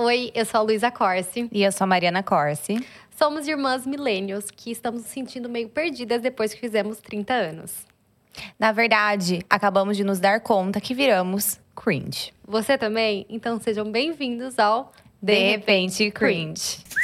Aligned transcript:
Oi, 0.00 0.30
eu 0.32 0.44
sou 0.44 0.60
a 0.60 0.62
Luísa 0.62 0.92
Corsi. 0.92 1.48
E 1.50 1.60
eu 1.60 1.72
sou 1.72 1.84
a 1.84 1.88
Mariana 1.88 2.22
Corsi. 2.22 2.86
Somos 3.18 3.48
irmãs 3.48 3.84
millennials 3.84 4.48
que 4.48 4.70
estamos 4.70 5.02
nos 5.02 5.10
sentindo 5.10 5.48
meio 5.48 5.68
perdidas 5.68 6.22
depois 6.22 6.54
que 6.54 6.60
fizemos 6.60 6.98
30 6.98 7.34
anos. 7.34 7.84
Na 8.56 8.70
verdade, 8.70 9.44
acabamos 9.50 9.96
de 9.96 10.04
nos 10.04 10.20
dar 10.20 10.38
conta 10.38 10.80
que 10.80 10.94
viramos 10.94 11.58
cringe. 11.74 12.32
Você 12.46 12.78
também? 12.78 13.26
Então 13.28 13.58
sejam 13.58 13.90
bem-vindos 13.90 14.56
ao 14.56 14.92
De 15.20 15.50
repente, 15.50 16.12
cringe. 16.12 16.78
E 16.96 16.97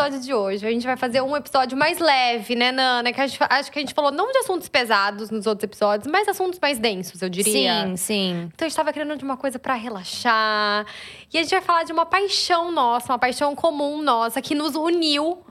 episódio 0.00 0.20
de 0.20 0.32
hoje, 0.32 0.66
a 0.66 0.70
gente 0.70 0.86
vai 0.86 0.96
fazer 0.96 1.20
um 1.20 1.36
episódio 1.36 1.76
mais 1.76 1.98
leve, 1.98 2.54
né, 2.54 2.72
Nana? 2.72 3.12
Que 3.12 3.20
a 3.20 3.26
gente, 3.26 3.38
acho 3.42 3.70
que 3.70 3.78
a 3.78 3.82
gente 3.82 3.92
falou 3.92 4.10
não 4.10 4.32
de 4.32 4.38
assuntos 4.38 4.68
pesados 4.68 5.30
nos 5.30 5.46
outros 5.46 5.64
episódios, 5.64 6.10
mas 6.10 6.26
assuntos 6.26 6.58
mais 6.58 6.78
densos, 6.78 7.20
eu 7.20 7.28
diria. 7.28 7.86
Sim, 7.86 7.96
sim. 7.96 8.50
Então 8.54 8.66
a 8.66 8.68
gente 8.68 8.76
tava 8.76 8.92
querendo 8.92 9.16
de 9.16 9.24
uma 9.24 9.36
coisa 9.36 9.58
pra 9.58 9.74
relaxar. 9.74 10.86
E 11.32 11.36
a 11.36 11.42
gente 11.42 11.50
vai 11.50 11.60
falar 11.60 11.84
de 11.84 11.92
uma 11.92 12.06
paixão 12.06 12.72
nossa, 12.72 13.12
uma 13.12 13.18
paixão 13.18 13.54
comum 13.54 14.00
nossa, 14.00 14.40
que 14.40 14.54
nos 14.54 14.74
uniu 14.74 15.42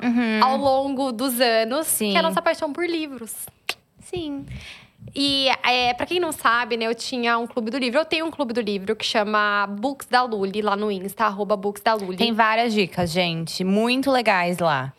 ao 0.42 0.58
longo 0.58 1.12
dos 1.12 1.40
anos. 1.40 1.86
Sim. 1.86 2.12
Que 2.12 2.18
é 2.18 2.20
a 2.20 2.24
nossa 2.24 2.42
paixão 2.42 2.74
por 2.74 2.88
livros. 2.88 3.34
Sim. 4.00 4.46
E 5.16 5.48
é, 5.64 5.94
para 5.94 6.06
quem 6.06 6.20
não 6.20 6.32
sabe, 6.32 6.78
né, 6.78 6.86
eu 6.86 6.96
tinha 6.96 7.38
um 7.38 7.48
clube 7.48 7.72
do 7.72 7.78
livro. 7.78 8.00
Eu 8.00 8.06
tenho 8.06 8.26
um 8.26 8.32
clube 8.32 8.54
do 8.54 8.62
livro 8.62 8.96
que 8.96 9.06
chama 9.06 9.68
Books 9.68 10.08
da 10.08 10.24
Luli, 10.24 10.62
lá 10.62 10.76
no 10.76 10.92
Insta, 10.92 11.26
arroba 11.26 11.56
Books 11.56 11.82
da 11.82 11.94
Luli. 11.94 12.18
Tem 12.18 12.34
várias 12.34 12.74
dicas, 12.74 13.12
gente. 13.12 13.64
Muito 13.64 14.12
legais 14.12 14.60
lá. 14.60 14.94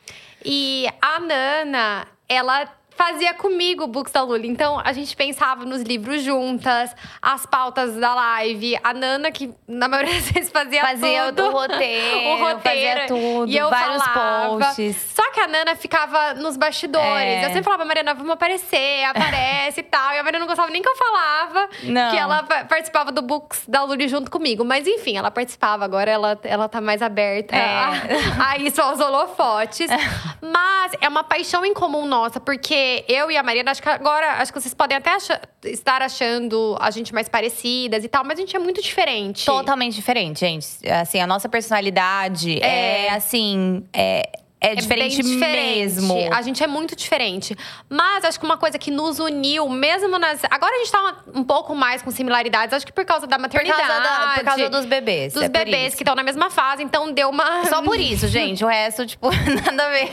E 0.45 0.87
a 1.01 1.21
Nana, 1.21 2.07
ela 2.29 2.67
fazia 3.01 3.33
comigo 3.33 3.85
o 3.85 3.87
Books 3.87 4.13
da 4.13 4.23
Luli. 4.23 4.47
Então, 4.47 4.79
a 4.85 4.93
gente 4.93 5.17
pensava 5.17 5.65
nos 5.65 5.81
livros 5.81 6.23
juntas, 6.23 6.95
as 7.23 7.47
pautas 7.47 7.95
da 7.97 8.15
live. 8.15 8.79
A 8.85 8.93
Nana, 8.93 9.31
que 9.31 9.51
na 9.67 9.89
maioria 9.89 10.13
das 10.15 10.31
vezes 10.31 10.51
fazia, 10.53 10.83
Fazia 10.83 11.33
tudo. 11.33 11.45
o 11.49 11.51
roteiro, 11.51 12.29
o 12.29 12.37
roteiro. 12.39 13.01
fazia 13.01 13.07
tudo, 13.07 13.51
e 13.51 13.57
eu 13.57 13.71
vários 13.71 14.03
falava. 14.05 14.59
posts. 14.67 14.97
Só 15.15 15.31
que 15.33 15.41
a 15.41 15.47
Nana 15.49 15.75
ficava 15.77 16.35
nos 16.35 16.59
bastidores. 16.59 17.07
É. 17.09 17.41
Eu 17.45 17.49
sempre 17.49 17.63
falava, 17.63 17.85
Mariana, 17.87 18.13
vamos 18.13 18.33
aparecer, 18.33 19.05
aparece 19.05 19.81
e 19.81 19.83
tal. 19.85 20.13
E 20.15 20.19
a 20.19 20.23
Mariana 20.23 20.41
não 20.41 20.47
gostava 20.47 20.71
nem 20.71 20.83
que 20.83 20.89
eu 20.89 20.97
falava 20.97 21.69
Não. 21.85 22.11
que 22.11 22.17
ela 22.19 22.43
pa- 22.43 22.65
participava 22.65 23.11
do 23.11 23.23
Books 23.23 23.63
da 23.67 23.83
Luli 23.83 24.09
junto 24.09 24.31
comigo. 24.31 24.63
Mas 24.65 24.87
enfim, 24.87 25.17
ela 25.17 25.31
participava. 25.31 25.85
Agora 25.87 26.11
ela, 26.11 26.39
ela 26.45 26.69
tá 26.69 26.81
mais 26.83 27.01
aberta 27.01 27.57
É. 27.57 27.65
a, 28.39 28.51
a 28.51 28.59
isso, 28.59 28.81
aos 28.83 29.01
holofotes. 29.01 29.89
Mas 30.43 30.93
é 31.01 31.09
uma 31.09 31.25
paixão 31.25 31.65
em 31.65 31.73
comum 31.73 32.05
nossa, 32.05 32.39
porque 32.41 32.90
eu 33.09 33.31
e 33.31 33.37
a 33.37 33.43
Mariana, 33.43 33.71
acho 33.71 33.83
que 33.83 33.89
agora, 33.89 34.35
acho 34.41 34.53
que 34.53 34.61
vocês 34.61 34.75
podem 34.75 34.97
até 34.97 35.11
acha- 35.11 35.41
estar 35.65 36.03
achando 36.03 36.77
a 36.81 36.91
gente 36.91 37.13
mais 37.15 37.29
parecidas 37.29 38.05
e 38.05 38.09
tal, 38.09 38.25
mas 38.25 38.39
a 38.39 38.43
gente 38.43 38.55
é 38.55 38.59
muito 38.59 38.81
diferente. 38.83 39.45
Totalmente 39.47 39.95
diferente, 39.95 40.41
gente. 40.41 40.67
Assim, 40.89 41.21
a 41.21 41.27
nossa 41.27 41.49
personalidade 41.49 42.59
é, 42.63 43.07
É. 43.07 43.11
assim. 43.13 43.85
É, 43.93 44.29
é, 44.61 44.73
É 44.73 44.75
diferente, 44.75 45.23
diferente. 45.23 45.85
mesmo. 45.97 46.29
A 46.35 46.43
gente 46.43 46.63
é 46.63 46.67
muito 46.67 46.95
diferente. 46.95 47.57
Mas 47.89 48.25
acho 48.25 48.39
que 48.39 48.45
uma 48.45 48.57
coisa 48.59 48.79
que 48.79 48.91
nos 48.91 49.19
uniu, 49.19 49.69
mesmo 49.69 50.19
nas. 50.19 50.41
Agora 50.51 50.75
a 50.75 50.79
gente 50.79 50.93
tá 50.93 51.23
um, 51.35 51.41
um 51.41 51.45
pouco 51.45 51.75
mais 51.75 52.03
com 52.03 52.11
similaridades, 52.11 52.75
acho 52.75 52.87
que 52.87 52.93
por 52.93 53.05
causa 53.05 53.27
da 53.27 53.37
Por 53.37 53.43
maternidade. 53.43 53.81
causa, 53.83 54.01
da- 54.03 54.33
por 54.37 54.45
causa 54.45 54.69
dos 54.71 54.85
bebês. 54.85 55.33
dos 55.33 55.43
é 55.43 55.49
por 55.49 55.53
bebês 55.59 55.95
que 55.95 56.03
estão 56.03 56.15
na 56.15 56.23
mesma 56.23 56.51
fase, 56.51 56.83
então 56.83 57.11
deu 57.13 57.31
uma. 57.31 57.65
Só 57.69 57.83
por 57.83 57.99
isso, 57.99 58.27
gente. 58.29 58.65
O 58.65 58.69
resto, 58.69 59.07
tipo, 59.07 59.29
nada 59.65 59.87
a 59.87 59.91
ver. 59.91 60.13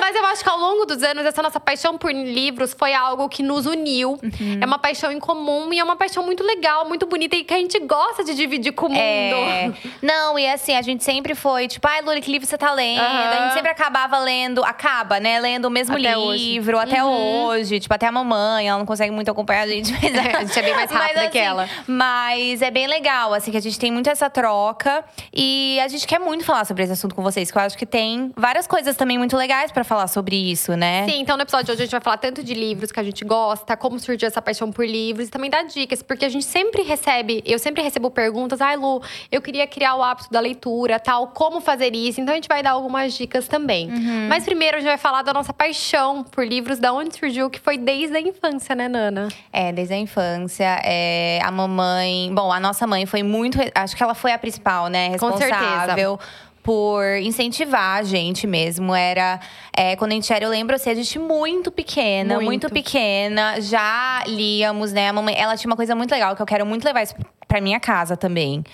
Mas 0.00 0.16
eu 0.16 0.24
acho 0.26 0.42
que 0.42 0.48
ao 0.50 0.58
longo 0.58 0.84
dos 0.86 1.02
anos, 1.02 1.24
essa 1.24 1.42
nossa 1.42 1.60
paixão 1.60 1.96
por 1.96 2.12
livros 2.12 2.74
foi 2.76 2.92
algo 2.94 3.28
que 3.28 3.42
nos 3.42 3.66
uniu. 3.66 4.18
Uhum. 4.22 4.58
É 4.60 4.66
uma 4.66 4.78
paixão 4.78 5.12
em 5.12 5.20
comum 5.20 5.72
e 5.72 5.78
é 5.78 5.84
uma 5.84 5.96
paixão 5.96 6.24
muito 6.24 6.42
legal, 6.42 6.86
muito 6.86 7.06
bonita 7.06 7.36
e 7.36 7.44
que 7.44 7.54
a 7.54 7.58
gente 7.58 7.78
gosta 7.80 8.24
de 8.24 8.34
dividir 8.34 8.72
com 8.72 8.86
o 8.86 8.88
mundo. 8.90 9.00
É. 9.00 9.72
Não, 10.02 10.38
e 10.38 10.46
assim, 10.48 10.74
a 10.76 10.82
gente 10.82 11.04
sempre 11.04 11.34
foi, 11.34 11.68
tipo, 11.68 11.86
ai, 11.86 12.02
Luli, 12.02 12.20
que 12.20 12.30
livro 12.30 12.46
você 12.46 12.58
tá 12.58 12.72
lendo? 12.72 13.00
Aham. 13.00 13.43
A 13.44 13.48
gente 13.48 13.54
sempre 13.54 13.70
acabava 13.70 14.18
lendo, 14.18 14.64
acaba, 14.64 15.20
né? 15.20 15.38
Lendo 15.40 15.66
o 15.66 15.70
mesmo 15.70 15.96
Até 15.96 16.16
hoje. 16.16 16.44
livro 16.44 16.78
até 16.78 17.04
hoje. 17.04 17.80
Tipo, 17.80 17.94
até 17.94 18.06
a 18.06 18.12
mamãe, 18.12 18.68
ela 18.68 18.78
não 18.78 18.86
consegue 18.86 19.12
muito 19.12 19.30
acompanhar 19.30 19.62
a 19.62 19.66
gente. 19.66 19.92
Mas, 19.92 20.04
É, 20.14 20.36
a 20.36 20.44
gente 20.44 20.58
é 20.58 20.62
bem 20.62 20.74
mais 20.74 20.90
rápida 20.92 21.20
Mas, 21.22 21.30
que 21.30 21.38
assim, 21.38 21.46
ela. 21.46 21.68
Mas 21.86 22.62
é 22.62 22.70
bem 22.70 22.86
legal, 22.86 23.32
assim, 23.34 23.50
que 23.50 23.56
a 23.56 23.60
gente 23.60 23.78
tem 23.78 23.90
muito 23.90 24.08
essa 24.08 24.28
troca. 24.30 25.04
E 25.32 25.78
a 25.80 25.88
gente 25.88 26.06
quer 26.06 26.18
muito 26.18 26.44
falar 26.44 26.64
sobre 26.64 26.82
esse 26.84 26.92
assunto 26.92 27.14
com 27.14 27.22
vocês, 27.22 27.50
que 27.50 27.58
eu 27.58 27.62
acho 27.62 27.76
que 27.76 27.86
tem 27.86 28.32
várias 28.36 28.66
coisas 28.66 28.96
também 28.96 29.18
muito 29.18 29.36
legais 29.36 29.72
pra 29.72 29.84
falar 29.84 30.06
sobre 30.06 30.36
isso, 30.36 30.76
né? 30.76 31.06
Sim, 31.08 31.20
então 31.20 31.36
no 31.36 31.42
episódio 31.42 31.66
de 31.66 31.72
hoje 31.72 31.82
a 31.82 31.84
gente 31.86 31.92
vai 31.92 32.00
falar 32.00 32.18
tanto 32.18 32.42
de 32.42 32.54
livros 32.54 32.92
que 32.92 33.00
a 33.00 33.02
gente 33.02 33.24
gosta, 33.24 33.76
como 33.76 33.98
surgiu 33.98 34.28
essa 34.28 34.40
paixão 34.40 34.70
por 34.70 34.86
livros 34.86 35.28
e 35.28 35.30
também 35.30 35.50
dar 35.50 35.64
dicas, 35.64 36.02
porque 36.02 36.24
a 36.24 36.28
gente 36.28 36.44
sempre 36.44 36.82
recebe, 36.82 37.42
eu 37.44 37.58
sempre 37.58 37.82
recebo 37.82 38.10
perguntas, 38.10 38.60
ai 38.60 38.76
Lu, 38.76 39.02
eu 39.32 39.40
queria 39.42 39.66
criar 39.66 39.96
o 39.96 40.02
hábito 40.02 40.30
da 40.30 40.38
leitura, 40.40 41.00
tal, 41.00 41.28
como 41.28 41.60
fazer 41.60 41.94
isso? 41.94 42.20
Então 42.20 42.32
a 42.32 42.36
gente 42.36 42.48
vai 42.48 42.62
dar 42.62 42.72
algumas 42.72 43.14
dicas 43.14 43.33
também. 43.42 43.88
Uhum. 43.90 44.26
Mas 44.28 44.44
primeiro 44.44 44.76
a 44.76 44.80
gente 44.80 44.88
vai 44.88 44.98
falar 44.98 45.22
da 45.22 45.32
nossa 45.32 45.52
paixão 45.52 46.22
por 46.24 46.46
livros, 46.46 46.78
da 46.78 46.92
onde 46.92 47.16
surgiu, 47.16 47.50
que 47.50 47.60
foi 47.60 47.76
desde 47.76 48.16
a 48.16 48.20
infância, 48.20 48.74
né, 48.74 48.88
Nana? 48.88 49.28
É, 49.52 49.72
desde 49.72 49.94
a 49.94 49.96
infância. 49.98 50.80
É, 50.84 51.40
a 51.42 51.50
mamãe. 51.50 52.30
Bom, 52.32 52.52
a 52.52 52.60
nossa 52.60 52.86
mãe 52.86 53.06
foi 53.06 53.22
muito. 53.22 53.58
Acho 53.74 53.96
que 53.96 54.02
ela 54.02 54.14
foi 54.14 54.32
a 54.32 54.38
principal, 54.38 54.86
né? 54.88 55.18
Com 55.18 55.36
certeza. 55.36 55.60
Responsável. 55.60 56.20
Por 56.62 57.04
incentivar 57.18 57.98
a 57.98 58.02
gente 58.02 58.46
mesmo. 58.46 58.94
Era. 58.94 59.38
é, 59.76 59.96
quando 59.96 60.12
a 60.12 60.14
gente 60.14 60.32
era, 60.32 60.44
eu 60.46 60.50
lembro 60.50 60.74
assim, 60.74 60.88
a 60.88 60.94
gente 60.94 61.18
muito 61.18 61.70
pequena, 61.70 62.36
Muito. 62.36 62.46
muito. 62.46 62.70
pequena, 62.70 63.60
já 63.60 64.22
líamos, 64.26 64.90
né? 64.90 65.10
A 65.10 65.12
mamãe, 65.12 65.34
ela 65.36 65.56
tinha 65.58 65.70
uma 65.70 65.76
coisa 65.76 65.94
muito 65.94 66.10
legal 66.10 66.34
que 66.34 66.40
eu 66.40 66.46
quero 66.46 66.64
muito 66.64 66.84
levar 66.84 67.02
isso 67.02 67.14
pra 67.46 67.60
minha 67.60 67.78
casa 67.78 68.16
também. 68.16 68.64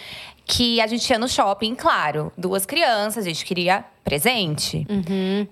Que 0.51 0.81
a 0.81 0.87
gente 0.89 1.09
ia 1.09 1.19
no 1.19 1.29
shopping, 1.29 1.77
claro, 1.77 2.33
duas 2.37 2.67
crianças, 2.67 3.25
a 3.25 3.29
gente 3.29 3.45
queria 3.45 3.85
presente. 4.03 4.85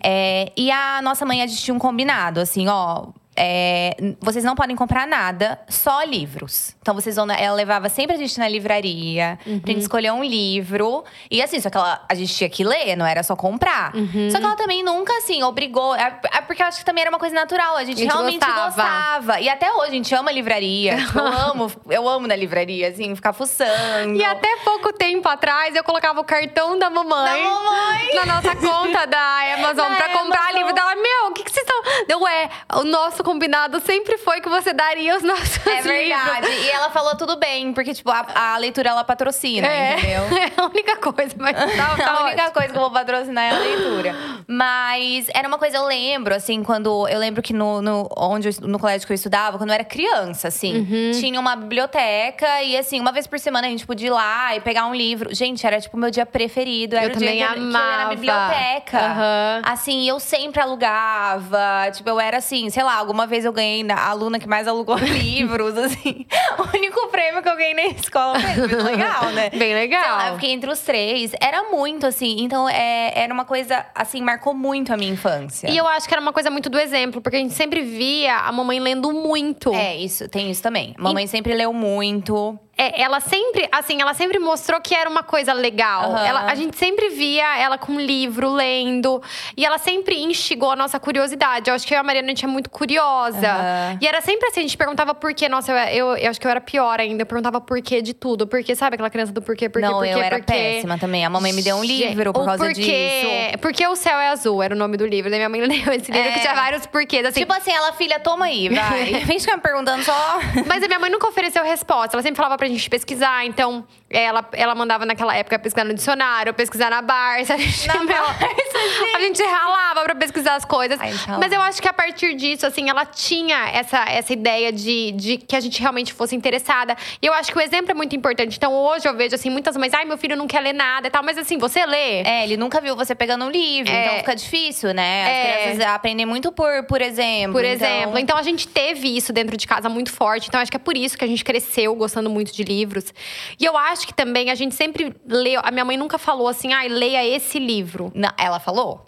É, 0.03 0.53
e 0.57 0.71
a 0.73 1.01
nossa 1.03 1.25
mãe, 1.25 1.41
a 1.41 1.47
gente 1.47 1.63
tinha 1.63 1.75
um 1.75 1.79
combinado, 1.79 2.41
assim, 2.41 2.67
ó. 2.67 3.07
É, 3.41 3.97
vocês 4.21 4.45
não 4.45 4.55
podem 4.57 4.75
comprar 4.75 5.07
nada, 5.07 5.61
só 5.69 6.03
livros. 6.03 6.75
Então 6.83 6.95
vocês 6.95 7.15
vão. 7.17 7.25
na- 7.27 7.37
Ela 7.37 7.55
levava 7.55 7.89
sempre 7.89 8.17
a 8.17 8.19
gente 8.19 8.39
na 8.39 8.49
livraria 8.49 9.39
pra 9.45 9.73
gente 9.73 9.83
escolher 9.83 10.11
um 10.13 10.25
livro. 10.25 11.05
E 11.31 11.41
assim, 11.41 11.61
só 11.61 11.71
que 11.71 11.77
ela, 11.77 12.05
a 12.09 12.15
gente 12.15 12.35
tinha 12.35 12.51
que 12.51 12.65
ler, 12.65 12.97
não 12.97 13.07
era 13.07 13.23
só 13.23 13.37
comprar. 13.37 13.93
Só 14.33 14.39
que 14.39 14.45
ela 14.45 14.57
também 14.57 14.83
nunca, 14.83 15.13
assim, 15.19 15.43
obrigou. 15.43 15.95
É, 15.95 16.19
é 16.35 16.41
porque 16.41 16.63
eu 16.63 16.67
acho 16.67 16.79
que 16.81 16.85
também 16.85 17.03
era 17.03 17.11
uma 17.11 17.19
coisa 17.19 17.35
natural. 17.35 17.77
A 17.77 17.85
gente, 17.85 17.99
A 17.99 18.03
gente 18.03 18.13
realmente 18.13 18.45
gostava. 18.45 18.65
gostava. 18.67 19.41
E 19.41 19.49
até 19.49 19.73
hoje 19.73 19.89
a 19.91 19.95
gente 19.95 20.15
ama 20.15 20.33
livraria. 20.33 20.97
Tipo, 21.09 21.19
eu 21.21 21.27
amo, 21.27 21.73
eu 21.91 22.09
amo 22.09 22.27
na 22.27 22.35
livraria, 22.37 22.89
assim, 22.89 23.15
ficar 23.15 23.33
fuçando. 23.33 24.17
E 24.17 24.25
até 24.25 24.57
pouco 24.65 24.93
tempo 24.93 25.29
atrás 25.29 25.75
eu 25.77 25.85
colocava 25.85 26.21
o 26.21 26.25
cartão 26.25 26.79
da 26.79 26.91
mamãe, 26.91 27.43
Da 27.45 27.51
mamãe. 27.51 28.15
na 28.15 28.27
nossa 28.27 28.57
conta 28.57 29.07
da 29.07 29.19
Amazon 29.55 29.89
Da 29.91 29.97
pra 29.97 30.09
comprar 30.11 30.41
Amazon. 30.41 30.57
livro 30.59 30.73
dela. 30.75 30.95
Meu, 30.97 31.29
o 31.31 31.33
que, 31.33 31.45
que 31.45 31.51
vocês 31.53 31.65
estão. 31.67 31.83
Deu, 32.07 32.27
é, 32.27 32.49
o 32.75 32.85
nosso 32.85 33.23
combinado 33.33 33.79
sempre 33.81 34.17
foi 34.19 34.41
que 34.41 34.49
você 34.49 34.73
daria 34.73 35.17
os 35.17 35.23
nossos 35.25 35.67
É 35.67 35.83
verdade. 35.83 36.47
livros. 36.49 36.65
E 36.67 36.71
ela 36.71 36.89
falou 36.91 37.15
tudo 37.17 37.37
bem, 37.37 37.73
porque, 37.75 37.93
tipo, 37.93 38.11
a, 38.11 38.27
a 38.35 38.57
leitura 38.57 38.89
ela 38.91 39.05
patrocina, 39.05 39.67
É, 39.67 39.95
entendeu? 39.99 40.23
é 40.39 40.53
a 40.61 40.65
única 40.67 40.97
coisa, 40.97 41.35
mas 41.39 41.55
tá, 41.57 41.97
tá 41.97 42.11
a 42.13 42.25
única 42.25 42.43
ótimo. 42.43 42.53
coisa 42.55 42.69
que 42.69 42.77
eu 42.77 42.81
vou 42.81 42.91
patrocinar 42.91 43.45
é 43.45 43.51
a 43.57 43.59
leitura. 43.59 44.15
Mas 44.47 45.29
era 45.35 45.47
uma 45.47 45.59
coisa, 45.59 45.77
eu 45.77 45.87
lembro, 45.87 46.35
assim, 46.35 46.63
quando. 46.63 47.07
Eu 47.09 47.19
lembro 47.19 47.43
que 47.43 47.53
no, 47.53 47.83
no, 47.83 48.09
onde 48.17 48.49
eu- 48.49 48.55
no 48.69 48.79
colégio 48.79 49.07
que 49.07 49.13
eu 49.13 49.15
estudava, 49.15 49.59
quando 49.59 49.71
eu 49.71 49.75
era 49.75 49.85
criança, 49.85 50.49
assim, 50.49 50.79
Uhum. 50.79 51.11
tinha 51.21 51.39
uma 51.39 51.55
biblioteca 51.55 52.63
e, 52.63 52.77
assim, 52.77 52.99
uma 52.99 53.13
vez 53.13 53.27
por 53.27 53.39
semana 53.39 53.67
a 53.67 53.71
gente 53.71 53.87
podia 53.87 54.09
ir 54.09 54.11
lá 54.11 54.57
e 54.57 54.61
pegar 54.61 54.87
um 54.87 54.95
livro. 54.95 55.35
Gente, 55.35 55.67
era 55.67 55.81
tipo 55.81 55.97
o 55.97 56.01
meu 56.01 56.11
dia 56.11 56.25
preferido. 56.25 56.97
Era 56.97 57.07
Eu 57.07 57.11
o 57.11 57.13
também 57.13 57.41
eu, 57.41 57.49
que 57.49 57.55
eu 57.59 57.63
ia 57.63 57.69
amava. 57.69 57.97
na 58.05 58.09
biblioteca. 58.11 58.99
Aham. 58.99 59.63
Assim, 59.65 60.09
eu 60.09 60.19
sempre 60.19 60.61
alugava. 60.61 61.91
Tipo, 61.93 62.09
eu 62.09 62.21
era 62.21 62.39
assim, 62.39 62.71
sei 62.71 62.83
lá, 62.83 62.95
alguma 62.95 63.18
vez 63.27 63.45
eu 63.45 63.53
ganhei 63.53 63.83
na 63.83 63.95
a 63.95 64.09
aluna 64.11 64.39
que 64.39 64.49
mais 64.49 64.67
alugou 64.69 64.97
livros, 64.99 65.77
assim. 65.77 66.27
O 66.59 66.77
único 66.77 67.09
prêmio 67.09 67.43
que 67.43 67.49
eu 67.49 67.57
ganhei 67.57 67.75
na 67.75 67.87
escola 67.87 68.39
foi 68.39 68.55
muito 68.55 68.85
legal, 68.85 69.25
né? 69.31 69.51
Bem 69.57 69.75
legal. 69.75 70.17
Lá, 70.17 70.29
eu 70.29 70.35
fiquei 70.35 70.51
entre 70.53 70.71
os 70.71 70.81
três. 70.81 71.33
Era 71.41 71.65
muito, 71.71 72.07
assim. 72.07 72.37
Então, 72.41 72.69
é, 72.69 73.13
era 73.15 73.33
uma 73.33 73.45
coisa, 73.45 73.85
assim, 73.95 74.21
marcou 74.21 74.55
muito 74.55 74.93
a 74.93 74.97
minha 74.97 75.13
infância. 75.13 75.69
E 75.69 75.77
eu 75.77 75.87
acho 75.87 76.09
que 76.09 76.15
era 76.15 76.21
uma 76.21 76.33
coisa 76.33 76.51
muito 76.51 76.69
do 76.69 76.79
exemplo, 76.79 77.21
porque 77.21 77.37
a 77.37 77.41
gente 77.41 77.55
sempre 77.55 77.83
via 77.83 78.37
a 78.37 78.53
mamãe 78.53 78.81
lendo 78.81 79.13
muito. 79.13 79.73
É, 79.75 79.97
isso, 79.97 80.29
tem 80.29 80.51
isso 80.51 80.63
também. 80.63 80.95
Mamãe 80.99 81.27
sempre 81.27 81.55
leu 81.55 81.73
muito. 81.73 82.59
É, 82.79 83.03
ela 83.03 83.19
sempre, 83.19 83.69
assim, 83.73 84.01
ela 84.01 84.15
sempre 84.15 84.39
mostrou 84.39 84.81
que 84.81 84.95
era 84.95 85.11
uma 85.11 85.25
coisa 85.25 85.53
legal. 85.53 86.13
Aham. 86.13 86.25
Ela, 86.27 86.41
a 86.51 86.55
gente 86.55 86.77
sempre 86.77 87.09
via 87.09 87.59
ela 87.59 87.77
com 87.77 87.93
um 87.93 88.01
livro, 88.01 88.51
lendo. 88.53 89.21
E 89.57 89.67
ela 89.67 89.79
sempre 89.79 90.17
instigou 90.23 90.71
a 90.71 90.77
nossa 90.77 91.01
curiosidade. 91.01 91.69
Eu 91.69 91.75
acho 91.75 91.85
que 91.85 91.93
eu 91.93 91.97
e 91.97 92.01
a 92.01 92.03
Mariana, 92.05 92.27
a 92.27 92.31
gente 92.31 92.45
é 92.45 92.49
muito 92.49 92.71
curiosa. 92.71 93.49
Aham. 93.49 93.99
E 94.01 94.07
era 94.07 94.21
sempre 94.21 94.47
assim, 94.49 94.61
a 94.61 94.63
gente 94.63 94.77
perguntava 94.77 95.13
por 95.13 95.35
quê. 95.35 95.49
Nossa, 95.49 95.73
eu, 95.73 96.07
eu, 96.09 96.17
eu 96.19 96.31
acho 96.31 96.41
que 96.41 96.47
eu 96.47 96.51
era 96.51 96.61
pior 96.61 97.01
ainda. 97.01 97.23
Eu 97.23 97.27
perguntava 97.27 97.61
por 97.61 97.83
quê 97.83 98.01
de 98.01 98.15
tudo. 98.15 98.47
Porque, 98.47 98.77
sabe 98.77 98.95
aquela 98.95 99.11
criança 99.11 99.33
do 99.33 99.43
porquê, 99.43 99.69
porquê, 99.69 99.87
não, 99.87 99.95
porquê, 99.95 100.15
eu 100.15 100.19
era 100.23 100.37
porquê? 100.39 100.53
péssima 100.53 100.97
também. 100.99 101.25
A 101.25 101.31
mamãe 101.31 101.53
me 101.53 101.63
deu 101.63 101.75
um 101.75 101.85
livro 101.85 102.33
por 102.33 102.45
causa 102.45 102.65
porque, 102.65 102.81
disso. 102.81 103.59
Porque 103.61 103.85
o 103.89 103.97
céu 103.97 104.19
é 104.19 104.29
azul, 104.29 104.63
era 104.63 104.73
o 104.73 104.79
nome 104.79 104.97
do 104.97 105.05
livro. 105.05 105.29
Daí 105.31 105.41
minha 105.41 105.49
mãe 105.49 105.61
leu 105.67 105.93
esse 105.93 106.13
livro 106.13 106.29
É. 106.29 106.33
que 106.33 106.41
tinha 106.41 106.55
vários 106.55 106.87
porquês. 106.87 107.27
Assim, 107.27 107.41
Tipo 107.41 107.53
assim, 107.53 107.73
ela, 107.73 107.93
filha, 107.93 108.21
toma 108.21 108.45
aí, 108.45 108.69
vai. 108.69 109.09
Em 109.09 109.25
vez 109.25 109.41
de 109.43 109.47
ficar 109.47 109.57
me 109.57 109.63
perguntando 109.63 110.05
só. 110.05 110.39
Mas 110.67 110.81
a 110.83 110.87
minha 110.87 111.01
mãe 111.01 111.11
nunca 111.11 111.27
ofereceu 111.29 111.65
resposta. 111.65 112.15
Ela 112.15 112.23
sempre 112.23 112.37
falava 112.37 112.57
pra 112.57 112.68
gente 112.69 112.89
pesquisar. 112.89 113.45
Então, 113.45 113.87
ela, 114.11 114.49
ela 114.53 114.75
mandava 114.75 115.05
naquela 115.05 115.37
época 115.37 115.59
pesquisar 115.59 115.85
no 115.85 115.93
dicionário, 115.95 116.55
pesquisar 116.55 116.91
na 116.91 117.03
Barça. 117.03 117.55
A 117.55 117.57
gente, 117.59 117.87
Na 117.89 117.95
meu, 117.97 118.07
Barça, 118.07 118.39
a 119.17 119.21
gente 119.21 119.43
ralava 119.43 120.03
pra 120.05 120.15
pesquisar 120.15 120.55
as 120.55 120.65
coisas. 120.65 120.99
Ai, 121.01 121.11
ralava. 121.11 121.39
Mas 121.41 121.53
eu 121.53 121.61
acho 121.61 121.83
que 121.83 121.89
a 121.89 121.93
partir 121.93 122.35
disso, 122.35 122.67
assim, 122.67 122.89
ela 122.89 123.05
tinha 123.05 123.69
essa, 123.71 123.99
essa 124.09 124.33
ideia 124.33 124.73
de, 124.73 125.13
de 125.13 125.37
que 125.39 125.55
a 125.57 125.61
gente 125.61 125.81
realmente 125.81 126.13
fosse 126.13 126.35
interessada. 126.37 126.97
E 127.21 127.27
eu 127.27 127.33
acho 127.35 127.51
que 127.53 127.59
o 127.59 127.61
exemplo 127.61 127.91
é 127.91 127.95
muito 127.95 128.15
importante. 128.17 128.57
Então, 128.57 128.73
hoje 128.75 129.09
eu 129.09 129.15
vejo, 129.17 129.35
assim, 129.35 129.51
muitas 129.51 129.77
mães, 129.77 129.93
ai, 129.93 130.05
meu 130.05 130.17
filho 130.17 130.37
não 130.37 130.47
quer 130.47 130.61
ler 130.61 130.73
nada 130.73 131.09
e 131.09 131.11
tal. 131.11 131.23
Mas 131.23 131.37
assim, 131.37 131.59
você 131.59 131.85
lê. 131.85 132.23
É, 132.23 132.45
ele 132.45 132.57
nunca 132.57 132.81
viu 132.81 132.95
você 132.97 133.15
pegando 133.15 133.45
um 133.45 133.51
livro, 133.51 133.93
É. 133.93 134.05
então 134.07 134.19
fica 134.19 134.37
difícil, 134.37 134.95
né? 134.95 135.23
As 135.23 135.29
É. 135.31 135.63
crianças 135.75 135.95
aprendem 135.95 136.25
muito 136.27 136.51
por, 136.53 136.85
por 136.85 137.01
exemplo. 137.03 137.53
Por 137.53 137.65
então- 137.65 137.89
exemplo. 137.89 138.19
Então 138.19 138.37
a 138.39 138.43
gente 138.43 138.67
teve 138.69 139.15
isso 139.17 139.33
dentro 139.33 139.57
de 139.57 139.67
casa 139.67 139.89
muito 139.89 140.13
forte. 140.13 140.49
Então 140.49 140.61
acho 140.61 140.71
que 140.71 140.77
é 140.77 140.81
por 140.81 140.97
isso 140.97 141.17
que 141.19 141.25
a 141.25 141.29
gente 141.29 141.45
cresceu 141.45 141.95
gostando 141.95 142.31
muito 142.31 142.53
de 142.53 142.63
livros. 142.63 143.13
E 143.59 143.65
eu 143.65 143.77
acho 143.77 143.98
que 144.07 144.15
também 144.15 144.51
a 144.51 144.55
gente 144.55 144.75
sempre 144.75 145.15
leu. 145.27 145.61
A 145.65 145.71
minha 145.71 145.85
mãe 145.85 145.97
nunca 145.97 146.19
falou 146.19 146.49
assim, 146.49 146.73
ai, 146.73 146.89
leia 146.89 147.27
esse 147.27 147.59
livro. 147.59 148.13
Não, 148.15 148.31
ela 148.39 148.59
falou? 148.59 149.08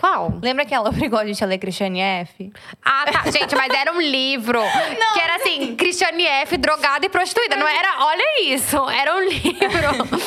Qual? 0.00 0.32
Lembra 0.40 0.64
que 0.64 0.72
ela 0.74 0.88
obrigou 0.88 1.18
a 1.20 1.26
gente 1.26 1.44
a 1.44 1.46
ler 1.46 1.58
Christiane 1.58 2.00
F? 2.00 2.50
Ah, 2.82 3.04
tá. 3.12 3.30
Gente, 3.30 3.54
mas 3.54 3.70
era 3.74 3.92
um 3.92 4.00
livro 4.00 4.58
que 5.12 5.20
era 5.20 5.36
assim, 5.36 5.76
Cristiane 5.76 6.24
F, 6.26 6.56
drogada 6.56 7.04
e 7.04 7.08
prostituída. 7.10 7.54
Não 7.56 7.68
era, 7.68 8.06
olha 8.06 8.42
isso. 8.44 8.76
Era 8.88 9.14
um 9.16 9.20
livro 9.28 10.18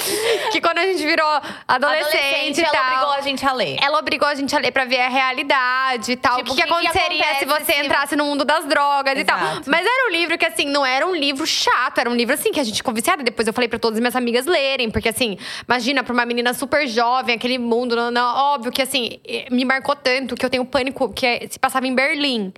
que 0.52 0.62
quando 0.62 0.78
a 0.78 0.84
gente 0.84 1.04
virou 1.04 1.28
adolescente, 1.68 2.60
e 2.60 2.64
ela 2.64 2.72
tal. 2.72 2.86
obrigou 2.86 3.14
a 3.14 3.22
gente 3.22 3.46
a 3.46 3.52
ler. 3.54 3.78
Ela 3.82 3.98
obrigou 3.98 4.28
a 4.28 4.36
gente 4.36 4.56
a 4.56 4.60
ler 4.60 4.72
pra 4.72 4.86
ver 4.86 5.00
a 5.02 5.10
realidade 5.10 6.12
e 6.12 6.16
tal. 6.18 6.38
Tipo, 6.38 6.52
o 6.52 6.56
que, 6.56 6.62
que 6.62 6.70
aconteceria 6.72 7.24
acontece 7.24 7.40
se 7.40 7.46
você 7.46 7.74
se- 7.74 7.80
entrasse 7.86 8.16
no 8.16 8.26
mundo 8.26 8.46
das 8.46 8.66
drogas 8.66 9.18
e 9.18 9.24
tal. 9.24 9.40
Exato. 9.40 9.70
Mas 9.72 9.82
era 9.86 10.08
um 10.08 10.12
livro 10.12 10.38
que, 10.38 10.46
assim, 10.46 10.68
não 10.68 10.86
era 10.86 11.06
um 11.08 11.16
livro 11.16 11.48
chato. 11.48 11.98
Era 11.98 12.10
um 12.10 12.16
livro, 12.16 12.36
assim, 12.36 12.52
que 12.52 12.60
a 12.60 12.64
gente 12.64 12.78
ficou 12.78 12.94
viciada. 12.94 13.24
Depois 13.24 13.48
eu 13.48 13.54
falei 13.54 13.68
pra 13.68 13.80
todas 13.80 13.98
as 13.98 14.02
minhas 14.02 14.16
amigas 14.16 14.46
lerem. 14.46 14.92
Porque, 14.92 15.10
assim, 15.10 15.36
imagina, 15.68 16.04
pra 16.04 16.14
uma 16.14 16.26
menina 16.26 16.54
super 16.54 16.88
jovem, 16.88 17.36
aquele 17.36 17.58
mundo… 17.58 17.96
Não, 17.96 18.12
não, 18.12 18.36
óbvio 18.54 18.72
que, 18.72 18.82
assim, 18.82 19.20
eh, 19.28 19.48
me 19.64 19.68
marcou 19.70 19.96
tanto 19.96 20.36
que 20.36 20.46
eu 20.46 20.50
tenho 20.50 20.66
pânico… 20.66 21.10
Que 21.14 21.26
é- 21.26 21.48
se 21.50 21.60
passava 21.60 21.88
em 21.88 21.94
Berlim. 21.94 22.54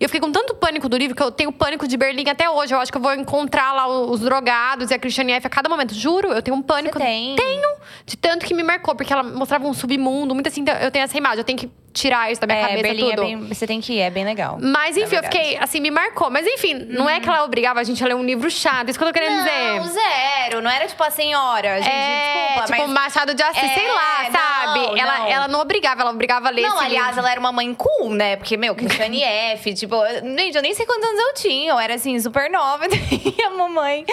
E 0.00 0.04
eu 0.04 0.08
fiquei 0.08 0.20
com 0.20 0.30
tanto 0.32 0.54
pânico 0.54 0.88
do 0.88 0.96
livro 0.96 1.16
que 1.16 1.22
eu 1.22 1.30
tenho 1.30 1.52
pânico 1.52 1.86
de 1.86 1.96
Berlim 1.96 2.28
até 2.28 2.48
hoje. 2.48 2.74
Eu 2.74 2.78
acho 2.80 2.90
que 2.90 2.98
eu 2.98 3.02
vou 3.02 3.14
encontrar 3.14 3.72
lá 3.72 3.86
os 3.88 4.20
drogados 4.20 4.90
e 4.90 4.94
a 4.94 4.98
Christiane 4.98 5.32
F. 5.32 5.46
a 5.46 5.50
cada 5.50 5.68
momento. 5.68 5.94
Juro, 5.94 6.28
eu 6.32 6.42
tenho 6.42 6.56
um 6.56 6.62
pânico. 6.62 6.98
Você 6.98 7.04
tem? 7.04 7.36
Tenho. 7.36 7.68
De 8.06 8.16
tanto 8.16 8.44
que 8.46 8.54
me 8.54 8.62
marcou. 8.62 8.94
Porque 8.94 9.12
ela 9.12 9.22
mostrava 9.22 9.66
um 9.66 9.74
submundo. 9.74 10.34
Muito 10.34 10.48
assim, 10.48 10.60
então 10.62 10.74
eu 10.76 10.90
tenho 10.90 11.04
essa 11.04 11.16
imagem. 11.16 11.38
Eu 11.38 11.44
tenho 11.44 11.58
que 11.58 11.70
tirar 11.92 12.30
isso 12.30 12.40
da 12.40 12.46
minha 12.46 12.58
é, 12.58 12.62
cabeça 12.62 12.82
Berlim 12.82 13.06
é 13.06 13.10
tudo. 13.16 13.22
bem, 13.24 13.38
você 13.48 13.66
tem 13.66 13.80
que 13.80 13.94
ir, 13.94 14.00
é 14.00 14.10
bem 14.10 14.24
legal. 14.24 14.58
Mas 14.60 14.96
na 14.96 15.02
enfim, 15.02 15.16
eu 15.16 15.22
fiquei, 15.24 15.56
assim, 15.58 15.80
me 15.80 15.90
marcou. 15.90 16.30
Mas 16.30 16.46
enfim, 16.46 16.74
não 16.74 17.08
é 17.10 17.20
que 17.20 17.28
ela 17.28 17.44
obrigava 17.44 17.80
a 17.80 17.84
gente 17.84 18.02
a 18.02 18.06
ler 18.06 18.14
um 18.14 18.24
livro 18.24 18.50
chato. 18.50 18.88
Isso 18.88 18.98
que 18.98 19.04
eu 19.04 19.08
tô 19.08 19.14
querendo 19.14 19.36
Não, 19.44 19.82
dizer. 19.82 20.00
zero. 20.00 20.60
Não 20.62 20.70
era 20.70 20.86
tipo 20.86 21.02
a 21.02 21.10
senhora, 21.10 21.82
gente, 21.82 21.92
é, 21.92 22.46
desculpa, 22.48 22.66
tipo, 22.72 22.88
mas... 22.88 23.04
Machado 23.04 23.34
de 23.34 23.42
Assis, 23.42 23.62
É, 23.62 23.74
sei 23.74 23.88
lá, 23.88 24.22
não, 24.24 24.30
sabe? 24.32 25.00
Ela, 25.00 25.18
não. 25.18 25.26
ela 25.26 25.48
não 25.48 25.60
obrigava, 25.60 26.00
ela 26.02 26.10
obrigava 26.10 26.48
a 26.48 26.50
ler 26.50 26.62
Não, 26.62 26.78
aliás, 26.78 27.06
livro. 27.08 27.20
ela 27.20 27.30
era 27.32 27.40
uma 27.40 27.52
mãe 27.52 27.74
cool, 27.74 28.10
né? 28.10 28.36
Porque, 28.36 28.56
meu, 28.56 28.74
Cristiane 28.74 29.22
F, 29.54 29.74
tipo, 29.74 29.96
gente, 30.36 30.56
eu 30.56 30.62
nem 30.62 30.74
sei 30.74 30.86
quantos 30.86 31.08
anos 31.08 31.20
eu 31.20 31.34
tinha. 31.34 31.72
Eu 31.72 31.78
era 31.78 31.94
assim, 31.94 32.18
super 32.20 32.50
nova. 32.50 32.84
E 33.40 33.42
a 33.42 33.50
mamãe 33.50 34.04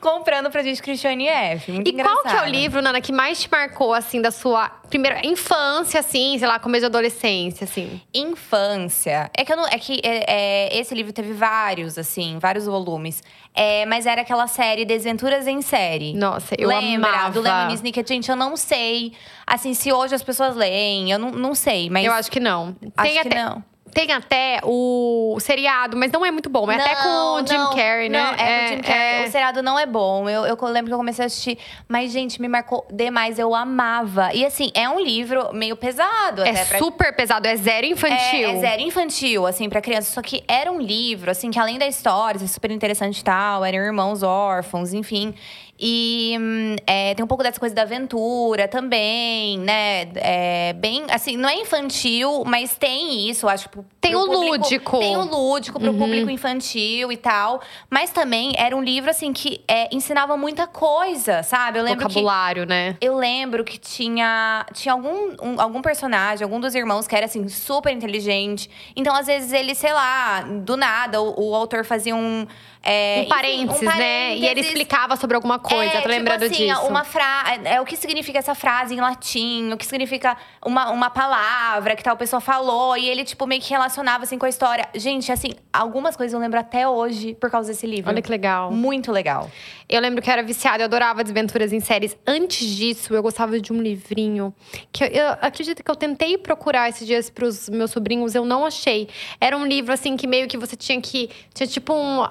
comprando 0.00 0.50
pra 0.50 0.62
gente 0.62 0.82
Cristiane 0.82 1.28
F. 1.28 1.72
Muito 1.72 1.88
E 1.88 1.92
qual 1.92 2.04
que 2.04 2.28
é 2.28 2.30
o 2.30 2.30
engraçado. 2.30 2.50
livro, 2.50 2.82
Nana, 2.82 3.00
que 3.00 3.12
mais 3.12 3.40
te 3.40 3.50
marcou, 3.50 3.92
assim, 3.92 4.20
da 4.20 4.30
sua 4.30 4.70
primeira 4.88 5.26
infância, 5.26 6.00
assim, 6.00 6.38
sei 6.38 6.46
lá, 6.46 6.58
começo 6.58 6.82
de 6.82 6.86
adolescência, 6.86 7.64
assim? 7.64 8.00
Infância. 8.14 9.30
É 9.36 9.44
que, 9.44 9.52
eu 9.52 9.56
não, 9.56 9.66
é 9.66 9.78
que 9.78 10.00
é, 10.02 10.24
é, 10.72 10.78
esse 10.78 10.94
livro 10.94 11.12
teve 11.12 11.32
vários, 11.32 11.98
assim, 11.98 12.38
vários 12.38 12.66
volumes. 12.66 13.22
É, 13.54 13.86
mas 13.86 14.06
era 14.06 14.20
aquela 14.22 14.46
série 14.46 14.84
Desventuras 14.84 15.46
em 15.46 15.62
Série. 15.62 16.14
Nossa, 16.14 16.54
eu 16.58 16.68
Lembra? 16.68 17.08
amava. 17.08 17.30
Do 17.30 17.40
Lemony 17.40 17.74
Snicket. 17.74 18.06
Gente, 18.06 18.30
eu 18.30 18.36
não 18.36 18.56
sei. 18.56 19.12
Assim, 19.46 19.74
se 19.74 19.92
hoje 19.92 20.14
as 20.14 20.22
pessoas 20.22 20.54
leem, 20.54 21.10
eu 21.10 21.18
não, 21.18 21.30
não 21.30 21.54
sei. 21.54 21.88
Mas 21.90 22.04
Eu 22.04 22.12
acho 22.12 22.30
que 22.30 22.40
não. 22.40 22.76
acho 22.96 23.12
Tem 23.12 23.22
que 23.22 23.28
até, 23.28 23.42
não. 23.42 23.64
Tem 23.96 24.12
até 24.12 24.60
o 24.62 25.38
seriado, 25.40 25.96
mas 25.96 26.12
não 26.12 26.22
é 26.22 26.30
muito 26.30 26.50
bom. 26.50 26.70
É 26.70 26.74
até 26.74 26.96
com 26.96 27.08
o 27.08 27.46
Jim 27.46 27.56
não, 27.56 27.70
Carrey, 27.70 28.10
né? 28.10 28.22
Não, 28.22 28.34
é, 28.34 28.58
com 28.58 28.64
o 28.64 28.68
Jim 28.76 28.82
Carrey. 28.82 29.22
é. 29.22 29.26
O 29.26 29.30
seriado 29.30 29.62
não 29.62 29.78
é 29.78 29.86
bom. 29.86 30.28
Eu, 30.28 30.44
eu 30.44 30.58
lembro 30.66 30.90
que 30.90 30.92
eu 30.92 30.98
comecei 30.98 31.24
a 31.24 31.26
assistir. 31.26 31.56
Mas, 31.88 32.12
gente, 32.12 32.38
me 32.38 32.46
marcou 32.46 32.86
demais. 32.92 33.38
Eu 33.38 33.54
amava. 33.54 34.34
E, 34.34 34.44
assim, 34.44 34.70
é 34.74 34.86
um 34.86 35.00
livro 35.00 35.50
meio 35.54 35.74
pesado. 35.78 36.42
É 36.42 36.52
pra- 36.66 36.78
super 36.78 37.16
pesado, 37.16 37.48
é 37.48 37.56
zero 37.56 37.86
infantil. 37.86 38.50
É, 38.50 38.56
é 38.56 38.58
zero 38.58 38.82
infantil, 38.82 39.46
assim, 39.46 39.66
pra 39.66 39.80
criança. 39.80 40.12
Só 40.12 40.20
que 40.20 40.44
era 40.46 40.70
um 40.70 40.78
livro, 40.78 41.30
assim, 41.30 41.50
que 41.50 41.58
além 41.58 41.78
da 41.78 41.86
história, 41.86 42.38
ser 42.38 42.48
super 42.48 42.70
interessante 42.70 43.20
e 43.20 43.24
tal, 43.24 43.64
eram 43.64 43.78
irmãos 43.78 44.22
órfãos, 44.22 44.92
enfim. 44.92 45.34
E 45.78 46.36
hum, 46.40 46.76
é, 46.86 47.14
tem 47.14 47.24
um 47.24 47.28
pouco 47.28 47.42
dessa 47.42 47.60
coisa 47.60 47.74
da 47.74 47.82
aventura 47.82 48.66
também, 48.66 49.58
né? 49.58 50.08
É, 50.16 50.72
bem, 50.72 51.04
assim, 51.10 51.36
não 51.36 51.48
é 51.48 51.56
infantil, 51.60 52.44
mas 52.46 52.76
tem 52.76 53.28
isso, 53.28 53.46
acho. 53.48 53.68
Pro, 53.68 53.84
Tem 54.00 54.14
o 54.14 54.20
público- 54.26 54.44
lúdico. 54.56 54.98
Tem 54.98 55.16
o 55.16 55.24
lúdico 55.24 55.78
pro 55.78 55.90
Uhum. 55.90 55.98
público 55.98 56.30
infantil 56.30 57.12
e 57.12 57.16
tal. 57.16 57.60
Mas 57.90 58.10
também 58.10 58.54
era 58.56 58.74
um 58.76 58.82
livro, 58.82 59.10
assim, 59.10 59.32
que 59.32 59.60
é, 59.68 59.94
ensinava 59.94 60.36
muita 60.36 60.66
coisa, 60.66 61.42
sabe? 61.42 61.78
Eu 61.78 61.84
lembro 61.84 62.06
que 62.06 62.14
Vocabulário, 62.14 62.64
né? 62.66 62.96
eu 63.00 63.16
lembro 63.16 63.62
que 63.64 63.76
tinha, 63.78 64.64
tinha 64.72 64.92
algum, 64.94 65.34
um- 65.42 65.60
algum 65.60 65.82
personagem, 65.82 66.42
algum 66.42 66.58
dos 66.60 66.74
irmãos 66.74 67.06
que 67.06 67.14
era, 67.14 67.26
assim, 67.26 67.46
super 67.48 67.92
inteligente. 67.92 68.70
Então, 68.94 69.14
às 69.14 69.26
vezes, 69.26 69.52
ele, 69.52 69.74
sei 69.74 69.92
lá, 69.92 70.40
do 70.40 70.76
nada, 70.76 71.20
o, 71.20 71.50
o 71.50 71.54
autor 71.54 71.84
fazia 71.84 72.14
um. 72.16 72.46
É, 72.86 73.16
Um 73.16 73.20
enfim, 73.22 73.28
parênteses, 73.28 73.82
né? 73.82 74.30
E 74.30 74.36
ele 74.36 74.40
parênteses. 74.40 74.70
explicava 74.70 75.16
sobre 75.16 75.34
alguma 75.34 75.58
coisa. 75.58 75.92
É, 75.92 76.00
tô 76.00 76.08
lembrando 76.08 76.42
tipo 76.42 76.54
assim, 76.54 76.68
disso. 76.68 76.86
Uma 76.86 77.02
fra 77.02 77.58
é, 77.64 77.80
o 77.80 77.84
que 77.84 77.96
significa 77.96 78.38
essa 78.38 78.54
frase 78.54 78.94
em 78.94 79.00
latim, 79.00 79.72
o 79.72 79.76
que 79.76 79.84
significa 79.84 80.36
uma, 80.64 80.90
uma 80.90 81.10
palavra 81.10 81.96
que 81.96 82.04
tal 82.04 82.16
pessoa 82.16 82.40
falou. 82.40 82.96
E 82.96 83.08
ele, 83.08 83.24
tipo, 83.24 83.44
meio 83.46 83.60
que 83.60 83.70
relacionava, 83.70 84.22
assim, 84.22 84.38
com 84.38 84.46
a 84.46 84.48
história. 84.48 84.88
Gente, 84.94 85.32
assim, 85.32 85.52
algumas 85.72 86.16
coisas 86.16 86.32
eu 86.32 86.38
lembro 86.38 86.60
até 86.60 86.88
hoje 86.88 87.34
por 87.34 87.50
causa 87.50 87.72
desse 87.72 87.86
livro. 87.86 88.10
Olha 88.10 88.22
que 88.22 88.30
legal. 88.30 88.70
Muito 88.70 89.10
legal. 89.10 89.50
Eu 89.88 90.00
lembro 90.00 90.22
que 90.22 90.28
eu 90.28 90.32
era 90.32 90.42
viciada, 90.42 90.82
eu 90.82 90.86
adorava 90.86 91.22
desventuras 91.24 91.72
em 91.72 91.80
séries. 91.80 92.16
Antes 92.26 92.68
disso, 92.68 93.14
eu 93.14 93.22
gostava 93.22 93.60
de 93.60 93.72
um 93.72 93.80
livrinho 93.80 94.54
que 94.92 95.04
eu, 95.04 95.08
eu 95.08 95.28
acredito 95.40 95.82
que 95.82 95.90
eu 95.90 95.96
tentei 95.96 96.36
procurar 96.38 96.88
esses 96.88 97.06
dias 97.06 97.30
pros 97.30 97.68
meus 97.68 97.90
sobrinhos, 97.90 98.34
eu 98.34 98.44
não 98.44 98.66
achei. 98.66 99.08
Era 99.40 99.56
um 99.56 99.64
livro 99.64 99.92
assim 99.92 100.16
que 100.16 100.26
meio 100.26 100.48
que 100.48 100.56
você 100.56 100.76
tinha 100.76 101.00
que 101.00 101.30
tinha 101.54 101.66
tipo 101.66 101.94
um, 101.94 102.24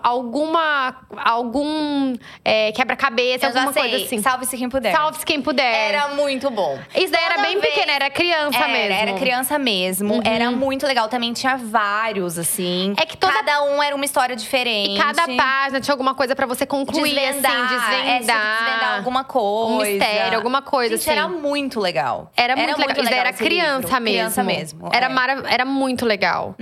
alguma 0.46 0.96
algum 1.18 2.16
é, 2.44 2.72
quebra-cabeça, 2.72 3.48
alguma 3.48 3.74
sei. 3.74 3.82
coisa 3.90 4.06
assim. 4.06 4.22
Salve-se 4.22 4.58
quem 4.58 4.70
puder. 4.70 4.92
Salve-se 4.94 5.26
quem 5.26 5.42
puder. 5.42 5.90
Era 5.90 6.10
muito 6.10 6.50
bom. 6.50 6.78
Isso 6.96 7.12
daí 7.12 7.24
era 7.24 7.42
bem 7.42 7.60
vez- 7.60 7.74
pequena, 7.74 7.92
era 7.94 8.10
criança 8.10 8.58
Era, 8.58 8.68
mesmo. 8.68 8.94
era 8.94 9.14
criança 9.14 9.60
mesmo. 9.60 10.22
Era 10.24 10.52
muito 10.52 10.86
legal. 10.86 11.08
Também 11.08 11.34
tinha 11.34 11.58
vários, 11.58 12.38
assim. 12.38 12.94
É 12.98 13.06
que 13.06 13.18
toda- 13.18 13.34
Cada 13.34 13.64
um 13.64 13.82
era 13.84 13.96
uma 13.96 14.06
história 14.06 14.36
diferente. 14.36 14.96
E 14.96 14.98
cada 14.98 15.26
página 15.28 15.80
tinha 15.82 15.94
alguma 15.94 16.14
coisa 16.16 16.36
pra 16.36 16.46
você 16.46 16.66
concluir, 16.66 17.14
desvendar, 17.14 17.52
assim, 17.52 17.62
é, 17.62 17.68
você 17.68 18.18
desvendar. 18.20 18.66
desvendar 18.66 18.96
alguma 18.98 19.24
coisa. 19.24 19.74
Um 19.74 19.78
mistério, 19.82 20.38
alguma 20.38 20.62
coisa, 20.62 20.96
Gente, 20.98 21.10
assim. 21.10 21.20
era 21.20 21.28
muito 21.28 21.80
legal. 21.80 22.32
Era 22.36 22.56
muito 22.56 22.78
legal. 22.80 22.96
Isso 22.98 23.10
daí 23.10 23.20
era 23.20 23.34
criança 23.34 23.78
livro. 23.88 24.02
mesmo. 24.02 24.16
Criança 24.16 24.44
mesmo. 24.44 24.90
Era, 24.94 25.06
é. 25.06 25.10
Uhum. 25.10 25.16
mara- 25.16 25.44
era 25.50 25.66
muito 25.66 26.06
legal. 26.06 26.56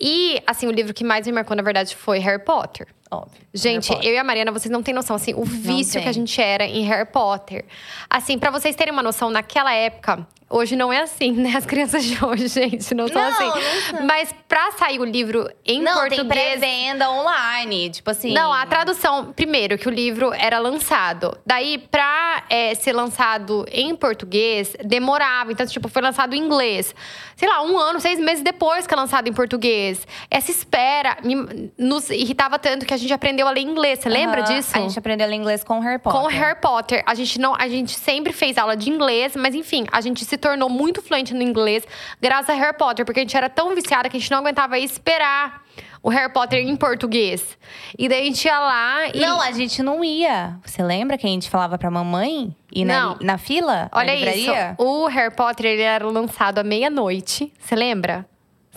E, 0.00 0.40
assim, 0.46 0.68
o 0.68 0.70
livro 0.70 0.94
que 0.94 1.02
mais 1.02 1.26
me 1.26 1.32
marcou, 1.32 1.56
na 1.56 1.62
verdade, 1.62 1.96
foi 1.96 2.18
Harry 2.20 2.38
Potter. 2.44 2.86
Óbvio. 3.10 3.40
Gente, 3.54 3.88
Harry 3.88 3.96
Potter. 3.96 4.10
eu 4.10 4.14
e 4.14 4.18
a 4.18 4.24
Mariana, 4.24 4.52
vocês 4.52 4.70
não 4.70 4.82
têm 4.82 4.94
noção, 4.94 5.16
assim, 5.16 5.32
o 5.34 5.44
vício 5.44 5.94
tem. 5.94 6.02
que 6.02 6.08
a 6.08 6.12
gente 6.12 6.40
era 6.40 6.64
em 6.64 6.82
Harry 6.84 7.06
Potter. 7.10 7.64
Assim, 8.08 8.38
pra 8.38 8.50
vocês 8.50 8.74
terem 8.76 8.92
uma 8.92 9.02
noção, 9.02 9.30
naquela 9.30 9.72
época, 9.72 10.26
hoje 10.50 10.76
não 10.76 10.92
é 10.92 11.00
assim, 11.00 11.32
né? 11.32 11.54
As 11.56 11.64
crianças 11.66 12.04
de 12.04 12.22
hoje, 12.24 12.48
gente, 12.52 12.94
não 12.94 13.08
são 13.08 13.20
Não, 13.22 13.28
assim. 13.30 13.92
não. 13.94 14.06
Mas 14.06 14.34
pra 14.46 14.72
sair 14.72 14.98
o 15.00 15.04
livro 15.04 15.50
em 15.64 15.80
Não, 15.82 16.08
tem 16.08 16.18
português. 16.18 16.58
pré-venda 16.58 17.10
online. 17.10 17.90
Tipo 17.90 18.10
assim. 18.10 18.32
Não, 18.32 18.52
a 18.52 18.64
tradução, 18.66 19.32
primeiro, 19.32 19.76
que 19.78 19.88
o 19.88 19.90
livro 19.90 20.32
era 20.34 20.58
lançado. 20.58 21.36
Daí, 21.46 21.78
pra 21.78 22.44
é, 22.50 22.74
ser 22.74 22.92
lançado 22.92 23.64
em 23.72 23.94
português, 23.96 24.74
demorava. 24.84 25.50
Então, 25.52 25.66
tipo, 25.66 25.88
foi 25.88 26.02
lançado 26.02 26.34
em 26.34 26.38
inglês. 26.38 26.94
Sei 27.36 27.48
lá, 27.48 27.62
um 27.62 27.78
ano, 27.78 28.00
seis 28.00 28.18
meses 28.18 28.42
depois 28.42 28.86
que 28.86 28.92
é 28.92 28.96
lançado 28.96 29.28
em 29.28 29.32
português. 29.32 30.06
Essa 30.30 30.50
espera 30.50 31.16
me, 31.22 31.70
nos 31.78 32.10
irritava 32.10 32.58
tanto 32.58 32.84
que 32.84 32.92
a 32.94 32.97
gente 32.98 33.12
aprendeu 33.12 33.46
a 33.46 33.50
ler 33.50 33.62
inglês. 33.62 34.00
Você 34.00 34.08
lembra 34.08 34.42
disso? 34.42 34.76
A 34.76 34.80
gente 34.80 34.98
aprendeu 34.98 35.26
a 35.26 35.30
ler 35.30 35.36
inglês 35.36 35.64
com 35.64 35.80
Harry 35.80 35.98
Potter. 35.98 36.20
Com 36.20 36.26
o 36.26 36.30
Harry 36.30 36.60
Potter. 36.60 37.02
A 37.06 37.14
gente 37.14 37.38
não, 37.40 37.54
a 37.54 37.68
gente 37.68 37.92
sempre 37.92 38.32
fez 38.32 38.58
aula 38.58 38.76
de 38.76 38.90
inglês, 38.90 39.34
mas 39.36 39.54
enfim, 39.54 39.86
a 39.90 40.00
gente 40.00 40.24
se 40.24 40.36
tornou 40.36 40.68
muito 40.68 41.00
fluente 41.02 41.32
no 41.34 41.42
inglês 41.42 41.84
graças 42.20 42.50
a 42.50 42.54
Harry 42.54 42.76
Potter, 42.76 43.04
porque 43.04 43.20
a 43.20 43.22
gente 43.22 43.36
era 43.36 43.48
tão 43.48 43.74
viciada 43.74 44.08
que 44.08 44.16
a 44.16 44.20
gente 44.20 44.30
não 44.30 44.38
aguentava 44.38 44.78
esperar 44.78 45.62
o 46.02 46.08
Harry 46.10 46.32
Potter 46.32 46.60
em 46.66 46.76
português. 46.76 47.58
E 47.98 48.08
daí 48.08 48.22
a 48.22 48.24
gente 48.24 48.44
ia 48.44 48.58
lá 48.58 49.08
e 49.08 49.20
Não, 49.20 49.40
a 49.40 49.52
gente 49.52 49.82
não 49.82 50.04
ia. 50.04 50.58
Você 50.64 50.82
lembra 50.82 51.18
que 51.18 51.26
a 51.26 51.30
gente 51.30 51.50
falava 51.50 51.76
pra 51.76 51.90
mamãe 51.90 52.54
ir 52.72 52.84
na, 52.84 53.00
Não. 53.00 53.16
na 53.20 53.38
fila? 53.38 53.88
Olha 53.92 54.12
na 54.12 54.34
isso. 54.34 54.50
O 54.78 55.06
Harry 55.06 55.34
Potter 55.34 55.66
ele 55.66 55.82
era 55.82 56.06
lançado 56.06 56.58
à 56.58 56.64
meia-noite. 56.64 57.52
Você 57.58 57.74
lembra? 57.74 58.26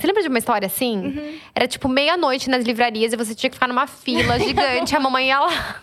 Você 0.01 0.07
lembra 0.07 0.23
de 0.23 0.29
uma 0.29 0.39
história 0.39 0.65
assim? 0.65 0.97
Uhum. 0.97 1.39
Era 1.53 1.67
tipo 1.67 1.87
meia-noite 1.87 2.49
nas 2.49 2.65
livrarias 2.65 3.13
e 3.13 3.15
você 3.15 3.35
tinha 3.35 3.51
que 3.51 3.55
ficar 3.55 3.67
numa 3.67 3.85
fila 3.85 4.39
gigante, 4.41 4.95
a 4.95 4.99
mamãe 4.99 5.27
ia 5.27 5.39
lá. 5.39 5.75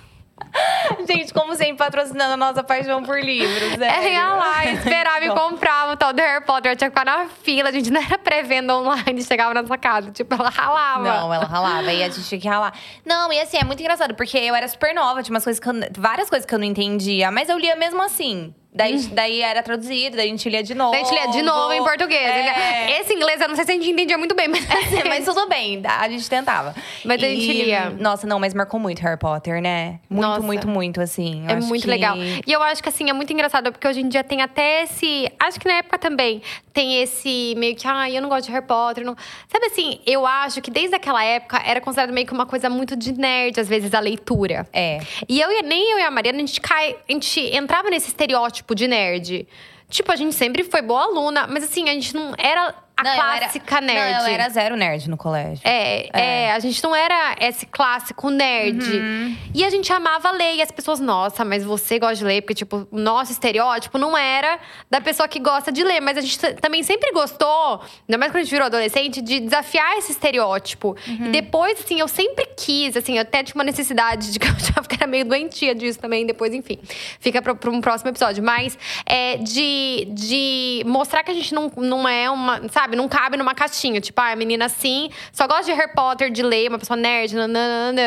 Gente, 1.07 1.33
como 1.33 1.55
sempre, 1.55 1.77
patrocinando 1.77 2.35
a 2.35 2.37
nossa 2.37 2.65
paixão 2.65 3.03
por 3.03 3.21
livros, 3.21 3.77
né? 3.77 3.89
Ela 3.89 4.09
ia 4.09 4.35
lá, 4.35 4.65
esperava 4.73 5.25
e 5.25 5.29
comprava 5.29 5.93
o 5.93 5.97
tal 5.97 6.13
do 6.13 6.21
Harry 6.21 6.45
Potter. 6.45 6.73
Eu 6.73 6.77
tinha 6.77 6.91
que 6.91 6.99
ficar 6.99 7.05
na 7.05 7.29
fila, 7.29 7.69
a 7.69 7.73
gente 7.73 7.91
não 7.91 8.01
era 8.01 8.19
pré-venda 8.19 8.77
online, 8.77 9.23
chegava 9.23 9.55
na 9.55 9.65
sua 9.65 9.79
casa. 9.79 10.11
Tipo, 10.11 10.35
ela 10.35 10.49
ralava. 10.49 11.03
Não, 11.03 11.35
ela 11.35 11.45
ralava. 11.45 11.93
E 11.93 12.03
a 12.03 12.09
gente 12.09 12.27
tinha 12.29 12.41
que 12.41 12.49
ralar. 12.49 12.73
Não, 13.05 13.33
e 13.33 13.41
assim, 13.41 13.59
é 13.59 13.65
muito 13.65 13.81
engraçado, 13.81 14.15
porque 14.15 14.37
eu 14.37 14.55
era 14.55 14.67
super 14.67 14.95
nova, 14.95 15.23
tinha 15.23 15.35
umas 15.35 15.45
coisas 15.45 15.61
que 15.61 15.69
eu, 15.69 15.75
várias 15.97 16.29
coisas 16.29 16.47
que 16.47 16.55
eu 16.55 16.59
não 16.59 16.67
entendia, 16.67 17.31
mas 17.31 17.49
eu 17.49 17.59
lia 17.59 17.77
mesmo 17.77 18.03
assim. 18.03 18.55
Daí, 18.79 18.97
daí 19.09 19.41
era 19.43 19.61
traduzido, 19.61 20.17
daí 20.17 20.29
a 20.29 20.31
gente 20.31 20.49
lia 20.49 20.63
de 20.63 20.73
novo. 20.73 20.93
Daí 20.93 21.01
a 21.01 21.05
gente 21.05 21.15
lia 21.15 21.27
de 21.33 21.43
novo 21.43 21.73
em 21.73 21.83
português. 21.83 22.23
É. 22.23 23.01
Esse 23.01 23.13
inglês 23.13 23.41
eu 23.41 23.49
não 23.49 23.57
sei 23.57 23.65
se 23.65 23.73
a 23.73 23.75
gente 23.75 23.91
entendia 23.91 24.17
muito 24.17 24.37
bem, 24.37 24.47
mas. 24.47 24.65
mas 25.09 25.25
tudo 25.25 25.49
bem, 25.49 25.83
a 25.85 26.09
gente 26.09 26.31
tentava. 26.31 26.73
Mas 27.05 27.21
a 27.21 27.27
gente 27.27 27.43
E, 27.43 27.65
lia. 27.65 27.91
Nossa, 27.91 28.25
não, 28.25 28.39
mas 28.39 28.55
marcou 28.55 28.79
muito 28.79 29.03
Harry 29.03 29.19
Potter, 29.19 29.61
né? 29.61 29.99
Muito, 30.09 30.23
Nossa. 30.23 30.43
muito, 30.43 30.69
muito, 30.69 31.01
assim. 31.01 31.45
É 31.49 31.57
muito 31.57 31.83
que- 31.83 31.89
legal. 31.89 32.17
E 32.17 32.53
eu 32.53 32.63
acho 32.63 32.81
que 32.81 32.89
assim, 32.89 33.11
é 33.11 33.13
muito 33.13 33.33
engraçado, 33.33 33.73
porque 33.73 33.89
hoje 33.89 34.01
em 34.01 34.09
dia 34.09 34.23
tem 34.23 34.43
até 34.43 34.85
esse. 34.85 35.29
Acho 35.41 35.59
que 35.59 35.67
na 35.67 35.75
época 35.75 35.99
também 35.99 36.41
tem 36.73 37.03
esse 37.03 37.55
meio 37.57 37.75
que, 37.75 37.89
ai, 37.89 38.17
eu 38.17 38.23
não 38.23 38.29
gosto 38.29 38.47
de 38.47 38.53
Harry 38.53 38.65
Potter. 38.65 39.05
Não... 39.05 39.17
Sabe 39.49 39.67
assim, 39.67 39.99
eu 40.07 40.25
acho 40.25 40.63
que 40.63 40.71
desde 40.71 40.95
aquela 40.95 41.25
época 41.25 41.61
era 41.67 41.81
considerado 41.81 42.13
meio 42.13 42.25
que 42.29 42.33
uma 42.33 42.47
coisa 42.47 42.71
muito 42.71 42.95
de 42.95 43.13
nerd, 43.19 43.59
às 43.59 43.69
vezes, 43.69 43.93
a 43.93 43.99
leitura. 43.99 44.69
É. 44.73 45.01
E 45.29 45.41
eu 45.41 45.51
e 45.51 45.63
nem 45.63 45.91
eu 45.93 45.99
e 45.99 46.03
a 46.03 46.11
Mariana, 46.13 46.39
a 46.39 46.41
gente 46.41 46.61
cai, 46.61 46.95
a 47.09 47.13
gente 47.13 47.41
entrava 47.41 47.91
nesse 47.91 48.07
estereótipo 48.09 48.68
de 48.75 48.87
nerd. 48.87 49.47
Tipo, 49.89 50.13
a 50.13 50.17
gente 50.17 50.35
sempre 50.35 50.65
foi 50.65 50.83
boa 50.83 51.03
aluna, 51.03 51.47
mas 51.47 51.65
assim, 51.65 51.89
a 51.89 51.93
gente 51.93 52.15
não 52.15 52.35
era 52.37 52.75
a 52.99 53.03
Não, 53.05 53.15
eu 53.15 53.23
era- 53.23 53.39
clássica 53.39 53.81
nerd. 53.81 54.13
Não, 54.19 54.29
eu 54.29 54.35
era 54.35 54.49
zero 54.49 54.77
nerd 54.77 55.09
no 55.09 55.17
colégio. 55.17 55.61
É, 55.65 56.09
é. 56.13 56.53
a 56.53 56.59
gente 56.59 56.83
não 56.83 56.95
era 56.95 57.37
esse 57.41 57.65
clássico 57.65 58.29
nerd. 58.29 58.85
Uhum. 58.85 59.37
E 59.55 59.65
a 59.65 59.71
gente 59.71 59.93
amava 59.93 60.33
ler. 60.33 60.57
E 60.57 60.63
as 60.63 60.71
pessoas, 60.71 60.99
nossa, 60.99 61.45
mas 61.45 61.65
você 61.65 61.99
gosta 61.99 62.17
de 62.17 62.25
ler? 62.25 62.43
Porque, 62.43 62.55
tipo, 62.55 62.89
o 62.91 62.99
nosso 62.99 63.31
estereótipo 63.31 63.99
não 63.99 64.17
era 64.17 64.59
da 64.91 65.01
pessoa 65.01 65.29
que 65.29 65.39
gosta 65.39 65.71
de 65.71 65.85
ler. 65.85 66.01
Mas 66.01 66.19
a 66.19 66.21
gente 66.21 66.39
também 66.57 66.83
sempre 66.83 67.13
gostou, 67.13 67.81
ainda 68.09 68.19
mais 68.19 68.33
quando 68.33 68.41
a 68.41 68.43
gente 68.43 68.51
virou 68.51 68.67
adolescente, 68.67 69.23
de 69.23 69.41
desafiar 69.41 69.97
esse 69.99 70.11
estereótipo. 70.13 70.97
Uhum. 71.07 71.27
E 71.27 71.29
depois, 71.29 71.81
assim, 71.81 72.01
eu 72.01 72.09
sempre 72.09 72.47
quis, 72.57 72.97
assim, 72.97 73.15
eu 73.17 73.23
até 73.23 73.43
tinha 73.45 73.55
uma 73.55 73.65
necessidade 73.65 74.33
de 74.33 74.39
que 74.41 74.47
eu 74.49 74.83
que 74.89 74.97
era 74.97 75.07
meio 75.07 75.25
doentia 75.25 75.75
disso 75.75 75.99
também. 76.01 76.27
Depois, 76.27 76.53
enfim, 76.53 76.79
fica 77.21 77.41
pra, 77.43 77.55
pra 77.55 77.71
um 77.71 77.81
próximo 77.81 78.11
episódio. 78.11 78.43
Mas 78.43 78.77
é 79.07 79.37
de, 79.37 80.09
de 80.13 80.83
mostrar 80.87 81.23
que 81.23 81.31
a 81.31 81.35
gente 81.35 81.55
não, 81.55 81.71
não 81.77 82.09
é 82.09 82.31
uma, 82.31 82.69
sabe, 82.71 82.88
não 82.97 83.09
cabe 83.09 83.37
numa 83.37 83.55
caixinha. 83.55 84.01
Tipo, 84.01 84.21
ah, 84.21 84.33
a 84.33 84.37
menina 84.37 84.67
assim, 84.67 85.11
só 85.33 85.47
gosta 85.47 85.65
de 85.65 85.73
Harry 85.73 85.93
Potter, 85.93 86.31
de 86.31 86.43
ler, 86.43 86.69
uma 86.69 86.79
pessoa 86.79 86.97
nerd, 86.97 87.35
nananana. 87.35 88.03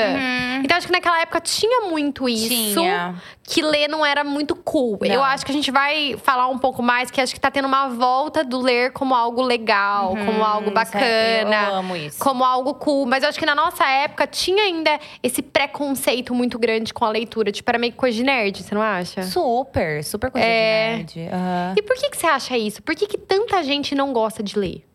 Então, 0.64 0.78
acho 0.78 0.88
que 0.88 0.94
naquela 0.94 1.22
época 1.22 1.40
tinha 1.42 1.90
muito 1.90 2.28
isso. 2.28 2.80
Uhum. 2.80 2.86
Tinha. 2.86 3.16
Que 3.52 3.62
ler 3.62 3.90
não 3.90 4.06
era 4.06 4.24
muito 4.24 4.56
cool. 4.56 4.98
Não. 5.02 5.08
Eu 5.14 5.22
acho 5.24 5.46
que 5.46 5.52
a 5.52 5.54
gente 5.54 5.70
vai 5.72 6.16
falar 6.24 6.48
um 6.48 6.58
pouco 6.58 6.82
mais, 6.82 7.12
que 7.12 7.20
acho 7.20 7.34
que 7.34 7.40
tá 7.40 7.52
tendo 7.52 7.66
uma 7.68 7.90
volta 7.90 8.44
do 8.46 8.60
ler 8.62 8.92
como 8.94 9.14
algo 9.14 9.42
legal, 9.42 10.16
como 10.26 10.42
algo 10.44 10.72
bacana. 10.72 11.68
eu 11.70 11.76
amo 11.76 11.96
isso. 11.98 12.18
Como 12.20 12.46
algo 12.46 12.74
cool. 12.76 13.06
Mas 13.06 13.24
eu 13.24 13.30
acho 13.30 13.38
que 13.38 13.46
na 13.46 13.54
nossa 13.56 13.86
época 13.86 14.26
tinha 14.26 14.64
ainda 14.64 14.98
esse 15.22 15.42
preconceito 15.42 16.34
muito 16.34 16.58
grande 16.58 16.94
com 16.94 17.04
a 17.04 17.10
leitura. 17.10 17.52
Tipo, 17.52 17.70
era 17.72 17.78
meio 17.80 17.92
que 17.92 17.98
coisa 17.98 18.16
de 18.16 18.24
nerd, 18.24 18.64
você 18.64 18.74
não 18.74 18.82
acha? 18.82 19.24
Super, 19.24 20.04
super 20.04 20.32
coisa 20.32 20.48
É. 20.48 21.04
de 21.04 21.20
nerd. 21.20 21.34
Aham. 21.34 21.74
E 21.78 21.82
por 21.82 21.96
que, 21.98 22.10
que 22.10 22.18
você 22.18 22.28
acha 22.28 22.58
isso? 22.58 22.82
Por 22.82 22.96
que, 22.96 23.06
que 23.08 23.18
tanta 23.18 23.62
gente 23.64 23.94
não 23.96 24.14
gosta 24.14 24.42
de 24.42 24.58
ler? 24.58 24.86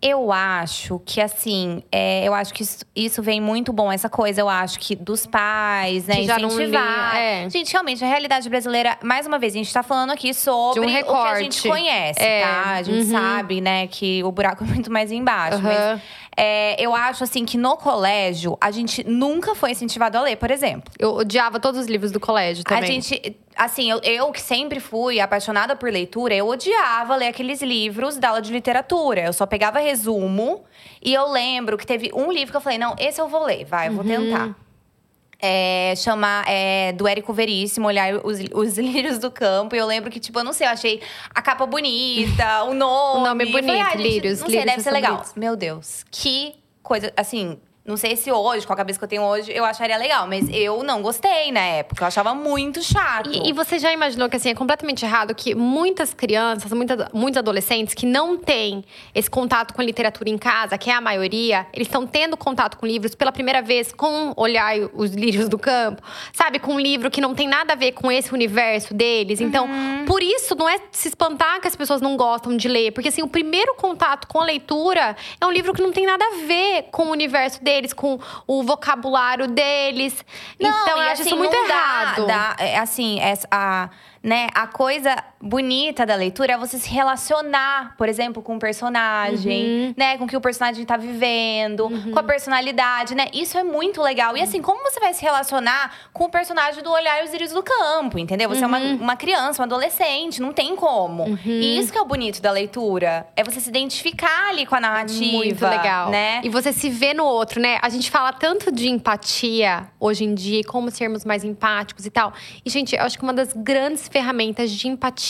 Eu 0.00 0.30
acho 0.30 1.00
que, 1.04 1.20
assim, 1.20 1.82
é, 1.90 2.24
eu 2.26 2.32
acho 2.32 2.54
que 2.54 2.62
isso, 2.62 2.84
isso 2.94 3.20
vem 3.20 3.40
muito 3.40 3.72
bom. 3.72 3.90
Essa 3.90 4.08
coisa, 4.08 4.40
eu 4.40 4.48
acho 4.48 4.78
que 4.78 4.94
dos 4.94 5.26
pais, 5.26 6.06
né? 6.06 6.16
Que 6.16 6.24
já 6.24 6.38
não 6.38 6.48
incentivar. 6.48 7.14
lia, 7.14 7.20
é. 7.20 7.50
Gente, 7.50 7.72
realmente, 7.72 8.04
a 8.04 8.08
realidade 8.08 8.48
brasileira, 8.48 8.96
mais 9.02 9.26
uma 9.26 9.40
vez, 9.40 9.54
a 9.54 9.58
gente 9.58 9.72
tá 9.72 9.82
falando 9.82 10.10
aqui 10.10 10.32
sobre 10.32 10.80
um 10.80 10.84
o 10.84 11.04
que 11.04 11.12
a 11.12 11.42
gente 11.42 11.66
conhece, 11.66 12.22
É, 12.22 12.42
tá? 12.42 12.70
A 12.74 12.82
gente 12.82 13.06
uhum. 13.06 13.10
sabe, 13.10 13.60
né, 13.60 13.88
que 13.88 14.22
o 14.22 14.30
buraco 14.30 14.62
é 14.62 14.66
muito 14.68 14.92
mais 14.92 15.10
embaixo. 15.10 15.58
Aham. 15.58 15.94
Mas 15.94 16.02
é, 16.40 16.80
eu 16.80 16.94
acho, 16.94 17.24
assim, 17.24 17.44
que 17.44 17.58
no 17.58 17.76
colégio, 17.76 18.56
a 18.60 18.70
gente 18.70 19.02
nunca 19.02 19.56
foi 19.56 19.72
incentivado 19.72 20.16
a 20.16 20.22
ler, 20.22 20.36
por 20.36 20.52
exemplo. 20.52 20.92
Eu 20.96 21.16
odiava 21.16 21.58
todos 21.58 21.80
os 21.80 21.88
livros 21.88 22.12
do 22.12 22.20
colégio 22.20 22.62
também. 22.62 22.84
A 22.84 22.86
gente, 22.86 23.36
assim, 23.58 23.90
eu, 23.90 23.98
eu 24.02 24.30
que 24.32 24.40
sempre 24.40 24.80
fui 24.80 25.20
apaixonada 25.20 25.74
por 25.76 25.90
leitura, 25.92 26.34
eu 26.34 26.46
odiava 26.46 27.16
ler 27.16 27.26
aqueles 27.26 27.60
livros 27.60 28.16
da 28.16 28.28
aula 28.28 28.40
de 28.40 28.52
literatura. 28.52 29.22
Eu 29.26 29.32
só 29.32 29.44
pegava 29.44 29.78
resumo 29.80 30.64
e 31.02 31.12
eu 31.12 31.30
lembro 31.30 31.76
que 31.76 31.86
teve 31.86 32.10
um 32.14 32.30
livro 32.32 32.52
que 32.52 32.56
eu 32.56 32.60
falei: 32.60 32.78
não, 32.78 32.94
esse 32.98 33.20
eu 33.20 33.28
vou 33.28 33.44
ler, 33.44 33.64
vai, 33.64 33.88
eu 33.88 33.92
vou 33.92 34.02
Uhum. 34.04 34.08
tentar. 34.30 34.56
É, 35.40 35.94
chamar 35.96 36.44
é, 36.48 36.90
do 36.94 37.06
Érico 37.06 37.32
Veríssimo, 37.32 37.86
olhar 37.86 38.12
os, 38.26 38.40
os 38.52 38.76
lírios 38.78 39.18
do 39.18 39.30
campo. 39.30 39.76
E 39.76 39.78
eu 39.78 39.86
lembro 39.86 40.10
que, 40.10 40.18
tipo, 40.18 40.36
eu 40.40 40.42
não 40.44 40.52
sei, 40.52 40.66
eu 40.66 40.70
achei 40.72 41.00
a 41.32 41.40
capa 41.40 41.64
bonita, 41.64 42.64
o 42.64 42.74
nome. 42.74 43.20
O 43.20 43.24
nome 43.24 43.44
Eu 43.44 43.50
falei, 43.52 43.66
bonito, 43.68 43.86
"Ah, 43.88 43.94
lírios, 43.94 44.40
Não 44.40 44.48
sei, 44.48 44.56
lírios 44.58 44.72
deve 44.72 44.82
ser 44.82 44.90
legal. 44.90 45.12
bonitos. 45.12 45.34
Meu 45.36 45.54
Deus, 45.54 46.04
que 46.10 46.54
coisa, 46.82 47.12
assim. 47.16 47.56
Não 47.88 47.96
sei 47.96 48.16
se 48.16 48.30
hoje, 48.30 48.66
com 48.66 48.72
a 48.74 48.76
cabeça 48.76 48.98
que 48.98 49.04
eu 49.06 49.08
tenho 49.08 49.22
hoje, 49.22 49.50
eu 49.50 49.64
acharia 49.64 49.96
legal. 49.96 50.26
Mas 50.26 50.46
eu 50.50 50.82
não 50.82 51.00
gostei 51.00 51.50
na 51.50 51.60
época. 51.60 52.02
Eu 52.02 52.06
achava 52.06 52.34
muito 52.34 52.82
chato. 52.82 53.30
E, 53.32 53.48
e 53.48 53.52
você 53.54 53.78
já 53.78 53.90
imaginou 53.90 54.28
que 54.28 54.36
assim 54.36 54.50
é 54.50 54.54
completamente 54.54 55.06
errado 55.06 55.34
que 55.34 55.54
muitas 55.54 56.12
crianças, 56.12 56.70
muita, 56.70 57.08
muitos 57.14 57.38
adolescentes 57.38 57.94
que 57.94 58.04
não 58.04 58.36
têm 58.36 58.84
esse 59.14 59.30
contato 59.30 59.72
com 59.72 59.80
a 59.80 59.84
literatura 59.84 60.28
em 60.28 60.36
casa, 60.36 60.76
que 60.76 60.90
é 60.90 60.94
a 60.94 61.00
maioria, 61.00 61.66
eles 61.72 61.88
estão 61.88 62.06
tendo 62.06 62.36
contato 62.36 62.76
com 62.76 62.86
livros 62.86 63.14
pela 63.14 63.32
primeira 63.32 63.62
vez 63.62 63.90
com 63.90 64.34
olhar 64.36 64.76
os 64.92 65.12
lírios 65.12 65.48
do 65.48 65.58
campo, 65.58 66.02
sabe, 66.30 66.58
com 66.58 66.74
um 66.74 66.80
livro 66.80 67.10
que 67.10 67.22
não 67.22 67.34
tem 67.34 67.48
nada 67.48 67.72
a 67.72 67.76
ver 67.76 67.92
com 67.92 68.12
esse 68.12 68.34
universo 68.34 68.92
deles. 68.92 69.40
Então, 69.40 69.66
por 70.06 70.22
isso 70.22 70.54
não 70.54 70.68
é 70.68 70.78
se 70.90 71.08
espantar 71.08 71.58
que 71.60 71.68
as 71.68 71.74
pessoas 71.74 72.02
não 72.02 72.18
gostam 72.18 72.54
de 72.54 72.68
ler, 72.68 72.92
porque 72.92 73.08
assim 73.08 73.22
o 73.22 73.28
primeiro 73.28 73.74
contato 73.76 74.28
com 74.28 74.40
a 74.40 74.44
leitura 74.44 75.16
é 75.40 75.46
um 75.46 75.50
livro 75.50 75.72
que 75.72 75.80
não 75.80 75.90
tem 75.90 76.04
nada 76.04 76.22
a 76.24 76.46
ver 76.46 76.88
com 76.90 77.04
o 77.04 77.10
universo 77.10 77.64
deles, 77.64 77.77
com 77.92 78.18
o 78.46 78.62
vocabulário 78.62 79.46
deles. 79.48 80.24
Não, 80.60 80.68
então, 80.70 80.96
eu 80.96 81.10
acho 81.10 81.22
assim, 81.22 81.30
isso 81.30 81.36
muito 81.36 81.54
não 81.56 81.66
dá- 81.68 81.74
errado. 81.74 82.26
dá- 82.26 82.56
é, 82.58 82.78
assim, 82.78 83.20
essa, 83.20 83.46
a, 83.50 83.88
né, 84.22 84.48
a 84.54 84.66
coisa 84.66 85.16
bonita 85.40 86.04
da 86.04 86.14
leitura 86.14 86.52
é 86.54 86.58
você 86.58 86.78
se 86.78 86.88
relacionar, 86.90 87.94
por 87.96 88.08
exemplo, 88.08 88.42
com 88.42 88.56
o 88.56 88.58
personagem, 88.58 89.86
Uhum. 89.88 89.94
né? 89.96 90.18
Com 90.18 90.24
o 90.24 90.26
que 90.26 90.36
o 90.36 90.40
personagem 90.40 90.84
tá 90.84 90.96
vivendo, 90.96 91.88
com 92.12 92.18
a 92.18 92.22
personalidade, 92.22 93.14
né? 93.14 93.26
Isso 93.32 93.56
é 93.56 93.62
muito 93.62 94.02
legal. 94.02 94.36
E 94.36 94.42
assim, 94.42 94.60
como 94.60 94.82
você 94.82 94.98
vai 94.98 95.12
se 95.14 95.22
relacionar 95.22 95.92
com 96.12 96.24
o 96.24 96.28
personagem 96.28 96.82
do 96.82 96.90
Olhar 96.90 97.20
e 97.20 97.24
os 97.24 97.32
Íris 97.32 97.52
do 97.52 97.62
Campo, 97.62 98.18
entendeu? 98.18 98.48
Você 98.48 98.64
é 98.64 98.66
uma, 98.66 98.78
Uhum. 98.78 98.96
uma 98.96 99.16
criança, 99.16 99.62
um 99.62 99.64
adolescente, 99.64 100.40
não 100.42 100.52
tem 100.52 100.74
como. 100.74 101.38
E 101.44 101.78
isso 101.78 101.92
que 101.92 101.98
é 101.98 102.02
o 102.02 102.04
bonito 102.06 102.40
da 102.42 102.50
leitura. 102.50 103.26
É 103.36 103.44
você 103.44 103.60
se 103.60 103.68
identificar 103.68 104.48
ali 104.48 104.66
com 104.66 104.74
a 104.74 104.80
narrativa. 104.80 105.32
Muito 105.36 105.66
legal. 105.66 106.10
Né? 106.10 106.40
E 106.42 106.48
você 106.48 106.72
se 106.72 106.88
vê 106.90 107.14
no 107.14 107.24
outro, 107.24 107.60
né? 107.60 107.78
A 107.82 107.88
gente 107.88 108.10
fala 108.10 108.32
tanto 108.32 108.72
de 108.72 108.88
empatia 108.88 109.86
hoje 110.00 110.24
em 110.24 110.34
dia, 110.34 110.62
como 110.64 110.90
sermos 110.90 111.24
mais 111.24 111.44
empáticos 111.44 112.06
e 112.06 112.10
tal. 112.10 112.32
E, 112.64 112.70
gente, 112.70 112.96
eu 112.96 113.02
acho 113.02 113.16
que 113.16 113.22
uma 113.22 113.32
das 113.34 113.52
grandes 113.52 114.08
ferramentas 114.08 114.70
de 114.70 114.88
empatia 114.88 115.27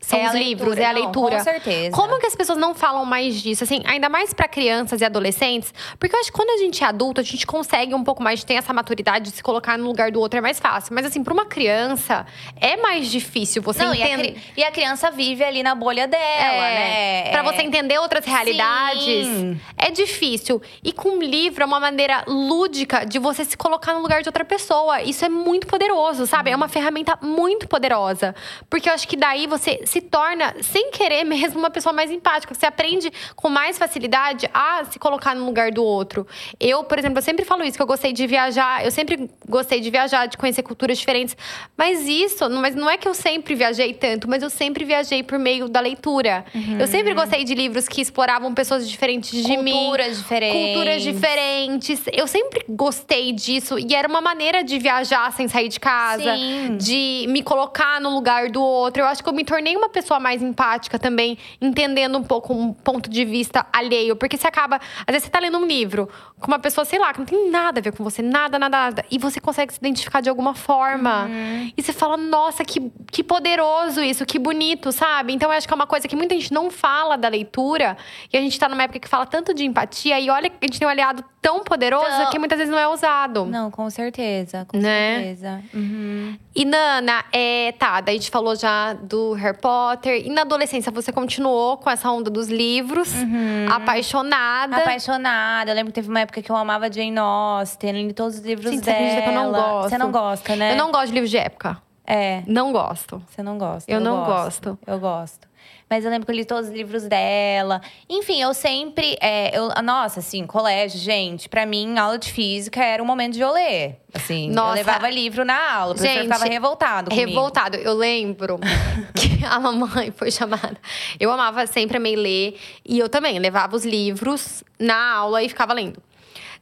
são 0.00 0.18
É 0.18 0.26
a 0.26 0.28
os 0.28 0.34
livros, 0.34 0.76
leitura, 0.76 0.80
é 0.82 0.84
a 0.86 0.92
não, 0.92 1.00
leitura. 1.02 1.36
com 1.38 1.44
certeza. 1.44 1.90
Como 1.96 2.18
que 2.20 2.26
as 2.26 2.34
pessoas 2.36 2.58
não 2.58 2.74
falam 2.74 3.04
mais 3.04 3.40
disso? 3.42 3.64
Assim, 3.64 3.82
ainda 3.86 4.08
mais 4.08 4.32
pra 4.32 4.46
crianças 4.48 5.00
e 5.00 5.04
adolescentes. 5.04 5.72
Porque 5.98 6.14
eu 6.14 6.20
acho 6.20 6.30
que 6.30 6.36
quando 6.36 6.50
a 6.50 6.56
gente 6.58 6.82
é 6.82 6.86
adulto, 6.86 7.20
a 7.20 7.24
gente 7.24 7.46
consegue 7.46 7.94
um 7.94 8.04
pouco 8.04 8.22
mais 8.22 8.44
ter 8.44 8.54
essa 8.54 8.72
maturidade 8.72 9.30
de 9.30 9.36
se 9.36 9.42
colocar 9.42 9.76
no 9.76 9.86
lugar 9.86 10.10
do 10.10 10.20
outro, 10.20 10.38
é 10.38 10.40
mais 10.40 10.58
fácil. 10.60 10.94
Mas 10.94 11.06
assim, 11.06 11.22
pra 11.22 11.32
uma 11.34 11.46
criança, 11.46 12.24
é 12.60 12.76
mais 12.76 13.10
difícil 13.10 13.60
você 13.62 13.84
Não, 13.84 13.94
e 13.94 14.02
a, 14.02 14.08
entender. 14.10 14.40
e 14.56 14.62
a 14.64 14.70
criança 14.70 15.10
vive 15.10 15.42
ali 15.44 15.62
na 15.62 15.74
bolha 15.74 16.06
dela, 16.06 16.20
né? 16.62 17.30
Pra 17.30 17.40
É- 17.40 17.42
você 17.42 17.62
entender 17.62 17.98
outras 17.98 18.24
realidades, 18.24 19.26
Sim. 19.26 19.60
é 19.76 19.90
difícil. 19.90 20.62
E 20.82 20.92
com 20.92 21.10
um 21.10 21.22
livro 21.22 21.62
é 21.62 21.66
uma 21.66 21.80
maneira 21.80 22.24
lúdica 22.26 23.04
de 23.04 23.18
você 23.18 23.44
se 23.44 23.56
colocar 23.56 23.92
no 23.94 24.00
lugar 24.00 24.22
de 24.22 24.28
outra 24.28 24.44
pessoa. 24.44 25.02
Isso 25.02 25.24
é 25.24 25.28
muito 25.28 25.66
poderoso, 25.66 26.26
sabe? 26.26 26.50
É 26.50 26.56
uma 26.56 26.68
ferramenta 26.68 27.18
muito 27.22 27.66
poderosa. 27.68 28.34
Porque 28.70 28.88
eu 28.88 28.94
acho 28.94 29.06
que 29.08 29.16
daí 29.16 29.35
você 29.44 29.80
se 29.84 30.00
torna, 30.00 30.54
sem 30.62 30.92
querer 30.92 31.24
mesmo, 31.24 31.58
uma 31.58 31.68
pessoa 31.70 31.92
mais 31.92 32.12
empática. 32.12 32.54
Você 32.54 32.64
aprende 32.64 33.10
com 33.34 33.48
mais 33.48 33.76
facilidade 33.76 34.48
a 34.54 34.84
se 34.84 35.00
colocar 35.00 35.34
no 35.34 35.44
lugar 35.44 35.72
do 35.72 35.82
outro. 35.82 36.24
Eu, 36.60 36.84
por 36.84 36.96
exemplo, 36.96 37.18
eu 37.18 37.22
sempre 37.22 37.44
falo 37.44 37.64
isso, 37.64 37.76
que 37.76 37.82
eu 37.82 37.86
gostei 37.88 38.12
de 38.12 38.24
viajar. 38.26 38.84
Eu 38.84 38.92
sempre 38.92 39.28
gostei 39.48 39.80
de 39.80 39.90
viajar, 39.90 40.26
de 40.26 40.36
conhecer 40.36 40.62
culturas 40.62 40.96
diferentes. 40.96 41.36
Mas 41.76 42.06
isso, 42.06 42.48
não- 42.48 42.62
mas 42.62 42.76
não 42.76 42.88
é 42.88 42.96
que 42.96 43.08
eu 43.08 43.14
sempre 43.14 43.56
viajei 43.56 43.92
tanto, 43.92 44.30
mas 44.30 44.44
eu 44.44 44.50
sempre 44.50 44.84
viajei 44.84 45.24
por 45.24 45.38
meio 45.40 45.68
da 45.68 45.80
leitura. 45.80 46.44
Eu 46.78 46.86
sempre 46.86 47.12
gostei 47.14 47.42
de 47.42 47.54
livros 47.54 47.88
que 47.88 48.00
exploravam 48.00 48.54
pessoas 48.54 48.88
diferentes 48.88 49.44
de 49.44 49.56
mim. 49.56 49.72
Culturas 49.72 50.18
diferentes. 50.18 50.62
Culturas 50.74 51.02
diferentes. 51.02 52.02
Eu 52.12 52.26
sempre 52.26 52.64
gostei 52.68 53.32
disso. 53.32 53.78
E 53.78 53.94
era 53.94 54.06
uma 54.06 54.20
maneira 54.20 54.62
de 54.62 54.78
viajar 54.78 55.32
sem 55.32 55.48
sair 55.48 55.68
de 55.68 55.80
casa. 55.80 56.36
Sim. 56.36 56.76
De 56.76 57.26
me 57.28 57.42
colocar 57.42 58.00
no 58.00 58.10
lugar 58.10 58.50
do 58.50 58.62
outro. 58.62 59.02
Eu 59.02 59.06
acho 59.06 59.22
que 59.26 59.30
eu 59.30 59.34
me 59.34 59.44
tornei 59.44 59.76
uma 59.76 59.88
pessoa 59.88 60.20
mais 60.20 60.40
empática 60.40 60.98
também. 60.98 61.36
Entendendo 61.60 62.16
um 62.16 62.22
pouco 62.22 62.54
um 62.54 62.72
ponto 62.72 63.10
de 63.10 63.24
vista 63.24 63.66
alheio. 63.72 64.14
Porque 64.16 64.36
você 64.36 64.46
acaba… 64.46 64.76
Às 64.76 65.12
vezes 65.12 65.24
você 65.24 65.30
tá 65.30 65.40
lendo 65.40 65.58
um 65.58 65.66
livro 65.66 66.08
com 66.40 66.46
uma 66.46 66.58
pessoa, 66.58 66.84
sei 66.84 66.98
lá, 66.98 67.12
que 67.12 67.18
não 67.18 67.26
tem 67.26 67.50
nada 67.50 67.80
a 67.80 67.82
ver 67.82 67.92
com 67.96 68.04
você. 68.04 68.22
Nada, 68.22 68.58
nada, 68.58 68.76
nada. 68.78 69.04
E 69.10 69.18
você 69.18 69.40
consegue 69.40 69.72
se 69.72 69.78
identificar 69.80 70.20
de 70.20 70.28
alguma 70.28 70.54
forma. 70.54 71.24
Uhum. 71.24 71.72
E 71.76 71.82
você 71.82 71.92
fala, 71.92 72.16
nossa, 72.16 72.64
que, 72.64 72.90
que 73.10 73.24
poderoso 73.24 74.00
isso. 74.02 74.24
Que 74.24 74.38
bonito, 74.38 74.92
sabe? 74.92 75.32
Então 75.32 75.50
eu 75.50 75.56
acho 75.58 75.66
que 75.66 75.74
é 75.74 75.76
uma 75.76 75.86
coisa 75.86 76.06
que 76.06 76.14
muita 76.14 76.34
gente 76.34 76.52
não 76.52 76.70
fala 76.70 77.16
da 77.16 77.28
leitura. 77.28 77.96
E 78.32 78.36
a 78.36 78.40
gente 78.40 78.58
tá 78.58 78.68
numa 78.68 78.84
época 78.84 79.00
que 79.00 79.08
fala 79.08 79.26
tanto 79.26 79.52
de 79.52 79.64
empatia. 79.64 80.20
E 80.20 80.30
olha 80.30 80.48
que 80.48 80.56
a 80.62 80.66
gente 80.66 80.78
tem 80.78 80.86
um 80.86 80.90
aliado 80.90 81.24
tão 81.40 81.62
poderoso 81.64 82.06
Então- 82.06 82.30
que 82.30 82.38
muitas 82.38 82.58
vezes 82.58 82.72
não 82.72 82.78
é 82.78 82.88
usado. 82.88 83.44
Não, 83.46 83.70
com 83.70 83.88
certeza, 83.88 84.64
com 84.68 84.78
Né? 84.78 85.16
certeza. 85.36 85.62
Uhum. 85.72 86.36
E 86.54 86.64
Nana, 86.64 87.24
é, 87.32 87.72
tá, 87.78 88.00
daí 88.00 88.16
a 88.16 88.18
gente 88.18 88.30
falou 88.30 88.56
já 88.56 88.94
do 88.94 89.15
Harry 89.34 89.56
Potter. 89.58 90.26
E 90.26 90.30
na 90.30 90.42
adolescência 90.42 90.90
você 90.92 91.12
continuou 91.12 91.76
com 91.76 91.88
essa 91.90 92.10
onda 92.10 92.30
dos 92.30 92.48
livros, 92.48 93.12
Uhum. 93.14 93.66
apaixonada. 93.70 94.76
Apaixonada. 94.78 95.70
Eu 95.70 95.74
lembro 95.74 95.92
que 95.92 95.94
teve 95.96 96.08
uma 96.08 96.20
época 96.20 96.40
que 96.42 96.50
eu 96.50 96.56
amava 96.56 96.90
Jane 96.92 97.18
Austen, 97.18 97.92
li 98.06 98.12
todos 98.12 98.36
os 98.38 98.44
livros 98.44 98.70
você 98.74 98.80
dela. 98.80 98.96
acredita 98.98 99.22
que 99.22 99.28
eu 99.28 99.32
não 99.34 99.52
gosto? 99.52 99.88
Você 99.90 99.98
não 99.98 100.10
gosta, 100.12 100.56
né? 100.56 100.72
Eu 100.72 100.76
não 100.76 100.90
gosto 100.90 101.06
de 101.08 101.12
livros 101.12 101.30
de 101.30 101.38
época. 101.38 101.78
É, 102.08 102.42
Não 102.46 102.70
gosto. 102.72 103.20
você 103.28 103.42
não 103.42 103.58
gosta. 103.58 103.90
Eu 103.90 103.98
não 104.00 104.24
gosto. 104.24 104.78
Eu 104.86 104.98
gosto. 105.00 105.48
Mas 105.88 106.04
eu 106.04 106.10
lembro 106.10 106.26
que 106.26 106.32
eu 106.32 106.36
li 106.36 106.44
todos 106.44 106.68
os 106.68 106.74
livros 106.74 107.04
dela. 107.04 107.80
Enfim, 108.08 108.40
eu 108.42 108.52
sempre. 108.52 109.16
é, 109.20 109.56
eu, 109.56 109.70
nossa, 109.82 110.18
assim, 110.18 110.44
colégio, 110.44 110.98
gente, 110.98 111.48
pra 111.48 111.64
mim, 111.64 111.96
aula 111.96 112.18
de 112.18 112.32
física 112.32 112.82
era 112.82 113.00
um 113.02 113.06
momento 113.06 113.34
de 113.34 113.40
eu 113.40 113.52
ler. 113.52 114.00
Assim, 114.12 114.50
Nossa. 114.50 114.70
eu 114.70 114.74
levava 114.74 115.10
livro 115.10 115.44
na 115.44 115.74
aula, 115.74 115.94
o 115.94 115.98
Gente, 115.98 116.22
ficava 116.22 116.46
revoltado 116.46 117.10
comigo. 117.10 117.28
Revoltado. 117.28 117.76
Eu 117.76 117.92
lembro 117.94 118.58
que 119.14 119.44
a 119.44 119.60
mamãe 119.60 120.10
foi 120.10 120.30
chamada. 120.30 120.76
Eu 121.20 121.30
amava 121.30 121.66
sempre 121.66 121.98
amei 121.98 122.16
ler. 122.16 122.58
E 122.84 122.98
eu 122.98 123.08
também 123.08 123.38
levava 123.38 123.76
os 123.76 123.84
livros 123.84 124.64
na 124.78 125.12
aula 125.14 125.42
e 125.42 125.48
ficava 125.48 125.72
lendo. 125.72 126.02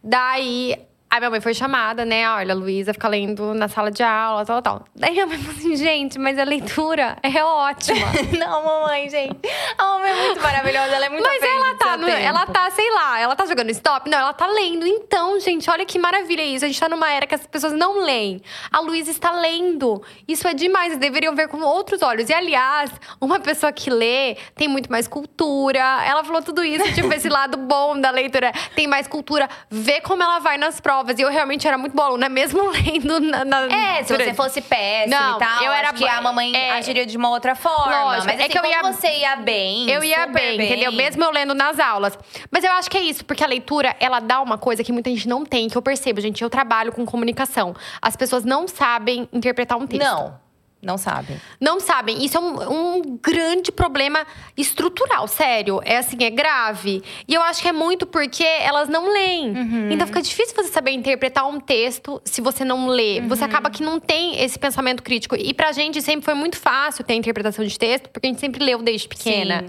Daí, 0.03 0.77
a 1.15 1.21
minha 1.21 1.31
mãe 1.31 1.41
foi 1.41 1.55
chamada, 1.55 2.05
né? 2.05 2.29
Olha, 2.31 2.53
a 2.53 2.57
Luísa 2.57 2.93
fica 2.93 3.07
lendo 3.09 3.55
na 3.55 3.69
sala 3.69 3.91
de 3.91 4.03
aula, 4.03 4.45
tal, 4.45 4.61
tal. 4.61 4.85
Daí 4.97 5.13
minha 5.13 5.27
mãe 5.27 5.39
falou 5.39 5.53
assim, 5.57 5.77
gente, 5.77 6.19
mas 6.19 6.39
a 6.39 6.45
leitura 6.45 7.17
é 7.23 7.43
ótima. 7.45 8.07
não, 8.37 8.65
mamãe, 8.65 9.09
gente. 9.09 9.39
A 9.79 9.85
mamãe 9.85 10.11
é 10.11 10.27
muito 10.27 10.41
maravilhosa, 10.43 10.95
ela 10.95 11.07
é 11.07 11.09
muito 11.09 11.23
Mas 11.23 11.43
ela 11.43 11.75
tá, 11.77 11.97
no- 11.97 12.09
ela 12.09 12.47
tá, 12.47 12.71
sei 12.73 12.91
lá, 12.91 13.21
ela 13.21 13.37
tá 13.37 13.47
jogando 13.47 13.71
stop? 13.71 14.11
Não, 14.11 14.19
ela 14.19 14.33
tá 14.33 14.47
lendo. 14.49 14.87
Então, 14.87 15.39
gente, 15.39 15.71
olha 15.71 15.87
que 15.87 15.99
maravilha 15.99 16.43
isso. 16.43 16.65
A 16.65 16.69
gente 16.69 16.81
tá 16.81 16.89
numa 16.89 17.11
era 17.11 17.27
que 17.27 17.35
as 17.35 17.47
pessoas 17.47 17.73
não 17.73 18.01
leem. 18.01 18.43
A 18.73 18.81
Luísa 18.81 19.11
está 19.13 19.31
lendo. 19.31 20.03
Isso 20.27 20.49
é 20.49 20.55
demais, 20.55 20.87
eles 20.89 20.99
deveriam 20.99 21.35
ver 21.35 21.47
com 21.49 21.61
outros 21.61 22.03
olhos. 22.03 22.29
E, 22.29 22.35
aliás, 22.35 22.91
uma 23.21 23.39
pessoa 23.39 23.73
que 23.73 23.89
lê 23.89 24.37
tem 24.57 24.67
muito 24.67 24.91
mais 24.91 25.07
cultura. 25.07 25.79
Ela 26.05 26.25
falou 26.25 26.43
tudo 26.43 26.65
isso, 26.65 26.93
tipo, 26.93 27.13
esse 27.15 27.29
lado 27.29 27.57
bom 27.57 28.01
da 28.01 28.11
leitura. 28.11 28.53
Tem 28.75 28.87
mais 28.89 29.07
cultura. 29.07 29.49
Vê 29.71 30.01
como 30.01 30.23
ela 30.23 30.41
vai 30.41 30.59
nas 30.59 30.81
provas. 30.81 31.04
E 31.17 31.23
eu 31.23 31.31
realmente 31.31 31.67
era 31.67 31.77
muito 31.79 31.95
boa 31.95 32.09
aluna, 32.09 32.29
mesmo 32.29 32.69
lendo 32.71 33.21
na… 33.21 33.45
na 33.45 33.63
É, 33.67 34.03
se 34.03 34.09
você 34.09 34.17
durante- 34.19 34.37
fosse 34.37 34.61
péssima 34.61 35.19
Não, 35.21 35.37
e 35.37 35.39
tal, 35.39 35.63
eu 35.65 35.73
era 35.73 35.89
acho 35.91 35.99
que 35.99 36.09
a 36.09 36.21
mamãe 36.21 36.55
é, 36.57 36.71
agiria 36.73 37.05
de 37.07 37.17
uma 37.17 37.31
outra 37.31 37.55
forma. 37.55 38.05
Lógico, 38.05 38.27
mas 38.27 38.39
é 38.41 38.43
assim, 38.45 38.53
que 38.53 38.59
eu 38.59 38.65
ia- 38.67 38.83
você 38.83 39.19
ia 39.19 39.37
bem, 39.37 39.89
Eu 39.91 40.03
ia 40.05 40.21
super 40.27 40.33
bem, 40.33 40.55
entendeu? 40.67 40.93
Mesmo 40.93 41.23
eu 41.25 41.31
lendo 41.31 41.55
nas 41.55 41.79
aulas. 41.79 42.19
Mas 42.51 42.65
eu 42.65 42.73
acho 42.73 42.91
que 42.91 42.97
é 42.99 43.03
isso, 43.03 43.25
porque 43.25 43.43
a 43.45 43.47
leitura, 43.47 43.95
ela 44.01 44.21
dá 44.21 44.41
uma 44.41 44.57
coisa 44.59 44.83
que 44.85 44.93
muita 44.93 45.11
gente 45.11 45.29
não 45.29 45.45
tem, 45.45 45.69
que 45.69 45.77
eu 45.77 45.83
percebo, 45.83 46.21
gente. 46.21 46.43
Eu 46.43 46.51
trabalho 46.51 46.93
com 46.93 47.05
comunicação. 47.05 47.75
As 48.01 48.17
pessoas 48.17 48.45
não 48.45 48.67
sabem 48.69 49.29
interpretar 49.33 49.79
um 49.79 49.87
texto. 49.87 50.03
Não, 50.05 50.39
não 50.85 50.99
sabe. 50.99 51.41
Não 51.61 51.81
sabem. 51.81 52.25
Isso 52.25 52.37
é 52.37 52.41
um, 52.41 52.99
um 52.99 53.19
grande 53.23 53.73
problema 53.73 54.27
estrutural, 54.57 55.27
sério. 55.27 55.81
É 55.85 55.99
assim, 55.99 56.23
é 56.23 56.31
grave. 56.31 57.03
E 57.27 57.35
eu 57.35 57.43
acho 57.43 57.63
que 57.63 57.69
é 57.69 57.73
muito 57.73 58.07
porque 58.07 58.45
elas 58.45 58.89
não 58.89 59.13
leem. 59.13 59.51
Uhum. 59.51 59.91
Então 59.91 60.07
fica 60.07 60.23
difícil 60.23 60.55
você 60.55 60.69
saber 60.69 60.93
interpretar 60.93 61.47
um 61.47 61.59
texto 61.59 62.21
se 62.25 62.41
você 62.41 62.65
não 62.65 62.87
lê. 62.87 63.21
Uhum. 63.21 63.29
Você 63.29 63.45
acaba 63.45 63.71
que 63.71 63.83
não 63.83 63.99
tem 63.99 64.43
esse 64.43 64.59
pensamento 64.59 65.03
crítico. 65.03 65.37
E 65.37 65.53
pra 65.53 65.73
gente 65.73 66.01
sempre 66.03 66.25
foi 66.25 66.35
muito 66.35 66.59
fácil 66.59 67.05
ter 67.05 67.15
a 67.15 67.17
interpretação 67.17 67.65
de 67.65 67.79
texto, 67.79 68.09
porque 68.11 68.27
a 68.27 68.31
gente 68.31 68.41
sempre 68.41 68.65
leu 68.65 68.83
desde 68.83 69.09
pequena. 69.09 69.65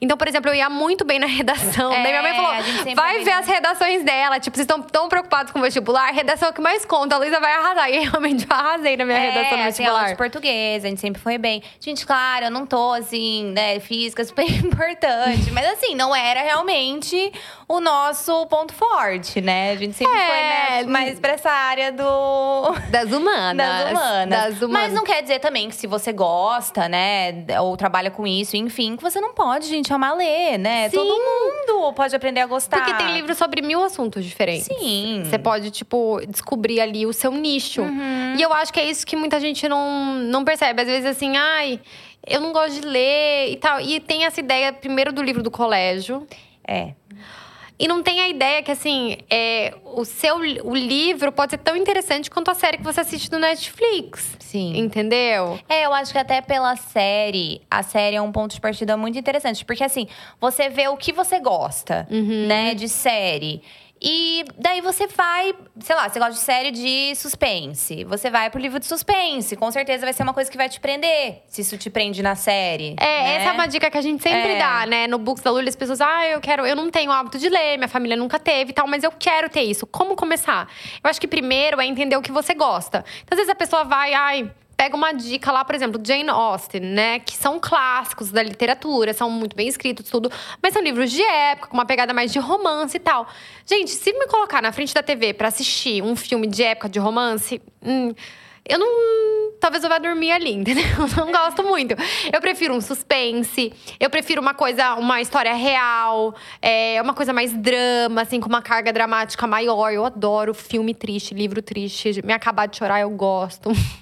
Então, 0.00 0.16
por 0.16 0.28
exemplo, 0.28 0.50
eu 0.50 0.54
ia 0.54 0.70
muito 0.70 1.04
bem 1.04 1.18
na 1.18 1.26
redação. 1.26 1.92
É, 1.92 2.02
Daí 2.02 2.12
minha 2.12 2.22
mãe 2.22 2.34
falou: 2.34 2.50
gente 2.62 2.78
sempre 2.78 2.94
vai 2.94 3.18
ver 3.18 3.24
bem. 3.24 3.34
as 3.34 3.46
redações 3.46 4.02
dela. 4.02 4.40
Tipo, 4.40 4.56
vocês 4.56 4.64
estão 4.64 4.80
tão 4.82 5.08
preocupados 5.08 5.52
com 5.52 5.58
o 5.58 5.62
vestibular, 5.62 6.08
a 6.08 6.12
redação 6.12 6.48
é 6.48 6.50
o 6.50 6.54
que 6.54 6.60
mais 6.60 6.84
conta. 6.84 7.16
A 7.16 7.18
Luísa 7.18 7.40
vai 7.40 7.52
arrasar. 7.52 7.90
E 7.90 7.98
realmente 8.00 8.46
eu 8.48 8.56
arrasei 8.56 8.96
na 8.96 9.04
minha 9.04 9.18
redação 9.18 9.58
no 9.58 9.64
é, 9.64 9.66
assim, 9.66 9.84
aula 9.84 10.00
vestibular. 10.00 10.08
de 10.10 10.16
português, 10.16 10.59
a 10.76 10.78
gente 10.80 11.00
sempre 11.00 11.20
foi 11.20 11.38
bem. 11.38 11.62
Gente, 11.80 12.06
claro, 12.06 12.46
eu 12.46 12.50
não 12.50 12.66
tô 12.66 12.92
assim, 12.92 13.44
né, 13.52 13.78
física 13.80 14.22
super 14.24 14.48
importante. 14.50 15.50
mas 15.52 15.66
assim, 15.72 15.94
não 15.94 16.14
era 16.14 16.40
realmente 16.42 17.32
o 17.68 17.80
nosso 17.80 18.46
ponto 18.46 18.72
forte, 18.74 19.40
né? 19.40 19.72
A 19.72 19.76
gente 19.76 19.94
sempre 19.96 20.16
É, 20.18 20.26
foi 20.26 20.82
né, 20.82 20.90
mais 20.90 21.20
pra 21.20 21.32
essa 21.32 21.50
área 21.50 21.92
do… 21.92 22.74
Das 22.90 23.12
humanas. 23.12 23.56
Das 23.56 23.90
humanas. 23.90 24.28
Das 24.28 24.62
humanas. 24.62 24.70
Mas 24.72 24.92
não 24.92 25.04
quer 25.04 25.22
dizer 25.22 25.38
também 25.38 25.68
que 25.68 25.74
se 25.76 25.86
você 25.86 26.12
gosta, 26.12 26.88
né, 26.88 27.44
ou 27.60 27.76
trabalha 27.76 28.10
com 28.10 28.26
isso, 28.26 28.56
enfim, 28.56 28.96
que 28.96 29.02
você 29.02 29.20
não 29.20 29.32
pode, 29.32 29.66
gente, 29.68 29.92
amar 29.92 30.16
ler, 30.16 30.58
né? 30.58 30.88
Sim. 30.88 30.96
Todo 30.96 31.08
mundo 31.08 31.92
pode 31.94 32.14
aprender 32.14 32.40
a 32.40 32.46
gostar. 32.46 32.78
Porque 32.78 32.94
tem 32.94 33.12
livros 33.14 33.38
sobre 33.38 33.62
mil 33.62 33.82
assuntos 33.82 34.24
diferentes. 34.24 34.66
Sim. 34.66 35.22
Você 35.24 35.38
pode, 35.38 35.70
tipo, 35.70 36.20
descobrir 36.28 36.80
ali 36.80 37.06
o 37.06 37.12
seu 37.12 37.30
nicho. 37.32 37.82
Uhum. 37.82 38.34
E 38.36 38.42
eu 38.42 38.52
acho 38.52 38.72
que 38.72 38.80
é 38.80 38.84
isso 38.84 39.06
que 39.06 39.16
muita 39.16 39.38
gente 39.40 39.68
não, 39.68 40.14
não 40.14 40.44
percebe. 40.50 40.82
Às 40.82 40.88
vezes, 40.88 41.06
assim, 41.06 41.36
ai, 41.36 41.80
eu 42.26 42.40
não 42.40 42.52
gosto 42.52 42.80
de 42.80 42.86
ler 42.86 43.50
e 43.50 43.56
tal. 43.56 43.80
E 43.80 44.00
tem 44.00 44.24
essa 44.24 44.40
ideia, 44.40 44.72
primeiro, 44.72 45.12
do 45.12 45.22
livro 45.22 45.42
do 45.42 45.50
colégio. 45.50 46.26
É. 46.66 46.94
E 47.78 47.88
não 47.88 48.02
tem 48.02 48.20
a 48.20 48.28
ideia 48.28 48.62
que, 48.62 48.70
assim, 48.70 49.16
é, 49.30 49.72
o 49.84 50.04
seu 50.04 50.36
o 50.36 50.74
livro 50.76 51.32
pode 51.32 51.52
ser 51.52 51.58
tão 51.58 51.74
interessante 51.74 52.30
quanto 52.30 52.50
a 52.50 52.54
série 52.54 52.76
que 52.76 52.82
você 52.84 53.00
assiste 53.00 53.32
no 53.32 53.38
Netflix. 53.38 54.36
Sim. 54.38 54.76
Entendeu? 54.76 55.58
É, 55.66 55.86
eu 55.86 55.94
acho 55.94 56.12
que 56.12 56.18
até 56.18 56.42
pela 56.42 56.76
série, 56.76 57.62
a 57.70 57.82
série 57.82 58.16
é 58.16 58.20
um 58.20 58.30
ponto 58.32 58.54
de 58.54 58.60
partida 58.60 58.98
muito 58.98 59.18
interessante. 59.18 59.64
Porque 59.64 59.82
assim, 59.82 60.06
você 60.38 60.68
vê 60.68 60.88
o 60.88 60.96
que 60.96 61.10
você 61.10 61.38
gosta, 61.40 62.06
Uhum. 62.10 62.46
né, 62.46 62.74
de 62.74 62.86
série. 62.86 63.62
E 64.02 64.44
daí 64.56 64.80
você 64.80 65.06
vai, 65.06 65.54
sei 65.80 65.94
lá, 65.94 66.08
você 66.08 66.18
gosta 66.18 66.32
de 66.34 66.40
série 66.40 66.70
de 66.70 67.14
suspense. 67.14 68.02
Você 68.04 68.30
vai 68.30 68.48
pro 68.48 68.58
livro 68.58 68.80
de 68.80 68.86
suspense. 68.86 69.54
Com 69.56 69.70
certeza 69.70 70.06
vai 70.06 70.12
ser 70.14 70.22
uma 70.22 70.32
coisa 70.32 70.50
que 70.50 70.56
vai 70.56 70.68
te 70.70 70.80
prender. 70.80 71.42
Se 71.46 71.60
isso 71.60 71.76
te 71.76 71.90
prende 71.90 72.22
na 72.22 72.34
série. 72.34 72.96
É, 72.98 73.04
né? 73.04 73.34
essa 73.36 73.50
é 73.50 73.52
uma 73.52 73.66
dica 73.66 73.90
que 73.90 73.98
a 73.98 74.00
gente 74.00 74.22
sempre 74.22 74.52
É. 74.52 74.58
dá, 74.58 74.86
né? 74.86 75.06
No 75.06 75.18
Books 75.18 75.42
da 75.42 75.50
Lully, 75.50 75.68
as 75.68 75.76
pessoas, 75.76 76.00
ah, 76.00 76.26
eu 76.26 76.40
quero, 76.40 76.64
eu 76.64 76.74
não 76.74 76.90
tenho 76.90 77.10
hábito 77.12 77.38
de 77.38 77.48
ler, 77.50 77.76
minha 77.76 77.88
família 77.88 78.16
nunca 78.16 78.38
teve 78.38 78.70
e 78.70 78.74
tal, 78.74 78.86
mas 78.86 79.04
eu 79.04 79.12
quero 79.12 79.50
ter 79.50 79.62
isso. 79.62 79.86
Como 79.86 80.16
começar? 80.16 80.66
Eu 81.04 81.10
acho 81.10 81.20
que 81.20 81.28
primeiro 81.28 81.78
é 81.80 81.84
entender 81.84 82.16
o 82.16 82.22
que 82.22 82.32
você 82.32 82.54
gosta. 82.54 83.04
Então, 83.22 83.32
às 83.32 83.36
vezes 83.36 83.50
a 83.50 83.54
pessoa 83.54 83.84
vai, 83.84 84.14
ai. 84.14 84.50
Pega 84.80 84.96
uma 84.96 85.12
dica 85.12 85.52
lá, 85.52 85.62
por 85.62 85.74
exemplo, 85.74 86.00
Jane 86.02 86.30
Austen, 86.30 86.80
né? 86.80 87.18
Que 87.18 87.36
são 87.36 87.60
clássicos 87.60 88.30
da 88.30 88.42
literatura, 88.42 89.12
são 89.12 89.28
muito 89.30 89.54
bem 89.54 89.68
escritos, 89.68 90.08
tudo. 90.08 90.32
Mas 90.62 90.72
são 90.72 90.82
livros 90.82 91.10
de 91.10 91.20
época, 91.20 91.68
com 91.68 91.74
uma 91.74 91.84
pegada 91.84 92.14
mais 92.14 92.32
de 92.32 92.38
romance 92.38 92.96
e 92.96 92.98
tal. 92.98 93.28
Gente, 93.66 93.90
se 93.90 94.10
me 94.10 94.26
colocar 94.26 94.62
na 94.62 94.72
frente 94.72 94.94
da 94.94 95.02
TV 95.02 95.34
pra 95.34 95.48
assistir 95.48 96.02
um 96.02 96.16
filme 96.16 96.46
de 96.46 96.62
época 96.62 96.88
de 96.88 96.98
romance, 96.98 97.60
hum, 97.82 98.14
eu 98.70 98.78
não. 98.78 99.50
Talvez 99.58 99.84
eu 99.84 99.90
vá 99.90 99.98
dormir 99.98 100.32
ali, 100.32 100.52
entendeu? 100.54 100.84
Eu 100.98 101.26
não 101.26 101.32
gosto 101.32 101.62
muito. 101.62 101.94
Eu 102.32 102.40
prefiro 102.40 102.74
um 102.74 102.80
suspense, 102.80 103.72
eu 103.98 104.08
prefiro 104.08 104.40
uma 104.40 104.54
coisa, 104.54 104.94
uma 104.94 105.20
história 105.20 105.52
real, 105.52 106.34
é, 106.62 107.00
uma 107.02 107.12
coisa 107.12 107.32
mais 107.32 107.52
drama, 107.52 108.22
assim, 108.22 108.40
com 108.40 108.48
uma 108.48 108.62
carga 108.62 108.92
dramática 108.92 109.46
maior. 109.46 109.92
Eu 109.92 110.06
adoro 110.06 110.54
filme 110.54 110.94
triste, 110.94 111.34
livro 111.34 111.60
triste. 111.60 112.22
Me 112.24 112.32
acabar 112.32 112.66
de 112.66 112.78
chorar, 112.78 113.00
eu 113.00 113.10
gosto. 113.10 113.70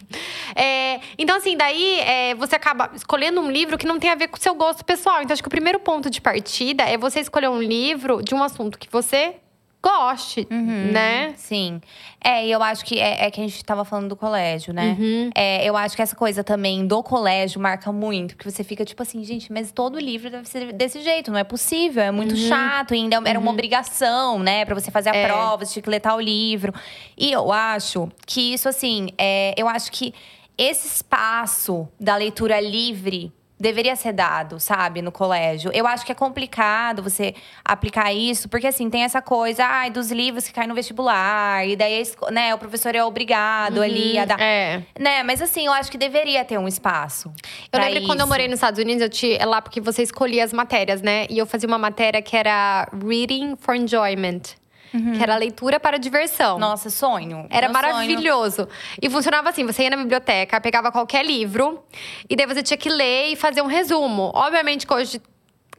É, 0.56 1.00
então, 1.18 1.36
assim, 1.36 1.56
daí 1.56 2.00
é, 2.00 2.34
você 2.34 2.56
acaba 2.56 2.90
escolhendo 2.94 3.40
um 3.40 3.50
livro 3.50 3.76
que 3.76 3.86
não 3.86 3.98
tem 3.98 4.10
a 4.10 4.14
ver 4.14 4.28
com 4.28 4.36
o 4.36 4.40
seu 4.40 4.54
gosto 4.54 4.84
pessoal. 4.84 5.22
Então, 5.22 5.32
acho 5.32 5.42
que 5.42 5.46
o 5.46 5.50
primeiro 5.50 5.78
ponto 5.78 6.10
de 6.10 6.20
partida 6.20 6.82
é 6.82 6.96
você 6.96 7.20
escolher 7.20 7.48
um 7.48 7.62
livro 7.62 8.22
de 8.22 8.34
um 8.34 8.42
assunto 8.42 8.78
que 8.78 8.88
você 8.90 9.36
goste, 9.82 10.46
Uhum, 10.50 10.90
né? 10.92 11.32
Sim. 11.36 11.80
É, 12.22 12.44
e 12.46 12.50
eu 12.50 12.62
acho 12.62 12.84
que 12.84 12.98
é, 12.98 13.26
é 13.26 13.30
que 13.30 13.40
a 13.40 13.44
gente 13.44 13.64
tava 13.64 13.84
falando 13.84 14.08
do 14.08 14.16
colégio, 14.16 14.72
né? 14.74 14.96
Uhum. 14.98 15.30
É, 15.34 15.64
eu 15.64 15.76
acho 15.76 15.94
que 15.94 16.02
essa 16.02 16.16
coisa 16.16 16.42
também 16.42 16.86
do 16.86 17.02
colégio 17.02 17.60
marca 17.60 17.92
muito. 17.92 18.34
Porque 18.36 18.50
você 18.50 18.64
fica 18.64 18.84
tipo 18.84 19.00
assim, 19.02 19.22
gente, 19.24 19.52
mas 19.52 19.70
todo 19.70 19.98
livro 19.98 20.30
deve 20.30 20.48
ser 20.48 20.72
desse 20.72 21.00
jeito. 21.00 21.30
Não 21.30 21.38
é 21.38 21.44
possível, 21.44 22.02
é 22.02 22.10
muito 22.10 22.36
chato. 22.36 22.92
Ainda 22.92 23.20
era 23.24 23.38
uma 23.38 23.50
obrigação, 23.50 24.38
né? 24.38 24.64
Pra 24.64 24.74
você 24.74 24.90
fazer 24.90 25.10
a 25.10 25.12
Uhum. 25.12 25.18
É. 25.18 25.26
prova, 25.26 25.64
você 25.64 25.72
tinha 25.74 25.82
que 25.82 25.90
ler 25.90 26.00
tal 26.00 26.20
livro. 26.20 26.72
E 27.16 27.30
eu 27.32 27.52
acho 27.52 28.08
que 28.26 28.52
isso, 28.54 28.68
assim… 28.68 29.08
É, 29.16 29.54
eu 29.56 29.68
acho 29.68 29.90
que 29.92 30.12
esse 30.56 30.86
espaço 30.88 31.88
da 32.00 32.16
leitura 32.16 32.60
livre… 32.60 33.32
Deveria 33.58 33.96
ser 33.96 34.12
dado, 34.12 34.60
sabe, 34.60 35.02
no 35.02 35.10
colégio. 35.10 35.70
Eu 35.72 35.86
acho 35.86 36.04
que 36.04 36.12
é 36.12 36.14
complicado 36.14 37.02
você 37.02 37.34
aplicar 37.64 38.12
isso, 38.12 38.48
porque 38.48 38.66
assim, 38.66 38.90
tem 38.90 39.02
essa 39.02 39.22
coisa, 39.22 39.64
ai, 39.64 39.90
dos 39.90 40.10
livros 40.10 40.46
que 40.46 40.52
caem 40.52 40.68
no 40.68 40.74
vestibular, 40.74 41.66
e 41.66 41.74
daí, 41.76 42.02
né, 42.30 42.54
o 42.54 42.58
professor 42.58 42.94
é 42.94 43.02
obrigado 43.02 43.82
ali 43.82 44.18
a 44.18 44.24
dar. 44.24 44.40
É. 44.40 44.82
Né, 44.98 45.22
mas 45.22 45.40
assim, 45.42 45.66
eu 45.66 45.72
acho 45.72 45.90
que 45.90 45.98
deveria 45.98 46.44
ter 46.44 46.58
um 46.58 46.68
espaço. 46.68 47.32
Eu 47.72 47.80
lembro 47.80 48.00
que 48.00 48.06
quando 48.06 48.20
eu 48.20 48.24
isso. 48.24 48.28
morei 48.28 48.46
nos 48.46 48.56
Estados 48.56 48.78
Unidos, 48.80 49.02
eu 49.02 49.08
tinha 49.08 49.38
é 49.38 49.44
lá 49.44 49.60
porque 49.60 49.80
você 49.80 50.02
escolhia 50.02 50.44
as 50.44 50.52
matérias, 50.52 51.02
né? 51.02 51.26
E 51.30 51.38
eu 51.38 51.46
fazia 51.46 51.68
uma 51.68 51.78
matéria 51.78 52.20
que 52.22 52.36
era 52.36 52.88
Reading 52.92 53.56
for 53.56 53.74
Enjoyment, 53.74 54.42
que 54.90 55.22
era 55.22 55.36
leitura 55.36 55.78
para 55.78 55.98
diversão. 55.98 56.58
Nossa, 56.58 56.90
sonho. 56.90 57.46
Era 57.50 57.68
Meu 57.68 57.76
sonho. 57.80 57.92
maravilhoso. 57.94 58.68
E 59.00 59.08
funcionava 59.10 59.48
assim: 59.50 59.64
você 59.64 59.84
ia 59.84 59.90
na 59.90 59.96
biblioteca, 59.96 60.60
pegava 60.60 60.90
qualquer 60.92 61.24
livro, 61.24 61.82
e 62.28 62.34
daí 62.36 62.46
você 62.46 62.62
tinha 62.62 62.76
que 62.78 62.88
ler 62.88 63.32
e 63.32 63.36
fazer 63.36 63.62
um 63.62 63.66
resumo. 63.66 64.30
Obviamente 64.34 64.86
que 64.86 64.92
hoje 64.94 65.20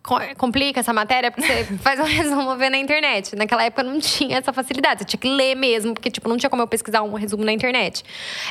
co- 0.04 0.20
complica 0.38 0.80
essa 0.80 0.94
matéria, 0.94 1.32
porque 1.32 1.48
você 1.48 1.64
faz 1.82 2.00
um 2.00 2.04
resumo 2.04 2.56
vendo 2.56 2.72
na 2.74 2.78
internet. 2.78 3.36
Naquela 3.36 3.64
época 3.64 3.84
não 3.84 4.00
tinha 4.00 4.38
essa 4.38 4.54
facilidade. 4.54 5.00
Você 5.02 5.06
tinha 5.06 5.20
que 5.20 5.30
ler 5.30 5.56
mesmo, 5.56 5.94
porque 5.94 6.10
tipo, 6.12 6.28
não 6.30 6.38
tinha 6.38 6.50
como 6.50 6.62
eu 6.62 6.68
pesquisar 6.68 7.02
um 7.02 7.14
resumo 7.14 7.44
na 7.44 7.52
internet. 7.52 8.04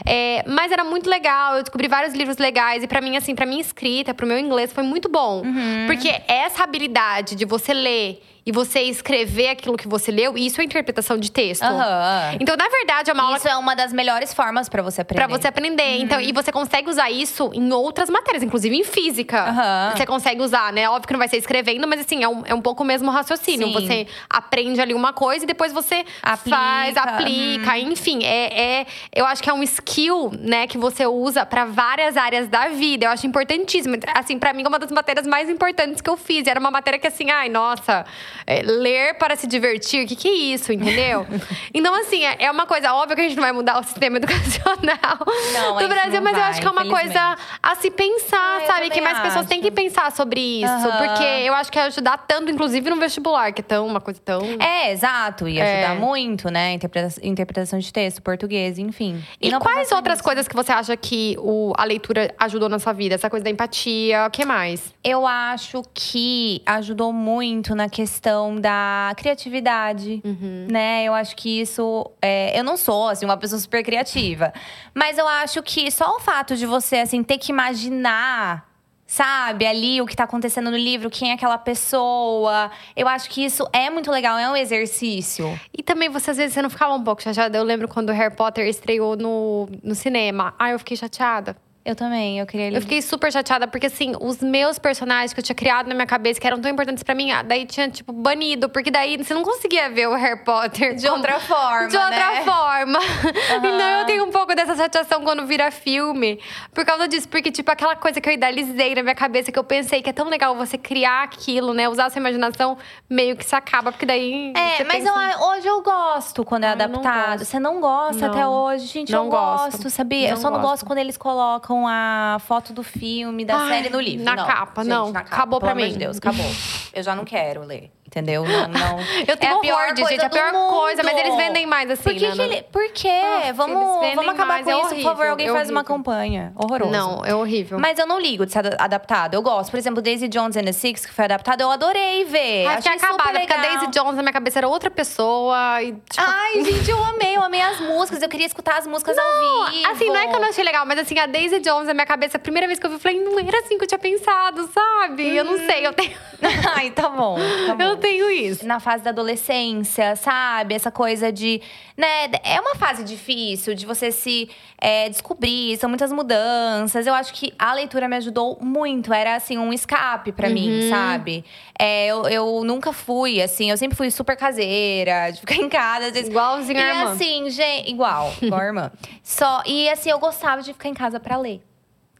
É, 0.04 0.44
mas 0.46 0.72
era 0.72 0.84
muito 0.84 1.08
legal, 1.08 1.56
eu 1.56 1.62
descobri 1.62 1.88
vários 1.88 2.14
livros 2.14 2.36
legais. 2.36 2.82
E 2.82 2.86
pra 2.86 3.00
mim, 3.00 3.16
assim, 3.16 3.34
pra 3.34 3.46
minha 3.46 3.60
escrita, 3.60 4.12
pro 4.12 4.26
meu 4.26 4.38
inglês, 4.38 4.72
foi 4.72 4.82
muito 4.82 5.08
bom. 5.08 5.42
Uhum. 5.44 5.86
Porque 5.86 6.08
essa 6.26 6.64
habilidade 6.64 7.34
de 7.34 7.44
você 7.44 7.72
ler 7.72 8.22
e 8.48 8.50
você 8.50 8.80
escrever 8.80 9.50
aquilo 9.50 9.76
que 9.76 9.87
você 9.87 10.11
leu, 10.11 10.34
isso 10.38 10.58
é 10.58 10.64
interpretação 10.64 11.18
de 11.18 11.30
texto. 11.30 11.64
Aham. 11.64 12.34
Então, 12.40 12.56
na 12.56 12.66
verdade, 12.66 13.11
é 13.11 13.12
uma 13.12 13.24
aula 13.24 13.37
Isso 13.37 13.46
é 13.46 13.54
uma 13.58 13.76
das 13.76 13.92
melhores 13.92 14.32
formas 14.32 14.70
pra 14.70 14.80
você 14.80 15.02
aprender. 15.02 15.26
Pra 15.26 15.37
você 15.37 15.48
aprender. 15.48 15.98
Então, 15.98 16.18
e 16.18 16.32
você 16.32 16.50
consegue 16.50 16.88
usar 16.88 17.11
isso 17.11 17.50
em 17.52 17.70
outras 17.70 18.08
matérias, 18.08 18.42
inclusive 18.42 18.74
em 18.74 18.84
física. 18.84 19.50
Aham. 19.50 19.92
Você 19.94 20.06
consegue 20.06 20.40
usar, 20.40 20.72
né? 20.72 20.88
Óbvio 20.88 21.08
que 21.08 21.12
não 21.12 21.18
vai 21.18 21.28
ser 21.28 21.37
escrevendo, 21.37 21.87
mas 21.87 22.00
assim, 22.00 22.24
é 22.24 22.28
um, 22.28 22.42
é 22.46 22.54
um 22.54 22.62
pouco 22.62 22.82
o 22.82 22.87
mesmo 22.87 23.11
raciocínio. 23.11 23.66
Sim. 23.66 23.74
Você 23.74 24.06
aprende 24.30 24.80
ali 24.80 24.94
uma 24.94 25.12
coisa 25.12 25.44
e 25.44 25.46
depois 25.46 25.70
você 25.70 26.06
Aplica, 26.22 26.56
faz, 26.56 26.96
aplica, 26.96 27.78
enfim. 27.78 28.24
É, 28.24 28.78
é, 28.80 28.87
eu 29.14 29.26
acho 29.26 29.42
que 29.42 29.50
é 29.50 29.52
um 29.52 29.62
skill, 29.62 30.32
né, 30.40 30.66
que 30.66 30.78
você 30.78 31.06
usa 31.06 31.44
pra 31.44 31.66
várias 31.66 32.16
áreas 32.16 32.48
da 32.48 32.68
vida. 32.68 33.04
Eu 33.04 33.11
acho 33.11 33.26
importantíssimo. 33.26 33.96
Assim, 34.14 34.38
pra 34.38 34.54
mim, 34.54 34.62
é 34.64 34.68
uma 34.68 34.78
das 34.78 34.90
matérias 34.90 35.26
mais 35.26 35.50
importantes 35.50 36.00
que 36.00 36.08
eu 36.08 36.16
fiz. 36.16 36.46
Era 36.46 36.58
uma 36.58 36.70
matéria 36.70 36.98
que, 36.98 37.06
assim, 37.06 37.30
ai, 37.30 37.50
nossa, 37.50 38.06
é, 38.46 38.62
ler 38.62 39.14
para 39.14 39.37
se 39.37 39.46
divertir, 39.46 40.05
o 40.05 40.09
que, 40.09 40.16
que 40.16 40.29
é 40.29 40.33
isso, 40.55 40.72
entendeu? 40.72 41.27
então, 41.74 41.94
assim, 41.94 42.24
é 42.24 42.37
é 42.40 42.51
uma 42.51 42.66
coisa 42.66 42.92
óbvia 42.94 43.16
que 43.16 43.22
a 43.22 43.24
gente 43.29 43.37
não 43.37 43.42
vai 43.42 43.53
mudar 43.53 43.79
o 43.81 43.83
sistema 43.83 44.16
educacional 44.18 45.18
Não, 45.53 45.77
do 45.77 45.88
Brasil, 45.88 46.20
mas 46.22 46.33
eu 46.35 46.40
vai, 46.40 46.51
acho 46.51 46.61
que 46.61 46.66
é 46.66 46.70
uma 46.70 46.87
coisa 46.87 47.37
a 47.62 47.74
se 47.77 47.90
pensar, 47.90 48.59
Ah, 48.59 48.61
eu 48.62 48.66
sabe? 48.66 48.90
Que 48.90 49.01
mais 49.01 49.18
pessoas 49.20 49.46
têm 49.46 49.61
que 49.61 49.68
acho. 49.68 49.74
pensar 49.77 50.12
sobre 50.12 50.40
isso. 50.62 50.72
Aham. 50.72 50.98
Porque 51.07 51.24
eu 51.24 51.55
acho 51.55 51.70
que 51.72 51.79
ajudar 51.79 52.18
tanto, 52.27 52.51
inclusive 52.51 52.88
no 52.90 52.96
vestibular, 52.96 53.53
que 53.53 53.61
é 53.61 53.64
tão 53.64 53.87
uma 53.87 54.01
coisa 54.01 54.20
tão. 54.24 54.40
É, 54.61 54.92
exato. 54.92 55.48
E 55.48 55.59
É. 55.59 55.85
ajudar 55.87 56.01
muito, 56.01 56.51
né? 56.51 56.72
Interpreta- 56.72 57.20
interpretação 57.22 57.79
de 57.79 57.92
texto, 57.92 58.22
português, 58.22 58.79
enfim. 58.79 59.22
E, 59.40 59.51
não 59.51 59.61
quais 59.61 59.90
outras 59.92 60.18
nisso. 60.18 60.24
coisas 60.24 60.48
que 60.48 60.55
você 60.55 60.72
acha 60.72 60.96
que 60.96 61.37
o, 61.38 61.72
a 61.77 61.85
leitura 61.85 62.35
ajudou 62.38 62.68
na 62.68 62.79
sua 62.79 62.92
vida? 62.92 63.14
Essa 63.14 63.29
coisa 63.29 63.44
da 63.44 63.51
empatia, 63.51 64.27
o 64.27 64.31
que 64.31 64.44
mais? 64.44 64.94
Eu 65.03 65.27
acho 65.27 65.83
que 65.94 66.62
ajudou 66.66 67.12
muito 67.12 67.74
na 67.74 67.88
questão 67.88 68.27
da 68.60 69.12
criatividade, 69.16 70.20
Uhum. 70.24 70.66
né? 70.70 71.04
Eu 71.04 71.14
acho 71.14 71.34
que 71.36 71.60
isso. 71.60 72.10
é, 72.22 72.58
eu 72.58 72.62
não 72.64 72.76
sou, 72.76 73.08
assim, 73.08 73.24
uma 73.24 73.36
pessoa 73.36 73.58
super 73.60 73.82
criativa. 73.84 74.52
Mas 74.94 75.18
eu 75.18 75.26
acho 75.26 75.62
que 75.62 75.90
só 75.90 76.16
o 76.16 76.20
fato 76.20 76.56
de 76.56 76.66
você, 76.66 76.96
assim, 76.96 77.22
ter 77.22 77.38
que 77.38 77.50
imaginar. 77.52 78.66
Sabe, 79.10 79.64
ali 79.66 80.02
o 80.02 80.06
que 80.06 80.14
tá 80.14 80.24
acontecendo 80.24 80.70
no 80.70 80.76
livro, 80.76 81.08
quem 81.08 81.30
é 81.30 81.32
aquela 81.32 81.56
pessoa. 81.56 82.70
Eu 82.94 83.08
acho 83.08 83.30
que 83.30 83.42
isso 83.42 83.66
é 83.72 83.88
muito 83.88 84.10
legal, 84.10 84.36
é 84.36 84.50
um 84.50 84.54
exercício. 84.54 85.58
E 85.72 85.82
também, 85.82 86.10
você 86.10 86.30
às 86.30 86.36
vezes 86.36 86.52
você 86.52 86.60
não 86.60 86.68
ficava 86.68 86.92
um 86.92 87.02
pouco 87.02 87.22
chateada? 87.22 87.56
Eu 87.56 87.64
lembro 87.64 87.88
quando 87.88 88.10
o 88.10 88.12
Harry 88.12 88.36
Potter 88.36 88.66
estreou 88.68 89.16
no, 89.16 89.66
no 89.82 89.94
cinema. 89.94 90.52
Ai, 90.58 90.74
eu 90.74 90.78
fiquei 90.78 90.94
chateada. 90.94 91.56
Eu 91.88 91.96
também, 91.96 92.38
eu 92.38 92.44
queria 92.46 92.70
Eu 92.70 92.83
fiquei 92.83 93.01
super 93.01 93.33
chateada, 93.33 93.66
porque 93.66 93.87
assim, 93.87 94.12
os 94.20 94.40
meus 94.42 94.79
personagens 94.79 95.33
que 95.33 95.40
eu 95.40 95.42
tinha 95.44 95.57
criado 95.57 95.87
na 95.88 95.94
minha 95.94 96.07
cabeça, 96.07 96.38
que 96.38 96.46
eram 96.46 96.61
tão 96.61 96.70
importantes 96.70 97.03
pra 97.03 97.14
mim, 97.14 97.31
ah, 97.33 97.40
daí 97.42 97.64
tinha, 97.64 97.88
tipo, 97.88 98.12
banido, 98.12 98.68
porque 98.68 98.90
daí 98.90 99.16
você 99.16 99.33
não 99.33 99.42
conseguia 99.42 99.88
ver 99.88 100.07
o 100.07 100.14
Harry 100.14 100.44
Potter 100.44 100.94
De 100.96 101.09
outra 101.09 101.40
forma, 101.40 101.88
De 101.88 101.96
outra 101.96 102.31
né? 102.33 102.42
forma. 102.44 102.98
Então 103.57 103.88
eu 104.01 104.05
tenho 104.07 104.24
um 104.27 104.31
pouco 104.31 104.55
dessa 104.55 104.77
chateação 104.77 105.22
quando 105.22 105.46
vira 105.46 105.70
filme. 105.70 106.38
Por 106.74 106.85
causa 106.85 107.09
disso, 107.09 107.27
porque, 107.29 107.51
tipo, 107.51 107.70
aquela 107.70 107.96
coisa 107.96 108.20
que 108.20 108.29
eu 108.29 108.33
idealizei 108.35 108.94
na 108.94 109.03
minha 109.03 109.14
cabeça, 109.14 109.51
que 109.51 109.59
eu 109.59 109.64
pensei 109.64 110.03
que 110.03 110.11
é 110.11 110.12
tão 110.12 110.29
legal 110.29 110.55
você 110.57 110.77
criar 110.77 111.22
aquilo, 111.22 111.72
né? 111.72 111.88
Usar 111.88 112.07
a 112.07 112.11
sua 112.11 112.20
imaginação, 112.20 112.77
meio 113.09 113.35
que 113.35 113.44
se 113.46 113.55
acaba, 113.57 113.90
porque 113.92 114.05
daí. 114.05 114.53
É, 114.55 114.85
mas 114.85 114.98
pensa- 114.98 115.09
eu 115.09 115.16
a- 115.16 115.51
hoje 115.55 115.66
eu 115.66 115.83
gosto 115.83 116.44
quando 116.44 116.64
é 116.64 116.68
Ah, 116.68 116.72
eu 116.72 116.77
não 116.77 116.85
adaptado. 117.01 117.31
gosto. 117.38 117.44
Você 117.46 117.59
não 117.59 117.81
gosta 117.81 118.27
Não. 118.27 118.35
até 118.35 118.46
hoje, 118.46 118.87
gente? 118.87 119.11
Não 119.12 119.24
eu 119.24 119.31
gosto. 119.31 119.72
gosto, 119.72 119.90
sabia? 119.90 120.29
eu 120.29 120.35
Não 120.35 120.42
só 120.42 120.51
não 120.51 120.59
gosto. 120.61 120.70
gosto 120.70 120.87
quando 120.87 120.98
eles 120.98 121.16
colocam 121.16 121.77
a 121.86 122.38
foto 122.46 122.72
do 122.72 122.82
filme, 122.82 123.44
da 123.44 123.56
Ai, 123.56 123.68
série 123.68 123.90
no 123.90 124.00
livro. 124.00 124.24
na 124.24 124.34
Não, 124.34 124.46
capa, 124.46 124.82
gente, 124.82 124.90
não. 124.92 125.12
na 125.12 125.22
capa, 125.22 125.36
Acabou 125.36 125.60
pelo 125.60 125.72
pra 125.72 125.80
mim. 125.84 125.92
de 125.92 125.98
Deus, 125.98 126.16
acabou. 126.18 126.46
Eu 126.92 127.02
já 127.02 127.14
não 127.14 127.24
quero 127.24 127.62
ler, 127.64 127.92
entendeu? 128.06 128.44
Não, 128.44 128.68
não. 128.68 128.98
Eu 129.28 129.36
tenho 129.36 129.52
é 129.52 129.60
coisa 129.94 130.09
gente, 130.11 130.22
é 130.22 130.27
a 130.27 130.31
pior 130.31 130.53
coisa, 130.53 131.03
mas 131.03 131.16
eles 131.18 131.37
vendem 131.37 131.66
mais 131.66 131.90
assim, 131.90 132.03
Por 132.03 132.14
que, 132.14 132.27
né? 132.29 132.33
que 132.35 132.40
ele, 132.42 132.62
Por 132.72 132.92
quê? 132.92 133.09
Ah, 133.09 133.53
vamos, 133.53 134.14
vamos 134.14 134.29
acabar 134.29 134.46
mais, 134.46 134.64
com 134.64 134.70
é 134.70 134.81
isso, 134.81 134.88
por 134.94 135.03
favor. 135.03 135.09
horrível, 135.27 135.31
Alguém 135.31 135.48
é 135.48 135.53
faz 135.53 135.70
uma 135.70 135.81
horrível. 135.81 135.96
campanha. 135.96 136.53
Horroroso. 136.57 136.90
Não, 136.92 137.24
é 137.24 137.35
horrível. 137.35 137.79
Mas 137.79 137.98
eu 137.98 138.07
não 138.07 138.18
ligo 138.20 138.46
de 138.46 138.53
ser 138.53 138.59
ad- 138.61 138.77
adaptado. 138.79 139.35
Eu 139.35 139.42
gosto. 139.42 139.70
Por 139.70 139.79
exemplo, 139.79 140.01
Daisy 140.03 140.29
Jones 140.29 140.57
and 140.57 140.64
the 140.64 140.72
Six, 140.72 141.07
que 141.07 141.12
foi 141.12 141.24
adaptado, 141.27 141.61
eu 141.61 141.70
adorei 141.70 142.24
ver. 142.24 142.66
Ai, 142.66 142.77
Achei 142.77 142.92
acabada, 142.92 143.38
porque 143.38 143.53
a. 143.53 143.57
Daisy 143.57 143.87
Jones 143.88 144.16
na 144.16 144.22
minha 144.22 144.33
cabeça 144.33 144.59
era 144.59 144.68
outra 144.68 144.90
pessoa. 144.90 145.83
E, 145.83 145.92
tipo, 145.92 146.03
Ai, 146.18 146.62
gente, 146.64 146.90
eu 146.90 147.03
amei, 147.05 147.37
eu 147.37 147.42
amei 147.42 147.61
as 147.61 147.81
músicas. 147.81 148.22
Eu 148.22 148.29
queria 148.29 148.46
escutar 148.46 148.79
as 148.79 148.87
músicas 148.87 149.16
ao 149.18 149.24
vivo. 149.70 149.87
Assim, 149.90 150.07
não 150.09 150.16
é 150.16 150.27
que 150.27 150.35
eu 150.35 150.40
não 150.40 150.48
achei 150.48 150.64
legal, 150.64 150.85
mas 150.87 150.98
assim, 150.98 151.18
a 151.18 151.27
Daisy 151.27 151.61
Jones 151.61 151.87
na 151.87 151.94
minha 151.94 152.07
cabeça, 152.07 152.37
a 152.37 152.40
primeira 152.40 152.66
vez 152.66 152.79
que 152.79 152.87
eu 152.87 152.90
vi, 152.90 152.96
eu 152.96 153.01
falei, 153.01 153.20
não 153.20 153.38
era 153.38 153.59
assim 153.61 153.77
que 153.79 153.85
eu 153.85 153.88
tinha 153.88 153.98
pensado, 153.98 154.68
sabe? 154.72 155.37
Eu 155.37 155.44
não 155.44 155.57
sei, 155.59 155.87
eu 155.87 155.92
tenho, 155.92 156.12
Ai, 156.77 156.90
tá 156.90 157.09
bom. 157.09 157.37
Tá 157.66 157.74
bom. 157.74 157.83
eu 157.83 157.96
tenho 157.96 158.31
isso. 158.31 158.66
Na 158.66 158.79
fase 158.81 159.03
da 159.03 159.11
adolescência, 159.11 159.77
sabe? 159.84 160.74
Essa 160.74 160.90
coisa 160.90 161.30
de. 161.32 161.60
Né? 161.96 162.30
É 162.44 162.60
uma 162.60 162.74
fase 162.74 163.02
difícil 163.04 163.74
de 163.74 163.84
você 163.84 164.10
se 164.12 164.48
é, 164.80 165.08
descobrir, 165.08 165.76
são 165.76 165.88
muitas 165.88 166.12
mudanças. 166.12 167.06
Eu 167.06 167.14
acho 167.14 167.32
que 167.34 167.52
a 167.58 167.74
leitura 167.74 168.08
me 168.08 168.16
ajudou 168.16 168.58
muito. 168.60 169.12
Era, 169.12 169.36
assim, 169.36 169.58
um 169.58 169.72
escape 169.72 170.32
pra 170.32 170.48
mim, 170.48 170.88
sabe? 170.88 171.44
É, 171.78 172.06
eu, 172.06 172.28
eu 172.28 172.64
nunca 172.64 172.92
fui, 172.92 173.40
assim, 173.42 173.70
eu 173.70 173.76
sempre 173.76 173.96
fui 173.96 174.10
super 174.10 174.36
caseira, 174.36 175.30
de 175.30 175.40
ficar 175.40 175.56
em 175.62 175.68
casa, 175.68 176.06
às 176.06 176.12
vezes. 176.12 176.28
Igualzinho 176.28 176.78
a 176.78 176.82
e 176.82 176.86
irmã. 176.86 177.12
assim, 177.12 177.50
gente, 177.50 177.90
igual, 177.90 178.32
igual 178.40 178.60
a 178.60 178.64
irmã. 178.64 178.92
Só, 179.22 179.62
e 179.66 179.88
assim, 179.88 180.10
eu 180.10 180.18
gostava 180.18 180.62
de 180.62 180.72
ficar 180.72 180.88
em 180.88 180.94
casa 180.94 181.18
pra 181.18 181.36
ler. 181.36 181.60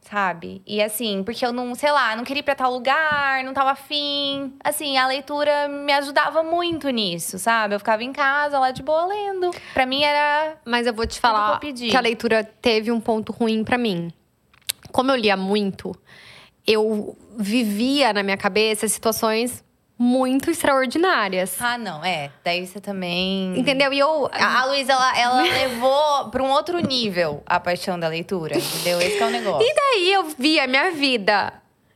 Sabe? 0.09 0.63
E 0.65 0.81
assim, 0.81 1.23
porque 1.23 1.45
eu 1.45 1.53
não, 1.53 1.75
sei 1.75 1.91
lá, 1.91 2.15
não 2.15 2.23
queria 2.23 2.39
ir 2.39 2.43
pra 2.43 2.55
tal 2.55 2.71
lugar, 2.73 3.43
não 3.43 3.53
tava 3.53 3.71
afim. 3.71 4.55
Assim, 4.63 4.97
a 4.97 5.05
leitura 5.05 5.67
me 5.67 5.93
ajudava 5.93 6.41
muito 6.41 6.89
nisso, 6.89 7.37
sabe? 7.37 7.75
Eu 7.75 7.79
ficava 7.79 8.03
em 8.03 8.11
casa, 8.11 8.57
lá 8.57 8.71
de 8.71 8.81
boa, 8.81 9.05
lendo. 9.05 9.51
Pra 9.73 9.85
mim 9.85 10.03
era. 10.03 10.57
Mas 10.65 10.87
eu 10.87 10.93
vou 10.93 11.05
te 11.05 11.15
que 11.15 11.19
falar 11.19 11.59
pedi. 11.59 11.89
que 11.89 11.97
a 11.97 12.01
leitura 12.01 12.43
teve 12.43 12.91
um 12.91 12.99
ponto 12.99 13.31
ruim 13.31 13.63
pra 13.63 13.77
mim. 13.77 14.11
Como 14.91 15.11
eu 15.11 15.15
lia 15.15 15.37
muito, 15.37 15.95
eu 16.65 17.15
vivia 17.37 18.11
na 18.11 18.23
minha 18.23 18.37
cabeça 18.37 18.87
situações 18.87 19.63
muito 19.99 20.49
extraordinárias. 20.49 21.61
Ah, 21.61 21.77
não, 21.77 22.03
é. 22.05 22.31
Daí 22.41 22.65
você 22.65 22.79
também. 22.79 23.59
Entendeu? 23.59 23.91
E 23.91 23.99
eu. 23.99 24.29
A, 24.31 24.61
a 24.61 24.65
Luísa, 24.65 24.93
ela, 24.93 25.19
ela 25.19 25.41
levou 25.43 26.29
pra 26.29 26.41
um 26.41 26.49
outro 26.49 26.79
nível 26.79 27.43
a 27.45 27.59
paixão 27.59 27.99
da 27.99 28.07
leitura, 28.07 28.57
entendeu? 28.57 29.01
Esse 29.01 29.17
que 29.17 29.23
é 29.23 29.25
o 29.25 29.29
negócio. 29.29 29.67
E 29.67 29.75
daí 29.75 30.13
eu 30.13 30.23
vi 30.37 30.57
a 30.57 30.67
minha 30.67 30.89
vida 30.91 31.51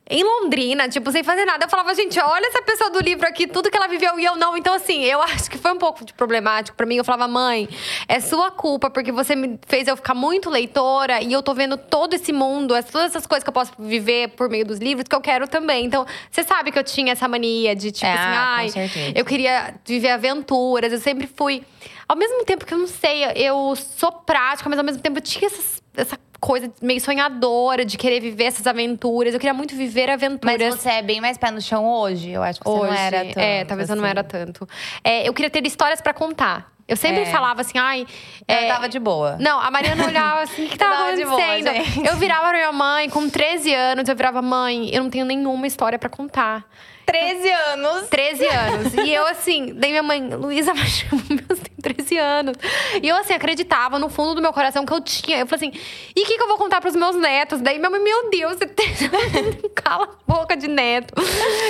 em 0.09 0.21
Londrina, 0.23 0.89
tipo, 0.89 1.09
sem 1.11 1.23
fazer 1.23 1.45
nada. 1.45 1.65
Eu 1.65 1.69
falava, 1.69 1.93
gente, 1.95 2.19
olha 2.19 2.45
essa 2.47 2.61
pessoa 2.61 2.89
do 2.89 2.99
livro 2.99 3.25
aqui, 3.27 3.47
tudo 3.47 3.71
que 3.71 3.77
ela 3.77 3.87
viveu 3.87 4.19
e 4.19 4.25
eu 4.25 4.35
não. 4.35 4.57
Então, 4.57 4.73
assim, 4.73 5.03
eu 5.05 5.21
acho 5.23 5.49
que 5.49 5.57
foi 5.57 5.71
um 5.71 5.77
pouco 5.77 6.03
de 6.03 6.13
problemático 6.13 6.75
para 6.75 6.85
mim. 6.85 6.95
Eu 6.95 7.03
falava, 7.05 7.27
mãe, 7.27 7.69
é 8.07 8.19
sua 8.19 8.51
culpa, 8.51 8.89
porque 8.89 9.11
você 9.11 9.35
me 9.35 9.57
fez 9.67 9.87
eu 9.87 9.95
ficar 9.95 10.13
muito 10.13 10.49
leitora 10.49 11.21
e 11.21 11.31
eu 11.31 11.41
tô 11.41 11.53
vendo 11.53 11.77
todo 11.77 12.13
esse 12.13 12.33
mundo, 12.33 12.75
todas 12.91 13.11
essas 13.11 13.25
coisas 13.25 13.43
que 13.43 13.49
eu 13.49 13.53
posso 13.53 13.71
viver 13.79 14.29
por 14.29 14.49
meio 14.49 14.65
dos 14.65 14.79
livros 14.79 15.07
que 15.07 15.15
eu 15.15 15.21
quero 15.21 15.47
também. 15.47 15.85
Então, 15.85 16.05
você 16.29 16.43
sabe 16.43 16.71
que 16.71 16.77
eu 16.77 16.83
tinha 16.83 17.13
essa 17.13 17.27
mania 17.27 17.73
de, 17.75 17.91
tipo, 17.91 18.05
É, 18.05 18.11
assim, 18.13 18.21
ah, 18.21 18.55
ai, 18.57 19.13
eu 19.15 19.23
queria 19.25 19.75
viver 19.85 20.09
aventuras, 20.09 20.91
eu 20.91 20.99
sempre 20.99 21.27
fui. 21.27 21.63
Ao 22.07 22.17
mesmo 22.17 22.43
tempo 22.43 22.65
que 22.65 22.73
eu 22.73 22.77
não 22.77 22.87
sei, 22.87 23.23
eu 23.35 23.73
sou 23.77 24.11
prática, 24.11 24.69
mas 24.69 24.77
ao 24.77 24.83
mesmo 24.85 25.01
tempo 25.01 25.17
eu 25.17 25.21
tinha 25.21 25.47
essas- 25.47 25.81
essa 25.95 26.19
coisa 26.45 26.69
meio 26.81 26.99
sonhadora 26.99 27.85
de 27.85 27.97
querer 27.97 28.19
viver 28.19 28.43
essas 28.45 28.67
aventuras. 28.67 29.33
Eu 29.33 29.39
queria 29.39 29.53
muito 29.53 29.75
viver 29.75 30.09
aventuras. 30.09 30.57
Mas 30.59 30.75
você 30.75 30.89
é 30.89 31.01
bem 31.01 31.21
mais 31.21 31.37
pé 31.37 31.49
no 31.51 31.61
chão 31.61 31.85
hoje. 31.85 32.31
Eu 32.31 32.43
acho 32.43 32.59
que 32.59 32.65
você 32.65 32.79
Hoje, 32.79 32.91
não 32.91 32.97
era 32.97 33.25
tanto. 33.25 33.39
é, 33.39 33.65
talvez 33.65 33.89
eu 33.89 33.95
não 33.95 34.03
assim. 34.03 34.11
era 34.11 34.23
tanto. 34.23 34.67
É, 35.03 35.27
eu 35.27 35.33
queria 35.33 35.49
ter 35.49 35.65
histórias 35.65 36.01
pra 36.01 36.13
contar. 36.13 36.71
Eu 36.85 36.97
sempre 36.97 37.21
É. 37.21 37.25
falava 37.27 37.61
assim, 37.61 37.77
ai. 37.77 38.05
Eu 38.45 38.55
é, 38.55 38.67
tava 38.67 38.89
de 38.89 38.99
boa. 38.99 39.37
Não, 39.39 39.57
a 39.57 39.71
Mariana 39.71 40.05
olhava 40.05 40.41
assim, 40.41 40.65
o 40.65 40.69
que 40.69 40.77
tava 40.77 40.95
tava 40.97 41.15
de 41.15 41.23
boa, 41.23 41.41
acontecendo? 41.41 41.73
gente. 41.85 42.05
eu 42.07 42.17
virava 42.17 42.49
pra 42.49 42.57
minha 42.57 42.71
mãe, 42.73 43.09
com 43.09 43.29
13 43.29 43.73
anos, 43.73 44.09
eu 44.09 44.15
virava, 44.15 44.41
mãe, 44.41 44.89
eu 44.93 45.01
não 45.01 45.09
tenho 45.09 45.25
nenhuma 45.25 45.65
história 45.65 45.97
pra 45.97 46.09
contar. 46.09 46.65
13 47.05 47.49
anos. 47.51 48.09
13 48.09 48.45
anos. 48.47 48.93
E 48.95 49.13
eu, 49.13 49.25
assim, 49.27 49.73
daí 49.75 49.91
minha 49.91 50.03
mãe, 50.03 50.21
Luísa, 50.35 50.73
mas 50.73 51.05
meu 51.09 51.37
Deus, 51.47 51.59
13 51.83 52.17
anos. 52.17 52.57
E 53.01 53.07
eu, 53.07 53.15
assim, 53.17 53.33
acreditava 53.33 53.99
no 53.99 54.09
fundo 54.09 54.35
do 54.35 54.41
meu 54.41 54.53
coração 54.53 54.85
que 54.85 54.93
eu 54.93 55.01
tinha. 55.01 55.39
Eu 55.39 55.45
falei 55.45 55.67
assim, 55.67 55.79
e 56.15 56.21
o 56.21 56.25
que, 56.25 56.37
que 56.37 56.43
eu 56.43 56.47
vou 56.47 56.57
contar 56.57 56.81
pros 56.81 56.95
meus 56.95 57.15
netos? 57.15 57.61
Daí 57.61 57.77
minha 57.77 57.89
mãe, 57.89 58.01
meu 58.01 58.29
Deus, 58.29 58.57
você 58.57 58.65
tem. 58.65 58.87
Cala 59.75 60.05
a 60.05 60.31
boca 60.31 60.55
de 60.55 60.67
neto. 60.67 61.13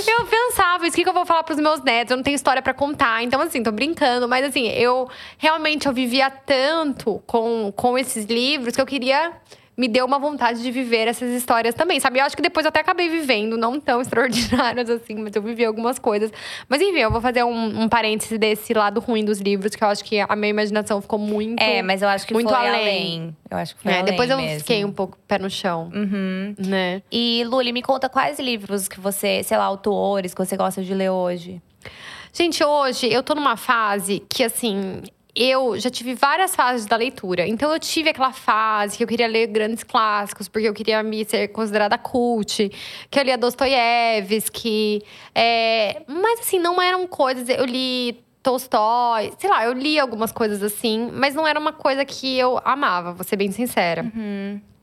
Eu 0.07 0.25
pensava, 0.25 0.85
isso, 0.85 0.93
o 0.93 0.97
que, 0.97 1.03
que 1.03 1.09
eu 1.09 1.13
vou 1.13 1.25
falar 1.25 1.43
pros 1.43 1.59
meus 1.59 1.81
netos? 1.81 2.11
Eu 2.11 2.17
não 2.17 2.23
tenho 2.23 2.35
história 2.35 2.61
pra 2.61 2.73
contar. 2.73 3.23
Então, 3.23 3.41
assim, 3.41 3.63
tô 3.63 3.71
brincando. 3.71 4.27
Mas, 4.27 4.45
assim, 4.45 4.67
eu 4.69 5.09
realmente 5.37 5.87
eu 5.87 5.93
vivia 5.93 6.29
tanto 6.29 7.21
com, 7.25 7.73
com 7.75 7.97
esses 7.97 8.25
livros 8.25 8.75
que 8.75 8.81
eu 8.81 8.85
queria 8.85 9.33
me 9.75 9.87
deu 9.87 10.05
uma 10.05 10.19
vontade 10.19 10.61
de 10.61 10.69
viver 10.71 11.07
essas 11.07 11.31
histórias 11.31 11.73
também, 11.73 11.99
sabe? 11.99 12.19
Eu 12.19 12.25
acho 12.25 12.35
que 12.35 12.41
depois 12.41 12.65
eu 12.65 12.69
até 12.69 12.79
acabei 12.79 13.09
vivendo, 13.09 13.57
não 13.57 13.79
tão 13.79 13.99
extraordinárias 14.01 14.89
assim, 14.89 15.15
mas 15.15 15.35
eu 15.35 15.41
vivi 15.41 15.65
algumas 15.65 15.97
coisas. 15.97 16.31
Mas 16.69 16.81
enfim, 16.81 16.99
eu 16.99 17.09
vou 17.11 17.19
fazer 17.21 17.43
um, 17.43 17.81
um 17.81 17.89
parêntese 17.89 18.37
desse 18.37 18.73
lado 18.73 18.99
ruim 18.99 19.25
dos 19.25 19.39
livros, 19.39 19.75
que 19.75 19.83
eu 19.83 19.87
acho 19.87 20.03
que 20.03 20.19
a 20.19 20.35
minha 20.35 20.49
imaginação 20.51 21.01
ficou 21.01 21.17
muito. 21.17 21.59
É, 21.61 21.81
mas 21.81 22.01
eu 22.01 22.07
acho 22.07 22.27
que 22.27 22.33
muito 22.33 22.49
foi 22.49 22.57
além. 22.57 22.73
além. 22.81 23.37
Eu 23.49 23.57
acho 23.57 23.75
que 23.75 23.81
foi 23.81 23.91
É, 23.91 23.95
além 23.95 24.05
depois 24.05 24.29
eu 24.29 24.37
mesmo. 24.37 24.59
fiquei 24.59 24.85
um 24.85 24.91
pouco 24.91 25.17
pé 25.27 25.39
no 25.39 25.49
chão, 25.49 25.89
Uhum. 25.93 26.55
né? 26.59 27.01
E, 27.11 27.43
Luli, 27.47 27.71
me 27.71 27.81
conta 27.81 28.07
quais 28.09 28.39
livros 28.39 28.87
que 28.87 28.99
você, 28.99 29.41
sei 29.43 29.57
lá, 29.57 29.63
autores 29.65 30.33
que 30.33 30.45
você 30.45 30.55
gosta 30.55 30.83
de 30.83 30.93
ler 30.93 31.09
hoje. 31.09 31.61
Gente, 32.31 32.63
hoje 32.63 33.11
eu 33.11 33.21
tô 33.21 33.35
numa 33.35 33.55
fase 33.57 34.23
que, 34.29 34.43
assim, 34.43 35.01
eu 35.35 35.79
já 35.79 35.89
tive 35.89 36.13
várias 36.13 36.55
fases 36.55 36.85
da 36.85 36.95
leitura. 36.95 37.47
Então, 37.47 37.71
eu 37.71 37.79
tive 37.79 38.09
aquela 38.09 38.31
fase 38.31 38.97
que 38.97 39.03
eu 39.03 39.07
queria 39.07 39.27
ler 39.27 39.47
grandes 39.47 39.83
clássicos, 39.83 40.47
porque 40.47 40.67
eu 40.67 40.73
queria 40.73 41.01
me 41.01 41.25
ser 41.25 41.47
considerada 41.49 41.97
cult, 41.97 42.69
que 43.09 43.19
eu 43.19 43.23
lia 43.23 43.37
Dostoiévski. 43.37 45.01
É... 45.33 46.01
Mas, 46.07 46.41
assim, 46.41 46.59
não 46.59 46.81
eram 46.81 47.07
coisas. 47.07 47.47
Eu 47.49 47.65
li. 47.65 48.21
Tolstói, 48.43 49.31
sei 49.39 49.49
lá, 49.49 49.63
eu 49.63 49.71
li 49.71 49.97
algumas 49.97 50.29
coisas 50.33 50.61
assim, 50.61 51.09
mas 51.13 51.33
não 51.33 51.47
era 51.47 51.57
uma 51.57 51.71
coisa 51.71 52.03
que 52.03 52.37
eu 52.37 52.59
amava, 52.65 53.13
vou 53.13 53.23
ser 53.23 53.37
bem 53.37 53.49
sincera. 53.51 54.03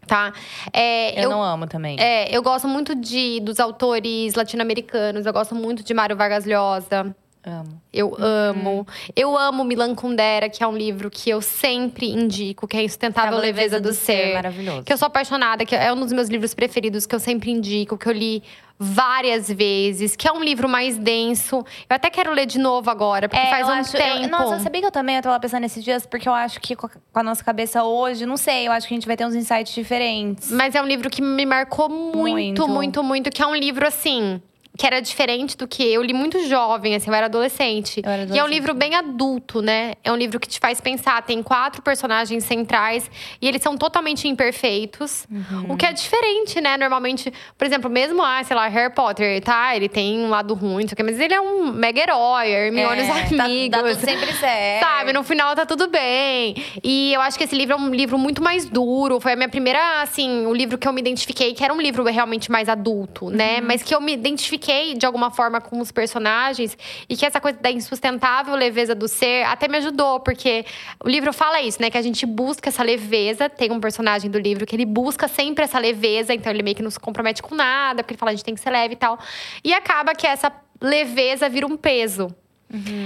Tá? 0.07 0.33
É, 0.73 1.23
Eu, 1.23 1.29
não 1.29 1.43
amo 1.43 1.67
também. 1.67 1.95
é, 2.01 2.35
eu 2.35 2.43
gosto 2.43 2.67
muito 2.67 2.95
de, 2.95 3.39
dos 3.41 3.61
autores 3.61 4.35
latino-americanos. 4.35 5.27
Eu 5.27 5.33
gosto 5.35 5.55
muito 5.55 5.85
de 5.85 5.93
Mário 5.93 6.17
Vargas 6.17 6.47
Llosa. 6.47 7.15
Amo. 7.43 7.81
Eu 7.93 8.15
amo. 8.19 8.87
Eu 9.17 9.37
amo 9.37 9.65
Milan 9.65 9.95
Kundera, 9.95 10.49
que 10.51 10.63
é 10.63 10.67
um 10.67 10.77
livro 10.77 11.11
que 11.11 11.31
eu 11.31 11.41
sempre 11.41 12.11
indico, 12.11 12.69
que 12.69 12.77
é 12.77 12.83
Insustentável 12.85 13.31
Tava 13.31 13.43
Leveza 13.43 13.81
do, 13.81 13.95
Ser. 13.95 14.35
Maravilhoso. 14.35 14.83
Que 14.83 14.93
eu 14.93 14.99
sou 14.99 15.07
apaixonada, 15.07 15.65
que 15.65 15.75
é 15.75 15.91
um 15.93 15.99
dos 16.01 16.13
meus 16.13 16.29
livros 16.29 16.53
preferidos, 16.53 17.07
que 17.07 17.15
eu 17.15 17.19
sempre 17.21 17.51
indico, 17.51 17.97
que 17.97 18.07
eu 18.07 18.13
li 18.13 18.43
várias 18.79 19.51
vezes, 19.51 20.17
que 20.17 20.27
é 20.29 20.33
um 20.33 20.43
livro 20.43 20.69
mais 20.69 20.99
denso. 20.99 21.57
Eu 21.89 21.97
até 21.97 22.09
quero 22.11 22.33
ler 22.33 22.45
de 22.47 22.59
novo 22.59 22.91
agora, 22.91 23.27
porque 23.29 23.47
faz 23.47 23.67
É, 23.67 23.71
eu 23.71 23.75
um 23.75 23.79
acho, 23.79 23.97
eu- 23.97 24.01
tempo. 24.03 24.29
nossa, 24.29 24.59
sabia 24.61 24.81
que 24.83 24.87
eu 24.87 24.91
também 24.93 25.17
eu 25.17 25.23
tava 25.23 25.39
pensando 25.41 25.63
nesses 25.63 25.83
dias? 25.83 26.05
Porque 26.07 26.29
eu 26.29 26.35
acho 26.35 26.61
que 26.61 26.77
com 26.77 26.87
a, 26.87 26.91
com 26.91 27.21
a 27.21 27.23
nossa 27.23 27.43
cabeça 27.45 27.83
hoje, 27.85 28.25
não 28.27 28.37
sei, 28.37 28.69
eu 28.69 28.73
acho 28.73 28.87
que 28.87 28.95
a 28.95 28.97
gente 28.97 29.07
vai 29.07 29.17
ter 29.17 29.27
uns 29.27 29.35
insights 29.35 29.75
diferentes. 29.75 30.51
Mas 30.51 30.75
é 30.75 30.83
um 30.83 30.87
livro 30.87 31.09
que 31.11 31.21
me 31.23 31.45
marcou 31.47 31.89
muito, 31.89 32.21
Muito. 32.23 32.69
muito, 32.69 33.03
muito, 33.03 33.31
que 33.31 33.43
é 33.43 33.47
um 33.47 33.55
livro 33.55 33.87
assim. 33.87 34.41
Que 34.81 34.87
era 34.87 34.99
diferente 35.03 35.59
do 35.59 35.69
que 35.69 35.83
eu 35.83 36.03
li 36.03 36.15
muito 36.15 36.43
jovem, 36.49 36.95
assim, 36.95 37.11
eu 37.11 37.15
era 37.15 37.27
adolescente. 37.27 38.01
Eu 38.03 38.11
era 38.11 38.23
E 38.23 38.25
é 38.25 38.27
um 38.29 38.29
adolescente. 38.47 38.55
livro 38.55 38.73
bem 38.75 38.95
adulto, 38.95 39.61
né? 39.61 39.93
É 40.03 40.11
um 40.11 40.17
livro 40.17 40.41
que 40.41 40.49
te 40.49 40.59
faz 40.59 40.81
pensar. 40.81 41.21
Tem 41.23 41.43
quatro 41.43 41.83
personagens 41.83 42.45
centrais 42.45 43.11
e 43.43 43.47
eles 43.47 43.61
são 43.61 43.77
totalmente 43.77 44.27
imperfeitos. 44.27 45.27
Uhum. 45.31 45.73
O 45.75 45.77
que 45.77 45.85
é 45.85 45.93
diferente, 45.93 46.63
né? 46.63 46.79
Normalmente, 46.79 47.31
por 47.59 47.67
exemplo, 47.67 47.91
mesmo, 47.91 48.23
ah, 48.23 48.43
sei 48.43 48.57
lá, 48.57 48.69
Harry 48.69 48.95
Potter, 48.95 49.43
tá? 49.43 49.77
Ele 49.77 49.87
tem 49.87 50.19
um 50.21 50.31
lado 50.31 50.55
ruim, 50.55 50.85
não 50.85 50.89
sei 50.89 50.95
o 50.95 50.97
quê, 50.97 51.03
mas 51.03 51.21
ele 51.21 51.35
é 51.35 51.41
um 51.43 51.71
mega 51.73 52.01
herói, 52.01 52.49
Hermione 52.51 53.03
os 53.03 53.09
É, 53.09 53.37
tá- 53.37 53.45
amigos. 53.45 53.79
Tá, 53.79 53.87
tudo 53.87 54.01
sempre 54.01 54.33
certo. 54.33 54.83
Sabe, 54.83 55.13
no 55.13 55.23
final 55.23 55.55
tá 55.55 55.67
tudo 55.67 55.89
bem. 55.89 56.55
E 56.83 57.13
eu 57.13 57.21
acho 57.21 57.37
que 57.37 57.45
esse 57.45 57.55
livro 57.55 57.75
é 57.75 57.79
um 57.79 57.91
livro 57.95 58.17
muito 58.19 58.43
mais 58.43 58.65
duro. 58.65 59.21
Foi 59.21 59.33
a 59.33 59.37
minha 59.37 59.51
primeira, 59.51 60.01
assim, 60.01 60.47
o 60.47 60.55
livro 60.55 60.79
que 60.79 60.89
eu 60.89 60.93
me 60.95 61.03
identifiquei, 61.03 61.53
que 61.53 61.63
era 61.63 61.75
um 61.75 61.81
livro 61.83 62.03
realmente 62.05 62.51
mais 62.51 62.67
adulto, 62.67 63.29
né? 63.29 63.61
Mas 63.61 63.83
que 63.83 63.95
eu 63.95 64.01
me 64.01 64.15
identifiquei 64.15 64.70
de 64.97 65.07
alguma 65.07 65.31
forma 65.31 65.61
com 65.61 65.81
os 65.81 65.91
personagens. 65.93 66.77
E 67.09 67.17
que 67.17 67.25
essa 67.25 67.41
coisa 67.41 67.59
da 67.59 67.71
insustentável 67.71 68.55
leveza 68.55 68.95
do 68.95 69.09
ser 69.09 69.45
até 69.45 69.69
me 69.69 69.79
ajudou, 69.79 70.21
porque 70.21 70.65
o 71.05 71.09
livro 71.09 71.33
fala 71.33 71.61
isso, 71.61 71.81
né? 71.81 71.91
Que 71.91 71.99
a 71.99 72.03
gente 72.03 72.25
busca 72.27 72.69
essa 72.69 72.83
leveza. 72.83 73.49
Tem 73.49 73.71
um 73.71 73.81
personagem 73.81 74.31
do 74.31 74.39
livro 74.39 74.67
que 74.67 74.77
ele 74.77 74.87
busca 74.87 75.29
sempre 75.29 75.65
essa 75.65 75.79
leveza, 75.79 76.35
então 76.35 76.53
ele 76.53 76.63
meio 76.63 76.77
que 76.77 76.83
não 76.83 76.91
se 76.91 77.01
compromete 77.01 77.43
com 77.43 77.55
nada, 77.55 78.03
porque 78.03 78.15
ele 78.15 78.19
fala 78.19 78.33
a 78.33 78.35
gente 78.35 78.45
tem 78.45 78.55
que 78.55 78.61
ser 78.61 78.71
leve 78.71 78.95
e 78.95 78.97
tal. 78.97 79.19
E 79.65 79.73
acaba 79.75 80.15
que 80.15 80.27
essa 80.27 80.53
leveza 80.81 81.49
vira 81.49 81.67
um 81.67 81.77
peso. 81.77 82.35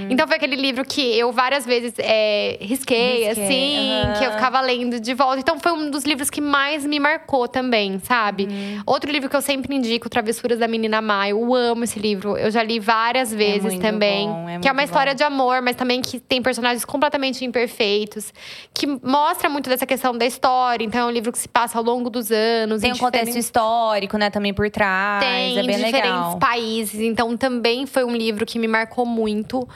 Então 0.09 0.27
foi 0.27 0.37
aquele 0.37 0.55
livro 0.55 0.85
que 0.85 1.01
eu 1.17 1.31
várias 1.31 1.65
vezes 1.65 1.93
é, 1.97 2.57
risquei, 2.61 3.25
Risquei, 3.25 3.29
assim, 3.45 3.91
aham. 4.03 4.13
que 4.13 4.23
eu 4.25 4.31
ficava 4.31 4.61
lendo 4.61 4.99
de 4.99 5.13
volta. 5.13 5.39
Então 5.39 5.59
foi 5.59 5.71
um 5.71 5.89
dos 5.89 6.03
livros 6.03 6.29
que 6.29 6.39
mais 6.39 6.85
me 6.85 6.99
marcou 6.99 7.47
também, 7.47 7.99
sabe? 7.99 8.43
Uhum. 8.45 8.81
Outro 8.85 9.11
livro 9.11 9.27
que 9.29 9.35
eu 9.35 9.41
sempre 9.41 9.75
indico, 9.75 10.07
Travessuras 10.09 10.59
da 10.59 10.67
Menina 10.67 11.01
Má. 11.01 11.27
Eu 11.29 11.53
amo 11.55 11.83
esse 11.83 11.97
livro. 11.99 12.37
Eu 12.37 12.51
já 12.51 12.61
li 12.61 12.79
várias 12.79 13.33
vezes 13.33 13.63
muito 13.63 13.81
também. 13.81 14.27
bom, 14.27 14.49
é 14.49 14.59
que 14.59 14.67
é 14.67 14.71
uma 14.71 14.83
história 14.83 15.13
bom. 15.13 15.17
de 15.17 15.23
amor, 15.23 15.61
mas 15.63 15.75
também 15.75 16.01
que 16.01 16.19
tem 16.19 16.41
personagens 16.41 16.85
completamente 16.85 17.43
imperfeitos. 17.43 18.31
Que 18.73 18.85
mostra 18.85 19.49
muito 19.49 19.67
dessa 19.69 19.85
questão 19.85 20.15
da 20.15 20.25
história. 20.25 20.83
Então 20.85 21.01
é 21.01 21.05
um 21.05 21.11
livro 21.11 21.31
que 21.31 21.39
se 21.39 21.47
passa 21.49 21.77
ao 21.79 21.83
longo 21.83 22.09
dos 22.09 22.31
anos. 22.31 22.81
Tem 22.81 22.91
em 22.91 22.93
um 22.93 22.97
contexto 22.97 23.25
diferentes- 23.25 23.45
histórico, 23.45 24.17
né, 24.17 24.29
também 24.29 24.53
por 24.53 24.69
trás. 24.69 25.23
tem 25.23 25.57
é 25.57 25.61
em 25.61 25.65
bem 25.65 25.75
diferentes 25.77 26.01
legal. 26.01 26.37
países. 26.37 26.99
Então 27.01 27.35
também 27.35 27.85
foi 27.87 28.03
um 28.03 28.15
livro 28.15 28.45
que 28.45 28.59
me 28.59 28.67
marcou 28.67 29.05
muito 29.05 29.54
tempo. 29.59 29.67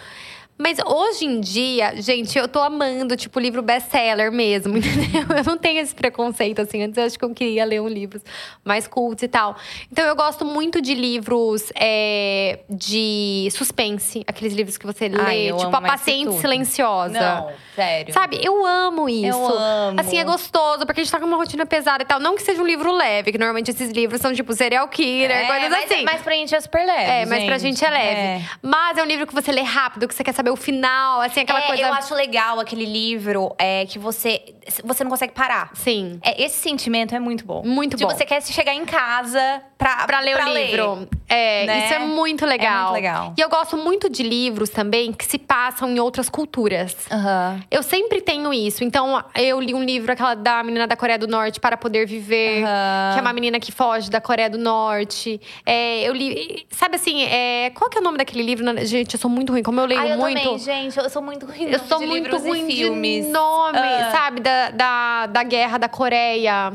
Mas 0.61 0.77
hoje 0.85 1.23
em 1.25 1.39
dia, 1.39 1.93
gente, 2.01 2.37
eu 2.37 2.45
tô 2.45 2.59
amando, 2.59 3.15
tipo, 3.15 3.39
livro 3.39 3.61
best-seller 3.61 4.29
mesmo, 4.29 4.75
entendeu? 4.77 5.37
Eu 5.37 5.43
não 5.45 5.57
tenho 5.57 5.79
esse 5.79 5.95
preconceito, 5.95 6.61
assim. 6.61 6.83
Antes 6.83 6.97
eu 6.97 7.05
acho 7.05 7.17
que 7.17 7.23
eu 7.23 7.33
queria 7.33 7.63
ler 7.63 7.81
um 7.81 7.87
livros 7.87 8.21
mais 8.65 8.85
cultos 8.85 9.23
e 9.23 9.29
tal. 9.29 9.55
Então 9.89 10.03
eu 10.05 10.17
gosto 10.17 10.43
muito 10.43 10.81
de 10.81 10.93
livros 10.93 11.71
é, 11.75 12.59
de 12.69 13.47
suspense. 13.51 14.21
Aqueles 14.27 14.53
livros 14.53 14.77
que 14.77 14.85
você 14.85 15.09
Ai, 15.17 15.51
lê, 15.51 15.57
tipo 15.57 15.73
A 15.73 15.81
Paciente. 15.81 16.33
Silenciosa. 16.41 17.17
Não, 17.19 17.51
sério. 17.73 18.13
Sabe, 18.13 18.39
eu 18.43 18.65
amo 18.65 19.07
isso. 19.07 19.27
Eu 19.27 19.57
amo. 19.57 19.99
Assim, 20.01 20.17
é 20.19 20.25
gostoso, 20.25 20.85
porque 20.85 20.99
a 20.99 21.03
gente 21.05 21.11
tá 21.11 21.21
com 21.21 21.25
uma 21.25 21.37
rotina 21.37 21.65
pesada 21.65 22.03
e 22.03 22.05
tal. 22.05 22.19
Não 22.19 22.35
que 22.35 22.41
seja 22.41 22.61
um 22.61 22.67
livro 22.67 22.91
leve, 22.91 23.31
que 23.31 23.37
normalmente 23.37 23.71
esses 23.71 23.91
livros 23.91 24.19
são 24.19 24.33
tipo 24.33 24.51
serial 24.53 24.89
killer, 24.89 25.31
É, 25.31 25.45
coisas 25.45 25.69
mas, 25.69 25.89
assim. 25.89 26.03
mas 26.03 26.21
pra 26.21 26.33
gente 26.33 26.53
é 26.53 26.59
super 26.59 26.85
leve. 26.85 27.11
É, 27.11 27.25
mas 27.25 27.45
pra 27.45 27.57
gente 27.57 27.85
é 27.85 27.89
leve. 27.89 28.19
É. 28.19 28.41
Mas 28.61 28.97
é 28.97 29.03
um 29.03 29.07
livro 29.07 29.25
que 29.25 29.33
você 29.33 29.53
lê 29.53 29.61
rápido, 29.61 30.05
que 30.05 30.13
você 30.13 30.21
quer 30.21 30.33
saber 30.33 30.48
o 30.49 30.55
final, 30.55 31.21
assim, 31.21 31.41
aquela 31.41 31.63
É, 31.63 31.67
coisa. 31.67 31.83
Eu 31.83 31.93
acho 31.93 32.13
legal 32.13 32.59
aquele 32.59 32.85
livro 32.85 33.55
é, 33.57 33.85
que 33.85 33.99
você. 33.99 34.41
Você 34.83 35.03
não 35.03 35.11
consegue 35.11 35.33
parar. 35.33 35.71
Sim. 35.73 36.19
É, 36.23 36.41
esse 36.43 36.57
sentimento 36.57 37.13
é 37.15 37.19
muito 37.19 37.45
bom. 37.45 37.63
Muito 37.65 37.97
de 37.97 38.03
bom. 38.05 38.09
você 38.11 38.25
quer 38.25 38.41
chegar 38.41 38.73
em 38.73 38.85
casa 38.85 39.61
pra, 39.77 40.05
Pra 40.05 40.19
ler 40.19 40.35
o 40.37 40.49
livro. 40.53 41.07
É, 41.27 41.65
né? 41.65 41.85
isso 41.85 41.93
é 41.93 41.99
muito 41.99 42.45
legal. 42.45 42.69
É 42.69 42.91
muito 42.91 42.93
legal. 42.93 43.33
E 43.37 43.41
eu 43.41 43.49
gosto 43.49 43.77
muito 43.77 44.09
de 44.09 44.23
livros 44.23 44.69
também 44.69 45.13
que 45.13 45.25
se 45.25 45.37
passam 45.37 45.89
em 45.89 45.99
outras 45.99 46.27
culturas. 46.29 46.95
Aham. 47.11 47.59
Eu 47.69 47.83
sempre 47.83 48.21
tenho 48.21 48.53
isso. 48.53 48.83
Então, 48.83 49.23
eu 49.35 49.59
li 49.59 49.73
um 49.73 49.83
livro, 49.83 50.11
aquela 50.11 50.33
da 50.33 50.63
menina 50.63 50.87
da 50.87 50.95
Coreia 50.95 51.17
do 51.19 51.27
Norte, 51.27 51.59
Para 51.59 51.77
Poder 51.77 52.05
Viver, 52.07 52.63
Aham. 52.63 53.13
que 53.13 53.19
é 53.19 53.21
uma 53.21 53.33
menina 53.33 53.59
que 53.59 53.71
foge 53.71 54.09
da 54.09 54.19
Coreia 54.19 54.49
do 54.49 54.57
Norte. 54.57 55.39
É, 55.65 56.01
eu 56.07 56.13
li. 56.13 56.65
Sabe 56.71 56.95
assim, 56.95 57.23
é, 57.23 57.69
qual 57.71 57.89
que 57.89 57.97
é 57.97 58.01
o 58.01 58.03
nome 58.03 58.17
daquele 58.17 58.43
livro? 58.43 58.65
Gente, 58.85 59.13
eu 59.13 59.19
sou 59.19 59.29
muito 59.29 59.51
ruim. 59.51 59.63
Como 59.63 59.79
eu 59.79 59.85
leio 59.85 60.01
Ah, 60.01 60.07
eu 60.09 60.17
muito. 60.17 60.41
também, 60.41 60.59
gente. 60.59 60.97
Eu 60.97 61.09
sou 61.09 61.21
muito 61.21 61.45
ruim 61.45 61.63
Eu 61.65 61.79
de 61.79 61.87
sou 61.87 61.99
muito 61.99 62.13
livros 62.13 62.41
ruim 62.41 62.67
e 62.67 62.75
filmes. 62.75 63.25
de 63.27 63.31
nome, 63.31 63.77
Ah. 63.77 64.09
sabe? 64.11 64.39
Da, 64.41 64.58
da, 64.71 65.25
da 65.27 65.43
guerra 65.43 65.77
da 65.77 65.87
Coreia. 65.89 66.73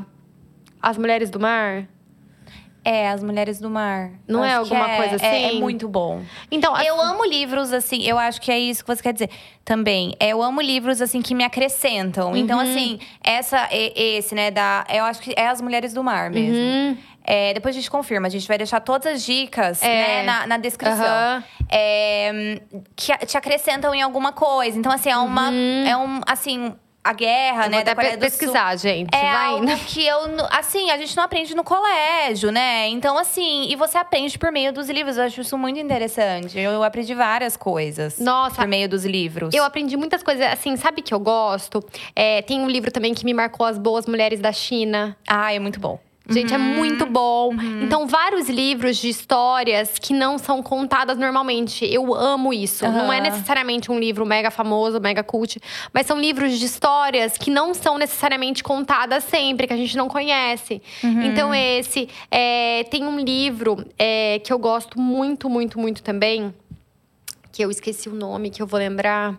As 0.82 0.96
Mulheres 0.98 1.30
do 1.30 1.38
Mar. 1.40 1.86
É, 2.86 3.08
As 3.08 3.22
Mulheres 3.22 3.58
do 3.58 3.70
Mar. 3.70 4.10
Não 4.28 4.44
é 4.44 4.56
Acho 4.56 4.68
que 4.68 4.76
alguma 4.76 4.96
coisa 4.96 5.16
É, 5.24 5.42
é 5.44 5.46
assim? 5.46 5.58
muito 5.60 5.88
bom. 5.88 6.20
Então, 6.50 6.76
Eu 6.82 7.00
assim- 7.00 7.10
amo 7.12 7.24
livros, 7.24 7.72
assim, 7.72 8.02
eu 8.02 8.18
acho 8.18 8.38
que 8.42 8.52
é 8.52 8.58
isso 8.58 8.84
que 8.84 8.94
você 8.94 9.02
quer 9.02 9.14
dizer 9.14 9.30
também. 9.64 10.14
Eu 10.20 10.42
amo 10.42 10.60
livros, 10.60 11.00
assim, 11.00 11.22
que 11.22 11.34
me 11.34 11.44
acrescentam. 11.44 12.36
Então, 12.36 12.58
Uhum. 12.58 12.62
assim, 12.70 12.98
essa, 13.22 13.68
esse, 13.72 14.34
né, 14.34 14.50
da. 14.50 14.84
Eu 14.92 15.04
acho 15.04 15.22
que 15.22 15.32
é 15.34 15.46
As 15.48 15.62
Mulheres 15.62 15.94
do 15.94 16.04
Mar 16.04 16.28
mesmo. 16.28 16.54
Uhum. 16.58 16.98
É, 17.26 17.54
depois 17.54 17.74
a 17.74 17.78
gente 17.78 17.90
confirma, 17.90 18.26
a 18.26 18.30
gente 18.30 18.46
vai 18.46 18.58
deixar 18.58 18.80
todas 18.80 19.14
as 19.14 19.24
dicas 19.24 19.82
É. 19.82 19.86
né, 19.88 20.22
na, 20.24 20.46
na 20.46 20.56
descrição. 20.58 21.06
Aham. 21.06 21.42
É, 21.70 22.60
que 22.94 23.16
te 23.26 23.38
acrescentam 23.38 23.94
em 23.94 24.02
alguma 24.02 24.30
coisa. 24.30 24.78
Então, 24.78 24.92
assim, 24.92 25.08
é 25.08 25.16
uma. 25.16 25.50
É 25.50 25.96
um. 25.96 26.20
Assim, 26.26 26.74
a 27.04 27.12
guerra, 27.12 27.66
Eu 27.66 27.70
né? 27.70 27.82
vou 27.84 27.92
até 27.92 27.94
pe- 27.94 28.16
pesquisar, 28.16 28.74
gente. 28.76 29.14
É 29.14 29.20
vai 29.20 29.46
algo 29.48 29.64
indo. 29.70 29.76
que 29.84 30.06
eu, 30.06 30.18
assim, 30.50 30.90
a 30.90 30.96
gente 30.96 31.14
não 31.14 31.22
aprende 31.24 31.54
no 31.54 31.62
colégio, 31.62 32.50
né? 32.50 32.88
Então, 32.88 33.18
assim, 33.18 33.66
e 33.70 33.76
você 33.76 33.98
aprende 33.98 34.38
por 34.38 34.50
meio 34.50 34.72
dos 34.72 34.88
livros. 34.88 35.18
Eu 35.18 35.24
acho 35.24 35.42
isso 35.42 35.58
muito 35.58 35.78
interessante. 35.78 36.58
Eu 36.58 36.82
aprendi 36.82 37.14
várias 37.14 37.56
coisas. 37.56 38.18
Nossa. 38.18 38.56
Por 38.56 38.66
meio 38.66 38.88
dos 38.88 39.04
livros. 39.04 39.54
Eu 39.54 39.64
aprendi 39.64 39.96
muitas 39.96 40.22
coisas, 40.22 40.46
assim, 40.50 40.76
sabe 40.76 41.02
que 41.02 41.12
eu 41.12 41.20
gosto? 41.20 41.84
É, 42.16 42.40
tem 42.42 42.60
um 42.62 42.68
livro 42.68 42.90
também 42.90 43.12
que 43.12 43.24
me 43.24 43.34
marcou 43.34 43.66
As 43.66 43.76
Boas 43.78 44.06
Mulheres 44.06 44.40
da 44.40 44.52
China. 44.52 45.14
Ah, 45.28 45.52
é 45.52 45.58
muito 45.58 45.78
bom. 45.78 45.98
Gente, 46.26 46.54
é 46.54 46.56
Uhum. 46.56 46.62
muito 46.76 47.04
bom. 47.04 47.52
Então, 47.82 48.06
vários 48.06 48.48
livros 48.48 48.96
de 48.96 49.10
histórias 49.10 49.98
que 49.98 50.14
não 50.14 50.38
são 50.38 50.62
contadas 50.62 51.18
normalmente. 51.18 51.84
Eu 51.84 52.14
amo 52.14 52.50
isso. 52.52 52.87
Não 52.88 53.12
é 53.12 53.20
necessariamente 53.20 53.92
um 53.92 53.98
livro 53.98 54.24
mega 54.24 54.50
famoso, 54.50 54.98
mega 55.00 55.22
cult, 55.22 55.60
mas 55.92 56.06
são 56.06 56.18
livros 56.18 56.58
de 56.58 56.64
histórias 56.64 57.37
que 57.37 57.50
não 57.50 57.74
são 57.74 57.98
necessariamente 57.98 58.62
contadas 58.62 59.22
sempre, 59.24 59.66
que 59.66 59.72
a 59.74 59.76
gente 59.76 59.96
não 59.98 60.08
conhece. 60.08 60.80
Uhum. 61.02 61.22
Então, 61.24 61.54
esse. 61.54 62.08
é, 62.30 62.84
tem 62.84 63.04
um 63.04 63.18
livro 63.20 63.84
é, 63.98 64.40
que 64.42 64.50
eu 64.52 64.58
gosto 64.58 64.98
muito, 64.98 65.50
muito, 65.50 65.78
muito 65.78 66.02
também, 66.02 66.54
que 67.52 67.62
eu 67.62 67.70
esqueci 67.70 68.08
o 68.08 68.14
nome, 68.14 68.48
que 68.48 68.62
eu 68.62 68.66
vou 68.66 68.78
lembrar. 68.80 69.38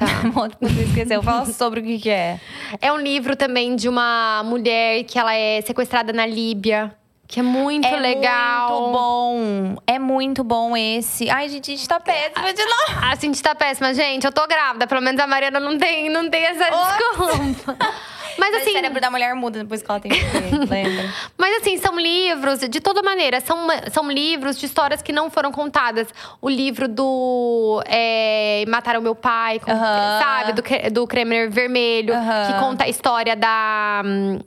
Tá. 0.00 0.06
Você 0.60 0.82
esqueceu. 0.82 1.22
Fala 1.22 1.44
sobre 1.44 1.80
o 1.80 1.82
que, 1.82 1.98
que 1.98 2.08
é. 2.08 2.40
É 2.80 2.90
um 2.90 2.96
livro 2.98 3.36
também 3.36 3.76
de 3.76 3.86
uma 3.86 4.42
mulher 4.44 5.04
que 5.04 5.18
ela 5.18 5.34
é 5.34 5.60
sequestrada 5.60 6.10
na 6.10 6.24
Líbia. 6.24 6.96
Que 7.30 7.38
é 7.38 7.42
muito 7.44 7.86
é 7.86 7.96
legal. 7.96 8.70
muito 8.80 8.92
bom. 8.92 9.76
É 9.86 9.98
muito 10.00 10.42
bom 10.42 10.76
esse. 10.76 11.30
Ai, 11.30 11.48
gente, 11.48 11.70
a 11.72 11.76
gente 11.76 11.88
tá 11.88 12.00
péssima 12.00 12.52
de 12.52 12.64
novo. 12.64 13.00
A 13.08 13.14
gente 13.14 13.40
tá 13.40 13.54
péssima, 13.54 13.94
gente. 13.94 14.24
Eu 14.26 14.32
tô 14.32 14.44
grávida. 14.48 14.86
Pelo 14.88 15.00
menos 15.00 15.20
a 15.20 15.26
Mariana 15.28 15.60
não 15.60 15.78
tem, 15.78 16.10
não 16.10 16.28
tem 16.28 16.44
essa 16.44 16.64
desculpa. 16.64 17.76
Mas 18.38 18.52
Mas 18.52 18.62
assim. 18.62 18.70
o 18.70 18.72
cérebro 18.72 19.00
da 19.00 19.10
mulher 19.10 19.34
muda 19.34 19.58
depois 19.58 19.82
que 19.82 19.90
ela 19.90 20.00
tem 20.00 20.10
que 20.12 20.18
lembra? 20.66 21.12
Mas 21.36 21.60
assim, 21.60 21.76
são 21.76 21.98
livros, 21.98 22.60
de 22.60 22.80
toda 22.80 23.02
maneira, 23.02 23.38
são, 23.40 23.58
são 23.92 24.10
livros 24.10 24.56
de 24.58 24.64
histórias 24.64 25.02
que 25.02 25.12
não 25.12 25.28
foram 25.28 25.52
contadas. 25.52 26.08
O 26.40 26.48
livro 26.48 26.88
do 26.88 27.82
é, 27.86 28.64
Mataram 28.66 29.02
Meu 29.02 29.14
Pai, 29.14 29.58
com- 29.58 29.70
Aham. 29.70 30.20
sabe? 30.22 30.52
Do, 30.54 30.62
do 30.92 31.06
Kremer 31.06 31.50
Vermelho, 31.50 32.14
Aham. 32.14 32.46
que 32.46 32.58
conta 32.60 32.84
a 32.84 32.88
história 32.88 33.36
da, 33.36 34.02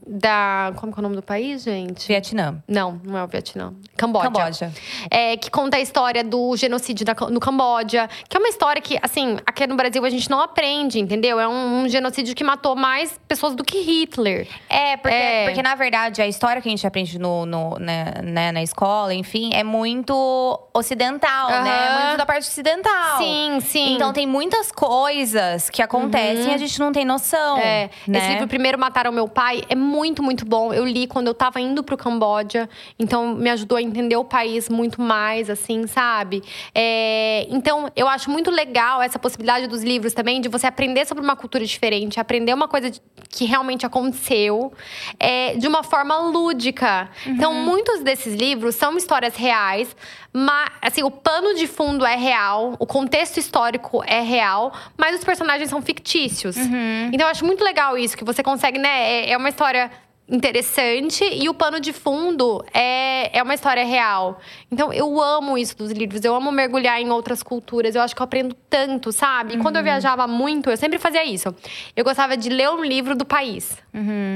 da. 0.08 0.72
Como 0.78 0.92
é 0.96 1.00
o 1.00 1.02
nome 1.02 1.16
do 1.18 1.22
país, 1.22 1.62
gente? 1.64 2.08
Vietnã. 2.08 2.64
Não, 2.74 3.00
não 3.04 3.18
é 3.18 3.24
o 3.24 3.28
Vietnã. 3.28 3.74
Camboja. 3.96 4.26
Camboja. 4.30 4.72
É, 5.12 5.38
que 5.38 5.52
conta 5.52 5.78
a 5.78 5.80
história 5.80 6.24
do 6.24 6.56
genocídio 6.58 7.06
na- 7.06 7.30
no 7.30 7.40
Camboja. 7.40 8.10
Que 8.28 8.36
é 8.36 8.40
uma 8.40 8.50
história 8.50 8.82
que, 8.82 8.98
assim, 9.02 9.38
aqui 9.46 9.68
no 9.68 9.76
Brasil 9.76 10.04
a 10.04 10.10
gente 10.10 10.30
não 10.30 10.42
aprende, 10.42 11.00
entendeu? 11.00 11.40
É 11.40 11.48
um, 11.48 11.84
um 11.84 11.88
genocídio 11.90 12.34
que 12.36 12.44
matou 12.44 12.76
mais 12.76 13.20
pessoas 13.28 13.54
do 13.56 13.64
que 13.64 13.80
Hitler. 13.82 14.48
É, 14.70 14.98
porque, 14.98 15.16
É. 15.16 15.46
porque 15.46 15.62
na 15.62 15.76
verdade 15.76 16.22
a 16.22 16.28
história 16.28 16.62
que 16.62 16.68
a 16.68 16.72
gente 16.72 16.86
aprende 16.88 17.20
no, 17.20 17.46
no- 17.46 17.78
né, 17.80 18.14
né, 18.24 18.52
na 18.52 18.64
escola, 18.64 19.14
enfim, 19.14 19.52
é 19.54 19.64
muito 19.64 20.14
ocidental, 20.74 21.50
né? 21.50 21.88
Aham. 21.90 22.06
Muito 22.08 22.18
da 22.18 22.26
parte 22.26 22.48
ocidental. 22.48 23.18
Sim, 23.20 23.60
sim. 23.62 23.96
Então 23.96 24.12
tem 24.12 24.26
muitas 24.26 24.72
coisas 24.72 25.70
que 25.70 25.82
acontecem 25.82 26.52
e 26.52 26.54
a 26.54 26.58
gente 26.58 26.80
não 26.80 26.92
tem 26.92 27.06
noção. 27.06 27.58
É, 27.60 27.90
né? 28.08 28.20
esse 28.20 28.30
livro 28.30 28.48
Primeiro 28.48 28.80
Mataram 28.80 29.12
Meu 29.12 29.28
Pai 29.28 29.64
é 29.70 29.76
muito, 29.76 30.24
muito 30.24 30.46
bom. 30.46 30.74
Eu 30.74 30.86
li 30.86 31.06
quando 31.08 31.28
eu 31.28 31.34
tava 31.34 31.60
indo 31.60 31.84
pro 31.84 31.96
Camboja, 31.98 32.63
então 32.98 33.36
me 33.36 33.50
ajudou 33.50 33.78
a 33.78 33.82
entender 33.82 34.16
o 34.16 34.26
país 34.26 34.70
muito 34.70 35.02
mais, 35.02 35.50
assim, 35.50 35.88
sabe? 35.88 36.44
É, 36.74 37.48
então, 37.50 37.90
eu 37.96 38.08
acho 38.08 38.30
muito 38.30 38.50
legal 38.52 39.02
essa 39.02 39.20
possibilidade 39.20 39.68
dos 39.68 39.84
livros 39.84 40.14
também, 40.14 40.42
de 40.42 40.50
você 40.50 40.68
aprender 40.68 41.06
sobre 41.06 41.24
uma 41.24 41.36
cultura 41.36 41.66
diferente, 41.66 42.20
aprender 42.20 42.54
uma 42.54 42.68
coisa 42.68 42.92
que 43.30 43.46
realmente 43.46 43.86
aconteceu 43.86 44.72
é, 45.20 45.56
de 45.56 45.68
uma 45.68 45.84
forma 45.84 46.18
lúdica. 46.20 47.10
Então, 47.26 47.54
muitos 47.54 48.02
desses 48.02 48.36
livros 48.36 48.76
são 48.76 48.96
histórias 48.98 49.36
reais, 49.36 49.96
mas, 50.32 50.70
assim, 50.82 51.04
o 51.04 51.12
pano 51.12 51.54
de 51.54 51.68
fundo 51.68 52.06
é 52.06 52.16
real, 52.16 52.76
o 52.80 52.86
contexto 52.86 53.38
histórico 53.38 54.04
é 54.06 54.22
real, 54.22 54.74
mas 54.98 55.16
os 55.18 55.24
personagens 55.24 55.70
são 55.70 55.82
fictícios. 55.82 56.56
Então, 57.12 57.28
eu 57.28 57.32
acho 57.32 57.46
muito 57.46 57.64
legal 57.64 57.98
isso, 57.98 58.18
que 58.18 58.24
você 58.24 58.42
consegue, 58.44 58.78
né? 58.80 59.12
É, 59.12 59.32
é 59.32 59.38
uma 59.38 59.50
história 59.50 59.92
interessante 60.28 61.24
e 61.24 61.50
o 61.50 61.54
pano 61.54 61.80
de 61.80 61.92
fundo 61.92 62.64
é, 62.74 63.38
é 63.38 63.44
uma 63.44 63.54
história 63.54 63.84
real. 63.86 64.40
Então, 64.72 64.92
eu 64.94 65.22
amo 65.22 65.58
isso 65.58 65.78
dos 65.78 65.92
livros. 65.92 66.24
Eu 66.24 66.34
amo 66.34 66.52
mergulhar 66.52 67.02
em 67.02 67.10
outras 67.10 67.44
culturas. 67.44 67.96
Eu 67.96 68.02
acho 68.02 68.16
que 68.16 68.22
eu 68.22 68.26
aprendo 68.26 68.56
tanto, 68.70 69.12
sabe? 69.12 69.56
E 69.56 69.58
quando 69.58 69.78
eu 69.78 69.84
viajava 69.84 70.26
muito, 70.28 70.70
eu 70.70 70.78
sempre 70.78 70.98
fazia 70.98 71.26
isso. 71.26 71.54
Eu 71.96 72.04
gostava 72.04 72.38
de 72.38 72.50
ler 72.50 72.70
um 72.70 72.84
livro 72.84 73.16
do 73.16 73.26
país. 73.26 73.83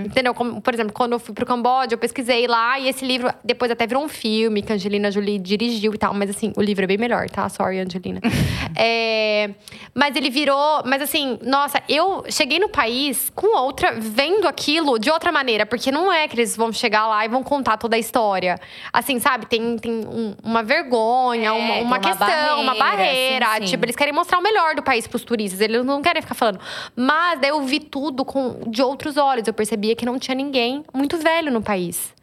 Entendeu? 0.05 0.33
Como, 0.33 0.61
por 0.61 0.73
exemplo, 0.73 0.93
quando 0.93 1.13
eu 1.13 1.19
fui 1.19 1.33
pro 1.33 1.45
Camboja, 1.45 1.89
eu 1.93 1.97
pesquisei 1.97 2.45
lá 2.47 2.79
e 2.79 2.87
esse 2.87 3.03
livro 3.05 3.33
depois 3.43 3.71
até 3.71 3.87
virou 3.87 4.03
um 4.03 4.07
filme 4.07 4.61
que 4.61 4.71
a 4.71 4.75
Angelina 4.75 5.09
Jolie 5.11 5.39
dirigiu 5.39 5.93
e 5.93 5.97
tal. 5.97 6.13
Mas 6.13 6.29
assim, 6.29 6.53
o 6.55 6.61
livro 6.61 6.83
é 6.83 6.87
bem 6.87 6.97
melhor, 6.97 7.29
tá? 7.29 7.47
Sorry, 7.49 7.79
Angelina. 7.79 8.21
É, 8.79 9.49
mas 9.95 10.15
ele 10.15 10.29
virou. 10.29 10.83
Mas 10.85 11.01
assim, 11.01 11.39
nossa, 11.41 11.81
eu 11.89 12.23
cheguei 12.29 12.59
no 12.59 12.69
país 12.69 13.31
com 13.33 13.57
outra, 13.57 13.93
vendo 13.99 14.47
aquilo 14.47 14.99
de 14.99 15.09
outra 15.09 15.31
maneira, 15.31 15.65
porque 15.65 15.91
não 15.91 16.13
é 16.13 16.27
que 16.27 16.35
eles 16.35 16.55
vão 16.55 16.71
chegar 16.71 17.07
lá 17.07 17.25
e 17.25 17.27
vão 17.27 17.41
contar 17.41 17.77
toda 17.77 17.95
a 17.95 17.99
história. 17.99 18.59
Assim, 18.93 19.19
sabe? 19.19 19.47
Tem, 19.47 19.77
tem 19.77 19.91
um- 20.05 20.35
uma 20.43 20.61
vergonha, 20.61 21.47
É, 21.49 21.51
uma, 21.51 21.73
uma 21.75 21.81
uma 21.81 21.99
questão, 21.99 22.61
uma 22.61 22.75
barreira, 22.75 23.45
barreira. 23.45 23.45
sim, 23.55 23.65
sim. 23.65 23.71
Tipo, 23.71 23.85
eles 23.85 23.95
querem 23.95 24.13
mostrar 24.13 24.37
o 24.37 24.43
melhor 24.43 24.75
do 24.75 24.83
país 24.83 25.07
pros 25.07 25.23
turistas. 25.23 25.59
Eles 25.59 25.83
não 25.83 26.01
querem 26.01 26.21
ficar 26.21 26.35
falando. 26.35 26.59
Mas 26.95 27.39
daí 27.39 27.49
eu 27.49 27.61
vi 27.63 27.79
tudo 27.79 28.23
com, 28.23 28.69
de 28.69 28.83
outros 28.83 29.17
olhos. 29.17 29.46
Eu 29.49 29.53
percebia 29.53 29.95
que 29.95 30.05
não 30.05 30.19
tinha 30.19 30.35
ninguém 30.35 30.83
muito 30.93 31.17
velho 31.17 31.51
no 31.51 31.61
país. 31.61 32.13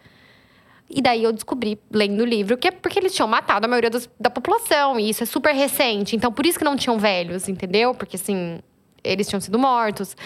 E 0.88 1.00
daí 1.00 1.24
eu 1.24 1.32
descobri, 1.32 1.78
lendo 1.90 2.20
o 2.20 2.26
livro, 2.26 2.56
que 2.56 2.68
é 2.68 2.70
porque 2.70 2.98
eles 2.98 3.14
tinham 3.14 3.26
matado 3.26 3.66
a 3.66 3.68
maioria 3.68 3.90
da 4.20 4.30
população. 4.30 5.00
E 5.00 5.10
isso 5.10 5.22
é 5.22 5.26
super 5.26 5.54
recente. 5.54 6.14
Então, 6.14 6.30
por 6.30 6.46
isso 6.46 6.58
que 6.58 6.64
não 6.64 6.76
tinham 6.76 6.98
velhos, 6.98 7.48
entendeu? 7.48 7.94
Porque, 7.94 8.16
assim, 8.16 8.60
eles 9.02 9.28
tinham 9.28 9.40
sido 9.40 9.58
mortos. 9.58 10.16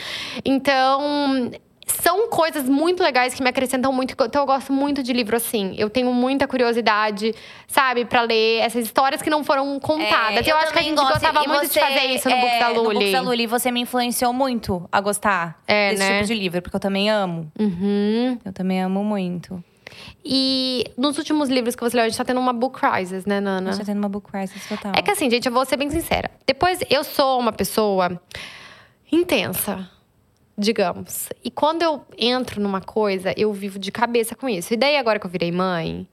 Então, 0.44 1.50
são 1.88 2.28
coisas 2.28 2.68
muito 2.68 3.02
legais 3.02 3.34
que 3.34 3.42
me 3.42 3.48
acrescentam 3.48 3.92
muito. 3.92 4.12
Então, 4.12 4.42
eu 4.42 4.46
gosto 4.46 4.72
muito 4.72 5.02
de 5.02 5.12
livro 5.12 5.36
assim. 5.36 5.74
Eu 5.76 5.88
tenho 5.90 6.12
muita 6.12 6.46
curiosidade, 6.46 7.34
sabe, 7.66 8.04
pra 8.04 8.22
ler 8.22 8.60
essas 8.60 8.84
histórias 8.84 9.22
que 9.22 9.30
não 9.30 9.42
foram 9.42 9.78
contadas. 9.80 10.46
É, 10.46 10.50
eu, 10.50 10.56
acho 10.56 10.72
que 10.72 10.78
a 10.78 10.82
gente 10.82 10.96
gosto. 10.96 11.12
gostava 11.12 11.44
muito 11.44 11.62
de 11.62 11.72
você, 11.72 11.80
fazer 11.80 12.04
isso 12.06 12.28
no 12.28 12.34
é, 12.34 12.40
Books 12.40 12.58
da 12.58 12.68
No 12.68 12.82
Lully. 12.82 12.94
Books 12.94 13.12
da 13.12 13.20
Lully, 13.20 13.46
você 13.46 13.70
me 13.70 13.80
influenciou 13.80 14.32
muito 14.32 14.88
a 14.92 15.00
gostar 15.00 15.60
É, 15.66 15.90
desse 15.90 16.02
né? 16.02 16.14
tipo 16.16 16.26
de 16.26 16.34
livro, 16.34 16.62
porque 16.62 16.76
eu 16.76 16.80
também 16.80 17.10
amo. 17.10 17.50
Uhum. 17.58 18.38
Eu 18.44 18.52
também 18.52 18.82
amo 18.82 19.02
muito. 19.04 19.62
E 20.24 20.84
nos 20.96 21.16
últimos 21.16 21.48
livros 21.48 21.74
que 21.74 21.82
você 21.82 21.96
leu, 21.96 22.04
a 22.04 22.08
gente 22.08 22.18
tá 22.18 22.24
tendo 22.24 22.40
uma 22.40 22.52
book 22.52 22.78
crisis, 22.78 23.24
né, 23.24 23.40
Nana? 23.40 23.70
A 23.70 23.72
gente 23.72 23.80
tá 23.80 23.86
tendo 23.86 23.98
uma 23.98 24.08
book 24.08 24.30
crisis 24.30 24.66
total. 24.68 24.92
É 24.94 25.00
que 25.00 25.10
assim, 25.10 25.30
gente, 25.30 25.46
eu 25.46 25.52
vou 25.52 25.64
ser 25.64 25.76
bem 25.76 25.90
sincera. 25.90 26.30
Depois, 26.46 26.80
eu 26.90 27.02
sou 27.02 27.40
uma 27.40 27.52
pessoa 27.52 28.20
intensa, 29.10 29.88
digamos. 30.58 31.28
E 31.44 31.50
quando 31.50 31.82
eu 31.82 32.02
entro 32.18 32.60
numa 32.60 32.80
coisa, 32.80 33.32
eu 33.36 33.52
vivo 33.52 33.78
de 33.78 33.92
cabeça 33.92 34.34
com 34.34 34.48
isso. 34.48 34.74
E 34.74 34.76
daí, 34.76 34.96
agora 34.96 35.18
que 35.20 35.24
eu 35.26 35.30
virei 35.30 35.52
mãe, 35.52 36.06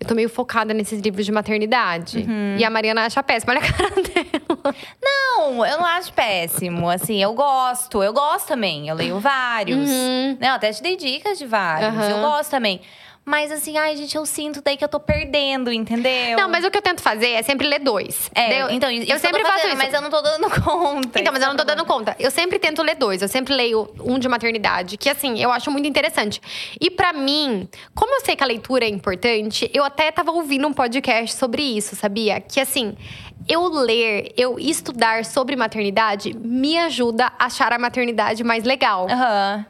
eu 0.00 0.06
tô 0.06 0.14
meio 0.14 0.28
focada 0.28 0.72
nesses 0.72 1.00
livros 1.00 1.26
de 1.26 1.32
maternidade. 1.32 2.24
E 2.56 2.64
a 2.64 2.70
Mariana 2.70 3.04
acha 3.04 3.20
péssima, 3.22 3.52
olha 3.54 3.60
a 3.60 3.72
cara 3.72 3.94
dela. 4.00 4.74
Não, 5.02 5.66
eu 5.66 5.78
não 5.78 5.84
acho 5.84 6.12
péssimo. 6.12 6.88
Assim, 6.88 7.20
eu 7.20 7.34
gosto. 7.34 8.02
Eu 8.02 8.12
gosto 8.12 8.46
também. 8.46 8.88
Eu 8.88 8.94
leio 8.94 9.18
vários. 9.18 9.90
Uhum. 9.90 10.38
Não, 10.40 10.50
até 10.54 10.72
te 10.72 10.80
dei 10.82 10.96
dicas 10.96 11.36
de 11.36 11.46
vários. 11.46 11.88
Aham. 11.92 12.10
Eu 12.10 12.20
gosto 12.20 12.50
também. 12.50 12.80
Mas 13.28 13.52
assim, 13.52 13.76
ai, 13.76 13.94
gente, 13.94 14.16
eu 14.16 14.24
sinto 14.24 14.62
daí 14.62 14.74
que 14.74 14.82
eu 14.82 14.88
tô 14.88 14.98
perdendo, 14.98 15.70
entendeu? 15.70 16.38
Não, 16.38 16.48
mas 16.48 16.64
o 16.64 16.70
que 16.70 16.78
eu 16.78 16.82
tento 16.82 17.02
fazer 17.02 17.32
é 17.32 17.42
sempre 17.42 17.68
ler 17.68 17.78
dois. 17.78 18.30
É, 18.34 18.48
Daí 18.48 18.60
eu, 18.60 18.70
então, 18.70 18.90
isso 18.90 19.12
eu 19.12 19.18
sempre 19.18 19.42
faço 19.42 19.52
fazendo, 19.52 19.68
isso. 19.68 19.84
Mas 19.84 19.92
eu 19.92 20.00
não 20.00 20.08
tô 20.08 20.22
dando 20.22 20.50
conta. 20.62 21.20
Então, 21.20 21.32
mas 21.34 21.42
eu 21.42 21.48
não 21.50 21.56
tô 21.56 21.62
é 21.62 21.66
dando 21.66 21.84
conta. 21.84 22.16
Eu 22.18 22.30
sempre 22.30 22.58
tento 22.58 22.82
ler 22.82 22.94
dois. 22.94 23.20
Eu 23.20 23.28
sempre 23.28 23.52
leio 23.52 23.86
um 24.00 24.18
de 24.18 24.26
maternidade, 24.30 24.96
que 24.96 25.10
assim, 25.10 25.38
eu 25.38 25.52
acho 25.52 25.70
muito 25.70 25.86
interessante. 25.86 26.40
E 26.80 26.90
pra 26.90 27.12
mim, 27.12 27.68
como 27.94 28.14
eu 28.14 28.24
sei 28.24 28.34
que 28.34 28.42
a 28.42 28.46
leitura 28.46 28.86
é 28.86 28.88
importante, 28.88 29.70
eu 29.74 29.84
até 29.84 30.10
tava 30.10 30.30
ouvindo 30.30 30.66
um 30.66 30.72
podcast 30.72 31.36
sobre 31.36 31.62
isso, 31.62 31.94
sabia? 31.96 32.40
Que 32.40 32.60
assim, 32.60 32.96
eu 33.46 33.68
ler, 33.68 34.32
eu 34.38 34.58
estudar 34.58 35.26
sobre 35.26 35.54
maternidade 35.54 36.34
me 36.34 36.78
ajuda 36.78 37.30
a 37.38 37.44
achar 37.44 37.74
a 37.74 37.78
maternidade 37.78 38.42
mais 38.42 38.64
legal. 38.64 39.06
Aham. 39.10 39.66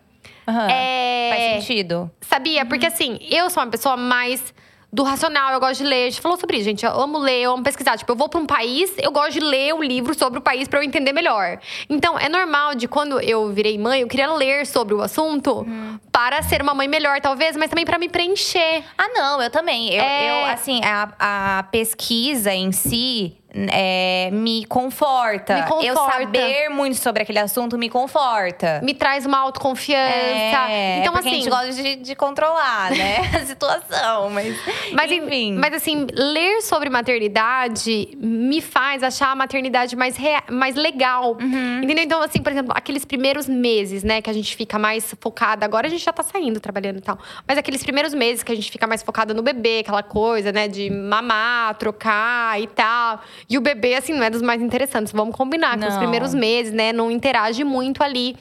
Aham. 0.49 0.69
É... 0.71 1.31
Faz 1.31 1.65
sentido. 1.67 2.11
Sabia? 2.23 2.65
Porque 2.65 2.87
assim, 2.87 3.19
eu 3.31 3.51
sou 3.51 3.63
uma 3.63 3.71
pessoa 3.71 3.97
mais 3.97 4.55
do 4.91 5.03
racional, 5.03 5.53
eu 5.53 5.61
gosto 5.61 5.83
de 5.83 5.85
ler. 5.85 6.07
A 6.07 6.11
gente 6.11 6.23
falou 6.23 6.39
sobre 6.39 6.57
isso, 6.57 6.65
gente. 6.65 6.83
Eu 6.87 6.99
amo 6.99 7.19
ler, 7.19 7.43
eu 7.43 7.53
amo 7.53 7.63
pesquisar. 7.63 7.99
Tipo, 7.99 8.13
eu 8.13 8.17
vou 8.17 8.27
pra 8.27 8.41
um 8.41 8.47
país, 8.47 8.91
eu 8.97 9.13
gosto 9.13 9.33
de 9.33 9.41
ler 9.41 9.75
o 9.75 9.83
livro 9.83 10.15
sobre 10.19 10.39
o 10.39 10.43
país 10.43 10.67
pra 10.67 10.79
eu 10.79 10.83
entender 10.83 11.13
melhor. 11.13 11.59
Então, 11.91 12.19
é 12.19 12.27
normal 12.27 12.75
de 12.75 12.89
quando 12.89 13.21
eu 13.21 13.53
virei 13.53 13.77
mãe, 13.77 14.01
eu 14.01 14.09
queria 14.09 14.33
ler 14.33 14.67
sobre 14.67 14.95
o 14.95 15.03
assunto 15.03 15.67
para 16.11 16.41
ser 16.43 16.63
uma 16.63 16.73
mãe 16.73 16.89
melhor, 16.89 17.21
talvez, 17.21 17.55
mas 17.55 17.69
também 17.69 17.85
pra 17.85 17.99
me 17.99 18.09
preencher. 18.09 18.83
Ah, 18.97 19.09
não, 19.09 19.43
eu 19.43 19.51
também. 19.51 19.93
Eu, 19.93 20.03
É. 20.03 20.31
eu, 20.31 20.47
assim, 20.55 20.81
a, 20.83 21.59
a 21.59 21.63
pesquisa 21.65 22.55
em 22.55 22.73
si 22.73 23.37
é, 23.55 24.31
me 24.31 24.65
conforta. 24.67 25.55
Me 25.55 25.63
conforta. 25.63 25.87
Eu 25.87 25.96
saber 25.96 26.69
muito 26.69 26.96
sobre 26.96 27.23
aquele 27.23 27.38
assunto 27.38 27.79
me 27.79 27.88
conforta. 27.88 28.81
Me 28.83 28.92
traz 28.92 29.25
uma 29.25 29.38
autoconfiança. 29.38 30.71
É, 30.71 30.99
então, 31.01 31.13
é 31.13 31.17
porque 31.17 31.29
assim. 31.29 31.29
a 31.29 31.40
gente 31.40 31.51
gosta 31.51 31.83
de, 31.83 31.96
de 31.96 32.15
controlar, 32.15 32.90
né? 32.90 33.17
a 33.40 33.46
situação, 33.46 34.31
mas. 34.31 34.57
Mas, 34.92 35.11
enfim. 35.11 35.55
mas 35.55 35.75
assim, 35.75 36.07
ler 36.13 36.61
sobre 36.63 36.90
maternidade 36.90 38.11
me 38.17 38.61
faz 38.61 39.03
achar 39.03 39.33
a 39.33 39.35
maternidade 39.35 39.96
mais, 39.96 40.17
rea- 40.17 40.44
mais 40.51 40.75
legal. 40.75 41.37
Uhum. 41.40 41.81
Entendeu? 41.83 42.05
Então, 42.05 42.23
assim, 42.23 42.42
por 42.42 42.53
exemplo, 42.53 42.73
aqueles 42.77 43.05
primeiros 43.05 43.49
meses, 43.49 44.03
né, 44.03 44.21
que 44.21 44.29
a 44.29 44.33
gente 44.33 44.55
fica 44.57 44.79
mais 44.79 45.15
focada. 45.21 45.65
Agora 45.65 45.87
a 45.87 45.90
gente 45.90 46.05
já 46.05 46.13
tá 46.13 46.23
saindo 46.23 46.61
trabalhando 46.61 46.99
e 46.99 47.03
tal. 47.03 47.19
Mas 47.46 47.57
aqueles 47.57 47.83
primeiros 47.83 48.13
meses 48.13 48.42
que 48.42 48.53
a 48.53 48.55
gente 48.55 48.71
fica 48.71 48.87
mais 48.87 49.03
focada 49.03 49.33
no 49.33 49.42
bebê, 49.42 49.79
aquela 49.81 50.03
coisa, 50.03 50.53
né, 50.53 50.69
de 50.69 50.90
mamar, 50.90 51.75
trocar 51.77 52.61
e 52.61 52.67
tal. 52.67 53.21
E 53.49 53.59
o 53.59 53.61
bebê, 53.61 53.95
assim, 53.95 54.13
não 54.13 54.23
é 54.23 54.31
dos 54.31 54.43
mais 54.43 54.63
interessantes. 54.63 55.13
Vamos 55.13 55.35
combinar 55.35 55.79
que 55.79 55.87
os 55.87 55.95
Não. 55.95 55.99
primeiros 56.01 56.35
meses, 56.35 56.73
né, 56.73 56.93
não 56.93 57.11
interage 57.11 57.65
muito 57.65 58.03
ali. 58.03 58.37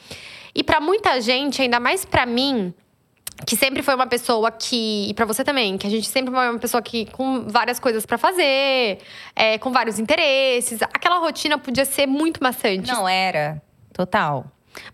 E 0.55 0.63
pra 0.63 0.79
muita 0.79 1.19
gente, 1.21 1.61
ainda 1.61 1.79
mais 1.79 2.03
pra 2.05 2.25
mim, 2.25 2.73
que 3.45 3.55
sempre 3.55 3.83
foi 3.83 3.93
uma 3.95 4.07
pessoa 4.07 4.51
que. 4.51 5.07
E 5.09 5.13
pra 5.13 5.25
você 5.25 5.43
também, 5.43 5.77
que 5.77 5.85
a 5.85 5.89
gente 5.89 6.07
sempre 6.07 6.33
foi 6.33 6.49
uma 6.49 6.59
pessoa 6.59 6.81
que 6.81 7.05
com 7.11 7.47
várias 7.47 7.79
coisas 7.79 8.05
pra 8.05 8.17
fazer, 8.17 8.97
é, 9.35 9.57
com 9.59 9.71
vários 9.71 9.99
interesses. 9.99 10.81
Aquela 10.81 11.19
rotina 11.19 11.57
podia 11.57 11.85
ser 11.85 12.07
muito 12.07 12.41
maçante. 12.41 12.91
Não 12.91 13.07
era. 13.07 13.61
Total. 13.93 14.45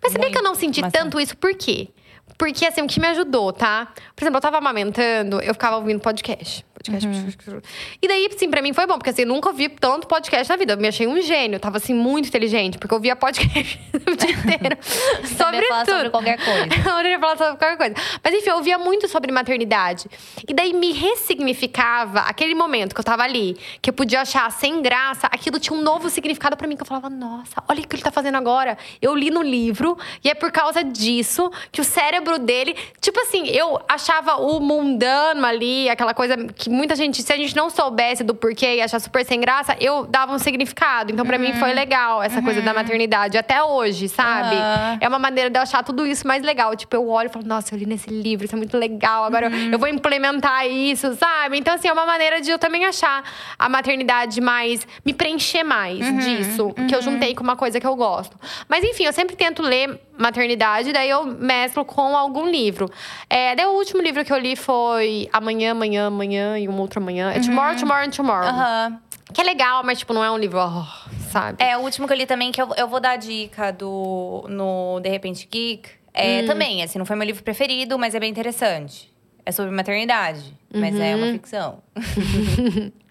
Mas 0.01 0.11
sabia 0.13 0.29
que 0.31 0.37
eu 0.37 0.43
não 0.43 0.55
senti 0.55 0.81
maçante. 0.81 0.97
tanto 0.97 1.19
isso, 1.19 1.35
por 1.37 1.53
quê? 1.55 1.89
Porque, 2.37 2.65
assim, 2.65 2.81
o 2.81 2.87
que 2.87 2.99
me 2.99 3.07
ajudou, 3.07 3.51
tá? 3.53 3.93
Por 4.15 4.23
exemplo, 4.23 4.37
eu 4.37 4.41
tava 4.41 4.57
amamentando, 4.57 5.39
eu 5.41 5.53
ficava 5.53 5.75
ouvindo 5.77 5.99
podcast. 5.99 6.65
Podcast. 6.83 7.07
Uhum. 7.07 7.61
E 8.01 8.07
daí, 8.07 8.29
assim, 8.33 8.49
pra 8.49 8.61
mim 8.61 8.73
foi 8.73 8.85
bom, 8.85 8.95
porque 8.95 9.09
assim, 9.09 9.21
eu 9.21 9.27
nunca 9.27 9.49
ouvi 9.49 9.69
tanto 9.69 10.05
podcast 10.07 10.49
na 10.49 10.57
vida. 10.57 10.73
Eu 10.73 10.77
me 10.77 10.87
achei 10.87 11.07
um 11.07 11.21
gênio, 11.21 11.59
tava 11.59 11.77
assim, 11.77 11.93
muito 11.93 12.27
inteligente, 12.27 12.77
porque 12.77 12.93
eu 12.93 12.99
via 12.99 13.15
podcast 13.15 13.79
o 13.95 14.15
dia 14.15 14.31
inteiro. 14.31 14.77
sobre 15.37 15.65
falar 15.67 15.85
tudo. 15.85 15.95
sobre 15.95 16.09
qualquer 16.09 16.37
coisa. 16.37 16.63
Eu 17.03 17.09
ia 17.09 17.19
falar 17.19 17.37
sobre 17.37 17.57
qualquer 17.57 17.77
coisa. 17.77 17.95
Mas 18.23 18.33
enfim, 18.33 18.49
eu 18.49 18.55
ouvia 18.55 18.77
muito 18.77 19.07
sobre 19.07 19.31
maternidade. 19.31 20.07
E 20.47 20.53
daí 20.53 20.73
me 20.73 20.93
ressignificava 20.93 22.21
aquele 22.21 22.55
momento 22.55 22.93
que 22.95 22.99
eu 22.99 23.03
tava 23.03 23.23
ali, 23.23 23.57
que 23.81 23.89
eu 23.89 23.93
podia 23.93 24.21
achar 24.21 24.49
sem 24.51 24.81
graça, 24.81 25.27
aquilo 25.27 25.59
tinha 25.59 25.77
um 25.77 25.81
novo 25.81 26.09
significado 26.09 26.55
pra 26.55 26.67
mim, 26.67 26.75
que 26.75 26.81
eu 26.81 26.85
falava, 26.85 27.09
nossa, 27.09 27.61
olha 27.67 27.81
o 27.81 27.87
que 27.87 27.95
ele 27.95 28.03
tá 28.03 28.11
fazendo 28.11 28.37
agora. 28.37 28.77
Eu 29.01 29.15
li 29.15 29.29
no 29.29 29.41
livro, 29.41 29.97
e 30.23 30.29
é 30.29 30.33
por 30.33 30.51
causa 30.51 30.83
disso 30.83 31.51
que 31.71 31.81
o 31.81 31.83
cérebro 31.83 32.39
dele. 32.39 32.75
Tipo 33.01 33.19
assim, 33.19 33.47
eu 33.47 33.81
achava 33.87 34.37
o 34.37 34.59
mundano 34.59 35.45
ali, 35.45 35.89
aquela 35.89 36.13
coisa 36.13 36.37
que 36.47 36.69
muita 36.73 36.95
gente, 36.95 37.21
se 37.21 37.31
a 37.31 37.37
gente 37.37 37.55
não 37.55 37.69
soubesse 37.69 38.23
do 38.23 38.33
porquê 38.33 38.75
e 38.77 38.81
achar 38.81 38.99
super 38.99 39.25
sem 39.25 39.39
graça, 39.39 39.75
eu 39.79 40.05
dava 40.05 40.33
um 40.33 40.39
significado. 40.39 41.11
Então, 41.11 41.25
pra 41.25 41.37
mim, 41.37 41.53
foi 41.53 41.73
legal 41.73 42.21
essa 42.23 42.41
coisa 42.41 42.61
da 42.61 42.73
maternidade, 42.73 43.37
até 43.37 43.63
hoje, 43.63 44.09
sabe? 44.09 44.55
Aham. 44.55 44.97
É 44.99 45.07
uma 45.07 45.19
maneira 45.19 45.49
de 45.49 45.57
eu 45.57 45.61
achar 45.61 45.83
tudo 45.83 46.05
isso 46.05 46.27
mais 46.27 46.41
legal. 46.43 46.75
Tipo, 46.75 46.95
eu 46.95 47.07
olho 47.07 47.27
e 47.27 47.31
falo, 47.31 47.45
nossa, 47.45 47.73
eu 47.73 47.79
li 47.79 47.85
nesse 47.85 48.09
livro, 48.09 48.45
isso 48.45 48.55
é 48.55 48.57
muito 48.57 48.77
legal. 48.77 49.23
Agora 49.23 49.47
eu- 49.47 49.71
eu 49.73 49.79
vou 49.79 49.87
implementar 49.87 50.65
isso, 50.67 51.13
sabe? 51.15 51.57
Então, 51.57 51.73
assim, 51.75 51.87
é 51.87 51.93
uma 51.93 52.05
maneira 52.05 52.41
de 52.41 52.49
eu 52.49 52.57
também 52.59 52.85
achar 52.85 53.23
a 53.57 53.69
maternidade 53.69 54.41
mais. 54.41 54.85
me 55.05 55.13
preencher 55.13 55.63
mais 55.63 55.99
disso. 56.23 56.73
Que 56.87 56.95
eu 56.95 57.01
juntei 57.01 57.35
com 57.35 57.43
uma 57.43 57.55
coisa 57.55 57.79
que 57.79 57.85
eu 57.87 57.95
gosto. 57.95 58.37
Mas, 58.67 58.83
enfim, 58.83 59.03
eu 59.03 59.13
sempre 59.13 59.35
tento 59.35 59.61
ler 59.61 59.99
maternidade, 60.17 60.91
daí 60.91 61.09
eu 61.09 61.25
mesclo 61.25 61.83
com 61.85 62.15
algum 62.15 62.49
livro. 62.49 62.89
É, 63.29 63.55
daí 63.55 63.65
o 63.65 63.71
último 63.71 64.01
livro 64.01 64.23
que 64.23 64.31
eu 64.31 64.37
li 64.37 64.55
foi 64.55 65.29
Amanhã, 65.33 65.71
Amanhã, 65.71 66.07
Amanhã 66.07 66.57
e 66.57 66.67
um 66.67 66.79
outro 66.79 67.01
amanhã. 67.01 67.31
É 67.31 67.39
Tomorrow, 67.39 67.75
Tomorrow 67.75 68.05
and 68.05 68.11
Tomorrow. 68.11 68.47
Aham. 68.47 69.01
Que 69.33 69.41
é 69.41 69.43
legal, 69.43 69.83
mas, 69.83 69.97
tipo, 69.97 70.13
não 70.13 70.23
é 70.23 70.29
um 70.29 70.37
livro, 70.37 70.59
oh, 70.59 71.09
sabe? 71.31 71.63
É, 71.63 71.75
o 71.75 71.81
último 71.81 72.05
que 72.05 72.13
eu 72.13 72.17
li 72.17 72.25
também, 72.25 72.51
que 72.51 72.61
eu, 72.61 72.69
eu 72.77 72.87
vou 72.87 72.99
dar 72.99 73.11
a 73.11 73.15
dica 73.15 73.71
do 73.71 74.45
no 74.47 74.99
De 74.99 75.09
Repente 75.09 75.47
Geek. 75.51 75.89
É, 76.13 76.43
Também, 76.43 76.83
assim, 76.83 76.99
não 76.99 77.05
foi 77.05 77.15
meu 77.15 77.25
livro 77.25 77.43
preferido, 77.43 77.97
mas 77.97 78.13
é 78.13 78.19
bem 78.19 78.29
interessante. 78.29 79.11
É 79.45 79.51
sobre 79.51 79.71
maternidade, 79.75 80.53
mas 80.73 80.97
é 80.99 81.15
uma 81.15 81.31
ficção. 81.33 81.79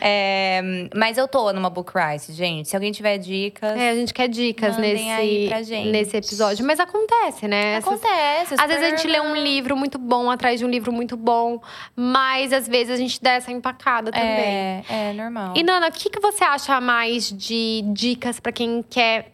É, 0.00 0.60
mas 0.94 1.16
eu 1.18 1.28
tô 1.28 1.52
numa 1.52 1.70
book 1.70 1.92
rice, 1.94 2.32
gente. 2.32 2.68
Se 2.68 2.76
alguém 2.76 2.92
tiver 2.92 3.18
dicas. 3.18 3.78
É, 3.78 3.90
a 3.90 3.94
gente 3.94 4.12
quer 4.12 4.28
dicas 4.28 4.76
nesse, 4.76 5.48
nesse 5.90 6.16
episódio. 6.16 6.64
Mas 6.64 6.80
acontece, 6.80 7.46
né? 7.46 7.74
Essas- 7.74 7.88
Acontece. 7.94 8.54
Às 8.58 8.66
vezes 8.66 8.82
a 8.84 8.90
gente 8.90 9.06
lê 9.06 9.20
um 9.20 9.34
livro 9.34 9.76
muito 9.76 9.98
bom 9.98 10.30
atrás 10.30 10.58
de 10.58 10.64
um 10.66 10.68
livro 10.68 10.92
muito 10.92 11.16
bom, 11.16 11.60
mas 11.94 12.52
às 12.52 12.66
vezes 12.66 12.92
a 12.92 12.96
gente 12.96 13.22
dá 13.22 13.32
essa 13.32 13.52
empacada 13.52 14.10
também. 14.10 14.26
É, 14.28 14.82
é 14.88 15.12
normal. 15.12 15.52
E 15.56 15.62
Nana, 15.62 15.88
o 15.88 15.92
que, 15.92 16.10
que 16.10 16.20
você 16.20 16.42
acha 16.44 16.80
mais 16.80 17.30
de 17.30 17.82
dicas 17.92 18.40
pra 18.40 18.50
quem 18.52 18.82
quer 18.88 19.32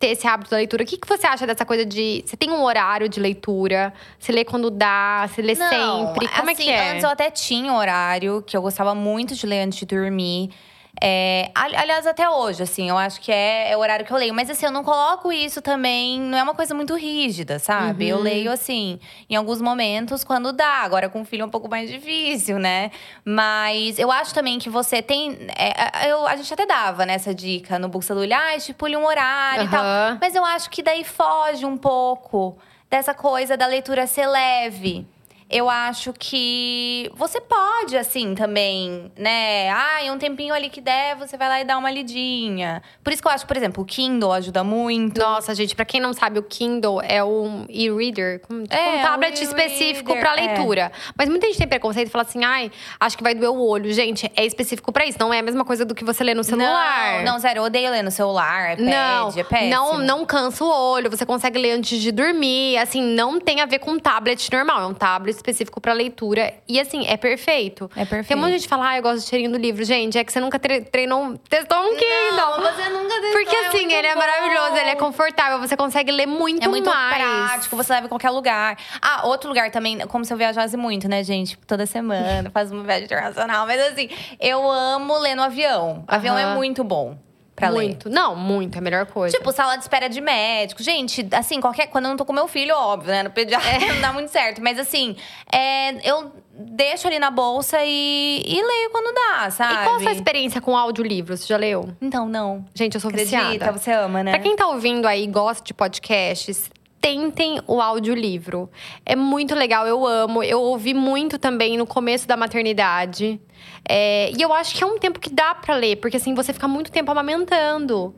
ter 0.00 0.08
esse 0.08 0.26
hábito 0.26 0.50
da 0.50 0.56
leitura? 0.56 0.82
O 0.82 0.86
que, 0.86 0.96
que 0.96 1.06
você 1.06 1.26
acha 1.26 1.46
dessa 1.46 1.64
coisa 1.64 1.84
de. 1.84 2.24
Você 2.24 2.36
tem 2.36 2.50
um 2.50 2.64
horário 2.64 3.08
de 3.08 3.20
leitura? 3.20 3.92
Você 4.18 4.32
lê 4.32 4.44
quando 4.44 4.70
dá? 4.70 5.28
Você 5.28 5.42
lê 5.42 5.54
Não, 5.54 5.68
sempre? 5.68 6.26
Como 6.26 6.50
assim, 6.50 6.62
é 6.62 6.64
que 6.64 6.70
é? 6.70 6.90
Antes 6.92 7.04
eu 7.04 7.10
até 7.10 7.30
tinha 7.30 7.70
um 7.70 7.76
horário 7.76 8.42
que 8.44 8.56
eu 8.56 8.62
gostava 8.62 8.94
muito 8.94 9.34
de 9.34 9.46
ler 9.46 9.60
antes 9.60 9.78
de 9.78 9.86
dormir. 9.86 10.50
É, 11.00 11.50
ali- 11.54 11.76
aliás, 11.76 12.06
até 12.06 12.28
hoje, 12.28 12.62
assim, 12.62 12.88
eu 12.88 12.96
acho 12.96 13.20
que 13.20 13.30
é, 13.30 13.70
é 13.70 13.76
o 13.76 13.80
horário 13.80 14.04
que 14.04 14.12
eu 14.12 14.16
leio. 14.16 14.32
Mas 14.34 14.48
assim, 14.48 14.64
eu 14.66 14.72
não 14.72 14.82
coloco 14.82 15.30
isso 15.32 15.60
também, 15.60 16.18
não 16.20 16.36
é 16.38 16.42
uma 16.42 16.54
coisa 16.54 16.74
muito 16.74 16.94
rígida, 16.94 17.58
sabe? 17.58 18.04
Uhum. 18.04 18.18
Eu 18.18 18.22
leio, 18.22 18.50
assim, 18.50 18.98
em 19.28 19.36
alguns 19.36 19.60
momentos, 19.60 20.24
quando 20.24 20.52
dá. 20.52 20.82
Agora, 20.82 21.08
com 21.08 21.20
o 21.20 21.24
filho 21.24 21.42
é 21.42 21.46
um 21.46 21.50
pouco 21.50 21.68
mais 21.68 21.90
difícil, 21.90 22.58
né? 22.58 22.90
Mas 23.24 23.98
eu 23.98 24.10
acho 24.10 24.32
também 24.34 24.58
que 24.58 24.70
você 24.70 25.00
tem. 25.02 25.36
é, 25.56 26.10
eu, 26.10 26.26
a 26.26 26.36
gente 26.36 26.52
até 26.52 26.66
dava 26.66 27.04
nessa 27.06 27.34
dica 27.34 27.78
no 27.78 27.88
Bolsa 27.88 28.14
do 28.14 28.20
Olhar, 28.20 28.56
estipule 28.56 28.96
um 28.96 29.04
horário 29.06 29.64
e 29.64 29.68
tal. 29.68 29.84
Mas 30.20 30.34
eu 30.34 30.44
acho 30.44 30.70
que 30.70 30.82
daí 30.82 31.04
foge 31.04 31.64
um 31.64 31.76
pouco 31.76 32.56
dessa 32.90 33.14
coisa 33.14 33.56
da 33.56 33.66
leitura 33.66 34.06
ser 34.06 34.26
leve. 34.26 35.06
Eu 35.50 35.68
acho 35.68 36.12
que 36.16 37.10
você 37.16 37.40
pode, 37.40 37.96
assim, 37.96 38.36
também, 38.36 39.10
né? 39.18 39.68
Ah, 39.70 39.98
um 40.12 40.16
tempinho 40.16 40.54
ali 40.54 40.70
que 40.70 40.80
der, 40.80 41.16
você 41.16 41.36
vai 41.36 41.48
lá 41.48 41.60
e 41.60 41.64
dá 41.64 41.76
uma 41.76 41.90
lidinha. 41.90 42.80
Por 43.02 43.12
isso 43.12 43.20
que 43.20 43.26
eu 43.26 43.32
acho, 43.32 43.46
por 43.48 43.56
exemplo, 43.56 43.82
o 43.82 43.86
Kindle 43.86 44.32
ajuda 44.32 44.62
muito. 44.62 45.18
Nossa, 45.20 45.52
gente, 45.54 45.74
pra 45.74 45.84
quem 45.84 46.00
não 46.00 46.12
sabe, 46.12 46.38
o 46.38 46.42
Kindle 46.44 47.02
é 47.02 47.22
um 47.24 47.66
e-reader, 47.68 48.40
como- 48.46 48.62
tipo 48.62 48.74
É, 48.74 48.98
um 49.00 49.02
tablet 49.02 49.40
um 49.40 49.42
específico 49.42 50.16
pra 50.18 50.34
é. 50.36 50.46
leitura. 50.46 50.92
Mas 51.18 51.28
muita 51.28 51.46
gente 51.48 51.58
tem 51.58 51.66
preconceito 51.66 52.06
e 52.06 52.10
fala 52.12 52.22
assim: 52.22 52.44
ai, 52.44 52.70
acho 53.00 53.16
que 53.16 53.22
vai 53.24 53.34
doer 53.34 53.50
o 53.50 53.60
olho. 53.60 53.92
Gente, 53.92 54.30
é 54.36 54.46
específico 54.46 54.92
pra 54.92 55.04
isso. 55.04 55.18
Não 55.18 55.34
é 55.34 55.40
a 55.40 55.42
mesma 55.42 55.64
coisa 55.64 55.84
do 55.84 55.96
que 55.96 56.04
você 56.04 56.22
lê 56.22 56.32
no 56.32 56.44
celular. 56.44 57.24
Não, 57.24 57.32
não, 57.32 57.40
sério, 57.40 57.58
eu 57.60 57.64
odeio 57.64 57.90
ler 57.90 58.02
no 58.04 58.10
celular, 58.12 58.74
iPad, 58.74 58.86
Não, 58.86 59.28
é 59.36 59.42
péssimo. 59.42 59.70
não, 59.70 59.98
não 59.98 60.24
cansa 60.24 60.64
o 60.64 60.68
olho, 60.70 61.10
você 61.10 61.26
consegue 61.26 61.58
ler 61.58 61.72
antes 61.72 62.00
de 62.00 62.12
dormir. 62.12 62.76
Assim, 62.78 63.02
não 63.02 63.40
tem 63.40 63.60
a 63.60 63.66
ver 63.66 63.80
com 63.80 63.90
um 63.92 63.98
tablet 63.98 64.48
normal, 64.52 64.82
é 64.82 64.86
um 64.86 64.94
tablet 64.94 65.39
específico 65.40 65.80
pra 65.80 65.92
leitura. 65.92 66.54
E 66.68 66.78
assim, 66.78 67.06
é 67.06 67.16
perfeito. 67.16 67.90
É 67.96 68.04
perfeito. 68.04 68.28
Tem 68.28 68.36
um 68.36 68.40
monte 68.40 68.48
de 68.50 68.52
gente 68.58 68.62
que 68.64 68.68
fala, 68.68 68.90
ah, 68.90 68.96
eu 68.98 69.02
gosto 69.02 69.24
do 69.24 69.28
cheirinho 69.28 69.50
do 69.50 69.58
livro. 69.58 69.84
Gente, 69.84 70.16
é 70.18 70.24
que 70.24 70.32
você 70.32 70.40
nunca 70.40 70.58
tre- 70.58 70.82
treinou, 70.82 71.36
testou 71.48 71.78
um 71.78 71.96
Kindle. 71.96 72.36
Não, 72.36 72.60
você 72.60 72.88
nunca 72.88 73.14
testou, 73.20 73.32
Porque 73.32 73.56
é 73.56 73.66
assim, 73.68 73.78
muito 73.80 73.92
ele 73.92 74.06
é 74.06 74.14
maravilhoso, 74.14 74.76
ele 74.76 74.90
é 74.90 74.94
confortável, 74.96 75.58
você 75.58 75.76
consegue 75.76 76.12
ler 76.12 76.26
muito, 76.26 76.64
É 76.64 76.68
muito 76.68 76.88
mais. 76.90 77.16
prático, 77.16 77.76
você 77.76 77.92
leva 77.92 78.06
em 78.06 78.08
qualquer 78.08 78.30
lugar. 78.30 78.76
Ah, 79.00 79.26
outro 79.26 79.48
lugar 79.48 79.70
também, 79.70 79.98
como 80.06 80.24
se 80.24 80.32
eu 80.32 80.36
viajasse 80.36 80.76
muito, 80.76 81.08
né, 81.08 81.22
gente? 81.24 81.56
Toda 81.66 81.86
semana, 81.86 82.50
faz 82.54 82.70
uma 82.70 82.82
viagem 82.84 83.04
internacional. 83.04 83.66
Mas 83.66 83.80
assim, 83.80 84.08
eu 84.38 84.70
amo 84.70 85.18
ler 85.18 85.34
no 85.34 85.42
avião. 85.42 86.04
Avião 86.06 86.36
é 86.38 86.54
muito 86.54 86.84
bom. 86.84 87.16
Pra 87.60 87.68
ler. 87.68 87.86
muito. 87.86 88.10
Não, 88.10 88.34
muito, 88.34 88.74
é 88.74 88.78
a 88.78 88.82
melhor 88.82 89.06
coisa. 89.06 89.36
Tipo, 89.36 89.52
sala 89.52 89.76
de 89.76 89.82
espera 89.82 90.08
de 90.08 90.20
médico. 90.20 90.82
Gente, 90.82 91.26
assim, 91.32 91.60
qualquer. 91.60 91.86
Quando 91.86 92.06
eu 92.06 92.10
não 92.10 92.16
tô 92.16 92.24
com 92.24 92.32
meu 92.32 92.48
filho, 92.48 92.74
óbvio, 92.74 93.10
né? 93.10 93.22
No 93.22 93.30
pediatra 93.30 93.68
É. 93.70 93.78
não 93.94 94.00
dá 94.00 94.12
muito 94.12 94.30
certo. 94.30 94.60
Mas 94.62 94.78
assim, 94.78 95.16
é, 95.52 96.08
eu 96.08 96.32
deixo 96.52 97.06
ali 97.06 97.18
na 97.18 97.30
bolsa 97.30 97.78
e, 97.82 98.42
e 98.44 98.62
leio 98.62 98.90
quando 98.90 99.14
dá, 99.14 99.50
sabe? 99.50 99.74
e 99.74 99.84
qual 99.84 99.96
a 99.96 100.00
sua 100.00 100.12
experiência 100.12 100.60
com 100.60 100.76
audiolivro? 100.76 101.36
Você 101.36 101.46
já 101.46 101.56
leu? 101.56 101.88
Então, 102.02 102.28
não. 102.28 102.64
Gente, 102.74 102.94
eu 102.96 103.00
sou 103.00 103.08
Acredita, 103.10 103.48
viciada. 103.50 103.72
você 103.78 103.92
ama, 103.92 104.22
né? 104.22 104.32
Pra 104.32 104.40
quem 104.40 104.56
tá 104.56 104.66
ouvindo 104.66 105.06
aí 105.06 105.24
e 105.24 105.26
gosta 105.26 105.64
de 105.64 105.72
podcasts, 105.72 106.70
tentem 107.00 107.60
o 107.66 107.80
audiolivro. 107.80 108.70
É 109.06 109.16
muito 109.16 109.54
legal, 109.54 109.86
eu 109.86 110.06
amo. 110.06 110.42
Eu 110.42 110.60
ouvi 110.60 110.92
muito 110.94 111.38
também 111.38 111.76
no 111.78 111.86
começo 111.86 112.28
da 112.28 112.36
maternidade. 112.36 113.40
É, 113.88 114.30
e 114.36 114.42
eu 114.42 114.52
acho 114.52 114.74
que 114.74 114.84
é 114.84 114.86
um 114.86 114.98
tempo 114.98 115.18
que 115.18 115.30
dá 115.30 115.54
pra 115.54 115.74
ler, 115.74 115.96
porque 115.96 116.16
assim, 116.18 116.34
você 116.34 116.52
fica 116.52 116.68
muito 116.68 116.92
tempo 116.92 117.10
amamentando. 117.10 118.14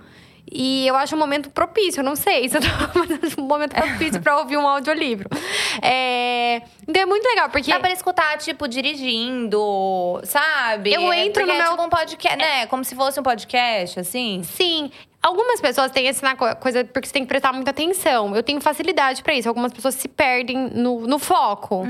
E 0.55 0.87
eu 0.87 0.97
acho 0.97 1.15
um 1.15 1.19
momento 1.19 1.49
propício, 1.51 2.01
eu 2.01 2.05
não 2.05 2.17
sei 2.17 2.49
se 2.49 2.57
eu 2.57 2.61
tô 2.61 2.67
mas 2.99 3.39
um 3.39 3.43
momento 3.43 3.75
propício 3.75 4.21
pra 4.21 4.39
ouvir 4.39 4.57
um 4.59 4.67
audiolivro. 4.69 5.29
É, 5.81 6.61
então 6.87 7.03
é 7.03 7.07
muito 7.07 7.25
legal, 7.27 7.49
porque. 7.49 7.71
Dá 7.71 7.79
pra 7.81 7.93
escutar, 7.93 8.37
tipo, 8.39 8.67
dirigindo, 8.69 10.21
sabe? 10.25 10.93
Eu 10.93 11.13
entro 11.13 11.45
Porque 11.45 11.47
no 11.47 11.53
é 11.53 11.63
meu- 11.63 11.71
tipo 11.71 11.83
um 11.85 11.89
podcast, 11.89 12.37
né? 12.39 12.67
Como 12.67 12.85
se 12.85 12.95
fosse 12.95 13.19
um 13.19 13.23
podcast, 13.23 14.01
assim. 14.01 14.43
Sim. 14.45 14.91
Algumas 15.23 15.61
pessoas 15.61 15.93
têm 15.93 16.09
essa 16.09 16.35
co- 16.35 16.57
coisa 16.57 16.85
porque 16.85 17.07
você 17.07 17.13
tem 17.13 17.23
que 17.23 17.29
prestar 17.29 17.53
muita 17.53 17.71
atenção. 17.71 18.35
Eu 18.35 18.43
tenho 18.43 18.61
facilidade 18.61 19.23
pra 19.23 19.33
isso. 19.35 19.49
Algumas 19.49 19.73
pessoas 19.73 19.95
se 19.95 20.09
perdem 20.09 20.57
no, 20.75 21.07
no 21.07 21.19
foco. 21.19 21.87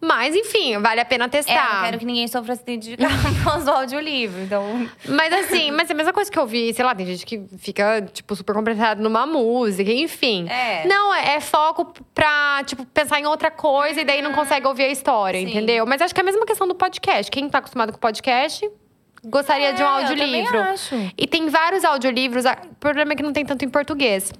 Mas, 0.00 0.34
enfim, 0.36 0.76
vale 0.78 1.00
a 1.00 1.04
pena 1.04 1.24
É, 1.24 1.26
eu 1.26 1.30
testar. 1.30 1.74
não 1.76 1.84
quero 1.84 1.98
que 1.98 2.04
ninguém 2.04 2.28
sofra 2.28 2.52
acidente 2.52 2.90
de 2.90 2.96
carro 2.98 3.62
do 3.64 3.70
audiolivro. 3.70 4.42
Então, 4.42 4.88
Mas 5.08 5.32
assim, 5.32 5.70
mas 5.70 5.88
é 5.88 5.92
a 5.92 5.96
mesma 5.96 6.12
coisa 6.12 6.30
que 6.30 6.38
eu 6.38 6.46
vi, 6.46 6.72
sei 6.74 6.84
lá, 6.84 6.94
tem 6.94 7.06
gente 7.06 7.24
que 7.24 7.42
fica, 7.58 8.02
tipo, 8.12 8.36
super 8.36 8.54
completado 8.54 9.02
numa 9.02 9.24
música, 9.26 9.90
enfim. 9.90 10.46
É. 10.48 10.86
Não, 10.86 11.14
é, 11.14 11.36
é 11.36 11.40
foco 11.40 11.92
pra, 12.14 12.62
tipo, 12.66 12.84
pensar 12.86 13.18
em 13.20 13.26
outra 13.26 13.50
coisa 13.50 14.02
e 14.02 14.04
daí 14.04 14.20
não 14.20 14.32
consegue 14.32 14.66
ouvir 14.66 14.84
a 14.84 14.88
história, 14.88 15.40
Sim. 15.40 15.48
entendeu? 15.48 15.86
Mas 15.86 16.02
acho 16.02 16.14
que 16.14 16.20
é 16.20 16.22
a 16.22 16.26
mesma 16.26 16.44
questão 16.44 16.68
do 16.68 16.74
podcast. 16.74 17.30
Quem 17.30 17.48
tá 17.48 17.58
acostumado 17.58 17.92
com 17.92 17.98
podcast, 17.98 18.68
gostaria 19.24 19.68
É, 19.68 19.72
de 19.72 19.82
um 19.82 19.86
eu 19.86 19.90
audiolivro. 19.92 20.52
também 20.52 20.72
acho. 20.72 20.94
E 21.16 21.26
tem 21.26 21.48
vários 21.48 21.84
audiolivros, 21.84 22.44
o 22.44 22.74
problema 22.78 23.12
é 23.12 23.16
que 23.16 23.22
não 23.22 23.32
tem 23.32 23.44
tanto 23.44 23.64
em 23.64 23.68
português. 23.68 24.32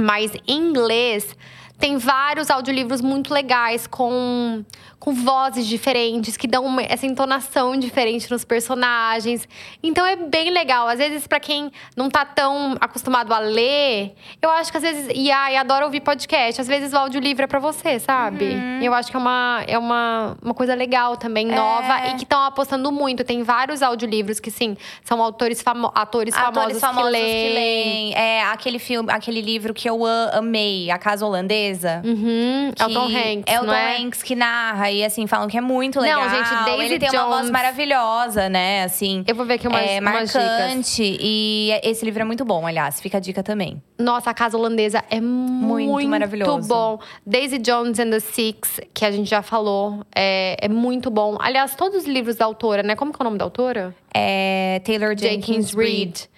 Mas 0.00 0.32
em 0.48 0.58
inglês 0.58 1.36
tem 1.78 1.96
vários 1.96 2.48
audiolivros 2.50 3.00
muito 3.00 3.34
legais 3.34 3.86
com, 3.88 4.64
com 5.00 5.12
vozes 5.12 5.66
diferentes, 5.66 6.36
que 6.36 6.46
dão 6.46 6.64
uma- 6.64 6.82
essa 6.82 7.04
entonação 7.06 7.76
diferente 7.76 8.30
nos 8.30 8.44
personagens. 8.44 9.48
Então 9.82 10.06
é 10.06 10.14
bem 10.14 10.50
legal. 10.50 10.86
Às 10.86 10.98
vezes, 10.98 11.26
pra 11.26 11.40
quem 11.40 11.72
não 11.96 12.08
tá 12.08 12.24
tão 12.24 12.76
acostumado 12.80 13.32
a 13.34 13.40
ler, 13.40 14.14
eu 14.40 14.48
acho 14.50 14.70
que 14.70 14.76
às 14.76 14.82
vezes. 14.84 15.08
E 15.12 15.28
ai, 15.32 15.56
adoro 15.56 15.86
ouvir 15.86 16.00
podcast. 16.00 16.60
Às 16.60 16.68
vezes 16.68 16.92
o 16.92 16.96
audiolivro 16.98 17.42
é 17.42 17.46
pra 17.48 17.58
você, 17.58 17.98
sabe? 17.98 18.54
Eu 18.80 18.94
acho 18.94 19.10
que 19.10 19.16
é 19.16 19.20
uma, 19.20 19.64
é 19.66 19.76
uma, 19.76 20.36
uma 20.40 20.54
coisa 20.54 20.74
legal 20.76 21.16
também, 21.16 21.46
nova, 21.46 22.06
e 22.08 22.14
que 22.14 22.22
estão 22.22 22.44
apostando 22.44 22.92
muito. 22.92 23.24
Tem 23.24 23.42
vários 23.42 23.82
audiolivros 23.82 24.38
que, 24.38 24.50
sim, 24.52 24.76
são 25.02 25.20
autores 25.20 25.60
famo 25.62 25.90
atores, 25.94 26.32
atores 26.36 26.78
famosos, 26.78 26.80
famosos 26.80 27.06
que 27.10 27.12
leem. 27.12 27.54
leem. 27.54 28.14
É, 28.14 28.42
aquele 28.44 28.78
filme, 28.78 29.10
aquele 29.10 29.40
livro 29.40 29.74
que 29.74 29.88
eu 29.90 30.02
amei, 30.32 30.88
A 30.90 30.98
Casa 30.98 31.26
Holandesa. 31.26 31.71
Uhum, 32.04 32.72
é 32.78 32.84
o 32.86 32.92
Tom 32.92 33.06
Hanks, 33.06 33.44
É 33.46 33.60
o 33.60 33.64
não 33.64 33.72
Tom 33.72 33.78
é? 33.78 33.96
Hanks 33.98 34.22
que 34.22 34.34
narra 34.34 34.90
e 34.90 35.04
assim 35.04 35.26
falam 35.26 35.48
que 35.48 35.56
é 35.56 35.60
muito 35.60 35.96
Não, 36.00 36.02
legal. 36.02 36.28
gente, 36.28 36.64
Daisy 36.64 36.84
Ele 36.84 36.98
tem 36.98 37.10
uma 37.10 37.24
voz 37.26 37.36
Jones- 37.38 37.50
maravilhosa, 37.50 38.48
né? 38.48 38.84
Assim. 38.84 39.24
Eu 39.26 39.34
vou 39.34 39.44
ver 39.46 39.54
aqui 39.54 39.66
umas, 39.68 39.80
é 39.90 40.00
umas 40.00 40.28
dicas. 40.28 40.34
marcante 40.44 41.02
e 41.20 41.70
esse 41.82 42.04
livro 42.04 42.22
é 42.22 42.24
muito 42.24 42.44
bom, 42.44 42.66
aliás, 42.66 43.00
fica 43.00 43.16
a 43.18 43.20
dica 43.20 43.42
também. 43.42 43.82
Nossa, 43.98 44.30
a 44.30 44.34
Casa 44.34 44.56
Holandesa 44.58 45.04
é 45.10 45.20
muito, 45.20 46.08
maravilhoso. 46.08 46.66
bom. 46.68 46.98
Daisy 47.24 47.58
Jones 47.58 47.98
and 47.98 48.10
the 48.10 48.20
Six, 48.20 48.80
que 48.92 49.04
a 49.04 49.10
gente 49.10 49.28
já 49.30 49.42
falou, 49.42 50.04
é, 50.14 50.56
é 50.60 50.68
muito 50.68 51.10
bom. 51.10 51.36
Aliás, 51.40 51.74
todos 51.74 51.98
os 51.98 52.04
livros 52.06 52.36
da 52.36 52.44
autora, 52.44 52.82
né? 52.82 52.96
Como 52.96 53.12
que 53.12 53.20
é 53.20 53.22
o 53.22 53.24
nome 53.24 53.38
da 53.38 53.44
autora? 53.44 53.94
É 54.14 54.80
Taylor 54.84 55.16
Jenkins, 55.16 55.72
Reid. 55.74 56.28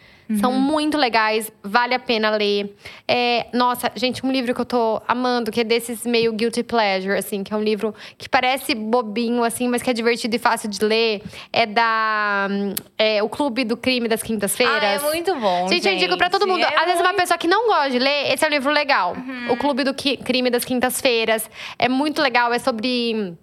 São 0.40 0.52
Uhum. 0.52 0.58
muito 0.60 0.96
legais, 0.96 1.52
vale 1.62 1.94
a 1.94 1.98
pena 1.98 2.30
ler. 2.30 2.74
É, 3.06 3.46
nossa, 3.52 3.90
gente, 3.94 4.24
um 4.24 4.32
livro 4.32 4.54
que 4.54 4.60
eu 4.60 4.64
tô 4.64 5.02
amando, 5.06 5.50
que 5.50 5.60
é 5.60 5.64
desses 5.64 6.06
meio 6.06 6.32
guilty 6.32 6.62
pleasure, 6.62 7.16
assim, 7.18 7.44
que 7.44 7.52
é 7.52 7.56
um 7.56 7.62
livro 7.62 7.94
que 8.16 8.28
parece 8.28 8.74
bobinho, 8.74 9.44
assim, 9.44 9.68
mas 9.68 9.82
que 9.82 9.90
é 9.90 9.92
divertido 9.92 10.34
e 10.34 10.38
fácil 10.38 10.68
de 10.70 10.82
ler. 10.84 11.22
É 11.52 11.66
da. 11.66 12.48
é, 12.96 13.22
o 13.22 13.28
Clube 13.28 13.64
do 13.64 13.76
Crime 13.76 14.08
das 14.08 14.22
Quintas-Feiras. 14.22 15.02
Ah, 15.02 15.06
é 15.06 15.10
muito 15.10 15.34
bom. 15.36 15.68
Gente, 15.68 15.88
eu 15.88 15.96
digo 15.98 16.16
pra 16.16 16.30
todo 16.30 16.46
mundo. 16.46 16.62
É 16.62 16.74
às 16.74 16.84
vezes, 16.86 17.00
uma 17.00 17.08
muito- 17.10 17.20
pessoa 17.20 17.36
que 17.38 17.46
não 17.48 17.66
gosta 17.66 17.90
de 17.90 17.98
ler, 17.98 18.32
esse 18.32 18.44
é 18.44 18.48
um 18.48 18.50
livro 18.50 18.72
legal. 18.72 19.14
O 19.50 19.56
Clube 19.56 19.84
do 19.84 19.92
Crime 19.94 20.48
das 20.50 20.64
Quintas-Feiras. 20.64 21.50
É 21.78 21.88
muito 21.88 22.22
legal, 22.22 22.52
é 22.52 22.58
sobre 22.58 23.34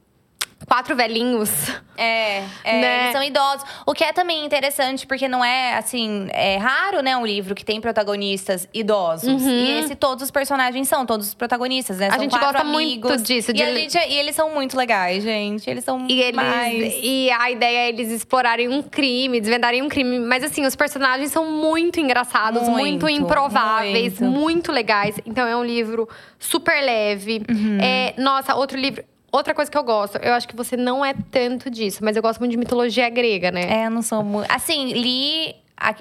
quatro 0.72 0.96
velhinhos. 0.96 1.50
É, 1.98 2.44
é 2.64 2.82
Né? 2.82 3.02
eles 3.02 3.12
são 3.12 3.22
idosos. 3.22 3.66
O 3.86 3.94
que 3.94 4.06
é 4.06 4.14
também 4.14 4.46
interessante, 4.46 5.06
porque 5.06 5.28
não 5.28 5.44
é, 5.44 5.76
assim, 5.76 6.30
é 6.32 6.56
raro, 6.56 7.02
né, 7.02 7.16
um 7.18 7.26
livro 7.26 7.54
que 7.54 7.66
tem 7.66 7.82
protagonistas 7.82 8.70
idosos. 8.74 9.42
E 9.44 9.72
esse 9.80 9.96
todos 9.96 10.24
os 10.24 10.32
personagens 10.32 10.88
são, 10.88 11.06
todos 11.06 11.28
os 11.28 11.34
protagonistas, 11.34 11.98
né? 11.98 12.08
A 12.08 12.12
São 12.12 12.22
gente 12.22 12.32
quatro 12.32 12.48
gosta 12.54 12.64
muito 12.64 13.06
amigos. 13.08 13.24
disso, 13.24 13.52
E, 13.52 13.54
de 13.54 13.62
a 13.64 13.66
le- 13.70 13.82
gente- 13.90 13.98
e 13.98 14.14
eles 14.18 14.34
são 14.36 14.50
muito 14.50 14.78
legais, 14.78 15.22
gente. 15.24 15.70
Eles 15.70 15.84
são 15.84 16.08
E 16.08 16.22
eles. 16.22 16.36
mais… 16.36 16.94
E 17.04 17.30
a 17.32 17.52
ideia 17.52 17.78
é 17.80 17.90
eles 17.90 18.10
explorarem 18.10 18.70
um 18.70 18.82
crime, 18.82 19.42
desvendarem 19.42 19.82
um 19.82 19.90
crime. 19.90 20.20
Mas 20.20 20.44
assim, 20.44 20.66
os 20.66 20.76
personagens 20.76 21.32
são 21.32 21.52
muito 21.52 22.00
engraçados, 22.00 22.64
muito, 22.70 23.06
Muito, 23.06 23.10
improváveis, 23.10 24.20
muito. 24.20 24.40
muito. 24.40 24.72
legais. 24.72 25.16
Então 25.26 25.46
é 25.48 25.56
um 25.56 25.64
livro 25.66 26.08
super 26.40 26.82
leve. 26.82 27.42
Uhum. 27.50 27.78
É, 27.82 28.14
nossa, 28.18 28.56
outro 28.56 28.78
livro. 28.80 29.04
Outra 29.32 29.54
coisa 29.54 29.72
que 29.72 29.78
eu 29.78 29.84
gosto, 29.84 30.18
eu 30.18 30.34
acho 30.34 30.48
que 30.48 30.56
você 30.56 30.76
não 30.76 31.06
é 31.06 31.14
tanto 31.32 31.70
disso, 31.70 32.04
mas 32.04 32.16
eu 32.18 32.22
gosto 32.22 32.40
muito 32.40 32.52
de 32.52 32.58
mitologia 32.58 33.10
grega, 33.10 33.50
né? 33.50 33.84
É, 33.84 33.90
não 33.90 34.02
sou 34.02 34.24
muito… 34.24 34.52
Assim, 34.52 34.92
li… 34.94 35.56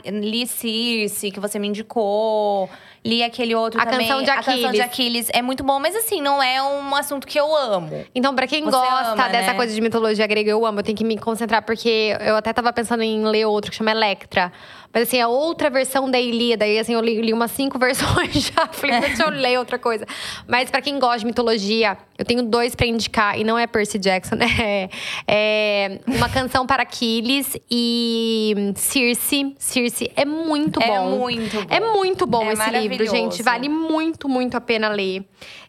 Li 0.04 0.46
Circe, 0.46 1.30
que 1.30 1.40
você 1.40 1.58
me 1.58 1.66
indicou. 1.68 2.68
Li 3.04 3.22
aquele 3.22 3.54
outro 3.54 3.80
A 3.80 3.86
também. 3.86 4.06
Canção 4.06 4.22
de 4.22 4.30
A 4.30 4.36
Canção 4.42 4.54
de 4.72 4.80
Aquiles. 4.80 4.80
Aquiles. 4.80 5.30
É 5.32 5.40
muito 5.40 5.64
bom, 5.64 5.78
mas 5.78 5.96
assim, 5.96 6.20
não 6.20 6.42
é 6.42 6.62
um 6.62 6.94
assunto 6.94 7.26
que 7.26 7.38
eu 7.40 7.56
amo. 7.56 8.04
Então, 8.14 8.34
pra 8.34 8.46
quem 8.46 8.62
Você 8.62 8.70
gosta 8.70 9.12
ama, 9.12 9.28
dessa 9.28 9.52
né? 9.52 9.54
coisa 9.54 9.74
de 9.74 9.80
mitologia 9.80 10.26
grega, 10.26 10.50
eu 10.50 10.66
amo. 10.66 10.80
Eu 10.80 10.82
tenho 10.82 10.96
que 10.98 11.04
me 11.04 11.16
concentrar, 11.16 11.62
porque 11.64 12.14
eu 12.20 12.36
até 12.36 12.52
tava 12.52 12.72
pensando 12.72 13.02
em 13.02 13.24
ler 13.24 13.46
outro 13.46 13.70
que 13.70 13.76
chama 13.78 13.90
Electra. 13.90 14.52
Mas 14.92 15.04
assim, 15.04 15.20
a 15.20 15.28
outra 15.28 15.70
versão 15.70 16.10
da 16.10 16.18
Ilíada. 16.20 16.66
E 16.66 16.76
assim, 16.78 16.92
eu 16.94 17.00
li, 17.00 17.20
li 17.22 17.32
umas 17.32 17.52
cinco 17.52 17.78
versões 17.80 18.50
já. 18.54 18.66
Falei, 18.72 19.00
deixa 19.00 19.22
eu 19.22 19.30
ler 19.30 19.58
outra 19.58 19.78
coisa. 19.78 20.04
Mas 20.48 20.68
pra 20.70 20.82
quem 20.82 20.98
gosta 20.98 21.20
de 21.20 21.26
mitologia, 21.26 21.96
eu 22.18 22.24
tenho 22.24 22.42
dois 22.42 22.74
pra 22.74 22.86
indicar. 22.86 23.38
E 23.38 23.44
não 23.44 23.56
é 23.58 23.66
Percy 23.68 23.98
Jackson, 23.98 24.34
né? 24.34 24.88
É 25.26 26.00
uma 26.06 26.28
canção 26.28 26.66
para 26.66 26.82
Aquiles 26.82 27.56
e 27.70 28.72
Circe. 28.76 29.54
Circe 29.58 30.10
é 30.16 30.24
muito 30.24 30.82
É 30.82 30.86
bom. 30.88 31.18
muito 31.18 31.56
bom. 31.56 31.66
É 31.70 31.80
muito 31.80 32.26
bom 32.26 32.42
É 32.44 32.52
esse 32.52 32.70
livro, 32.70 32.89
maravilhoso. 32.90 33.16
gente. 33.16 33.42
Vale 33.42 33.68
muito, 33.68 34.28
muito 34.28 34.56
a 34.56 34.60
pena 34.60 34.88
ler. 34.88 35.24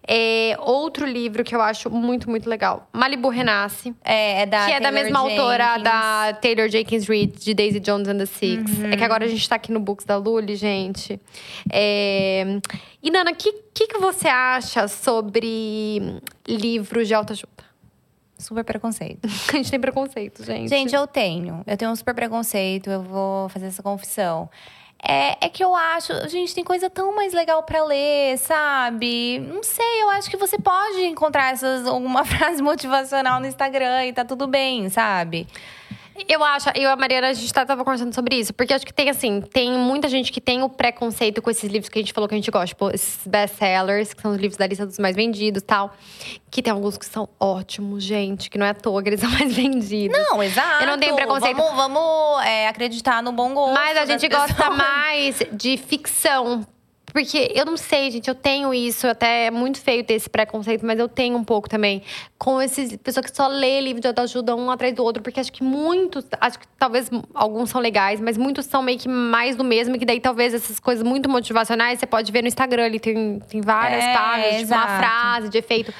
É, 0.07 0.55
outro 0.59 1.05
livro 1.05 1.43
que 1.43 1.55
eu 1.55 1.61
acho 1.61 1.89
muito, 1.89 2.29
muito 2.29 2.49
legal. 2.49 2.87
Malibu 2.91 3.29
Renasce. 3.29 3.93
É, 4.03 4.41
é 4.41 4.45
da 4.45 4.65
que 4.65 4.71
é 4.73 4.79
da 4.79 4.91
mesma 4.91 5.19
autora 5.19 5.75
Jenkins. 5.75 5.83
da 5.83 6.33
Taylor 6.33 6.69
Jenkins 6.69 7.07
Reid, 7.07 7.37
de 7.37 7.53
Daisy 7.53 7.79
Jones 7.79 8.07
and 8.07 8.17
the 8.17 8.25
Six. 8.25 8.77
Uhum. 8.77 8.91
É 8.91 8.97
que 8.97 9.03
agora 9.03 9.25
a 9.25 9.27
gente 9.27 9.47
tá 9.47 9.55
aqui 9.55 9.71
no 9.71 9.79
Books 9.79 10.05
da 10.05 10.17
Lully, 10.17 10.55
gente. 10.55 11.19
É... 11.71 12.59
E, 13.01 13.11
Nana, 13.11 13.31
o 13.31 13.35
que, 13.35 13.51
que, 13.73 13.87
que 13.87 13.97
você 13.99 14.27
acha 14.27 14.87
sobre 14.87 16.19
livros 16.47 17.07
de 17.07 17.13
autoajuda? 17.13 17.71
Super 18.41 18.63
preconceito. 18.63 19.19
A 19.53 19.57
gente 19.57 19.69
tem 19.69 19.79
preconceito, 19.79 20.43
gente. 20.43 20.67
Gente, 20.67 20.95
eu 20.95 21.05
tenho. 21.05 21.63
Eu 21.65 21.77
tenho 21.77 21.91
um 21.91 21.95
super 21.95 22.13
preconceito, 22.15 22.89
eu 22.89 23.03
vou 23.03 23.47
fazer 23.49 23.67
essa 23.67 23.83
confissão. 23.83 24.49
É, 25.03 25.45
é 25.45 25.49
que 25.49 25.63
eu 25.63 25.75
acho, 25.75 26.13
gente, 26.29 26.53
tem 26.53 26.63
coisa 26.63 26.89
tão 26.89 27.15
mais 27.15 27.33
legal 27.33 27.63
pra 27.63 27.83
ler, 27.83 28.37
sabe? 28.37 29.39
Não 29.39 29.63
sei, 29.63 30.03
eu 30.03 30.11
acho 30.11 30.29
que 30.29 30.37
você 30.37 30.59
pode 30.59 31.03
encontrar 31.05 31.51
essas, 31.51 31.87
alguma 31.87 32.23
frase 32.25 32.61
motivacional 32.61 33.39
no 33.39 33.47
Instagram 33.47 34.05
e 34.05 34.13
tá 34.13 34.23
tudo 34.23 34.45
bem, 34.47 34.89
sabe? 34.89 35.47
Eu 36.29 36.43
acho, 36.43 36.69
eu 36.75 36.83
e 36.83 36.85
a 36.85 36.95
Mariana, 36.95 37.29
a 37.29 37.33
gente 37.33 37.51
tá- 37.53 37.65
tava 37.65 37.83
conversando 37.83 38.13
sobre 38.13 38.35
isso. 38.35 38.53
Porque 38.53 38.73
acho 38.73 38.85
que 38.85 38.93
tem, 38.93 39.09
assim, 39.09 39.41
tem 39.41 39.71
muita 39.71 40.07
gente 40.07 40.31
que 40.31 40.39
tem 40.39 40.61
o 40.61 40.69
preconceito 40.69 41.41
com 41.41 41.49
esses 41.49 41.69
livros 41.69 41.89
que 41.89 41.97
a 41.97 42.01
gente 42.01 42.13
falou 42.13 42.27
que 42.27 42.35
a 42.35 42.37
gente 42.37 42.51
gosta. 42.51 42.67
Tipo, 42.67 42.89
esses 42.93 43.25
best-sellers, 43.25 44.13
que 44.13 44.21
são 44.21 44.31
os 44.31 44.37
livros 44.37 44.57
da 44.57 44.67
lista 44.67 44.85
dos 44.85 44.99
mais 44.99 45.15
vendidos 45.15 45.61
e 45.61 45.65
tal. 45.65 45.95
Que 46.49 46.61
tem 46.61 46.71
alguns 46.71 46.97
que 46.97 47.05
são 47.05 47.27
ótimos, 47.39 48.03
gente. 48.03 48.49
Que 48.49 48.57
não 48.57 48.65
é 48.65 48.69
à 48.69 48.73
toa 48.73 49.01
que 49.01 49.09
eles 49.09 49.19
são 49.21 49.29
mais 49.31 49.53
vendidos. 49.55 50.17
Não, 50.17 50.43
exato. 50.43 50.83
Eu 50.83 50.87
não 50.87 50.97
tenho 50.99 51.15
preconceito. 51.15 51.57
Vamos, 51.57 51.75
vamos, 51.75 52.45
é, 52.45 52.67
acreditar 52.67 53.23
no 53.23 53.31
bom 53.31 53.53
gosto. 53.53 53.73
Mas 53.73 53.97
a 53.97 54.05
gente 54.05 54.27
gosta 54.27 54.53
pessoas. 54.53 54.77
mais 54.77 55.39
de 55.51 55.77
ficção. 55.77 56.65
Porque 57.11 57.51
eu 57.53 57.65
não 57.65 57.75
sei, 57.77 58.09
gente, 58.11 58.27
eu 58.27 58.35
tenho 58.35 58.73
isso, 58.73 59.07
até 59.07 59.47
é 59.47 59.51
muito 59.51 59.79
feio 59.81 60.03
ter 60.03 60.13
esse 60.13 60.29
preconceito, 60.29 60.85
mas 60.85 60.97
eu 60.99 61.09
tenho 61.09 61.37
um 61.37 61.43
pouco 61.43 61.67
também. 61.69 62.01
Com 62.37 62.61
esses 62.61 62.95
pessoas 62.97 63.25
que 63.25 63.35
só 63.35 63.47
lê 63.47 63.81
livro 63.81 64.01
de 64.01 64.07
autoajuda 64.07 64.55
um 64.55 64.71
atrás 64.71 64.93
do 64.95 65.03
outro, 65.03 65.21
porque 65.21 65.39
acho 65.39 65.51
que 65.51 65.63
muitos, 65.63 66.25
acho 66.39 66.59
que 66.59 66.65
talvez 66.79 67.09
alguns 67.33 67.69
são 67.69 67.81
legais, 67.81 68.19
mas 68.21 68.37
muitos 68.37 68.65
são 68.65 68.81
meio 68.81 68.97
que 68.97 69.09
mais 69.09 69.55
do 69.55 69.63
mesmo, 69.63 69.97
que 69.99 70.05
daí 70.05 70.19
talvez 70.19 70.53
essas 70.53 70.79
coisas 70.79 71.03
muito 71.03 71.29
motivacionais 71.29 71.99
você 71.99 72.05
pode 72.05 72.31
ver 72.31 72.41
no 72.41 72.47
Instagram, 72.47 72.85
ali 72.85 72.99
tem, 72.99 73.39
tem 73.47 73.61
várias 73.61 74.03
É, 74.03 74.13
páginas, 74.13 74.61
tipo, 74.61 74.73
uma 74.73 74.97
frase 74.97 75.49
de 75.49 75.57
efeito. 75.57 75.93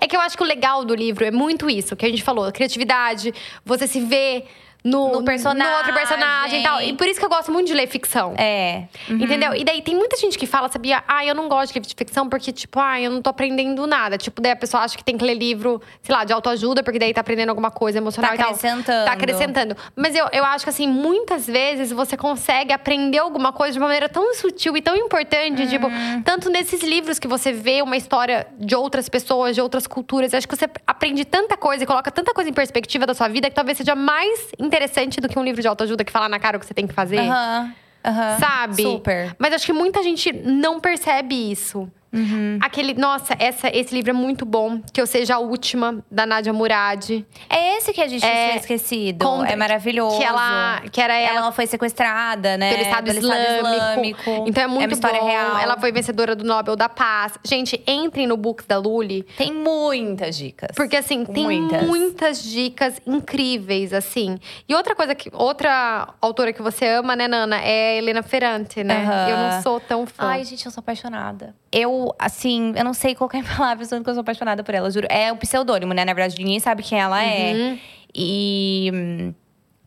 É 0.00 0.06
que 0.06 0.16
eu 0.16 0.20
acho 0.20 0.36
que 0.36 0.42
o 0.42 0.46
legal 0.46 0.84
do 0.84 0.94
livro 0.94 1.24
é 1.24 1.30
muito 1.30 1.68
isso, 1.70 1.96
que 1.96 2.04
a 2.04 2.08
gente 2.08 2.22
falou, 2.22 2.50
criatividade, 2.52 3.32
você 3.64 3.86
se 3.86 4.00
vê 4.00 4.44
no, 4.84 5.12
No 5.12 5.24
personagem. 5.24 5.70
no 5.72 5.78
outro 5.78 5.92
personagem 5.92 6.60
e 6.60 6.62
tal. 6.62 6.80
E 6.82 6.92
por 6.92 7.06
isso 7.06 7.18
que 7.18 7.24
eu 7.26 7.28
gosto 7.28 7.50
muito 7.52 7.66
de 7.66 7.74
ler 7.74 7.86
ficção. 7.88 8.34
É. 8.38 8.84
Entendeu? 9.08 9.54
E 9.54 9.64
daí 9.64 9.82
tem 9.82 9.94
muita 9.94 10.16
gente 10.16 10.38
que 10.38 10.46
fala, 10.46 10.68
sabia? 10.68 11.02
Ah, 11.06 11.24
eu 11.24 11.34
não 11.34 11.48
gosto 11.48 11.68
de 11.72 11.74
livro 11.78 11.88
de 11.88 11.94
ficção 11.96 12.28
porque, 12.28 12.52
tipo, 12.52 12.78
ah, 12.80 13.00
eu 13.00 13.10
não 13.10 13.20
tô 13.20 13.30
aprendendo 13.30 13.86
nada. 13.86 14.16
Tipo, 14.16 14.40
daí 14.40 14.52
a 14.52 14.56
pessoa 14.56 14.82
acha 14.84 14.96
que 14.96 15.04
tem 15.04 15.16
que 15.18 15.24
ler 15.24 15.34
livro, 15.34 15.82
sei 16.02 16.14
lá, 16.14 16.24
de 16.24 16.32
autoajuda, 16.32 16.82
porque 16.82 16.98
daí 16.98 17.12
tá 17.12 17.20
aprendendo 17.20 17.48
alguma 17.50 17.70
coisa 17.70 17.98
emocional 17.98 18.30
Tá 18.30 18.34
e 18.34 18.38
tal. 18.38 18.46
acrescentando. 18.48 19.04
Tá 19.06 19.12
acrescentando. 19.12 19.76
Mas 19.96 20.14
eu, 20.14 20.26
eu 20.32 20.44
acho 20.44 20.64
que, 20.64 20.70
assim, 20.70 20.86
muitas 20.86 21.46
vezes 21.46 21.90
você 21.92 22.16
consegue 22.16 22.72
aprender 22.72 23.18
alguma 23.18 23.52
coisa 23.52 23.72
de 23.72 23.78
uma 23.78 23.86
maneira 23.86 24.08
tão 24.08 24.34
sutil 24.34 24.76
e 24.76 24.82
tão 24.82 24.94
importante. 24.96 25.66
Tipo, 25.68 25.88
Uhum. 25.88 26.22
tanto 26.22 26.50
nesses 26.50 26.82
livros 26.82 27.18
que 27.18 27.26
você 27.28 27.52
vê 27.52 27.82
uma 27.82 27.96
história 27.96 28.46
de 28.58 28.74
outras 28.74 29.08
pessoas, 29.08 29.54
de 29.54 29.60
outras 29.60 29.86
culturas. 29.86 30.32
Acho 30.34 30.46
que 30.46 30.56
você 30.56 30.68
aprende 30.86 31.24
tanta 31.24 31.56
coisa 31.56 31.82
e 31.84 31.86
coloca 31.86 32.10
tanta 32.10 32.32
coisa 32.32 32.48
em 32.48 32.52
perspectiva 32.52 33.06
da 33.06 33.14
sua 33.14 33.28
vida 33.28 33.48
que 33.48 33.54
talvez 33.56 33.78
seja 33.78 33.94
mais 33.94 34.48
interessante 34.68 35.20
do 35.20 35.28
que 35.28 35.38
um 35.38 35.42
livro 35.42 35.60
de 35.60 35.66
autoajuda 35.66 36.04
que 36.04 36.12
fala 36.12 36.28
na 36.28 36.38
cara 36.38 36.56
o 36.56 36.60
que 36.60 36.66
você 36.66 36.74
tem 36.74 36.86
que 36.86 36.94
fazer. 36.94 37.18
Aham. 37.18 37.74
Aham. 38.04 38.38
Sabe? 38.38 38.82
Super. 38.82 39.34
Mas 39.38 39.52
acho 39.54 39.66
que 39.66 39.72
muita 39.72 40.02
gente 40.02 40.32
não 40.32 40.78
percebe 40.78 41.50
isso. 41.50 41.90
Uhum. 42.12 42.58
Aquele, 42.62 42.94
nossa, 42.94 43.34
essa, 43.38 43.68
esse 43.74 43.94
livro 43.94 44.10
é 44.10 44.14
muito 44.14 44.44
bom. 44.46 44.80
Que 44.92 45.00
eu 45.00 45.06
seja 45.06 45.34
a 45.36 45.38
última, 45.38 46.02
da 46.10 46.24
Nadia 46.26 46.52
Murad. 46.52 47.10
É 47.50 47.76
esse 47.76 47.92
que 47.92 48.00
a 48.00 48.08
gente 48.08 48.24
É, 48.24 48.46
tinha 48.48 48.56
esquecido. 48.56 49.24
contra- 49.24 49.52
é 49.52 49.56
maravilhoso. 49.56 50.16
Que 50.18 50.24
ela, 50.24 50.82
que 50.90 51.00
era 51.00 51.14
ela, 51.16 51.38
Ela 51.38 51.52
foi 51.52 51.66
sequestrada, 51.66 52.56
né? 52.56 52.70
pelo 52.70 52.82
Estado, 52.82 53.08
Islâmico. 53.10 54.44
Então 54.46 54.62
é 54.62 54.66
muito 54.66 54.86
uma 54.88 54.92
história 54.92 55.20
bom. 55.20 55.26
real. 55.26 55.58
Ela 55.58 55.76
foi 55.78 55.92
vencedora 55.92 56.34
do 56.34 56.44
Nobel 56.44 56.76
da 56.76 56.88
Paz. 56.88 57.34
Gente, 57.44 57.82
entrem 57.86 58.26
no 58.26 58.36
Books 58.36 58.66
da 58.66 58.78
Lully. 58.78 59.22
Tem 59.36 59.52
muitas 59.52 60.36
dicas. 60.36 60.70
Porque, 60.74 60.96
assim, 60.96 61.24
tem 61.24 61.44
Muitas. 61.44 61.86
muitas. 61.86 62.42
dicas 62.42 63.00
incríveis, 63.06 63.92
assim. 63.92 64.38
E 64.68 64.74
outra 64.74 64.94
coisa 64.94 65.14
que. 65.14 65.30
Outra 65.32 66.08
autora 66.20 66.52
que 66.52 66.62
você 66.62 66.86
ama, 66.88 67.14
né, 67.14 67.28
Nana? 67.28 67.60
É 67.62 67.98
Helena 67.98 68.22
Ferrante, 68.22 68.82
né? 68.82 69.04
Aham. 69.04 69.28
Eu 69.28 69.36
não 69.36 69.62
sou 69.62 69.80
tão 69.80 70.06
fã. 70.06 70.26
Ai, 70.28 70.44
gente, 70.44 70.64
eu 70.64 70.72
sou 70.72 70.80
apaixonada. 70.80 71.54
Eu, 71.70 72.14
assim, 72.18 72.72
eu 72.76 72.84
não 72.84 72.94
sei 72.94 73.14
colocar 73.14 73.38
em 73.38 73.44
palavras 73.44 73.88
tanto 73.88 74.04
que 74.04 74.10
eu 74.10 74.14
sou 74.14 74.22
apaixonada 74.22 74.64
por 74.64 74.74
ela, 74.74 74.90
juro. 74.90 75.06
É 75.10 75.32
um 75.32 75.36
pseudônimo, 75.36 75.92
né? 75.92 76.04
Na 76.04 76.14
verdade, 76.14 76.38
ninguém 76.38 76.60
sabe 76.60 76.82
quem 76.82 76.98
ela 76.98 77.22
é. 77.22 77.52
Uhum. 77.52 77.78
E. 78.14 79.34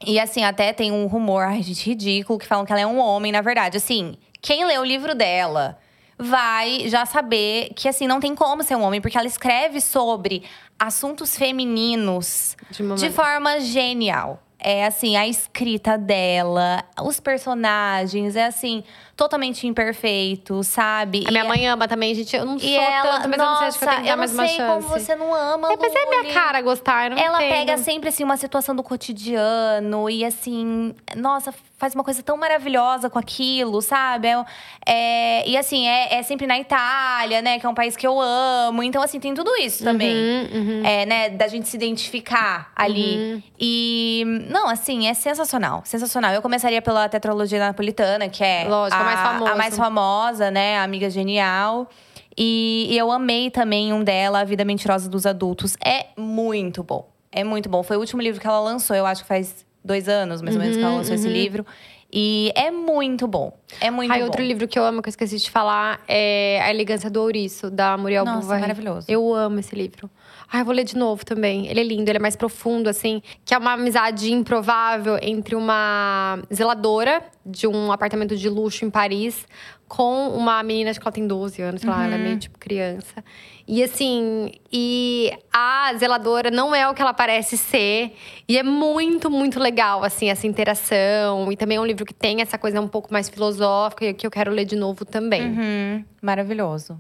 E 0.04 0.20
assim, 0.20 0.44
até 0.44 0.74
tem 0.74 0.92
um 0.92 1.06
rumor, 1.06 1.44
ai, 1.44 1.62
gente, 1.62 1.88
ridículo, 1.88 2.40
que 2.40 2.48
falam 2.48 2.66
que 2.66 2.72
ela 2.72 2.82
é 2.82 2.88
um 2.88 2.98
homem, 2.98 3.32
na 3.32 3.42
verdade. 3.42 3.78
Assim, 3.78 4.16
quem 4.42 4.66
lê 4.66 4.78
o 4.80 4.84
livro 4.84 5.14
dela 5.14 5.78
vai 6.18 6.88
já 6.88 7.06
saber 7.06 7.72
que, 7.76 7.88
assim, 7.88 8.08
não 8.08 8.20
tem 8.20 8.34
como 8.36 8.64
ser 8.64 8.76
um 8.76 8.82
homem, 8.82 9.00
porque 9.00 9.18
ela 9.18 9.28
escreve 9.28 9.80
sobre 9.80 10.44
assuntos 10.80 11.38
femininos 11.38 12.56
De 12.72 12.96
de 12.96 13.10
forma 13.12 13.60
genial. 13.60 14.42
É 14.64 14.86
assim, 14.86 15.16
a 15.16 15.28
escrita 15.28 15.98
dela, 15.98 16.84
os 17.02 17.20
personagens, 17.20 18.36
é 18.36 18.46
assim, 18.46 18.84
totalmente 19.22 19.68
imperfeito, 19.68 20.64
sabe? 20.64 21.24
A 21.28 21.32
minha 21.32 21.44
E- 21.44 21.48
mãe 21.48 21.68
ama 21.68 21.88
também, 21.88 22.16
gente. 22.16 22.36
Eu 22.36 22.44
não 22.44 22.58
sou 22.58 22.68
ela, 22.70 23.20
tanto, 23.20 23.30
mas 23.30 23.40
eu 23.40 23.46
não 23.46 23.58
sei, 23.60 23.68
acho 23.68 23.78
que 23.78 23.84
eu 23.84 23.88
nossa, 23.88 24.02
tenho 24.02 24.04
que 24.04 24.10
dar 24.10 24.18
mais 24.18 24.34
uma 24.34 24.48
sei 24.48 24.58
chance. 24.58 24.74
como 24.88 25.00
você 25.00 25.16
não 25.16 25.34
ama, 25.36 25.72
É, 25.72 25.78
mas 25.78 25.94
é 25.96 26.06
minha 26.10 26.34
cara 26.34 26.62
gostar, 26.62 27.06
eu 27.12 27.16
não 27.16 27.24
Ela 27.24 27.38
entendo. 27.46 27.58
pega 27.58 27.78
sempre, 27.78 28.10
assim, 28.10 28.24
uma 28.24 28.36
situação 28.38 28.76
do 28.76 28.82
cotidiano 28.82 30.10
e, 30.10 30.26
assim, 30.26 30.96
nossa, 31.16 31.54
faz 31.78 31.94
uma 31.94 32.04
coisa 32.04 32.24
tão 32.24 32.36
maravilhosa 32.38 33.10
com 33.10 33.20
aquilo, 33.20 33.80
sabe? 33.82 34.28
É, 34.28 34.46
é- 34.88 35.50
e, 35.50 35.56
assim, 35.58 35.88
é, 35.88 36.16
é 36.16 36.24
sempre 36.24 36.48
na 36.48 36.58
Itália, 36.60 37.42
né? 37.42 37.60
Que 37.60 37.66
é 37.66 37.70
um 37.70 37.74
país 37.74 37.96
que 37.96 38.06
eu 38.06 38.20
amo. 38.20 38.82
Então, 38.84 39.02
assim, 39.04 39.20
tem 39.20 39.34
tudo 39.34 39.56
isso 39.58 39.84
também. 39.84 40.14
Uhum, 40.16 40.50
uhum. 40.80 40.86
É, 40.86 41.06
né? 41.06 41.30
Da 41.30 41.48
gente 41.48 41.68
se 41.68 41.76
identificar 41.78 42.72
ali. 42.76 43.44
E, 43.60 44.24
não, 44.50 44.68
assim, 44.68 45.08
é 45.08 45.14
sensacional. 45.14 45.82
Sensacional. 45.86 46.34
Eu 46.34 46.42
começaria 46.42 46.82
pela 46.82 47.08
tetralogia 47.10 47.60
napolitana, 47.60 48.28
que 48.30 48.44
é 48.44 48.66
Lógico, 48.68 49.02
a 49.02 49.06
mais 49.16 49.28
famosa. 49.28 49.52
a 49.52 49.56
mais 49.56 49.78
famosa, 49.78 50.52
né? 50.52 50.78
A 50.78 50.84
Amiga 50.84 51.10
Genial. 51.10 51.90
E, 52.38 52.88
e 52.90 52.98
eu 52.98 53.12
amei 53.12 53.52
também 53.52 53.92
um 53.94 54.04
dela, 54.04 54.40
A 54.40 54.44
Vida 54.44 54.64
Mentirosa 54.64 55.10
dos 55.10 55.26
Adultos. 55.26 55.76
É 55.86 56.08
muito 56.18 56.84
bom. 56.84 57.10
É 57.32 57.44
muito 57.44 57.70
bom. 57.70 57.84
Foi 57.84 57.98
o 57.98 58.00
último 58.00 58.22
livro 58.22 58.40
que 58.40 58.48
ela 58.48 58.60
lançou, 58.60 58.96
eu 58.96 59.06
acho 59.06 59.24
que 59.24 59.28
faz 59.28 59.66
dois 59.84 60.08
anos, 60.08 60.42
mais 60.42 60.56
ou 60.56 60.62
menos, 60.62 60.78
que 60.78 60.84
ela 60.84 60.96
lançou 60.96 61.16
esse 61.16 61.28
livro. 61.28 61.66
E 62.14 62.52
é 62.56 62.70
muito 62.70 63.26
bom. 63.26 63.58
É 63.80 63.90
muito 63.90 64.12
Ai, 64.12 64.20
bom. 64.20 64.26
outro 64.26 64.44
livro 64.44 64.68
que 64.68 64.78
eu 64.78 64.84
amo, 64.84 65.02
que 65.02 65.08
eu 65.08 65.12
esqueci 65.12 65.38
de 65.38 65.50
falar, 65.50 66.02
é 66.08 66.60
A 66.62 66.70
Elegância 66.70 67.10
do 67.10 67.22
Ouriço, 67.22 67.72
da 67.72 67.96
Muriel 67.98 68.26
Nossa, 68.26 68.40
Bouvari. 68.40 68.62
maravilhoso. 68.62 69.08
Eu 69.10 69.34
amo 69.34 69.60
esse 69.60 69.74
livro. 69.76 70.10
Ai, 70.54 70.62
eu 70.62 70.66
vou 70.66 70.74
ler 70.74 70.84
de 70.84 70.98
novo 70.98 71.24
também. 71.24 71.68
Ele 71.68 71.80
é 71.80 71.84
lindo, 71.84 72.10
ele 72.10 72.18
é 72.18 72.22
mais 72.22 72.36
profundo, 72.36 72.90
assim. 72.90 73.22
Que 73.46 73.54
é 73.54 73.58
uma 73.58 73.74
amizade 73.74 74.34
improvável 74.34 75.18
entre 75.22 75.56
uma 75.56 76.40
zeladora 76.54 77.24
de 77.46 77.68
um 77.68 77.90
apartamento 77.92 78.36
de 78.36 78.50
luxo 78.50 78.84
em 78.84 78.90
Paris 78.90 79.48
com 79.88 80.30
uma 80.30 80.62
menina, 80.64 80.90
acho 80.90 81.00
que 81.00 81.06
ela 81.06 81.12
tem 81.12 81.28
12 81.28 81.62
anos, 81.62 81.82
sei 81.82 81.90
lá, 81.90 82.06
ela 82.06 82.14
é 82.16 82.18
Uhum. 82.18 82.24
meio 82.24 82.38
tipo 82.40 82.58
criança. 82.58 83.24
E 83.68 83.84
assim, 83.84 84.52
e 84.72 85.32
a 85.54 85.94
zeladora 85.98 86.50
não 86.50 86.74
é 86.74 86.88
o 86.90 86.94
que 86.94 87.02
ela 87.02 87.14
parece 87.14 87.58
ser. 87.58 88.14
E 88.48 88.58
é 88.58 88.64
muito, 88.64 89.30
muito 89.30 89.60
legal, 89.60 90.02
assim, 90.04 90.30
essa 90.30 90.48
interação. 90.48 91.52
E 91.52 91.58
também 91.58 91.78
é 91.78 91.82
um 91.82 91.86
livro 91.86 92.06
que 92.06 92.14
tem 92.14 92.42
essa 92.42 92.58
coisa 92.58 92.80
um 92.80 92.88
pouco 92.88 93.12
mais 93.12 93.28
filosófica, 93.30 94.06
e 94.06 94.14
que 94.14 94.26
eu 94.26 94.32
quero 94.32 94.52
ler 94.52 94.64
de 94.66 94.76
novo 94.78 95.04
também. 95.06 95.44
Uhum, 95.44 96.06
maravilhoso. 96.22 96.98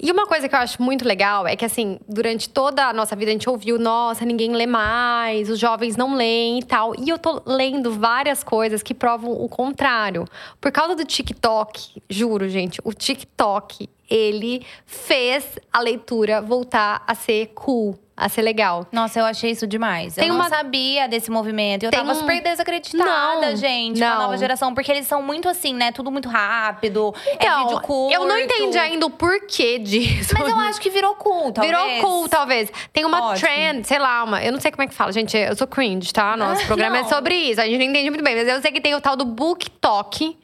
E 0.00 0.12
uma 0.12 0.26
coisa 0.26 0.48
que 0.48 0.54
eu 0.54 0.58
acho 0.60 0.80
muito 0.80 1.04
legal 1.04 1.44
é 1.44 1.56
que, 1.56 1.64
assim, 1.64 1.98
durante 2.08 2.48
toda 2.48 2.86
a 2.86 2.92
nossa 2.92 3.16
vida 3.16 3.32
a 3.32 3.32
gente 3.32 3.50
ouviu, 3.50 3.80
nossa, 3.80 4.24
ninguém 4.24 4.54
lê 4.54 4.64
mais, 4.64 5.50
os 5.50 5.58
jovens 5.58 5.96
não 5.96 6.14
leem 6.14 6.60
e 6.60 6.62
tal. 6.62 6.94
E 6.96 7.08
eu 7.08 7.18
tô 7.18 7.42
lendo 7.44 7.90
várias 7.90 8.44
coisas 8.44 8.80
que 8.80 8.94
provam 8.94 9.32
o 9.32 9.48
contrário. 9.48 10.24
Por 10.60 10.70
causa 10.70 10.94
do 10.94 11.04
TikTok, 11.04 12.00
juro, 12.08 12.48
gente, 12.48 12.80
o 12.84 12.92
TikTok, 12.92 13.88
ele 14.08 14.64
fez 14.86 15.44
a 15.72 15.80
leitura 15.80 16.40
voltar 16.40 17.02
a 17.06 17.14
ser 17.14 17.52
cool, 17.54 17.98
a 18.16 18.28
ser 18.28 18.42
legal. 18.42 18.86
Nossa, 18.90 19.20
eu 19.20 19.24
achei 19.26 19.50
isso 19.52 19.66
demais. 19.66 20.14
Tem 20.14 20.24
eu 20.28 20.34
não 20.34 20.40
uma- 20.40 20.48
sabia 20.48 21.06
desse 21.06 21.30
movimento. 21.30 21.84
Eu 21.84 21.90
Tem 21.90 22.00
tava 22.00 22.12
um- 22.12 22.14
super 22.16 22.42
desacreditada, 22.42 23.50
Não, 23.50 23.56
gente, 23.56 24.00
com 24.00 24.06
a 24.06 24.10
não. 24.10 24.22
nova 24.22 24.36
geração. 24.36 24.74
Porque 24.74 24.90
eles 24.90 25.06
são 25.06 25.22
muito 25.22 25.48
assim, 25.48 25.72
né? 25.74 25.92
Tudo 25.92 26.10
muito 26.10 26.28
rápido. 26.28 27.14
é 27.26 27.34
Então, 27.34 27.64
vídeo 27.68 27.80
curto. 27.82 28.12
eu 28.14 28.26
não 28.26 28.36
entendi 28.38 28.76
ainda 28.78 29.06
o 29.06 29.10
porquê 29.10 29.78
disso. 29.78 30.34
Mas 30.36 30.48
eu 30.48 30.56
acho 30.58 30.80
que 30.80 30.90
virou 30.90 31.14
cool, 31.14 31.52
talvez. 31.52 31.76
Virou 31.76 32.00
cool, 32.00 32.28
talvez. 32.28 32.72
Tem 32.92 33.04
uma 33.04 33.26
Ótimo. 33.30 33.46
trend, 33.46 33.86
sei 33.86 33.98
lá, 33.98 34.24
uma. 34.24 34.42
Eu 34.42 34.52
não 34.52 34.60
sei 34.60 34.70
como 34.72 34.82
é 34.82 34.86
que 34.88 34.94
fala, 34.94 35.12
gente. 35.12 35.36
Eu 35.36 35.54
sou 35.54 35.66
cringe, 35.66 36.12
tá? 36.12 36.34
Nosso 36.36 36.62
Ah, 36.62 36.66
programa 36.66 36.98
é 36.98 37.02
não. 37.02 37.08
sobre 37.08 37.34
isso. 37.36 37.60
A 37.60 37.64
gente 37.66 37.78
não 37.78 37.84
entende 37.86 38.10
muito 38.10 38.24
bem, 38.24 38.34
mas 38.34 38.48
eu 38.48 38.60
sei 38.60 38.72
que 38.72 38.80
tem 38.80 38.94
o 38.94 39.00
tal 39.00 39.14
do 39.16 39.24
Book 39.24 39.70
Talk, 39.70 40.36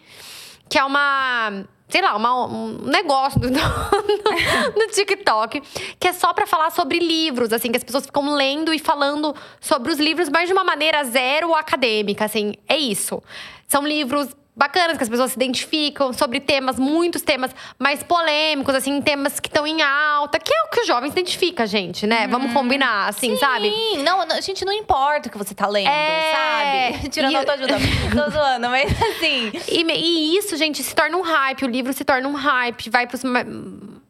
que 0.69 0.79
é 0.79 0.85
uma. 0.85 1.65
Sei 1.95 2.03
lá, 2.03 2.17
uma- 2.17 2.47
um 2.47 2.79
negócio 2.87 3.39
do, 3.39 3.49
do 3.49 4.87
TikTok, 4.89 5.63
que 6.01 6.09
é 6.09 6.13
só 6.13 6.33
pra 6.33 6.45
falar 6.45 6.73
sobre 6.73 6.99
livros, 6.99 7.53
assim, 7.53 7.71
que 7.71 7.77
as 7.77 7.85
pessoas 7.85 8.05
ficam 8.05 8.35
lendo 8.35 8.75
e 8.75 8.81
falando 8.81 9.33
sobre 9.61 9.93
os 9.93 10.01
livros, 10.01 10.29
mas 10.29 10.49
de 10.49 10.53
uma 10.53 10.65
maneira 10.65 11.05
zero 11.05 11.55
acadêmica, 11.55 12.25
assim, 12.25 12.55
é 12.69 12.77
isso. 12.77 13.23
São 13.69 13.87
livros 13.87 14.27
bacanas, 14.57 14.97
que 14.97 15.03
as 15.03 15.09
pessoas 15.09 15.33
se 15.33 15.37
identificam 15.37 16.13
sobre 16.13 16.39
temas, 16.41 16.79
muitos 16.79 17.23
temas 17.23 17.51
mais 17.79 18.03
polêmicos, 18.03 18.75
assim, 18.75 19.01
temas 19.03 19.41
que 19.41 19.49
estão 19.49 19.67
em 19.67 19.83
alta, 19.83 20.39
que 20.39 20.53
é 20.53 20.63
o 20.65 20.69
que 20.71 20.81
os 20.81 20.87
jovens 20.87 21.11
identificam, 21.13 21.67
gente, 21.67 22.07
né? 22.07 22.27
Vamos 22.29 22.53
combinar, 22.53 23.09
assim, 23.09 23.37
sabe? 23.37 23.71
Sim, 23.71 24.03
não, 24.03 24.25
não, 24.27 24.41
gente, 24.41 24.65
não 24.65 24.73
importa 24.73 25.29
o 25.29 25.33
que 25.33 25.39
você 25.39 25.55
tá 25.55 25.67
lendo, 25.67 25.89
É, 25.89 26.93
sabe? 26.93 27.09
Tirando 27.11 27.33
e- 27.33 27.37
a 27.37 27.39
autoajuda. 27.41 27.75
Tô 28.15 28.31
zoando, 28.31 28.69
mas 28.71 28.93
assim. 29.03 29.53
E, 29.69 29.83
e 29.83 30.37
isso, 30.39 30.57
gente, 30.57 30.83
se 30.83 30.95
torna 30.95 31.17
um 31.17 31.23
hype. 31.23 31.65
O 31.65 31.69
livro 31.69 31.93
se 31.93 32.05
torna 32.05 32.29
um 32.29 32.35
hype, 32.35 32.91
vai 32.91 33.07
pros 33.07 33.25
me- 33.25 33.45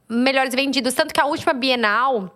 melhores 0.09 0.55
vendidos. 0.55 0.93
Tanto 0.95 1.15
que 1.15 1.21
a 1.21 1.27
última 1.27 1.53
Bienal. 1.53 2.35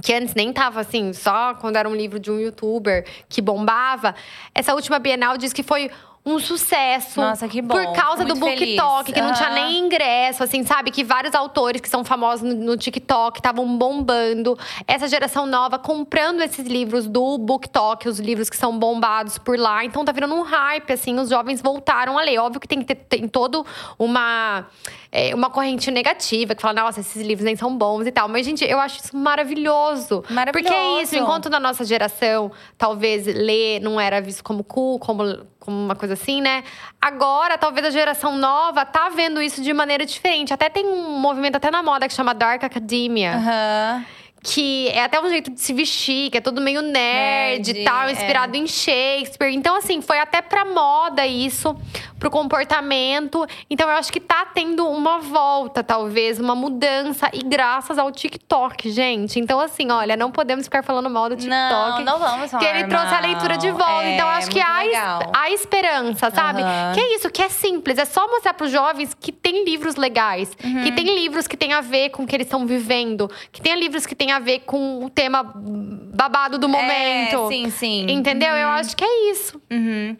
Que 0.00 0.14
antes 0.14 0.32
nem 0.32 0.52
tava 0.52 0.80
assim, 0.80 1.12
só 1.12 1.54
quando 1.54 1.74
era 1.74 1.88
um 1.88 1.94
livro 1.94 2.20
de 2.20 2.30
um 2.30 2.38
youtuber 2.38 3.04
que 3.28 3.42
bombava. 3.42 4.14
Essa 4.54 4.72
última 4.72 5.00
Bienal 5.00 5.36
diz 5.36 5.52
que 5.52 5.64
foi 5.64 5.90
um 6.28 6.38
sucesso. 6.38 7.20
Nossa, 7.20 7.48
que 7.48 7.60
bom. 7.60 7.74
Por 7.74 7.92
causa 7.94 8.24
do 8.24 8.28
muito 8.28 8.40
Book 8.40 8.58
feliz. 8.58 8.76
Talk, 8.76 9.12
que 9.12 9.20
não 9.20 9.32
tinha 9.32 9.50
nem 9.50 9.78
ingresso, 9.78 10.44
assim, 10.44 10.64
sabe? 10.64 10.90
Que 10.90 11.02
vários 11.02 11.34
autores 11.34 11.80
que 11.80 11.88
são 11.88 12.04
famosos 12.04 12.54
no, 12.54 12.76
TikTok 12.76 13.38
estavam 13.38 13.76
bombando. 13.76 14.56
Essa 14.86 15.08
geração 15.08 15.46
nova 15.46 15.78
comprando 15.78 16.42
esses 16.42 16.66
livros 16.66 17.06
do 17.06 17.38
Book 17.38 17.68
Talk, 17.68 18.08
os 18.08 18.20
livros 18.20 18.48
que 18.48 18.56
são 18.56 18.78
bombados 18.78 19.38
por 19.38 19.58
lá. 19.58 19.84
Então 19.84 20.04
tá 20.04 20.12
virando 20.12 20.34
um 20.34 20.42
hype, 20.42 20.92
assim, 20.92 21.18
os 21.18 21.28
jovens 21.28 21.60
voltaram 21.60 22.18
a 22.18 22.22
ler. 22.22 22.38
Óbvio 22.38 22.60
que 22.60 22.68
tem 22.68 22.80
que 22.80 22.94
ter 22.94 23.08
tem 23.08 23.26
todo 23.26 23.64
uma, 23.98 24.66
é, 25.10 25.34
uma 25.34 25.50
corrente 25.50 25.90
negativa, 25.90 26.54
que 26.54 26.62
fala, 26.62 26.82
nossa, 26.82 27.00
esses 27.00 27.22
livros 27.22 27.44
nem 27.44 27.56
são 27.56 27.76
bons 27.76 28.06
e 28.06 28.12
tal. 28.12 28.28
Mas, 28.28 28.44
gente, 28.44 28.64
eu 28.64 28.78
acho 28.78 29.02
isso 29.02 29.16
maravilhoso. 29.16 30.22
Maravilhoso. 30.28 30.72
Porque 30.72 30.74
é 30.74 31.02
isso, 31.02 31.16
enquanto 31.16 31.48
na 31.48 31.58
nossa 31.58 31.84
geração, 31.84 32.52
talvez 32.76 33.26
ler 33.26 33.80
não 33.80 34.00
era 34.00 34.20
visto 34.20 34.44
como 34.44 34.62
cool, 34.62 34.98
como, 34.98 35.22
como 35.68 35.84
uma 35.84 35.94
coisa 35.94 36.14
assim, 36.14 36.40
né? 36.40 36.64
Agora, 36.98 37.58
talvez 37.58 37.84
a 37.86 37.90
geração 37.90 38.38
nova 38.38 38.86
tá 38.86 39.10
vendo 39.10 39.42
isso 39.42 39.60
de 39.60 39.70
maneira 39.74 40.06
diferente. 40.06 40.50
Até 40.50 40.70
tem 40.70 40.86
um 40.86 41.18
movimento 41.18 41.56
até 41.56 41.70
na 41.70 41.82
moda 41.82 42.08
que 42.08 42.14
chama 42.14 42.32
Dark 42.32 42.64
Academia. 42.64 43.34
Aham. 43.34 44.06
Que 44.42 44.88
é 44.88 45.02
até 45.02 45.20
um 45.20 45.28
jeito 45.28 45.50
de 45.50 45.60
se 45.60 45.74
vestir, 45.74 46.30
que 46.30 46.38
é 46.38 46.40
tudo 46.40 46.62
meio 46.62 46.80
nerd, 46.80 47.66
Nerd, 47.66 47.80
e 47.80 47.84
tal, 47.84 48.08
é. 48.08 48.12
inspirado 48.12 48.56
em 48.56 48.66
Shakespeare. 48.66 49.52
Então, 49.52 49.76
assim, 49.76 50.00
foi 50.00 50.18
até 50.20 50.40
pra 50.40 50.64
moda 50.64 51.26
isso, 51.26 51.76
pro 52.18 52.30
comportamento. 52.30 53.46
Então, 53.70 53.88
eu 53.88 53.96
acho 53.96 54.12
que 54.12 54.20
tá 54.20 54.46
tendo 54.52 54.86
uma 54.88 55.18
volta, 55.18 55.82
talvez, 55.82 56.38
uma 56.38 56.54
mudança. 56.54 57.30
E 57.32 57.42
graças 57.42 57.98
ao 57.98 58.10
TikTok, 58.10 58.90
gente. 58.90 59.38
Então, 59.38 59.60
assim, 59.60 59.90
olha, 59.90 60.16
não 60.16 60.30
podemos 60.30 60.64
ficar 60.66 60.82
falando 60.82 61.08
mal 61.08 61.28
do 61.28 61.36
TikTok. 61.36 62.04
Não, 62.04 62.04
não 62.04 62.18
vamos 62.18 62.50
falar 62.50 62.62
Que 62.62 62.68
ele 62.68 62.88
trouxe 62.88 63.14
a 63.14 63.20
leitura 63.20 63.56
de 63.56 63.70
volta. 63.70 64.04
É, 64.04 64.14
então, 64.14 64.28
acho 64.28 64.50
que 64.50 64.60
há, 64.60 64.82
legal. 64.82 65.32
há 65.34 65.50
esperança, 65.50 66.30
sabe? 66.30 66.62
Aham. 66.62 66.92
Que 66.94 67.00
é 67.00 67.14
isso, 67.14 67.30
que 67.30 67.42
é 67.42 67.48
simples. 67.48 67.98
É 67.98 68.04
só 68.04 68.26
mostrar 68.28 68.54
pros 68.54 68.70
jovens 68.70 69.14
que 69.14 69.32
tem 69.32 69.64
livros 69.64 69.96
legais. 69.96 70.56
Uhum. 70.62 70.82
Que 70.82 70.92
tem 70.92 71.14
livros 71.14 71.46
que 71.46 71.56
tem 71.56 71.72
a 71.72 71.80
ver 71.80 72.10
com 72.10 72.24
o 72.24 72.26
que 72.26 72.34
eles 72.34 72.46
estão 72.46 72.66
vivendo. 72.66 73.30
Que 73.52 73.60
tem 73.60 73.78
livros 73.78 74.06
que 74.06 74.14
tem 74.14 74.32
a 74.32 74.38
ver 74.38 74.60
com 74.60 75.04
o 75.04 75.10
tema 75.10 75.52
babado 75.54 76.58
do 76.58 76.68
momento. 76.68 77.46
É, 77.46 77.48
sim, 77.48 77.70
sim. 77.70 78.06
Entendeu? 78.10 78.50
Eu 78.50 78.68
acho 78.68 78.96
que 78.96 79.04
é 79.04 79.30
isso. 79.30 79.60
Uhum. 79.70 80.16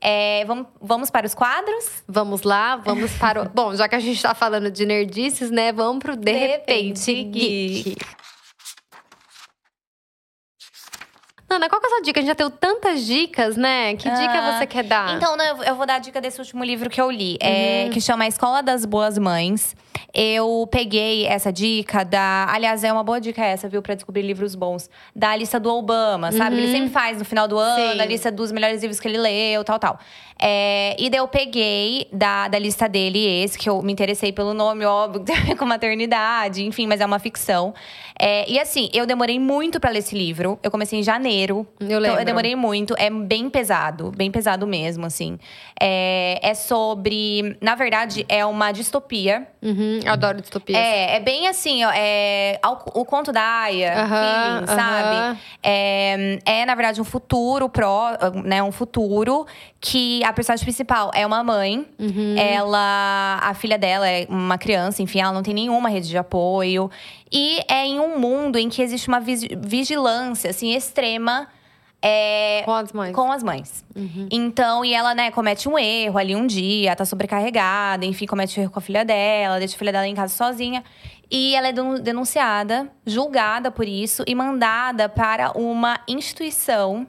É, 0.00 0.44
vamos, 0.46 0.66
vamos 0.80 1.10
para 1.10 1.26
os 1.26 1.34
quadros? 1.34 2.02
Vamos 2.08 2.42
lá, 2.42 2.76
vamos 2.76 3.12
para 3.18 3.42
o. 3.42 3.48
Bom, 3.52 3.74
já 3.74 3.86
que 3.88 3.94
a 3.94 4.00
gente 4.00 4.20
tá 4.22 4.34
falando 4.34 4.70
de 4.70 4.86
nerdices, 4.86 5.50
né? 5.50 5.72
Vamos 5.72 6.02
pro 6.02 6.16
De, 6.16 6.24
De 6.24 6.32
repente, 6.32 7.12
Repente 7.12 7.24
Geek. 7.24 7.82
Geek. 7.82 8.06
Ana, 11.48 11.68
qual 11.68 11.80
que 11.80 11.86
é 11.86 11.90
a 11.90 11.90
sua 11.90 12.02
dica? 12.02 12.20
A 12.20 12.22
gente 12.22 12.28
já 12.28 12.34
deu 12.34 12.48
tantas 12.48 13.04
dicas, 13.04 13.56
né? 13.56 13.96
Que 13.96 14.08
dica 14.08 14.32
Ah, 14.38 14.58
você 14.58 14.66
quer 14.66 14.84
dar? 14.84 15.16
Então, 15.16 15.36
não, 15.36 15.44
eu, 15.44 15.62
eu 15.64 15.74
vou 15.74 15.84
dar 15.84 15.96
a 15.96 15.98
dica 15.98 16.20
desse 16.20 16.38
último 16.38 16.62
livro 16.62 16.88
que 16.88 17.00
eu 17.00 17.10
li, 17.10 17.36
é, 17.40 17.88
que 17.92 18.00
chama 18.00 18.22
A 18.24 18.28
Escola 18.28 18.62
das 18.62 18.84
Boas 18.84 19.18
Mães. 19.18 19.74
Eu 20.12 20.68
peguei 20.70 21.26
essa 21.26 21.52
dica 21.52 22.04
da. 22.04 22.46
Aliás, 22.50 22.82
é 22.82 22.92
uma 22.92 23.04
boa 23.04 23.20
dica 23.20 23.44
essa, 23.44 23.68
viu, 23.68 23.80
pra 23.80 23.94
descobrir 23.94 24.22
livros 24.22 24.54
bons. 24.54 24.90
Da 25.14 25.36
lista 25.36 25.60
do 25.60 25.72
Obama, 25.72 26.32
sabe? 26.32 26.56
Ele 26.56 26.72
sempre 26.72 26.90
faz 26.90 27.18
no 27.18 27.24
final 27.24 27.46
do 27.46 27.58
ano, 27.58 27.92
Sim. 27.94 28.00
a 28.00 28.04
lista 28.04 28.30
dos 28.32 28.50
melhores 28.50 28.80
livros 28.82 28.98
que 28.98 29.06
ele 29.06 29.18
leu, 29.18 29.62
tal, 29.62 29.78
tal. 29.78 29.98
É, 30.42 30.96
e 30.98 31.10
daí 31.10 31.20
eu 31.20 31.28
peguei 31.28 32.08
da, 32.12 32.48
da 32.48 32.58
lista 32.58 32.88
dele 32.88 33.24
esse, 33.42 33.58
que 33.58 33.68
eu 33.68 33.82
me 33.82 33.92
interessei 33.92 34.32
pelo 34.32 34.54
nome, 34.54 34.84
óbvio, 34.86 35.22
com 35.58 35.66
maternidade, 35.66 36.64
enfim, 36.64 36.86
mas 36.86 37.00
é 37.00 37.06
uma 37.06 37.18
ficção. 37.18 37.74
É, 38.18 38.50
e 38.50 38.58
assim, 38.58 38.88
eu 38.92 39.06
demorei 39.06 39.38
muito 39.38 39.78
pra 39.78 39.90
ler 39.90 40.00
esse 40.00 40.14
livro. 40.16 40.58
Eu 40.62 40.70
comecei 40.70 40.98
em 40.98 41.02
janeiro. 41.02 41.66
Eu 41.78 41.86
Então, 41.86 42.00
lembro. 42.00 42.20
eu 42.20 42.24
demorei 42.24 42.54
muito. 42.56 42.94
É 42.98 43.08
bem 43.10 43.48
pesado, 43.48 44.10
bem 44.14 44.30
pesado 44.30 44.66
mesmo, 44.66 45.06
assim. 45.06 45.38
É, 45.80 46.38
é 46.42 46.54
sobre. 46.54 47.56
Na 47.60 47.74
verdade, 47.74 48.26
é 48.28 48.44
uma 48.44 48.72
distopia. 48.72 49.46
Uhum, 49.62 49.79
eu 50.04 50.12
adoro 50.12 50.40
distopias. 50.40 50.78
É, 50.78 51.16
é 51.16 51.20
bem 51.20 51.48
assim, 51.48 51.84
ó, 51.84 51.90
é 51.94 52.58
ao- 52.62 52.84
o 52.94 53.04
conto 53.04 53.32
da 53.32 53.42
Aya, 53.42 53.92
feeling, 54.06 54.66
sabe? 54.66 55.38
É, 55.62 56.38
é, 56.44 56.66
na 56.66 56.74
verdade, 56.74 57.00
um 57.00 57.04
futuro 57.04 57.68
pró, 57.68 58.10
né? 58.44 58.62
Um 58.62 58.72
futuro 58.72 59.46
que 59.80 60.22
a 60.24 60.32
personagem 60.32 60.64
principal 60.64 61.10
é 61.14 61.26
uma 61.26 61.42
mãe. 61.42 61.86
Uhum. 61.98 62.36
Ela. 62.36 63.38
A 63.42 63.54
filha 63.54 63.78
dela 63.78 64.08
é 64.08 64.26
uma 64.28 64.58
criança, 64.58 65.02
enfim, 65.02 65.20
ela 65.20 65.32
não 65.32 65.42
tem 65.42 65.54
nenhuma 65.54 65.88
rede 65.88 66.08
de 66.08 66.18
apoio. 66.18 66.90
E 67.32 67.58
é 67.68 67.86
em 67.86 68.00
um 68.00 68.18
mundo 68.18 68.58
em 68.58 68.68
que 68.68 68.82
existe 68.82 69.08
uma 69.08 69.20
vigi- 69.20 69.56
vigilância, 69.58 70.50
assim, 70.50 70.74
extrema. 70.74 71.48
É, 72.02 72.62
Com 72.64 72.72
as 72.72 72.92
mães. 72.92 73.14
com 73.14 73.30
as 73.30 73.42
mães. 73.42 73.84
Então, 74.30 74.82
e 74.84 74.94
ela, 74.94 75.14
né, 75.14 75.30
comete 75.30 75.68
um 75.68 75.78
erro 75.78 76.18
ali 76.18 76.34
um 76.34 76.46
dia, 76.46 76.96
tá 76.96 77.04
sobrecarregada, 77.04 78.06
enfim, 78.06 78.24
comete 78.26 78.58
um 78.58 78.62
erro 78.62 78.72
com 78.72 78.78
a 78.78 78.82
filha 78.82 79.04
dela, 79.04 79.58
deixa 79.58 79.76
a 79.76 79.78
filha 79.78 79.92
dela 79.92 80.06
em 80.06 80.14
casa 80.14 80.34
sozinha. 80.34 80.82
E 81.30 81.54
ela 81.54 81.68
é 81.68 81.72
denun- 81.72 82.00
denunciada, 82.00 82.90
julgada 83.06 83.70
por 83.70 83.86
isso 83.86 84.24
e 84.26 84.34
mandada 84.34 85.08
para 85.08 85.52
uma 85.56 86.00
instituição 86.08 87.06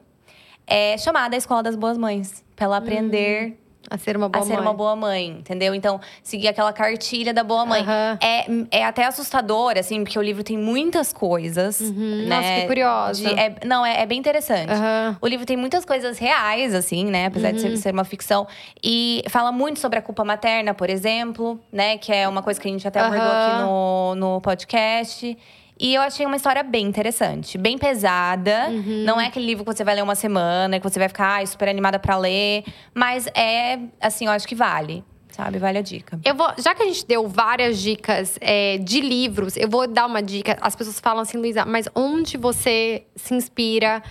é, 0.67 0.97
chamada 0.97 1.35
Escola 1.37 1.63
das 1.63 1.75
Boas 1.75 1.97
Mães. 1.97 2.43
Pra 2.55 2.65
ela 2.65 2.77
aprender 2.77 3.57
A 3.91 3.97
ser 3.97 4.15
uma 4.15 4.29
boa 4.29 4.41
a 4.41 4.47
ser 4.47 4.53
mãe. 4.53 4.61
uma 4.61 4.73
boa 4.73 4.95
mãe, 4.95 5.27
entendeu? 5.39 5.75
Então, 5.75 5.99
seguir 6.23 6.47
aquela 6.47 6.71
cartilha 6.71 7.33
da 7.33 7.43
boa 7.43 7.65
mãe. 7.65 7.81
Aham. 7.81 8.17
É, 8.21 8.79
é 8.79 8.85
até 8.85 9.03
assustador, 9.05 9.73
assim, 9.77 10.01
porque 10.03 10.17
o 10.17 10.21
livro 10.21 10.43
tem 10.45 10.57
muitas 10.57 11.11
coisas. 11.11 11.81
Uhum. 11.81 12.25
Né, 12.25 12.35
Nossa, 12.37 12.47
fiquei 12.47 12.67
curiosa. 12.67 13.21
de- 13.29 13.39
é- 13.39 13.55
não, 13.65 13.85
é, 13.85 14.01
é 14.01 14.05
bem 14.05 14.17
interessante. 14.17 14.71
Aham. 14.71 15.17
O 15.21 15.27
livro 15.27 15.45
tem 15.45 15.57
muitas 15.57 15.83
coisas 15.83 16.17
reais, 16.17 16.73
assim, 16.73 17.03
né? 17.05 17.25
Apesar 17.25 17.51
de 17.51 17.57
Uhum. 17.65 17.75
ser, 17.75 17.77
ser 17.77 17.93
uma 17.93 18.05
ficção. 18.05 18.47
E 18.81 19.21
fala 19.29 19.51
muito 19.51 19.79
sobre 19.79 19.99
a 19.99 20.01
culpa 20.01 20.23
materna, 20.23 20.73
por 20.73 20.89
exemplo, 20.89 21.59
né? 21.69 21.97
Que 21.97 22.13
é 22.13 22.27
uma 22.29 22.41
coisa 22.41 22.61
que 22.61 22.67
a 22.69 22.71
gente 22.71 22.87
até 22.87 23.01
abordou 23.01 23.27
aqui 23.29 23.61
no, 23.63 24.15
no 24.15 24.41
podcast. 24.41 25.37
E 25.81 25.95
eu 25.95 26.01
achei 26.03 26.27
uma 26.27 26.35
história 26.35 26.61
bem 26.61 26.85
interessante, 26.85 27.57
bem 27.57 27.75
pesada. 27.75 28.67
Uhum. 28.69 29.03
Não 29.03 29.19
é 29.19 29.25
aquele 29.25 29.47
livro 29.47 29.65
que 29.65 29.75
você 29.75 29.83
vai 29.83 29.95
ler 29.95 30.03
uma 30.03 30.13
semana, 30.13 30.79
que 30.79 30.87
você 30.87 30.99
vai 30.99 31.07
ficar 31.07 31.37
ai, 31.37 31.47
super 31.47 31.67
animada 31.67 31.97
pra 31.97 32.15
ler. 32.17 32.63
Mas 32.93 33.25
é, 33.33 33.79
assim, 33.99 34.27
eu 34.27 34.31
acho 34.31 34.47
que 34.47 34.53
vale. 34.53 35.03
Sabe? 35.31 35.57
Vale 35.57 35.79
a 35.79 35.81
dica. 35.81 36.19
Eu 36.23 36.35
vou, 36.35 36.53
já 36.59 36.75
que 36.75 36.83
a 36.83 36.85
gente 36.85 37.03
deu 37.07 37.27
várias 37.27 37.81
dicas 37.81 38.37
é, 38.41 38.77
de 38.77 39.01
livros, 39.01 39.57
eu 39.57 39.67
vou 39.67 39.87
dar 39.87 40.05
uma 40.05 40.21
dica. 40.21 40.55
As 40.61 40.75
pessoas 40.75 40.99
falam 40.99 41.21
assim, 41.21 41.39
Luísa, 41.39 41.65
mas 41.65 41.87
onde 41.95 42.37
você 42.37 43.03
se 43.15 43.33
inspira? 43.33 44.03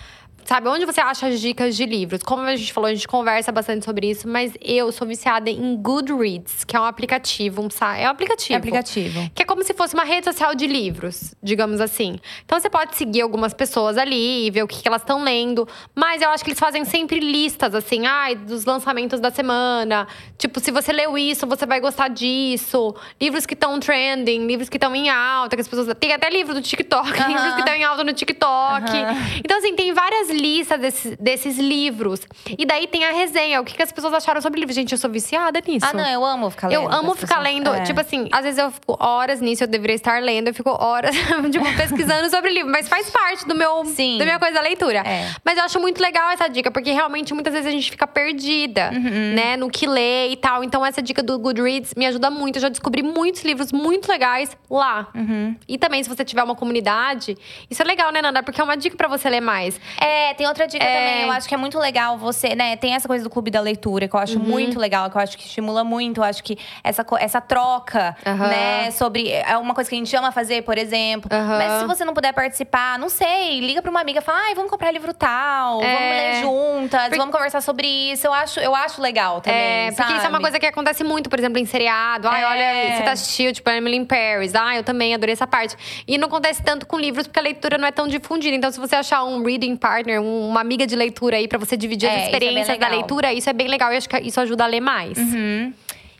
Sabe, 0.51 0.67
onde 0.67 0.85
você 0.85 0.99
acha 0.99 1.27
as 1.27 1.39
dicas 1.39 1.77
de 1.77 1.85
livros? 1.85 2.21
Como 2.21 2.41
a 2.41 2.53
gente 2.57 2.73
falou, 2.73 2.89
a 2.89 2.93
gente 2.93 3.07
conversa 3.07 3.53
bastante 3.53 3.85
sobre 3.85 4.09
isso, 4.09 4.27
mas 4.27 4.51
eu 4.59 4.91
sou 4.91 5.07
viciada 5.07 5.49
em 5.49 5.77
Goodreads, 5.77 6.65
que 6.65 6.75
é 6.75 6.79
um 6.79 6.83
aplicativo, 6.83 7.61
um 7.61 7.69
site. 7.69 8.01
É 8.01 8.07
um 8.09 8.11
aplicativo. 8.11 8.55
É 8.55 8.57
aplicativo. 8.57 9.31
Que 9.33 9.43
é 9.43 9.45
como 9.45 9.63
se 9.63 9.73
fosse 9.73 9.93
uma 9.93 10.03
rede 10.03 10.25
social 10.25 10.53
de 10.53 10.67
livros, 10.67 11.33
digamos 11.41 11.79
assim. 11.79 12.19
Então 12.43 12.59
você 12.59 12.69
pode 12.69 12.97
seguir 12.97 13.21
algumas 13.21 13.53
pessoas 13.53 13.97
ali 13.97 14.47
e 14.47 14.51
ver 14.51 14.61
o 14.63 14.67
que, 14.67 14.81
que 14.81 14.87
elas 14.89 15.03
estão 15.03 15.23
lendo. 15.23 15.65
Mas 15.95 16.21
eu 16.21 16.29
acho 16.29 16.43
que 16.43 16.49
eles 16.49 16.59
fazem 16.59 16.83
sempre 16.83 17.21
listas, 17.21 17.73
assim, 17.73 18.05
ai, 18.05 18.35
dos 18.35 18.65
lançamentos 18.65 19.21
da 19.21 19.31
semana. 19.31 20.05
Tipo, 20.37 20.59
se 20.59 20.69
você 20.69 20.91
leu 20.91 21.17
isso, 21.17 21.47
você 21.47 21.65
vai 21.65 21.79
gostar 21.79 22.09
disso. 22.09 22.93
Livros 23.21 23.45
que 23.45 23.53
estão 23.53 23.79
trending, 23.79 24.47
livros 24.47 24.67
que 24.67 24.75
estão 24.75 24.93
em 24.93 25.09
alta, 25.09 25.55
que 25.55 25.61
as 25.61 25.67
pessoas. 25.69 25.95
Tem 25.97 26.11
até 26.11 26.29
livro 26.29 26.53
do 26.53 26.61
TikTok, 26.61 27.09
Aham. 27.09 27.27
livros 27.31 27.53
que 27.53 27.59
estão 27.61 27.73
em 27.73 27.85
alta 27.85 28.03
no 28.03 28.11
TikTok. 28.11 28.97
Aham. 28.97 29.15
Então, 29.45 29.57
assim, 29.57 29.73
tem 29.77 29.93
várias 29.93 30.40
listas 30.41 30.79
desses, 30.79 31.17
desses 31.17 31.57
livros. 31.57 32.21
E 32.57 32.65
daí 32.65 32.87
tem 32.87 33.05
a 33.05 33.11
resenha, 33.11 33.61
o 33.61 33.63
que, 33.63 33.75
que 33.75 33.81
as 33.83 33.91
pessoas 33.91 34.13
acharam 34.13 34.41
sobre 34.41 34.59
o 34.59 34.61
livro. 34.61 34.73
Gente, 34.73 34.91
eu 34.91 34.97
sou 34.97 35.09
viciada 35.09 35.61
nisso. 35.65 35.85
Ah, 35.89 35.93
não, 35.93 36.07
eu 36.09 36.25
amo 36.25 36.49
ficar 36.49 36.67
lendo. 36.67 36.81
Eu 36.81 36.91
amo 36.91 37.13
ficar 37.15 37.37
pessoas. 37.37 37.43
lendo. 37.55 37.73
É. 37.73 37.83
Tipo 37.83 38.01
assim, 38.01 38.27
às 38.31 38.43
vezes 38.43 38.57
eu 38.59 38.71
fico 38.71 38.97
horas 38.99 39.39
nisso, 39.41 39.63
eu 39.63 39.67
deveria 39.67 39.95
estar 39.95 40.21
lendo, 40.21 40.47
eu 40.47 40.53
fico 40.53 40.69
horas, 40.71 41.15
tipo, 41.51 41.75
pesquisando 41.77 42.29
sobre 42.29 42.51
livro. 42.51 42.71
Mas 42.71 42.87
faz 42.89 43.09
parte 43.09 43.47
do 43.47 43.55
meu, 43.55 43.85
Sim. 43.85 44.17
da 44.17 44.25
minha 44.25 44.39
coisa 44.39 44.55
da 44.55 44.61
leitura. 44.61 44.99
É. 44.99 45.29
Mas 45.45 45.57
eu 45.57 45.63
acho 45.63 45.79
muito 45.79 46.01
legal 46.01 46.29
essa 46.31 46.47
dica, 46.47 46.71
porque 46.71 46.91
realmente 46.91 47.33
muitas 47.33 47.53
vezes 47.53 47.67
a 47.67 47.71
gente 47.71 47.91
fica 47.91 48.07
perdida, 48.07 48.89
Uhum. 48.93 49.33
né? 49.35 49.55
No 49.57 49.69
que 49.69 49.85
lê 49.85 50.29
e 50.29 50.35
tal. 50.37 50.63
Então, 50.63 50.85
essa 50.85 51.01
dica 51.01 51.21
do 51.21 51.37
Goodreads 51.37 51.93
me 51.95 52.05
ajuda 52.05 52.29
muito. 52.29 52.55
Eu 52.57 52.61
já 52.63 52.69
descobri 52.69 53.03
muitos 53.03 53.43
livros 53.43 53.71
muito 53.71 54.09
legais 54.09 54.55
lá. 54.69 55.07
Uhum. 55.13 55.55
E 55.67 55.77
também, 55.77 56.01
se 56.03 56.09
você 56.09 56.23
tiver 56.23 56.43
uma 56.43 56.55
comunidade, 56.55 57.37
isso 57.69 57.81
é 57.81 57.85
legal, 57.85 58.11
né, 58.11 58.21
Nanda? 58.21 58.41
Porque 58.43 58.59
é 58.59 58.63
uma 58.63 58.75
dica 58.77 58.95
pra 58.95 59.07
você 59.07 59.29
ler 59.29 59.41
mais. 59.41 59.79
É, 59.99 60.20
tem 60.35 60.47
outra 60.47 60.67
dica 60.67 60.83
É. 60.83 60.87
também. 60.97 61.21
Eu 61.23 61.31
acho 61.31 61.47
que 61.47 61.53
é 61.53 61.57
muito 61.57 61.77
legal 61.79 62.17
você, 62.17 62.55
né? 62.55 62.75
Tem 62.75 62.93
essa 62.95 63.07
coisa 63.07 63.23
do 63.23 63.29
clube 63.29 63.49
da 63.51 63.59
leitura, 63.61 64.07
que 64.07 64.13
eu 64.15 64.17
Uhum. 64.17 64.23
acho 64.23 64.39
muito 64.39 64.79
legal, 64.79 65.09
que 65.09 65.17
eu 65.17 65.21
acho 65.21 65.37
que 65.37 65.45
estimula 65.45 65.83
muito. 65.83 66.19
Eu 66.19 66.23
acho 66.23 66.43
que 66.43 66.57
essa, 66.83 67.05
essa 67.19 67.41
troca, 67.41 68.15
Aham. 68.25 68.47
né? 68.47 68.91
Sobre. 68.91 69.29
É 69.31 69.57
uma 69.57 69.73
coisa 69.73 69.89
que 69.89 69.95
a 69.95 69.99
gente 69.99 70.15
ama 70.15 70.31
fazer, 70.31 70.63
por 70.63 70.77
exemplo. 70.77 71.29
Aham. 71.31 71.57
Mas 71.57 71.81
se 71.81 71.85
você 71.87 72.05
não 72.05 72.13
puder 72.13 72.33
participar, 72.33 72.97
não 72.99 73.09
sei, 73.09 73.59
liga 73.59 73.81
pra 73.81 73.91
uma 73.91 74.01
amiga 74.01 74.19
e 74.19 74.21
fala: 74.21 74.39
ai, 74.47 74.55
vamos 74.55 74.69
comprar 74.71 74.91
livro 74.91 75.13
tal, 75.13 75.81
É. 75.81 75.93
vamos 75.93 76.09
ler 76.09 76.41
juntas, 76.41 77.17
vamos 77.17 77.33
conversar 77.35 77.61
sobre 77.61 77.87
isso. 77.87 78.25
Eu 78.27 78.33
acho, 78.33 78.59
eu 78.59 78.75
acho 78.75 79.01
legal 79.01 79.41
também. 79.41 79.59
É, 79.87 79.91
porque 79.91 80.13
isso 80.13 80.25
é 80.25 80.29
uma 80.29 80.39
coisa 80.41 80.59
que 80.59 80.65
acontece 80.65 81.03
muito, 81.03 81.29
por 81.29 81.39
exemplo, 81.39 81.59
em 81.59 81.65
seriado. 81.65 82.27
Ai, 82.27 82.41
É. 82.41 82.45
olha, 82.45 82.97
você 82.97 83.03
tá 83.03 83.11
assistindo, 83.11 83.53
tipo, 83.53 83.69
Emily 83.69 83.97
in 83.97 84.05
Paris. 84.05 84.55
Ah, 84.55 84.75
eu 84.75 84.83
também 84.83 85.13
adorei 85.13 85.33
essa 85.33 85.47
parte. 85.47 85.75
E 86.07 86.17
não 86.17 86.27
acontece 86.27 86.61
tanto 86.63 86.85
com 86.85 86.97
livros, 86.99 87.27
porque 87.27 87.39
a 87.39 87.43
leitura 87.43 87.77
não 87.77 87.87
é 87.87 87.91
tão 87.91 88.07
difundida. 88.07 88.55
Então, 88.55 88.71
se 88.71 88.79
você 88.79 88.95
achar 88.95 89.23
um 89.23 89.43
reading 89.43 89.75
partner, 89.75 90.10
um- 90.19 90.49
uma 90.49 90.59
amiga 90.61 90.85
de 90.87 90.95
leitura 90.95 91.37
aí 91.37 91.47
pra 91.47 91.57
você 91.59 91.77
dividir 91.77 92.07
É, 92.07 92.09
as 92.09 92.15
isso 92.15 92.27
é 92.27 92.31
bem 92.31 92.49
experiências 92.49 92.77
da 92.79 92.85
legal. 92.87 92.99
leitura, 92.99 93.33
isso 93.33 93.49
é 93.49 93.53
bem 93.53 93.67
legal 93.67 93.91
e 93.93 93.97
acho 93.97 94.09
que 94.09 94.17
isso 94.19 94.39
ajuda 94.41 94.63
a 94.63 94.67
ler 94.67 94.81
mais. 94.81 95.17
Uhum. 95.17 95.73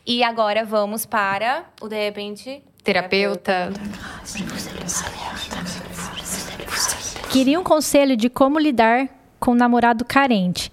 E 0.06 0.22
agora 0.24 0.64
vamos 0.64 1.04
para 1.06 1.64
o 1.80 1.88
De 1.88 1.96
repente. 1.96 2.62
Terapeuta. 2.82 3.72
Queria 7.30 7.58
um 7.58 7.62
conselho 7.64 8.16
de 8.16 8.28
como 8.28 8.58
lidar 8.58 9.08
com 9.40 9.52
um 9.52 9.54
namorado 9.54 10.04
carente, 10.04 10.70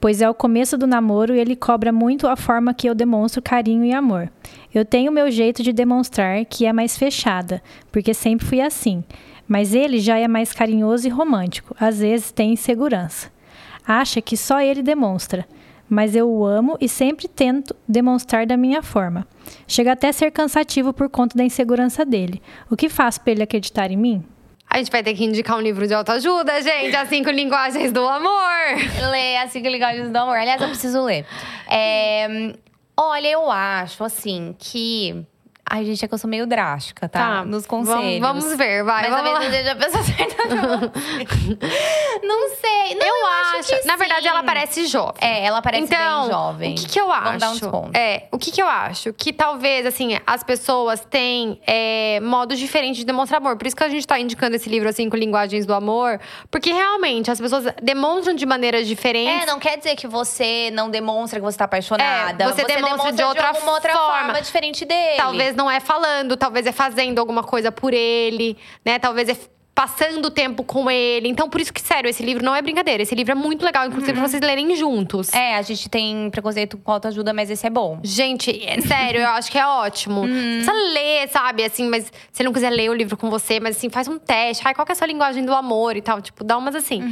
pois 0.00 0.20
é 0.20 0.28
o 0.28 0.34
começo 0.34 0.76
do 0.76 0.86
namoro 0.86 1.34
e 1.34 1.38
ele 1.38 1.56
cobra 1.56 1.90
muito 1.92 2.26
a 2.26 2.36
forma 2.36 2.74
que 2.74 2.88
eu 2.88 2.94
demonstro 2.94 3.40
carinho 3.40 3.84
e 3.84 3.92
amor. 3.92 4.30
Eu 4.74 4.84
tenho 4.84 5.12
meu 5.12 5.30
jeito 5.30 5.62
de 5.62 5.72
demonstrar 5.72 6.44
que 6.44 6.66
é 6.66 6.72
mais 6.72 6.96
fechada, 6.98 7.62
porque 7.90 8.12
sempre 8.12 8.46
fui 8.46 8.60
assim, 8.60 9.04
mas 9.52 9.74
ele 9.74 10.00
já 10.00 10.18
é 10.18 10.26
mais 10.26 10.50
carinhoso 10.50 11.06
e 11.06 11.10
romântico, 11.10 11.76
às 11.78 11.98
vezes 11.98 12.32
tem 12.32 12.54
insegurança. 12.54 13.30
Acha 13.86 14.22
que 14.22 14.34
só 14.34 14.62
ele 14.62 14.82
demonstra, 14.82 15.46
mas 15.90 16.16
eu 16.16 16.26
o 16.26 16.46
amo 16.46 16.78
e 16.80 16.88
sempre 16.88 17.28
tento 17.28 17.76
demonstrar 17.86 18.46
da 18.46 18.56
minha 18.56 18.82
forma. 18.82 19.28
Chega 19.68 19.92
até 19.92 20.08
a 20.08 20.12
ser 20.14 20.30
cansativo 20.30 20.94
por 20.94 21.10
conta 21.10 21.36
da 21.36 21.44
insegurança 21.44 22.02
dele. 22.02 22.40
O 22.70 22.76
que 22.78 22.88
faço 22.88 23.20
para 23.20 23.32
ele 23.32 23.42
acreditar 23.42 23.90
em 23.90 23.96
mim? 23.98 24.24
A 24.70 24.78
gente 24.78 24.90
vai 24.90 25.02
ter 25.02 25.12
que 25.12 25.22
indicar 25.22 25.58
um 25.58 25.60
livro 25.60 25.86
de 25.86 25.92
autoajuda, 25.92 26.62
gente. 26.62 26.96
As 26.96 27.10
cinco 27.10 27.28
linguagens 27.30 27.92
do 27.92 28.08
amor. 28.08 29.10
Ler 29.10 29.36
as 29.36 29.52
cinco 29.52 29.68
linguagens 29.68 30.08
do 30.10 30.16
amor. 30.16 30.38
Aliás, 30.38 30.62
eu 30.62 30.68
preciso 30.68 31.02
ler. 31.02 31.26
É, 31.70 32.54
olha, 32.96 33.28
eu 33.28 33.50
acho, 33.50 34.02
assim, 34.02 34.56
que. 34.58 35.26
Ai, 35.64 35.84
gente, 35.84 36.04
é 36.04 36.08
que 36.08 36.12
eu 36.12 36.18
sou 36.18 36.28
meio 36.28 36.46
drástica, 36.46 37.08
tá? 37.08 37.44
Nos 37.44 37.66
conselhos. 37.66 38.20
Vamos, 38.20 38.44
vamos 38.44 38.58
ver, 38.58 38.82
vai. 38.84 39.08
Mas 39.08 39.10
vamos 39.10 39.32
lá. 39.32 39.40
talvez 39.40 39.54
eu 39.54 39.58
seja 39.58 39.72
a 39.72 39.76
pessoa 39.76 40.02
certa 40.04 40.34
pra 40.34 40.76
você. 40.76 41.58
Não 42.22 42.48
sei. 42.50 42.94
Não, 42.96 43.06
eu, 43.06 43.26
acho. 43.26 43.58
acho. 43.58 43.80
que 43.80 43.86
Na 43.86 43.96
verdade, 43.96 44.22
sim. 44.22 44.28
ela 44.28 44.42
parece 44.42 44.86
jovem. 44.86 45.14
É, 45.20 45.44
ela 45.44 45.62
parece 45.62 45.84
então, 45.84 46.22
bem 46.22 46.30
jovem. 46.30 46.72
O 46.72 46.76
que, 46.76 46.86
que 46.86 47.00
eu 47.00 47.10
acho? 47.10 47.24
Vamos 47.24 47.40
dar 47.40 47.48
um 47.50 47.52
desconto. 47.52 47.96
É, 47.96 48.26
o 48.30 48.38
que, 48.38 48.50
que 48.50 48.60
eu 48.60 48.66
acho? 48.66 49.12
Que 49.12 49.32
talvez, 49.32 49.86
assim, 49.86 50.18
as 50.26 50.42
pessoas 50.42 51.06
têm 51.08 51.60
é, 51.66 52.20
modos 52.20 52.58
diferentes 52.58 52.98
de 52.98 53.06
demonstrar 53.06 53.40
amor. 53.40 53.56
Por 53.56 53.66
isso 53.66 53.76
que 53.76 53.84
a 53.84 53.88
gente 53.88 54.06
tá 54.06 54.18
indicando 54.18 54.56
esse 54.56 54.68
livro, 54.68 54.88
assim, 54.88 55.08
com 55.08 55.16
linguagens 55.16 55.64
do 55.64 55.72
amor. 55.72 56.20
Porque 56.50 56.72
realmente 56.72 57.30
as 57.30 57.40
pessoas 57.40 57.64
demonstram 57.82 58.34
de 58.34 58.44
maneiras 58.44 58.86
diferentes. 58.86 59.44
É, 59.44 59.46
não 59.46 59.58
quer 59.58 59.78
dizer 59.78 59.96
que 59.96 60.06
você 60.06 60.70
não 60.72 60.90
demonstra 60.90 61.38
que 61.38 61.44
você 61.44 61.56
tá 61.56 61.64
apaixonada. 61.64 62.44
É, 62.44 62.52
você 62.52 62.64
demonstra 62.64 63.12
de 63.12 63.22
outra 63.22 63.48
alguma 63.48 63.72
outra 63.72 63.92
forma. 63.92 64.24
forma 64.24 64.42
diferente 64.42 64.84
dele. 64.84 65.16
Talvez 65.16 65.51
não 65.54 65.70
é 65.70 65.80
falando, 65.80 66.36
talvez 66.36 66.66
é 66.66 66.72
fazendo 66.72 67.18
alguma 67.18 67.42
coisa 67.42 67.70
por 67.70 67.92
ele, 67.92 68.56
né? 68.84 68.98
Talvez 68.98 69.28
é 69.28 69.36
passando 69.74 70.30
tempo 70.30 70.62
com 70.62 70.90
ele. 70.90 71.28
Então, 71.28 71.48
por 71.48 71.60
isso 71.60 71.72
que, 71.72 71.80
sério, 71.80 72.08
esse 72.08 72.22
livro 72.22 72.44
não 72.44 72.54
é 72.54 72.60
brincadeira. 72.60 73.02
Esse 73.02 73.14
livro 73.14 73.32
é 73.32 73.34
muito 73.34 73.64
legal, 73.64 73.86
inclusive, 73.86 74.12
pra 74.12 74.28
vocês 74.28 74.42
lerem 74.42 74.76
juntos. 74.76 75.32
É, 75.32 75.56
a 75.56 75.62
gente 75.62 75.88
tem 75.88 76.28
preconceito 76.30 76.76
com 76.76 76.92
autoajuda, 76.92 77.32
mas 77.32 77.50
esse 77.50 77.66
é 77.66 77.70
bom. 77.70 77.98
Gente, 78.02 78.50
é 78.66 78.80
sério, 78.82 79.20
eu 79.22 79.28
acho 79.28 79.50
que 79.50 79.58
é 79.58 79.66
ótimo. 79.66 80.22
Precisa 80.22 80.72
ler, 80.72 81.28
sabe? 81.30 81.64
Assim, 81.64 81.88
mas 81.88 82.12
se 82.30 82.42
não 82.42 82.52
quiser 82.52 82.70
ler 82.70 82.90
o 82.90 82.94
livro 82.94 83.16
com 83.16 83.30
você, 83.30 83.58
mas 83.60 83.76
assim, 83.76 83.88
faz 83.88 84.06
um 84.08 84.18
teste. 84.18 84.62
Ai, 84.66 84.74
qual 84.74 84.84
que 84.84 84.92
é 84.92 84.94
a 84.94 84.96
sua 84.96 85.06
linguagem 85.06 85.44
do 85.44 85.54
amor 85.54 85.96
e 85.96 86.02
tal? 86.02 86.20
Tipo, 86.20 86.44
dá 86.44 86.56
umas 86.58 86.74
assim. 86.74 87.02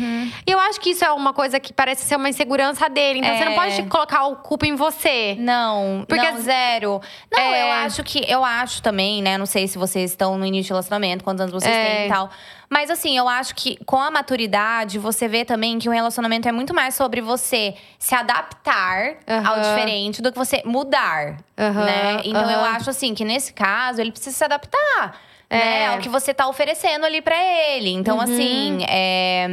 E 0.47 0.51
eu 0.51 0.59
acho 0.61 0.81
que 0.81 0.91
isso 0.91 1.05
é 1.05 1.11
uma 1.13 1.33
coisa 1.33 1.59
que 1.59 1.73
parece 1.73 2.05
ser 2.05 2.17
uma 2.17 2.29
insegurança 2.29 2.89
dele. 2.91 3.21
Então, 3.21 3.37
você 3.37 3.45
não 3.47 3.53
É. 3.53 3.57
pode 3.57 3.83
colocar 3.85 4.27
o 4.27 4.37
culpa 4.37 4.67
em 4.67 4.75
você. 4.75 5.35
Não, 5.39 6.05
Porque 6.07 6.31
não, 6.31 6.41
zero. 6.41 7.01
Não, 7.33 7.41
É. 7.41 7.63
eu 7.63 7.73
acho 7.87 8.03
que. 8.05 8.25
Eu 8.31 8.45
acho 8.45 8.83
também, 8.83 9.23
né? 9.23 9.39
Não 9.39 9.47
sei 9.47 9.67
se 9.67 9.79
vocês 9.79 10.11
estão 10.11 10.37
no 10.37 10.45
início 10.45 10.65
de 10.65 10.73
relacionamento, 10.73 11.25
quantos 11.25 11.41
anos 11.41 11.53
vocês 11.55 11.75
É. 11.75 11.85
têm 11.97 12.07
e 12.07 12.09
tal. 12.11 12.31
Mas 12.71 12.89
assim, 12.89 13.19
eu 13.19 13.29
acho 13.29 13.55
que 13.57 13.77
com 13.85 14.01
a 14.01 14.13
maturidade, 14.13 14.97
você 14.97 15.27
vê 15.27 15.45
também 15.45 15.79
que 15.81 15.89
um 15.89 15.93
relacionamento 15.93 16.47
é 16.47 16.53
muito 16.53 16.73
mais 16.73 16.95
sobre 16.95 17.21
você 17.21 17.75
se 17.99 18.15
adaptar 18.15 19.17
ao 19.27 19.57
Aham. 19.57 19.61
diferente 19.61 20.23
do 20.23 20.31
que 20.31 20.39
você 20.39 20.63
mudar. 20.65 21.39
Aham, 21.59 21.85
né? 21.85 22.21
Então 22.25 22.49
eu 22.49 22.61
acho 22.61 22.89
assim 22.89 23.13
que 23.13 23.25
nesse 23.25 23.53
caso, 23.53 24.01
ele 24.01 24.13
precisa 24.13 24.37
se 24.37 24.45
adaptar. 24.45 25.21
Né, 25.51 25.83
É. 25.83 25.87
ao 25.89 25.99
que 25.99 26.09
você 26.09 26.33
tá 26.33 26.47
oferecendo 26.47 27.05
ali 27.05 27.21
pra 27.21 27.35
ele. 27.37 27.91
Então, 27.91 28.17
Uhum. 28.19 28.23
assim, 28.23 28.79
é, 28.89 29.49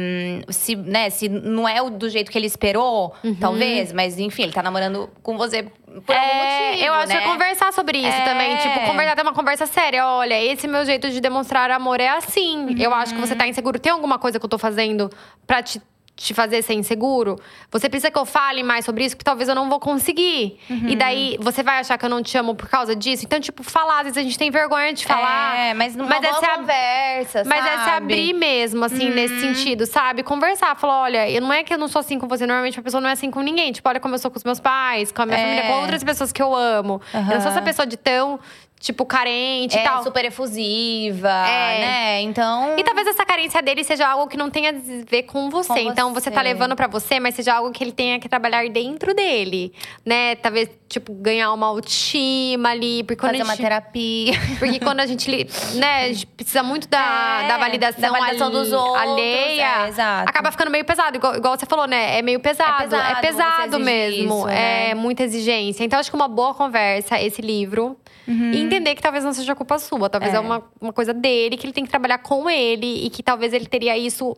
se, 0.48 0.76
né, 0.76 1.10
se 1.10 1.28
não 1.28 1.68
é 1.68 1.82
o 1.82 1.90
do 1.90 2.08
jeito 2.08 2.30
que 2.30 2.38
ele 2.38 2.46
esperou, 2.46 3.12
Uhum. 3.24 3.34
talvez, 3.34 3.92
mas 3.92 4.16
enfim, 4.16 4.44
ele 4.44 4.52
tá 4.52 4.62
namorando 4.62 5.10
com 5.24 5.36
você 5.36 5.64
por 5.64 6.14
algum 6.14 6.28
É, 6.30 6.68
motivo. 6.70 6.86
eu 6.86 6.94
acho 6.94 7.08
né? 7.08 7.16
que 7.16 7.22
é 7.24 7.26
conversar 7.26 7.72
sobre 7.72 7.98
isso 7.98 8.16
É. 8.16 8.24
também. 8.24 8.56
Tipo, 8.58 8.86
conversar, 8.86 9.16
ter 9.16 9.22
uma 9.22 9.34
conversa 9.34 9.66
séria. 9.66 10.06
Olha, 10.06 10.40
esse 10.40 10.68
meu 10.68 10.84
jeito 10.84 11.10
de 11.10 11.20
demonstrar 11.20 11.68
amor 11.72 12.00
é 12.00 12.08
assim. 12.10 12.76
Eu 12.80 12.94
acho 12.94 13.12
que 13.12 13.20
você 13.20 13.34
tá 13.34 13.48
inseguro. 13.48 13.80
Tem 13.80 13.90
alguma 13.90 14.20
coisa 14.20 14.38
que 14.38 14.44
eu 14.44 14.50
tô 14.50 14.58
fazendo 14.58 15.10
pra 15.48 15.62
te, 15.64 15.82
te 16.18 16.34
fazer 16.34 16.62
ser 16.62 16.74
inseguro? 16.74 17.36
Você 17.70 17.88
precisa 17.88 18.10
que 18.10 18.18
eu 18.18 18.26
fale 18.26 18.62
mais 18.62 18.84
sobre 18.84 19.04
isso, 19.04 19.16
que 19.16 19.24
talvez 19.24 19.48
eu 19.48 19.54
não 19.54 19.68
vou 19.70 19.78
conseguir. 19.80 20.58
E 20.68 20.96
daí, 20.96 21.38
você 21.40 21.62
vai 21.62 21.78
achar 21.78 21.96
que 21.96 22.04
eu 22.04 22.08
não 22.10 22.22
te 22.22 22.36
amo 22.36 22.54
por 22.54 22.68
causa 22.68 22.94
disso? 22.96 23.24
Então, 23.24 23.40
tipo, 23.40 23.62
falar. 23.62 23.98
Às 23.98 24.02
vezes 24.04 24.18
a 24.18 24.22
gente 24.22 24.38
tem 24.38 24.50
vergonha 24.50 24.92
de 24.92 25.04
falar. 25.06 25.56
É, 25.56 25.74
mas 25.74 25.94
numa 25.96 26.08
Mas 26.08 26.24
é 26.24 26.32
se 26.32 26.46
conversa, 26.56 27.42
Mas 27.46 27.64
é 27.64 27.70
se 27.78 27.84
sabe? 27.84 27.88
Uhum. 27.90 27.96
abrir 27.96 28.32
mesmo, 28.34 28.84
assim, 28.84 29.10
nesse 29.10 29.40
sentido, 29.40 29.86
sabe? 29.86 30.22
Conversar, 30.22 30.74
falar, 30.76 31.02
olha, 31.02 31.30
eu 31.30 31.40
não 31.40 31.52
é 31.52 31.62
que 31.62 31.72
eu 31.72 31.78
não 31.78 31.88
sou 31.88 32.00
assim 32.00 32.18
com 32.18 32.26
você, 32.28 32.46
normalmente 32.46 32.78
a 32.78 32.82
pessoa 32.82 33.00
não 33.00 33.08
é 33.08 33.12
assim 33.12 33.30
com 33.30 33.40
ninguém. 33.40 33.72
Tipo, 33.72 33.88
olha 33.88 34.00
como 34.00 34.14
eu 34.14 34.18
sou 34.18 34.30
com 34.30 34.36
os 34.36 34.44
meus 34.44 34.60
pais, 34.60 35.10
com 35.12 35.22
a 35.22 35.26
minha 35.26 35.38
É. 35.38 35.42
família, 35.42 35.62
com 35.66 35.80
outras 35.82 36.02
pessoas 36.04 36.32
que 36.32 36.42
eu 36.42 36.54
amo. 36.54 37.00
Eu 37.14 37.22
não 37.22 37.40
sou 37.40 37.50
essa 37.50 37.62
pessoa 37.62 37.86
de 37.86 37.96
tão, 37.96 38.38
tipo, 38.80 39.04
carente 39.04 39.76
É 39.76 39.80
e 39.80 39.84
tal. 39.84 40.02
super 40.02 40.24
efusiva, 40.24 41.28
É. 41.28 41.80
né? 41.80 42.20
Então. 42.22 42.78
E 42.78 42.84
talvez 42.84 43.06
essa 43.08 43.24
carência 43.24 43.60
dele 43.62 43.82
seja 43.84 44.06
algo 44.08 44.28
que 44.28 44.36
não 44.36 44.50
tenha 44.50 44.70
a 44.70 44.74
ver 45.08 45.24
com 45.24 45.50
você. 45.50 45.72
Com 45.84 45.90
então 45.90 46.14
você 46.14 46.30
tá 46.30 46.40
você. 46.40 46.48
levando 46.48 46.76
pra 46.76 46.86
você, 46.86 47.18
mas 47.20 47.34
seja 47.34 47.54
algo 47.54 47.70
que 47.72 47.82
ele 47.82 47.92
tenha 47.92 48.18
que 48.18 48.28
trabalhar 48.28 48.68
dentro 48.68 49.14
dele, 49.14 49.72
né? 50.04 50.34
Talvez, 50.36 50.68
tipo, 50.88 51.12
ganhar 51.14 51.52
uma 51.52 51.66
autoestima 51.66 52.70
ali. 52.70 53.02
Porque 53.04 53.20
fazer 53.26 53.42
uma 53.42 53.56
terapia. 53.56 54.32
Porque 54.58 54.78
quando 54.80 55.00
a 55.00 55.06
gente, 55.06 55.28
né, 55.74 56.04
a 56.04 56.08
gente 56.12 56.26
precisa 56.26 56.62
muito 56.62 56.88
da, 56.88 57.42
É, 57.44 57.48
da 57.48 57.58
validação, 57.58 58.00
da 58.00 58.10
validação 58.10 58.46
al- 58.46 58.52
dos 58.52 58.72
outros, 58.72 59.02
alheia, 59.02 59.84
é, 59.86 59.88
exato. 59.88 60.28
acaba 60.30 60.50
ficando 60.50 60.70
meio 60.70 60.84
pesado. 60.84 61.16
Igual, 61.16 61.36
igual 61.36 61.58
você 61.58 61.66
falou, 61.66 61.86
né? 61.86 62.18
É 62.18 62.22
meio 62.22 62.40
pesado. 62.40 62.84
pesado 62.84 63.18
É 63.18 63.20
pesado 63.20 63.80
mesmo. 63.80 64.38
isso, 64.40 64.48
É 64.48 64.88
né? 64.88 64.94
muita 64.94 65.22
exigência. 65.24 65.84
Então, 65.84 65.98
acho 65.98 66.10
que 66.10 66.16
uma 66.16 66.28
boa 66.28 66.54
conversa, 66.54 67.20
esse 67.20 67.42
livro. 67.42 67.96
E 68.28 68.60
entender 68.60 68.94
que 68.94 69.00
talvez 69.00 69.24
não 69.24 69.32
seja 69.32 69.54
culpa 69.54 69.78
sua. 69.78 70.10
Talvez 70.10 70.34
é, 70.34 70.38
Uhum. 70.38 70.44
É. 70.44 70.46
uma, 70.46 70.62
uma 70.80 70.92
coisa 70.92 71.14
dele, 71.14 71.56
que 71.56 71.64
ele 71.66 71.72
tem 71.72 71.84
que 71.84 71.90
trabalhar 71.90 72.18
com 72.18 72.48
ele. 72.50 73.06
E 73.06 73.10
que 73.10 73.22
talvez 73.22 73.52
ele 73.52 73.66
teria 73.66 73.96
isso… 73.96 74.36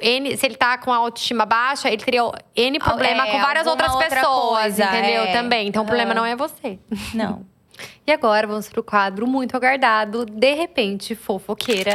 N, 0.00 0.36
se 0.36 0.46
ele 0.46 0.56
tá 0.56 0.76
com 0.78 0.92
a 0.92 0.96
autoestima 0.96 1.44
baixa, 1.46 1.88
ele 1.88 2.02
teria 2.02 2.22
N 2.56 2.78
problema 2.80 3.26
é, 3.28 3.30
com 3.30 3.38
várias 3.40 3.66
outras 3.66 3.92
outra 3.92 4.08
pessoas, 4.08 4.60
coisa, 4.62 4.84
entendeu? 4.84 5.22
é. 5.22 5.32
Também. 5.32 5.68
Então, 5.68 5.82
o 5.82 5.86
problema 5.86 6.12
não 6.14 6.24
é 6.24 6.34
você. 6.36 6.78
Não. 7.12 7.44
E 8.06 8.12
agora 8.12 8.46
vamos 8.46 8.68
pro 8.68 8.84
quadro 8.84 9.26
muito 9.26 9.56
aguardado, 9.56 10.24
de 10.26 10.54
repente, 10.54 11.14
fofoqueira. 11.16 11.94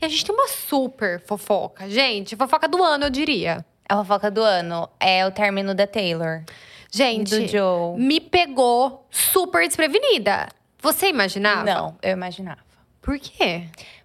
E 0.00 0.04
a 0.04 0.08
gente 0.08 0.24
tem 0.24 0.34
uma 0.34 0.48
super 0.48 1.20
fofoca, 1.20 1.88
gente. 1.88 2.36
Fofoca 2.36 2.66
do 2.68 2.82
ano, 2.82 3.06
eu 3.06 3.10
diria. 3.10 3.64
A 3.88 3.96
fofoca 3.96 4.30
do 4.30 4.42
ano 4.42 4.88
é 4.98 5.26
o 5.26 5.30
término 5.30 5.74
da 5.74 5.86
Taylor. 5.86 6.42
Gente, 6.90 7.34
me 7.96 8.20
pegou 8.20 9.06
super 9.10 9.66
desprevenida. 9.66 10.48
Você 10.82 11.08
imaginava? 11.08 11.64
Não, 11.64 11.96
eu 12.02 12.12
imaginava. 12.12 12.60
Por 13.00 13.18
quê? 13.18 13.64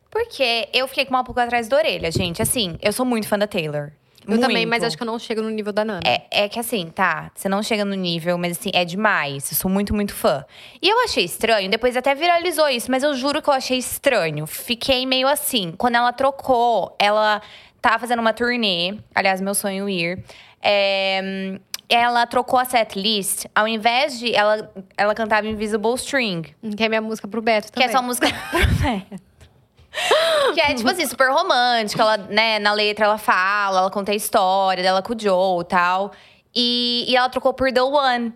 Porque 0.09 0.69
eu 0.73 0.87
fiquei 0.87 1.05
com 1.05 1.13
uma 1.13 1.23
pulga 1.23 1.43
atrás 1.43 1.67
da 1.67 1.77
orelha, 1.77 2.11
gente. 2.11 2.41
Assim, 2.41 2.77
eu 2.81 2.93
sou 2.93 3.05
muito 3.05 3.27
fã 3.27 3.37
da 3.37 3.47
Taylor. 3.47 3.91
Eu 4.27 4.39
também, 4.39 4.65
Muito. 4.65 4.69
mas 4.69 4.83
acho 4.83 4.97
que 4.97 5.03
eu 5.03 5.07
não 5.07 5.19
chego 5.19 5.41
no 5.41 5.49
nível 5.49 5.71
da 5.71 5.85
Nana. 5.85 6.01
É, 6.03 6.45
é 6.45 6.49
que 6.49 6.59
assim, 6.59 6.89
tá, 6.89 7.31
você 7.35 7.47
não 7.47 7.61
chega 7.61 7.85
no 7.85 7.93
nível, 7.93 8.37
mas 8.37 8.57
assim, 8.57 8.71
é 8.73 8.83
demais. 8.83 9.51
Eu 9.51 9.57
sou 9.57 9.69
muito, 9.69 9.93
muito 9.93 10.13
fã. 10.13 10.43
E 10.81 10.89
eu 10.89 11.03
achei 11.03 11.23
estranho, 11.23 11.69
depois 11.69 11.95
até 11.95 12.15
viralizou 12.15 12.67
isso, 12.69 12.89
mas 12.89 13.03
eu 13.03 13.13
juro 13.13 13.41
que 13.41 13.49
eu 13.49 13.53
achei 13.53 13.77
estranho. 13.77 14.47
Fiquei 14.47 15.05
meio 15.05 15.27
assim. 15.27 15.73
Quando 15.77 15.95
ela 15.95 16.11
trocou, 16.11 16.95
ela 16.97 17.41
tava 17.79 17.99
fazendo 17.99 18.19
uma 18.19 18.33
turnê, 18.33 18.97
aliás, 19.13 19.39
meu 19.41 19.53
sonho 19.53 19.87
ir. 19.87 20.23
É, 20.61 21.59
ela 21.89 22.25
trocou 22.25 22.59
a 22.59 22.65
setlist, 22.65 23.45
ao 23.53 23.67
invés 23.67 24.19
de. 24.19 24.33
Ela, 24.35 24.71
ela 24.97 25.13
cantava 25.13 25.47
Invisible 25.47 25.93
String, 25.95 26.43
Que 26.75 26.83
é 26.83 26.89
minha 26.89 27.01
música 27.01 27.27
pro 27.27 27.41
Beto 27.41 27.67
que 27.67 27.73
também. 27.73 27.89
é 27.89 27.91
só 27.91 28.01
música 28.01 28.27
pro 28.49 28.59
Beto. 28.59 29.23
Que 30.53 30.61
é, 30.61 30.73
tipo 30.73 30.89
assim, 30.89 31.05
super 31.05 31.31
romântica. 31.31 32.01
Ela, 32.01 32.17
né, 32.17 32.59
na 32.59 32.73
letra 32.73 33.05
ela 33.05 33.17
fala, 33.17 33.79
ela 33.79 33.91
conta 33.91 34.11
a 34.11 34.15
história 34.15 34.83
dela 34.83 35.01
com 35.01 35.13
o 35.13 35.19
Joe 35.19 35.61
e 35.61 35.65
tal. 35.65 36.11
E, 36.53 37.05
e 37.07 37.15
ela 37.15 37.29
trocou 37.29 37.53
por 37.53 37.71
The 37.71 37.81
One, 37.81 38.33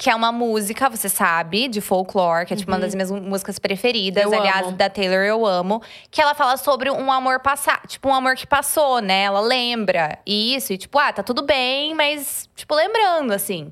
que 0.00 0.08
é 0.08 0.14
uma 0.14 0.32
música, 0.32 0.88
você 0.88 1.10
sabe, 1.10 1.68
de 1.68 1.78
folklore, 1.82 2.46
que 2.46 2.54
é 2.54 2.56
tipo 2.56 2.70
uma 2.70 2.78
das 2.78 2.94
minhas 2.94 3.10
músicas 3.10 3.58
preferidas. 3.58 4.24
Eu 4.24 4.32
Aliás, 4.32 4.68
amo. 4.68 4.74
da 4.74 4.88
Taylor 4.88 5.20
eu 5.26 5.44
amo. 5.44 5.82
Que 6.10 6.22
ela 6.22 6.34
fala 6.34 6.56
sobre 6.56 6.90
um 6.90 7.12
amor 7.12 7.40
passado, 7.40 7.86
tipo, 7.86 8.08
um 8.08 8.14
amor 8.14 8.34
que 8.34 8.46
passou, 8.46 9.02
né? 9.02 9.24
Ela 9.24 9.42
lembra. 9.42 10.18
E 10.24 10.54
isso, 10.54 10.72
e 10.72 10.78
tipo, 10.78 10.98
ah, 10.98 11.12
tá 11.12 11.22
tudo 11.22 11.42
bem, 11.42 11.92
mas, 11.92 12.48
tipo, 12.56 12.74
lembrando, 12.74 13.32
assim. 13.32 13.70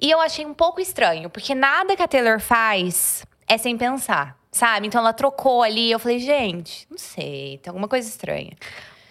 E 0.00 0.10
eu 0.10 0.18
achei 0.22 0.46
um 0.46 0.54
pouco 0.54 0.80
estranho, 0.80 1.28
porque 1.28 1.54
nada 1.54 1.94
que 1.94 2.02
a 2.02 2.08
Taylor 2.08 2.40
faz 2.40 3.26
é 3.46 3.58
sem 3.58 3.76
pensar. 3.76 4.38
sabe? 4.50 4.86
Então 4.86 5.02
ela 5.02 5.12
trocou 5.12 5.62
ali. 5.62 5.90
Eu 5.90 5.98
falei, 5.98 6.18
gente, 6.18 6.86
não 6.90 6.96
sei, 6.96 7.58
tem 7.62 7.68
alguma 7.70 7.88
coisa 7.88 8.08
estranha. 8.08 8.52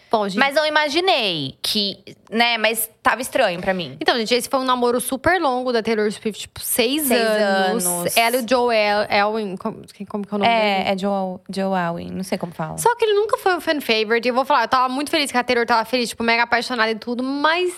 Bom, 0.10 0.28
gente. 0.28 0.39
Mas 0.39 0.55
não 0.55 0.66
imaginei 0.66 1.55
que, 1.62 1.97
né? 2.30 2.58
Mas 2.58 2.89
tava 3.03 3.22
estranho 3.22 3.60
pra 3.60 3.74
mim. 3.74 3.97
Então, 3.99 4.16
gente, 4.18 4.34
esse 4.34 4.47
foi 4.49 4.60
um 4.60 4.64
namoro 4.64 5.01
super 5.01 5.41
longo 5.41 5.72
da 5.74 5.84
Taylor 5.84 6.12
Swift, 6.12 6.41
tipo, 6.41 6.60
seis, 6.62 7.03
Seis 7.08 7.22
anos. 7.22 7.86
anos. 7.86 8.18
Ela 8.18 8.38
e 8.38 8.39
o 8.43 8.45
Joel 8.49 9.05
Elwin. 9.10 9.58
Como, 9.58 9.82
como 10.10 10.26
que 10.26 10.34
é 10.34 10.36
o 10.36 10.39
nome 10.39 10.49
dele? 10.51 10.62
É, 10.89 10.93
é 10.93 10.97
Joe, 10.97 11.39
Joe 11.49 11.78
Alwyn, 11.78 12.10
não 12.12 12.24
sei 12.24 12.38
como 12.38 12.53
fala. 12.53 12.78
Só 12.78 12.95
que 12.95 13.05
ele 13.05 13.14
nunca 13.14 13.38
foi 13.38 13.55
um 13.55 13.62
fan 13.62 13.82
favorite. 13.82 14.28
Eu 14.28 14.34
vou 14.34 14.45
falar, 14.45 14.64
eu 14.64 14.68
tava 14.68 14.89
muito 14.89 15.10
feliz 15.12 15.32
que 15.32 15.38
a 15.38 15.43
Taylor 15.43 15.66
tava 15.66 15.84
feliz, 15.86 16.10
tipo, 16.10 16.24
mega 16.24 16.43
apaixonada 16.43 16.91
e 16.91 16.95
tudo, 16.95 17.22
mas 17.24 17.74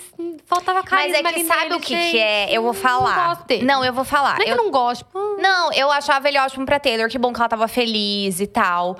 faltava 0.46 0.82
carisma 0.82 1.18
Mas 1.22 1.32
é 1.32 1.38
que 1.38 1.44
sabe 1.44 1.62
nele, 1.64 1.74
o 1.74 1.80
que, 1.80 1.94
gente. 1.94 2.10
que 2.12 2.18
é? 2.18 2.50
Eu 2.52 2.62
vou 2.62 2.72
falar. 2.72 3.16
Não 3.16 3.28
gosto 3.28 3.46
dele. 3.46 3.64
Não, 3.64 3.84
eu 3.84 3.92
vou 3.92 4.04
falar. 4.04 4.34
Não 4.36 4.42
é 4.42 4.44
que 4.44 4.50
eu, 4.52 4.56
eu 4.56 4.62
não 4.64 4.70
gosto. 4.70 5.04
tipo, 5.04 5.18
hum, 5.18 5.36
Não, 5.40 5.72
eu 5.72 5.90
achava 5.90 6.28
ele 6.28 6.38
ótimo 6.38 6.64
pra 6.64 6.78
Taylor. 6.78 7.08
Que 7.08 7.18
bom 7.18 7.32
que 7.32 7.40
ela 7.40 7.48
tava 7.48 7.66
feliz 7.68 8.40
e 8.40 8.46
tal. 8.46 8.96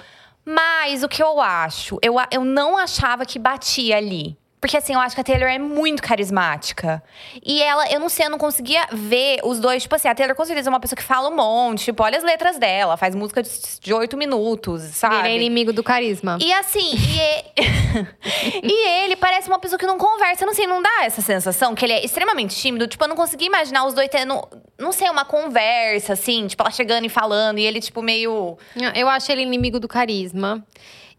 Mas 0.52 1.04
o 1.04 1.08
que 1.08 1.22
eu 1.22 1.40
acho? 1.40 1.96
Eu, 2.02 2.16
eu 2.28 2.44
não 2.44 2.76
achava 2.76 3.24
que 3.24 3.38
batia 3.38 3.96
ali. 3.96 4.36
Porque 4.60 4.76
assim, 4.76 4.92
eu 4.92 5.00
acho 5.00 5.14
que 5.14 5.20
a 5.20 5.24
Taylor 5.24 5.48
é 5.48 5.58
muito 5.58 6.02
carismática. 6.02 7.02
E 7.44 7.62
ela, 7.62 7.90
eu 7.90 7.98
não 7.98 8.08
sei, 8.10 8.26
eu 8.26 8.30
não 8.30 8.36
conseguia 8.38 8.86
ver 8.92 9.40
os 9.42 9.58
dois. 9.58 9.82
Tipo 9.84 9.94
assim, 9.94 10.06
a 10.08 10.14
Taylor 10.14 10.36
com 10.36 10.44
certeza 10.44 10.68
é 10.68 10.70
uma 10.72 10.78
pessoa 10.80 10.96
que 10.96 11.02
fala 11.02 11.28
um 11.30 11.34
monte. 11.36 11.84
Tipo, 11.86 12.02
olha 12.02 12.18
as 12.18 12.22
letras 12.24 12.58
dela. 12.58 12.96
Faz 12.98 13.14
música 13.14 13.42
de 13.42 13.94
oito 13.94 14.16
minutos, 14.18 14.82
sabe? 14.82 15.14
Ele 15.20 15.28
é 15.28 15.36
inimigo 15.36 15.72
do 15.72 15.82
carisma. 15.82 16.36
E 16.42 16.52
assim, 16.52 16.92
e, 16.94 17.62
e- 17.62 18.60
e 18.62 18.88
ele 19.04 19.16
parece 19.16 19.48
uma 19.48 19.58
pessoa 19.58 19.78
que 19.78 19.86
não 19.86 19.96
conversa. 19.96 20.44
Eu 20.44 20.46
não 20.46 20.54
sei, 20.54 20.66
não 20.66 20.82
dá 20.82 21.04
essa 21.04 21.22
sensação 21.22 21.74
que 21.74 21.84
ele 21.84 21.94
é 21.94 22.04
extremamente 22.04 22.54
tímido. 22.54 22.86
Tipo, 22.86 23.04
eu 23.04 23.08
não 23.08 23.16
consegui 23.16 23.46
imaginar 23.46 23.84
os 23.86 23.94
dois 23.94 24.08
tendo, 24.08 24.46
não 24.78 24.92
sei, 24.92 25.08
uma 25.08 25.24
conversa, 25.24 26.12
assim, 26.12 26.46
tipo, 26.46 26.62
ela 26.62 26.70
chegando 26.70 27.06
e 27.06 27.08
falando, 27.08 27.58
e 27.58 27.64
ele, 27.64 27.80
tipo, 27.80 28.02
meio. 28.02 28.58
Eu 28.94 29.08
acho 29.08 29.32
ele 29.32 29.42
inimigo 29.42 29.80
do 29.80 29.88
carisma. 29.88 30.62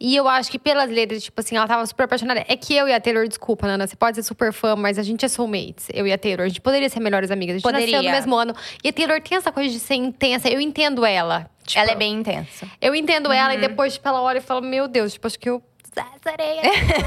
E 0.04 0.16
eu 0.16 0.28
acho 0.28 0.50
que 0.50 0.58
pelas 0.58 0.90
letras, 0.90 1.22
tipo 1.24 1.40
assim, 1.40 1.56
ela 1.56 1.68
tava 1.68 1.86
super 1.86 2.06
apaixonada. 2.06 2.44
É 2.48 2.58
que 2.58 2.76
eu 2.76 2.88
e 2.88 2.94
a 2.94 3.00
Taylor, 3.00 3.28
desculpa, 3.28 3.68
Nana, 3.68 3.86
você 3.86 3.96
pode 3.96 4.16
ser 4.18 4.24
super 4.24 4.52
fã, 4.52 4.76
mas 4.76 4.98
a 4.98 5.04
gente 5.04 5.24
é 5.24 5.28
soulmates. 5.28 5.90
Eu 5.94 6.08
e 6.08 6.12
a 6.12 6.18
Taylor. 6.18 6.44
A 6.46 6.48
gente 6.48 6.60
poderia 6.60 6.90
ser 6.90 7.00
melhores 7.00 7.30
amigas. 7.30 7.54
A 7.54 7.58
gente 7.60 7.64
Poderia. 7.64 7.98
nasceu 7.98 8.10
no 8.12 8.18
mesmo 8.18 8.36
ano. 8.36 8.56
E 8.84 8.90
a 8.90 8.94
Taylor 8.94 9.22
tem 9.22 9.38
essa 9.38 9.52
coisa 9.52 9.70
de 9.72 9.80
ser 9.80 9.94
intensa. 9.94 10.50
Eu 10.50 10.60
entendo 10.60 11.06
ela. 11.06 11.48
Tipo, 11.64 11.80
ela 11.80 11.92
é 11.92 11.96
bem 11.96 12.16
intensa. 12.16 12.68
Eu 12.82 12.96
entendo 12.96 13.32
ela 13.32 13.54
e 13.54 13.58
Uhum. 13.58 13.62
depois, 13.62 13.94
tipo, 13.94 14.08
ela 14.08 14.20
olha 14.24 14.40
e 14.40 14.42
fala: 14.42 14.60
Meu 14.62 14.88
Deus, 14.88 15.14
tipo, 15.14 15.28
acho 15.28 15.38
que 15.38 15.48
eu. 15.48 15.62
Sereia. 16.24 16.62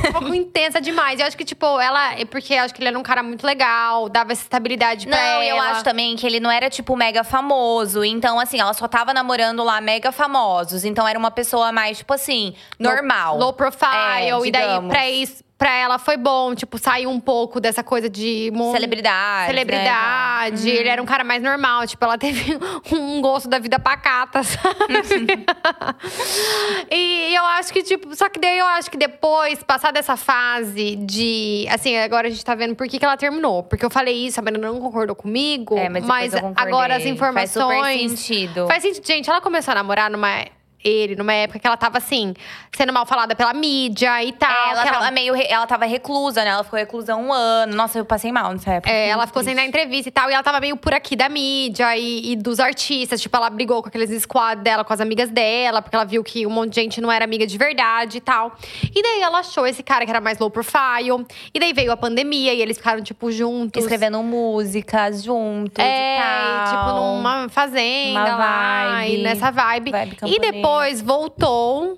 um 0.08 0.12
pouco 0.12 0.34
intensa 0.34 0.80
demais. 0.80 1.20
Eu 1.20 1.26
acho 1.26 1.36
que, 1.36 1.44
tipo, 1.44 1.64
ela. 1.80 2.14
É 2.18 2.24
porque 2.24 2.54
eu 2.54 2.62
acho 2.62 2.74
que 2.74 2.80
ele 2.80 2.88
era 2.88 2.98
um 2.98 3.02
cara 3.02 3.22
muito 3.22 3.46
legal, 3.46 4.08
dava 4.08 4.32
essa 4.32 4.42
estabilidade 4.42 5.06
pra 5.06 5.16
Não, 5.16 5.24
ela. 5.42 5.44
eu 5.44 5.60
acho 5.60 5.84
também 5.84 6.16
que 6.16 6.26
ele 6.26 6.40
não 6.40 6.50
era, 6.50 6.68
tipo, 6.68 6.96
mega 6.96 7.22
famoso. 7.22 8.04
Então, 8.04 8.40
assim, 8.40 8.58
ela 8.60 8.74
só 8.74 8.88
tava 8.88 9.14
namorando 9.14 9.62
lá 9.62 9.80
mega 9.80 10.10
famosos. 10.10 10.84
Então, 10.84 11.06
era 11.06 11.18
uma 11.18 11.30
pessoa 11.30 11.70
mais, 11.70 11.98
tipo 11.98 12.12
assim, 12.12 12.54
normal. 12.78 13.38
Low 13.38 13.52
profile. 13.52 14.28
É, 14.30 14.46
e 14.46 14.50
daí, 14.50 14.88
pra, 14.88 15.08
isso, 15.08 15.43
pra 15.56 15.74
ela 15.74 15.98
foi 15.98 16.16
bom, 16.16 16.54
tipo, 16.54 16.76
sair 16.78 17.06
um 17.06 17.18
pouco 17.20 17.60
dessa 17.60 17.82
coisa 17.82 18.08
de. 18.08 18.50
mon- 18.54 18.72
Celebridade. 18.72 19.46
Celebridade. 19.46 20.64
Né? 20.64 20.70
Ele 20.70 20.88
era 20.88 21.02
um 21.02 21.06
cara 21.06 21.24
mais 21.24 21.42
normal. 21.42 21.86
Tipo, 21.86 22.04
ela 22.04 22.18
teve 22.18 22.58
um 22.92 23.20
gosto 23.20 23.48
da 23.48 23.58
vida 23.58 23.78
pacata, 23.78 24.42
sabe? 24.42 25.46
e 26.90 27.34
eu 27.34 27.44
acho 27.44 27.72
que, 27.72 27.82
tipo, 27.82 28.14
só 28.14 28.28
que 28.28 28.38
daí 28.38 28.58
eu 28.58 28.66
acho 28.66 28.90
que 28.90 28.96
depois, 28.96 29.62
passar 29.62 29.92
dessa 29.92 30.16
fase 30.16 30.96
de. 30.96 31.66
Assim, 31.70 31.96
agora 31.96 32.26
a 32.28 32.30
gente 32.30 32.44
tá 32.44 32.54
vendo 32.54 32.74
por 32.74 32.86
que, 32.88 32.98
que 32.98 33.04
ela 33.04 33.16
terminou. 33.16 33.62
Porque 33.62 33.84
eu 33.84 33.90
falei 33.90 34.26
isso, 34.26 34.38
a 34.40 34.42
Brenda 34.42 34.58
não 34.58 34.80
concordou 34.80 35.14
comigo. 35.16 35.76
É, 35.76 35.88
mas 35.88 36.32
concordei. 36.34 36.54
agora 36.56 36.96
as 36.96 37.02
Faz 37.02 37.14
informações. 37.14 37.76
super 37.78 38.08
sentido. 38.16 38.66
Faz 38.66 38.82
sentido. 38.82 39.06
Gente, 39.06 39.28
ela 39.30 39.40
começou 39.40 39.72
a 39.72 39.74
namorar 39.76 40.10
numa. 40.10 40.44
Ele, 40.84 41.16
numa 41.16 41.32
época 41.32 41.58
que 41.58 41.66
ela 41.66 41.76
tava 41.78 41.96
assim, 41.98 42.34
sendo 42.76 42.92
mal 42.92 43.06
falada 43.06 43.34
pela 43.34 43.54
mídia 43.54 44.22
e 44.22 44.32
tal. 44.32 44.50
É, 44.50 44.70
ela 44.72 44.84
tava 44.84 45.10
meio. 45.10 45.32
re- 45.34 45.46
Ela 45.48 45.66
tava 45.66 45.86
reclusa, 45.86 46.44
né? 46.44 46.50
Ela 46.50 46.62
ficou 46.62 46.78
reclusa 46.78 47.16
um 47.16 47.32
ano. 47.32 47.74
Nossa, 47.74 47.98
eu 47.98 48.04
passei 48.04 48.30
mal 48.30 48.52
nessa 48.52 48.72
época. 48.74 48.92
É, 48.92 49.08
ela 49.08 49.26
ficou 49.26 49.42
sem 49.42 49.54
dar 49.54 49.64
entrevista 49.64 50.08
e 50.08 50.12
tal, 50.12 50.30
e 50.30 50.34
ela 50.34 50.42
tava 50.42 50.60
meio 50.60 50.76
por 50.76 50.92
aqui 50.92 51.16
da 51.16 51.28
mídia 51.28 51.96
e, 51.96 52.32
e 52.32 52.36
dos 52.36 52.60
artistas. 52.60 53.20
Tipo, 53.20 53.36
ela 53.36 53.48
brigou 53.48 53.82
com 53.82 53.88
aqueles 53.88 54.10
squad 54.22 54.60
dela, 54.62 54.84
com 54.84 54.92
as 54.92 55.00
amigas 55.00 55.30
dela, 55.30 55.80
porque 55.80 55.96
ela 55.96 56.04
viu 56.04 56.22
que 56.22 56.46
um 56.46 56.50
monte 56.50 56.70
de 56.74 56.80
gente 56.82 57.00
não 57.00 57.10
era 57.10 57.24
amiga 57.24 57.46
de 57.46 57.56
verdade 57.56 58.18
e 58.18 58.20
tal. 58.20 58.54
E 58.94 59.02
daí 59.02 59.20
ela 59.22 59.38
achou 59.38 59.66
esse 59.66 59.82
cara 59.82 60.04
que 60.04 60.10
era 60.10 60.20
mais 60.20 60.38
low 60.38 60.50
profile. 60.50 61.24
E 61.54 61.58
daí 61.58 61.72
veio 61.72 61.92
a 61.92 61.96
pandemia 61.96 62.52
e 62.52 62.60
eles 62.60 62.76
ficaram, 62.76 63.02
tipo, 63.02 63.32
juntos. 63.32 63.82
Escrevendo 63.82 64.22
músicas 64.22 65.22
juntos 65.22 65.82
É, 65.82 66.16
e 66.16 66.20
tal. 66.20 66.64
e, 66.64 66.68
tipo, 66.70 67.00
numa 67.00 67.48
fazenda 67.48 68.20
Uma 68.20 68.36
lá, 68.36 68.88
vibe. 69.00 69.14
e 69.14 69.22
nessa 69.22 69.50
vibe. 69.50 69.90
Vibe 69.90 70.12
e 70.12 70.16
camponesa. 70.16 70.52
Depois 70.74 71.00
voltou 71.00 71.96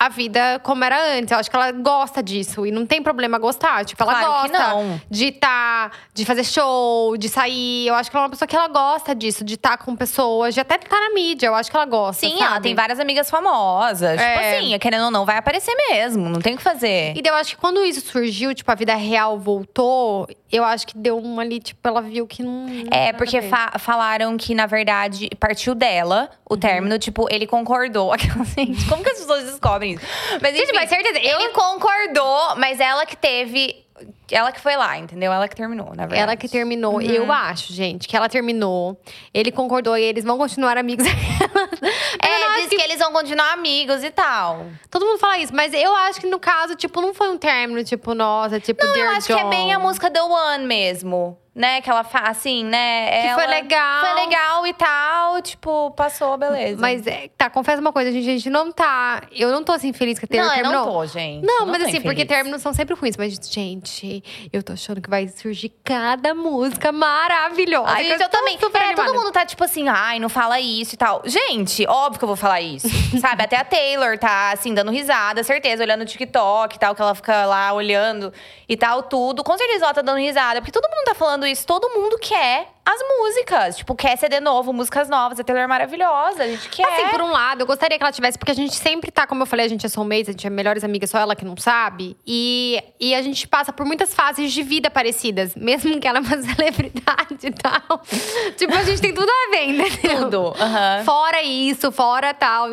a 0.00 0.08
vida 0.08 0.58
como 0.62 0.82
era 0.82 1.18
antes. 1.18 1.30
Eu 1.30 1.36
acho 1.38 1.50
que 1.50 1.54
ela 1.56 1.70
gosta 1.72 2.22
disso. 2.22 2.64
E 2.64 2.70
não 2.70 2.86
tem 2.86 3.02
problema 3.02 3.38
gostar. 3.38 3.84
Tipo, 3.84 4.02
ela 4.02 4.14
Claro 4.14 4.26
que 4.50 4.56
gosta 4.56 4.68
não. 4.74 5.00
de 5.10 5.30
tá, 5.32 5.90
de 6.14 6.24
fazer 6.24 6.42
show, 6.42 7.18
de 7.18 7.28
sair. 7.28 7.86
Eu 7.86 7.94
acho 7.94 8.10
que 8.10 8.16
ela 8.16 8.24
é 8.24 8.26
uma 8.26 8.30
pessoa 8.30 8.48
que 8.48 8.56
ela 8.56 8.68
gosta 8.68 9.14
disso, 9.14 9.44
de 9.44 9.54
estar 9.56 9.76
com 9.76 9.94
pessoas, 9.94 10.54
de 10.54 10.60
até 10.60 10.76
estar 10.76 10.98
na 10.98 11.10
mídia. 11.12 11.48
Eu 11.48 11.54
acho 11.54 11.70
que 11.70 11.76
ela 11.76 11.84
gosta. 11.84 12.26
Sim, 12.26 12.30
sabe? 12.38 12.42
ela 12.50 12.60
tem 12.62 12.74
várias 12.74 12.98
amigas 12.98 13.28
famosas. 13.30 14.12
Tipo 14.18 14.22
É. 14.22 14.56
assim, 14.58 14.78
querendo 14.78 15.04
ou 15.04 15.10
não, 15.10 15.26
vai 15.26 15.36
aparecer 15.36 15.74
mesmo. 15.90 16.30
Não 16.30 16.40
tem 16.40 16.54
o 16.54 16.56
que 16.56 16.62
fazer. 16.62 17.12
E 17.14 17.22
eu 17.22 17.34
acho 17.34 17.50
que 17.54 17.60
quando 17.60 17.84
isso 17.84 18.00
surgiu, 18.00 18.54
tipo, 18.54 18.72
a 18.72 18.74
vida 18.74 18.94
real 18.94 19.38
voltou, 19.38 20.26
eu 20.50 20.64
acho 20.64 20.86
que 20.86 20.96
deu 20.96 21.18
uma 21.18 21.42
ali, 21.42 21.60
tipo, 21.60 21.86
ela 21.86 22.00
viu 22.00 22.26
que 22.26 22.42
não. 22.42 22.66
É, 22.90 23.12
porque 23.12 23.42
fa- 23.42 23.72
falaram 23.78 24.36
que, 24.38 24.54
na 24.54 24.64
verdade, 24.66 25.28
partiu 25.38 25.74
dela 25.74 26.30
o 26.48 26.54
Uhum. 26.54 26.60
término. 26.60 26.98
Tipo, 26.98 27.26
ele 27.30 27.46
concordou. 27.46 28.12
Aquela, 28.14 28.44
gente, 28.44 28.84
como 28.88 29.02
que 29.02 29.10
as 29.10 29.18
pessoas 29.18 29.44
descobrem 29.44 29.89
isso? 29.94 30.04
Mas, 30.40 30.52
Gente, 30.54 30.64
enfim, 30.64 30.72
mas 30.74 30.88
certeza, 30.88 31.18
eu- 31.18 31.40
Ele 31.40 31.48
concordou, 31.50 32.56
mas 32.56 32.80
ela 32.80 33.04
que 33.06 33.16
teve… 33.16 33.84
Ela 34.30 34.52
que 34.52 34.60
foi 34.60 34.76
lá, 34.76 34.96
entendeu? 34.98 35.32
Ela 35.32 35.48
que 35.48 35.56
terminou, 35.56 35.88
na 35.88 36.02
verdade. 36.06 36.20
Ela 36.20 36.36
que 36.36 36.48
terminou. 36.48 36.94
Uhum. 36.94 37.00
Eu 37.02 37.30
acho, 37.32 37.72
gente, 37.72 38.06
que 38.08 38.16
ela 38.16 38.28
terminou. 38.28 39.00
Ele 39.34 39.50
concordou 39.50 39.96
e 39.96 40.02
eles 40.02 40.24
vão 40.24 40.38
continuar 40.38 40.76
amigos. 40.78 41.06
Eu 41.10 42.40
não 42.40 42.52
É, 42.56 42.60
diz 42.60 42.68
que... 42.68 42.80
eles 42.82 42.98
vão 42.98 43.12
continuar 43.12 43.52
amigos 43.52 44.04
e 44.04 44.10
tal. 44.10 44.66
Todo 44.90 45.06
mundo 45.06 45.18
fala 45.18 45.38
isso, 45.38 45.54
mas 45.54 45.72
eu 45.72 45.94
acho 45.96 46.20
que 46.20 46.26
no 46.26 46.38
caso, 46.38 46.74
tipo, 46.74 47.00
não 47.00 47.14
foi 47.14 47.28
um 47.30 47.38
término, 47.38 47.82
tipo, 47.84 48.14
nossa, 48.14 48.60
tipo, 48.60 48.82
Não, 48.84 48.90
eu 48.90 48.94
Dear 48.94 49.16
acho 49.16 49.26
que 49.26 49.32
é 49.32 49.44
bem 49.48 49.72
a 49.72 49.76
John. 49.78 49.82
música 49.82 50.10
The 50.10 50.22
One 50.22 50.64
mesmo. 50.66 51.36
Né? 51.52 51.80
Que 51.80 51.90
ela 51.90 52.04
faz, 52.04 52.28
assim, 52.28 52.64
né? 52.64 53.22
Que 53.22 53.34
foi 53.34 53.42
Ela- 53.42 53.54
legal. 53.56 54.00
Foi 54.06 54.24
legal 54.24 54.66
e 54.68 54.72
tal. 54.72 55.42
Tipo, 55.42 55.90
passou, 55.90 56.38
beleza. 56.38 56.80
Mas, 56.80 57.04
é, 57.06 57.28
tá, 57.36 57.50
confessa 57.50 57.80
uma 57.80 57.92
coisa, 57.92 58.10
gente, 58.12 58.28
a 58.28 58.32
gente 58.32 58.48
não 58.48 58.70
tá… 58.70 59.22
Eu 59.32 59.50
não 59.50 59.62
tô, 59.64 59.72
assim, 59.72 59.92
feliz 59.92 60.16
que 60.18 60.26
a 60.26 60.28
Taylor 60.28 60.46
Não, 60.46 60.54
eu 60.56 60.62
terminou. 60.62 60.86
não 60.86 60.92
tô, 60.92 61.06
gente. 61.06 61.44
Não, 61.44 61.60
Eu 61.62 61.66
mas 61.66 61.82
assim, 61.82 62.00
porque 62.00 62.22
infeliz. 62.22 62.28
términos 62.28 62.62
são 62.62 62.72
sempre 62.72 62.94
ruins. 62.94 63.16
Mas, 63.16 63.34
gente, 63.50 64.19
eu 64.52 64.62
tô 64.62 64.72
achando 64.72 65.00
que 65.00 65.10
vai 65.10 65.28
surgir 65.28 65.72
cada 65.84 66.34
música 66.34 66.92
maravilhosa. 66.92 67.90
Ai, 67.90 68.04
gente, 68.04 68.22
eu 68.22 68.28
tô 68.28 68.36
também. 68.36 68.58
super 68.58 68.82
é, 68.82 68.94
todo 68.94 69.14
mundo 69.14 69.30
tá 69.30 69.44
tipo 69.44 69.62
assim, 69.64 69.88
ai, 69.88 70.18
não 70.18 70.28
fala 70.28 70.60
isso 70.60 70.94
e 70.94 70.98
tal. 70.98 71.22
Gente, 71.24 71.86
óbvio 71.86 72.18
que 72.18 72.24
eu 72.24 72.28
vou 72.28 72.36
falar 72.36 72.60
isso. 72.60 72.88
sabe? 73.20 73.42
Até 73.42 73.56
a 73.56 73.64
Taylor 73.64 74.18
tá, 74.18 74.52
assim, 74.52 74.74
dando 74.74 74.90
risada, 74.90 75.42
certeza, 75.42 75.82
olhando 75.82 76.02
o 76.02 76.06
TikTok 76.06 76.76
e 76.76 76.78
tal, 76.78 76.94
que 76.94 77.02
ela 77.02 77.14
fica 77.14 77.46
lá 77.46 77.72
olhando 77.72 78.32
e 78.68 78.76
tal, 78.76 79.02
tudo. 79.02 79.42
Com 79.42 79.56
certeza 79.56 79.84
ela 79.84 79.94
tá 79.94 80.02
dando 80.02 80.18
risada, 80.18 80.60
porque 80.60 80.72
todo 80.72 80.88
mundo 80.88 81.04
tá 81.04 81.14
falando 81.14 81.46
isso, 81.46 81.66
todo 81.66 81.88
mundo 81.90 82.18
quer 82.18 82.68
as 82.90 83.00
músicas. 83.18 83.76
Tipo, 83.78 83.94
quer 83.94 84.16
CD 84.16 84.40
novo, 84.40 84.72
músicas 84.72 85.08
novas. 85.08 85.38
A 85.40 85.44
Taylor 85.44 85.64
é 85.64 85.66
maravilhosa, 85.66 86.44
a 86.44 86.46
gente 86.46 86.68
quer. 86.68 86.86
Assim, 86.86 87.08
por 87.08 87.22
um 87.22 87.30
lado, 87.30 87.62
eu 87.62 87.66
gostaria 87.66 87.96
que 87.96 88.02
ela 88.02 88.12
tivesse, 88.12 88.38
porque 88.38 88.52
a 88.52 88.54
gente 88.54 88.74
sempre 88.74 89.10
tá, 89.10 89.26
como 89.26 89.42
eu 89.42 89.46
falei, 89.46 89.66
a 89.66 89.68
gente 89.68 89.86
é 89.86 89.88
soulmates, 89.88 90.28
a 90.28 90.32
gente 90.32 90.46
é 90.46 90.50
melhores 90.50 90.84
amigas, 90.84 91.10
só 91.10 91.18
ela 91.18 91.34
que 91.34 91.44
não 91.44 91.56
sabe. 91.56 92.16
E, 92.26 92.82
e 92.98 93.14
a 93.14 93.22
gente 93.22 93.46
passa 93.48 93.72
por 93.72 93.86
muitas 93.86 94.14
fases 94.14 94.52
de 94.52 94.62
vida 94.62 94.90
parecidas, 94.90 95.54
mesmo 95.56 95.98
que 95.98 96.06
ela 96.06 96.18
é 96.18 96.20
uma 96.20 96.42
celebridade 96.42 97.46
e 97.46 97.50
tal. 97.50 98.02
tipo, 98.56 98.74
a 98.74 98.84
gente 98.84 99.00
tem 99.00 99.14
tudo 99.14 99.30
a 99.30 99.50
ver, 99.50 99.70
entendeu? 99.70 100.24
Tudo, 100.24 100.54
aham. 100.60 101.04
Fora 101.04 101.42
isso, 101.42 101.90
fora 101.92 102.34
tal. 102.34 102.66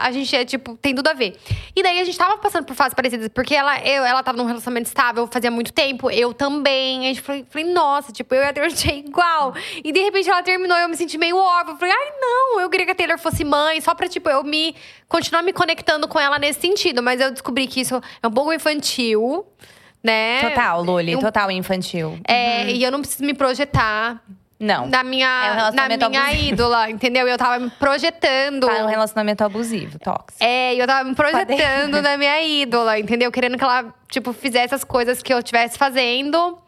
A 0.00 0.10
gente 0.10 0.34
é, 0.34 0.44
tipo, 0.44 0.76
tem 0.76 0.94
tudo 0.94 1.08
a 1.08 1.12
ver. 1.12 1.36
E 1.76 1.82
daí 1.82 2.00
a 2.00 2.04
gente 2.04 2.16
tava 2.16 2.38
passando 2.38 2.64
por 2.64 2.74
fases 2.74 2.94
parecidas, 2.94 3.28
porque 3.28 3.54
ela, 3.54 3.78
eu, 3.80 4.04
ela 4.04 4.22
tava 4.22 4.38
num 4.38 4.44
relacionamento 4.44 4.86
estável 4.86 5.26
fazia 5.26 5.50
muito 5.50 5.72
tempo, 5.72 6.10
eu 6.10 6.32
também. 6.32 7.00
A 7.00 7.08
gente 7.08 7.20
falei, 7.20 7.44
falei, 7.48 7.72
nossa, 7.72 8.12
tipo, 8.12 8.34
eu 8.34 8.42
e 8.42 8.44
a 8.44 8.52
Taylor 8.52 8.72
tinha 8.72 8.96
igual. 8.96 9.54
E 9.84 9.92
de 9.92 10.00
repente 10.00 10.28
ela 10.28 10.42
terminou 10.42 10.76
e 10.76 10.82
eu 10.82 10.88
me 10.88 10.96
senti 10.96 11.16
meio 11.18 11.36
órfã. 11.36 11.72
Eu 11.72 11.76
Falei, 11.76 11.94
ai, 11.94 12.12
não, 12.20 12.60
eu 12.60 12.70
queria 12.70 12.86
que 12.86 12.92
a 12.92 12.94
Taylor 12.94 13.18
fosse 13.18 13.44
mãe, 13.44 13.80
só 13.80 13.94
pra, 13.94 14.08
tipo, 14.08 14.28
eu 14.28 14.42
me 14.44 14.74
continuar 15.08 15.42
me 15.42 15.52
conectando 15.52 16.06
com 16.08 16.18
ela 16.18 16.38
nesse 16.38 16.60
sentido. 16.60 17.02
Mas 17.02 17.20
eu 17.20 17.30
descobri 17.30 17.66
que 17.66 17.80
isso 17.80 18.00
é 18.22 18.26
um 18.26 18.30
pouco 18.30 18.52
infantil, 18.52 19.46
né? 20.02 20.40
Total, 20.50 20.82
Luli, 20.82 21.16
Um- 21.16 21.20
total 21.20 21.50
infantil. 21.50 22.18
É, 22.26 22.70
E 22.70 22.82
eu 22.82 22.90
não 22.90 23.00
preciso 23.00 23.24
me 23.24 23.32
projetar 23.34 24.22
Não. 24.60 24.86
na 24.86 24.98
É 24.98 25.02
um 25.02 25.04
minha, 25.04 25.70
na 25.72 25.88
minha 25.88 26.06
abusivo. 26.22 26.48
ídola, 26.52 26.90
entendeu? 26.90 27.26
Eu 27.26 27.36
tava 27.38 27.58
me 27.58 27.70
projetando. 27.70 28.66
Tá 28.66 28.84
um 28.84 28.86
relacionamento 28.86 29.42
abusivo, 29.44 29.98
tóxico. 29.98 30.42
É, 30.42 30.74
e 30.74 30.78
eu 30.78 30.86
tava 30.86 31.08
me 31.08 31.14
projetando 31.14 32.00
na 32.02 32.16
minha 32.16 32.40
ídola, 32.42 32.98
entendeu? 32.98 33.30
Querendo 33.32 33.56
que 33.58 33.64
ela, 33.64 33.92
tipo, 34.10 34.32
fizesse 34.32 34.74
as 34.74 34.84
coisas 34.84 35.22
que 35.22 35.32
eu 35.32 35.38
estivesse 35.38 35.76
fazendo. 35.78 36.58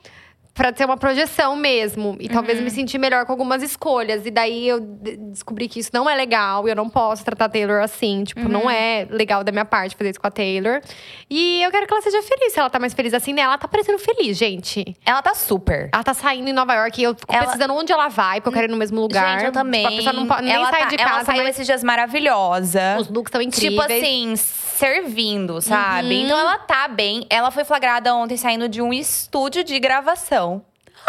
Pra 0.57 0.73
ter 0.73 0.85
uma 0.87 0.97
projeção 0.97 1.55
mesmo. 1.55 2.17
E 2.19 2.27
Uhum. 2.27 2.33
talvez 2.33 2.59
me 2.61 2.71
sentir 2.71 2.97
melhor 2.99 3.27
com 3.27 3.33
algumas 3.33 3.63
escolhas. 3.63 4.25
E 4.25 4.31
daí 4.31 4.67
eu 4.67 4.81
de- 4.81 5.17
descobri 5.19 5.69
que 5.69 5.79
isso 5.81 5.91
não 5.93 6.09
é 6.09 6.15
legal. 6.15 6.67
E 6.67 6.71
eu 6.71 6.75
não 6.77 6.89
posso 6.89 7.23
tratar 7.25 7.45
a 7.45 7.49
Taylor 7.49 7.83
assim. 7.83 8.25
Tipo, 8.25 8.41
Uhum. 8.41 8.49
não 8.49 8.71
é 8.71 9.07
legal 9.11 9.45
da 9.45 9.53
minha 9.53 9.67
parte 9.67 9.95
fazer 9.95 10.11
isso 10.11 10.21
com 10.21 10.27
a 10.27 10.31
Taylor. 10.31 10.81
E 11.29 11.63
eu 11.63 11.71
quero 11.71 11.87
que 11.87 11.93
ela 11.93 12.03
seja 12.03 12.23
feliz. 12.23 12.55
Se 12.55 12.59
ela 12.59 12.71
tá 12.71 12.79
mais 12.79 12.95
feliz 12.95 13.13
assim, 13.13 13.35
né? 13.35 13.43
Ela 13.43 13.59
tá 13.59 13.69
parecendo 13.69 13.99
feliz, 13.99 14.37
gente. 14.39 14.97
Ela 15.05 15.21
tá 15.21 15.35
super. 15.35 15.91
Ela 15.93 16.03
tá 16.03 16.15
saindo 16.15 16.49
em 16.49 16.53
Nova 16.55 16.75
York 16.75 17.01
e 17.01 17.05
eu 17.05 17.15
fico 17.15 17.33
Ela- 17.35 17.45
pesquisando 17.45 17.75
onde 17.75 17.93
ela 17.93 18.09
vai, 18.09 18.41
porque 18.41 18.49
eu 18.49 18.53
quero 18.53 18.67
ir 18.67 18.71
no 18.73 18.79
mesmo 18.79 18.99
lugar. 19.01 19.33
Gente, 19.39 19.47
eu 19.47 19.53
também. 19.53 19.83
Tipo, 19.83 19.93
a 19.95 19.97
pessoa 19.99 20.13
não 20.15 20.27
pode 20.27 20.43
nem 20.43 20.55
ela 20.55 20.71
sair 20.71 20.81
tá- 20.85 20.89
de 20.89 20.95
Ela 21.01 21.11
casa, 21.11 21.25
saiu 21.27 21.43
mas 21.43 21.51
esses 21.51 21.67
dias 21.67 21.85
maravilhosa. 21.85 22.97
os 22.99 23.09
looks 23.09 23.29
estão 23.29 23.43
incríveis. 23.43 23.73
Tipo 23.75 23.93
assim, 23.93 24.35
servindo, 24.37 25.61
sabe? 25.61 26.07
Uhum. 26.15 26.25
Então 26.25 26.39
ela 26.39 26.59
tá 26.59 26.89
bem. 26.89 27.27
Ela 27.31 27.51
foi 27.51 27.65
flagrada 27.65 28.15
ontem 28.15 28.37
saindo 28.37 28.69
de 28.69 28.81
um 28.81 28.93
estúdio 28.93 29.63
de 29.65 29.79
gravação 29.79 30.46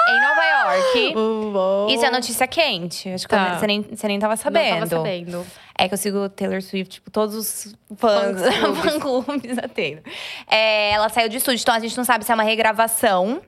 em 0.10 0.22
Nova 0.22 0.44
York. 0.44 1.16
Uou. 1.18 1.90
Isso 1.90 2.06
é 2.06 2.12
notícia 2.12 2.48
quente. 2.48 3.10
Acho 3.10 3.28
que 3.28 3.36
Tá. 3.36 3.58
você, 3.58 3.68
nem, 3.68 3.82
você 3.82 4.08
nem 4.08 4.20
tava 4.20 4.36
sabendo. 4.38 4.80
Não 4.82 4.88
tava 4.88 5.02
sabendo. 5.04 5.46
É 5.78 5.88
que 5.88 5.94
eu 5.94 5.98
sigo 5.98 6.28
Taylor 6.30 6.62
Swift, 6.62 6.96
tipo, 6.96 7.12
todos 7.12 7.36
os 7.36 7.76
fãs, 7.98 8.42
Fã-clubes. 8.84 9.56
da 9.56 9.68
Taylor. 9.68 10.02
É, 10.50 10.92
ela 10.92 11.08
saiu 11.10 11.30
de 11.30 11.38
estúdio, 11.38 11.62
então 11.62 11.76
a 11.76 11.80
gente 11.80 11.96
não 11.96 12.04
sabe 12.04 12.26
se 12.26 12.32
é 12.32 12.36
uma 12.36 12.44
regravação 12.44 13.42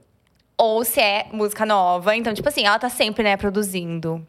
ou 0.57 0.83
se 0.85 0.99
é 0.99 1.25
música 1.31 1.65
nova. 1.65 2.15
Então, 2.15 2.33
tipo 2.33 2.47
assim, 2.47 2.65
ela 2.65 2.77
tá 2.77 2.89
sempre, 2.89 3.23
né, 3.23 3.35
produzindo. 3.37 4.25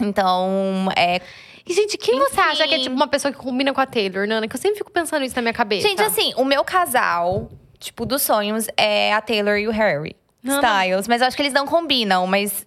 Então, 0.00 0.88
é. 0.96 1.20
E, 1.66 1.72
gente, 1.74 1.98
quem 1.98 2.18
você 2.18 2.32
Enfim. 2.32 2.40
acha 2.40 2.68
que 2.68 2.74
é 2.74 2.78
tipo 2.78 2.94
uma 2.94 3.08
pessoa 3.08 3.30
que 3.32 3.38
combina 3.38 3.72
com 3.74 3.80
a 3.80 3.86
Taylor, 3.86 4.26
Nana? 4.26 4.48
Que 4.48 4.56
eu 4.56 4.60
sempre 4.60 4.78
fico 4.78 4.90
pensando 4.90 5.24
isso 5.24 5.36
na 5.36 5.42
minha 5.42 5.52
cabeça. 5.52 5.86
Gente, 5.86 6.00
assim, 6.02 6.32
o 6.36 6.44
meu 6.44 6.64
casal, 6.64 7.50
tipo, 7.78 8.06
dos 8.06 8.22
sonhos 8.22 8.66
é 8.76 9.12
a 9.12 9.20
Taylor 9.20 9.56
e 9.58 9.68
o 9.68 9.70
Harry 9.70 10.16
Não, 10.48 10.60
Styles. 10.60 11.06
Mas 11.08 11.20
eu 11.20 11.26
acho 11.28 11.36
que 11.36 11.42
eles 11.42 11.52
não 11.52 11.66
combinam, 11.66 12.26
mas. 12.26 12.66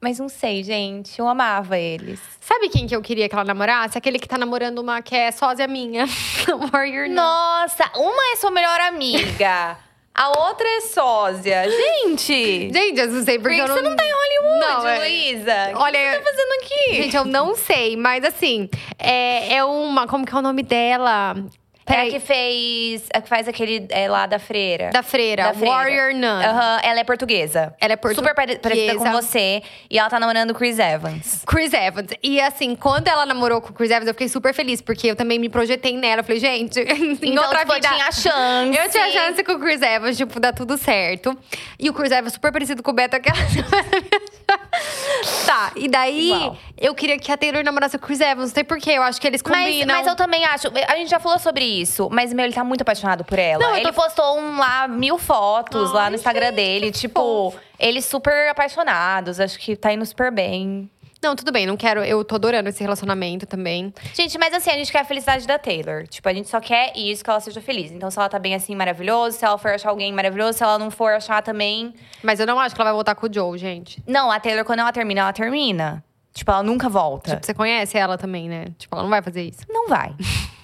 Mas 0.00 0.18
não 0.18 0.28
sei, 0.28 0.62
gente. 0.62 1.18
Eu 1.18 1.26
amava 1.26 1.78
eles. 1.78 2.20
Sabe 2.40 2.68
quem 2.68 2.86
que 2.86 2.94
eu 2.94 3.00
queria 3.00 3.28
que 3.28 3.34
ela 3.34 3.44
namorasse? 3.44 3.96
Aquele 3.96 4.18
que 4.18 4.28
tá 4.28 4.36
namorando 4.36 4.78
uma 4.78 5.00
que 5.00 5.14
é 5.16 5.30
sósia 5.30 5.66
minha. 5.66 6.06
Warrior. 6.72 7.08
Nossa, 7.08 7.84
uma 7.96 8.32
é 8.32 8.36
sua 8.36 8.50
melhor 8.50 8.80
amiga. 8.80 9.78
A 10.16 10.28
outra 10.28 10.64
é 10.76 10.80
sósia. 10.82 11.64
Gente! 11.68 12.70
Gente, 12.72 13.00
eu 13.00 13.08
não 13.08 13.24
sei 13.24 13.36
Por 13.36 13.50
porque 13.50 13.56
que 13.56 13.62
eu 13.62 13.66
não… 13.66 13.74
você 13.74 13.82
não 13.82 13.96
tá 13.96 14.04
em 14.04 14.12
Hollywood, 14.12 14.60
Não, 14.60 14.86
é- 14.88 14.98
Luísa? 15.00 15.72
Olha, 15.74 15.98
o 15.98 16.02
que 16.02 16.10
você 16.10 16.18
tá 16.20 16.30
fazendo 16.30 16.52
aqui? 16.62 16.94
Gente, 17.02 17.16
eu 17.16 17.24
não 17.24 17.56
sei, 17.56 17.96
mas 17.96 18.22
assim, 18.24 18.68
é, 18.96 19.56
é 19.56 19.64
uma. 19.64 20.06
Como 20.06 20.24
que 20.24 20.32
é 20.32 20.38
o 20.38 20.42
nome 20.42 20.62
dela? 20.62 21.34
É 21.86 22.00
a 22.02 22.10
que 22.10 22.20
fez. 22.20 23.02
A 23.14 23.20
que 23.20 23.28
faz 23.28 23.46
aquele 23.46 23.86
é, 23.90 24.08
lá 24.08 24.26
da 24.26 24.38
freira. 24.38 24.90
da 24.90 25.02
freira, 25.02 25.44
Da 25.44 25.54
freira. 25.54 25.70
Warrior 25.76 26.14
Nun. 26.14 26.26
Aham, 26.26 26.80
ela 26.82 27.00
é 27.00 27.04
portuguesa. 27.04 27.74
Ela 27.80 27.92
é 27.94 28.14
Super 28.14 28.34
pare- 28.34 28.56
parecida 28.58 28.92
com 28.94 28.98
portuguesa. 29.04 29.22
você. 29.28 29.62
E 29.90 29.98
ela 29.98 30.08
tá 30.08 30.18
namorando 30.18 30.50
o 30.50 30.54
Chris 30.54 30.78
Evans. 30.78 31.42
Chris 31.46 31.72
Evans. 31.72 32.08
E 32.22 32.40
assim, 32.40 32.74
quando 32.74 33.08
ela 33.08 33.26
namorou 33.26 33.60
com 33.60 33.68
o 33.70 33.72
Chris 33.72 33.90
Evans, 33.90 34.06
eu 34.08 34.14
fiquei 34.14 34.28
super 34.28 34.54
feliz, 34.54 34.80
porque 34.80 35.08
eu 35.08 35.16
também 35.16 35.38
me 35.38 35.48
projetei 35.48 35.96
nela. 35.96 36.20
Eu 36.20 36.24
falei, 36.24 36.40
gente, 36.40 36.80
em 36.88 37.12
Então, 37.20 37.42
outra 37.44 37.60
tipo, 37.60 37.74
vida. 37.74 37.88
tinha 37.88 38.12
chance. 38.12 38.78
Eu 38.78 38.90
tinha 38.90 39.10
chance 39.10 39.44
com 39.44 39.52
o 39.52 39.58
Chris 39.60 39.82
Evans, 39.82 40.16
tipo, 40.16 40.40
dar 40.40 40.52
tudo 40.52 40.78
certo. 40.78 41.36
E 41.78 41.90
o 41.90 41.92
Chris 41.92 42.12
Evans 42.12 42.32
super 42.32 42.50
parecido 42.52 42.82
com 42.82 42.90
o 42.90 42.94
Beto, 42.94 43.16
aquela. 43.16 43.36
tá, 45.46 45.72
e 45.76 45.88
daí 45.88 46.30
Igual. 46.32 46.56
eu 46.78 46.94
queria 46.94 47.18
que 47.18 47.30
a 47.30 47.36
Taylor 47.36 47.64
namorasse 47.64 47.98
com 47.98 48.04
o 48.04 48.06
Chris 48.06 48.20
Evans. 48.20 48.48
Não 48.50 48.54
sei 48.54 48.64
porquê, 48.64 48.92
eu 48.92 49.02
acho 49.02 49.20
que 49.20 49.26
eles 49.26 49.42
Mas, 49.44 49.64
combinam. 49.66 49.96
mas 49.96 50.06
eu 50.06 50.16
também 50.16 50.44
acho. 50.44 50.68
A 50.88 50.96
gente 50.96 51.10
já 51.10 51.18
falou 51.20 51.38
sobre 51.38 51.64
isso, 51.64 52.08
mas, 52.10 52.32
meu, 52.32 52.44
ele 52.44 52.54
tá 52.54 52.64
muito 52.64 52.82
apaixonado 52.82 53.24
por 53.24 53.38
ela. 53.38 53.62
Não, 53.62 53.70
eu 53.70 53.76
ele 53.76 53.86
tô- 53.92 54.02
postou 54.02 54.38
um 54.38 54.58
lá, 54.58 54.86
mil 54.88 55.18
fotos 55.18 55.92
lá 55.92 56.04
Ai, 56.04 56.10
no 56.10 56.16
Instagram 56.16 56.46
gente, 56.46 56.56
dele. 56.56 56.90
Tipo, 56.92 57.20
fofo. 57.52 57.58
eles 57.78 58.04
super 58.04 58.48
apaixonados. 58.48 59.40
Acho 59.40 59.58
que 59.58 59.76
tá 59.76 59.92
indo 59.92 60.04
super 60.04 60.30
bem. 60.32 60.90
Não, 61.24 61.34
tudo 61.34 61.50
bem, 61.50 61.64
não 61.66 61.74
quero. 61.74 62.04
Eu 62.04 62.22
tô 62.22 62.34
adorando 62.34 62.68
esse 62.68 62.82
relacionamento 62.82 63.46
também. 63.46 63.94
Gente, 64.12 64.36
mas 64.36 64.52
assim, 64.52 64.68
a 64.68 64.74
gente 64.74 64.92
quer 64.92 65.00
a 65.00 65.04
felicidade 65.06 65.46
da 65.46 65.58
Taylor. 65.58 66.06
Tipo, 66.06 66.28
a 66.28 66.34
gente 66.34 66.50
só 66.50 66.60
quer 66.60 66.92
isso, 66.94 67.24
que 67.24 67.30
ela 67.30 67.40
seja 67.40 67.62
feliz. 67.62 67.90
Então, 67.90 68.10
se 68.10 68.18
ela 68.18 68.28
tá 68.28 68.38
bem 68.38 68.54
assim, 68.54 68.76
maravilhoso. 68.76 69.38
Se 69.38 69.42
ela 69.42 69.56
for 69.56 69.70
achar 69.70 69.88
alguém 69.88 70.12
maravilhoso. 70.12 70.58
Se 70.58 70.62
ela 70.62 70.78
não 70.78 70.90
for 70.90 71.14
achar 71.14 71.42
também. 71.42 71.94
Mas 72.22 72.40
eu 72.40 72.46
não 72.46 72.60
acho 72.60 72.74
que 72.74 72.80
ela 72.80 72.90
vai 72.90 72.94
voltar 72.94 73.14
com 73.14 73.26
o 73.26 73.32
Joe, 73.32 73.56
gente. 73.56 74.02
Não, 74.06 74.30
a 74.30 74.38
Taylor, 74.38 74.66
quando 74.66 74.80
ela 74.80 74.92
termina, 74.92 75.22
ela 75.22 75.32
termina. 75.32 76.04
Tipo, 76.34 76.50
ela 76.50 76.62
nunca 76.62 76.90
volta. 76.90 77.30
Tipo, 77.30 77.46
você 77.46 77.54
conhece 77.54 77.96
ela 77.96 78.18
também, 78.18 78.46
né? 78.46 78.66
Tipo, 78.76 78.94
ela 78.94 79.04
não 79.04 79.10
vai 79.10 79.22
fazer 79.22 79.44
isso. 79.44 79.60
Não 79.66 79.88
vai. 79.88 80.14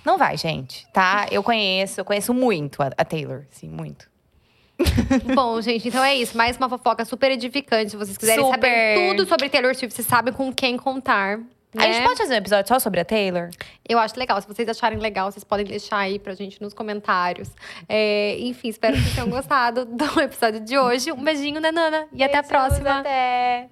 Não 0.04 0.18
vai, 0.18 0.36
gente, 0.36 0.86
tá? 0.92 1.26
Eu 1.30 1.42
conheço, 1.42 2.00
eu 2.00 2.04
conheço 2.04 2.34
muito 2.34 2.82
a, 2.82 2.90
a 2.96 3.04
Taylor, 3.04 3.44
sim, 3.50 3.68
muito. 3.68 4.08
Bom, 5.34 5.60
gente, 5.60 5.88
então 5.88 6.02
é 6.02 6.14
isso. 6.14 6.36
Mais 6.36 6.56
uma 6.56 6.68
fofoca 6.68 7.04
super 7.04 7.30
edificante. 7.30 7.90
Se 7.90 7.96
vocês 7.96 8.16
quiserem 8.16 8.44
Super. 8.44 8.54
saber 8.54 9.08
tudo 9.08 9.28
sobre 9.28 9.48
Taylor 9.48 9.74
Swift, 9.74 9.94
vocês 9.94 10.06
sabem 10.06 10.32
com 10.32 10.52
quem 10.52 10.76
contar. 10.76 11.40
A 11.76 11.78
né? 11.78 11.92
gente 11.92 12.04
pode 12.04 12.18
fazer 12.18 12.34
um 12.34 12.38
episódio 12.38 12.68
só 12.68 12.80
sobre 12.80 13.00
a 13.00 13.04
Taylor? 13.04 13.48
Eu 13.88 13.98
acho 13.98 14.18
legal. 14.18 14.40
Se 14.40 14.48
vocês 14.48 14.68
acharem 14.68 14.98
legal, 14.98 15.30
vocês 15.30 15.44
podem 15.44 15.64
deixar 15.64 15.98
aí 15.98 16.18
pra 16.18 16.34
gente 16.34 16.60
nos 16.60 16.74
comentários. 16.74 17.48
É, 17.88 18.36
enfim, 18.40 18.68
espero 18.68 18.96
que 18.96 19.02
vocês 19.02 19.14
tenham 19.14 19.30
gostado 19.30 19.84
do 19.86 20.20
episódio 20.20 20.60
de 20.60 20.76
hoje. 20.76 21.12
Um 21.12 21.22
beijinho 21.22 21.60
da 21.60 21.70
Nana 21.70 22.06
e 22.12 22.24
até 22.24 22.38
a 22.38 22.42
Beijos, 22.42 22.48
próxima. 22.48 23.00
Até. 23.00 23.68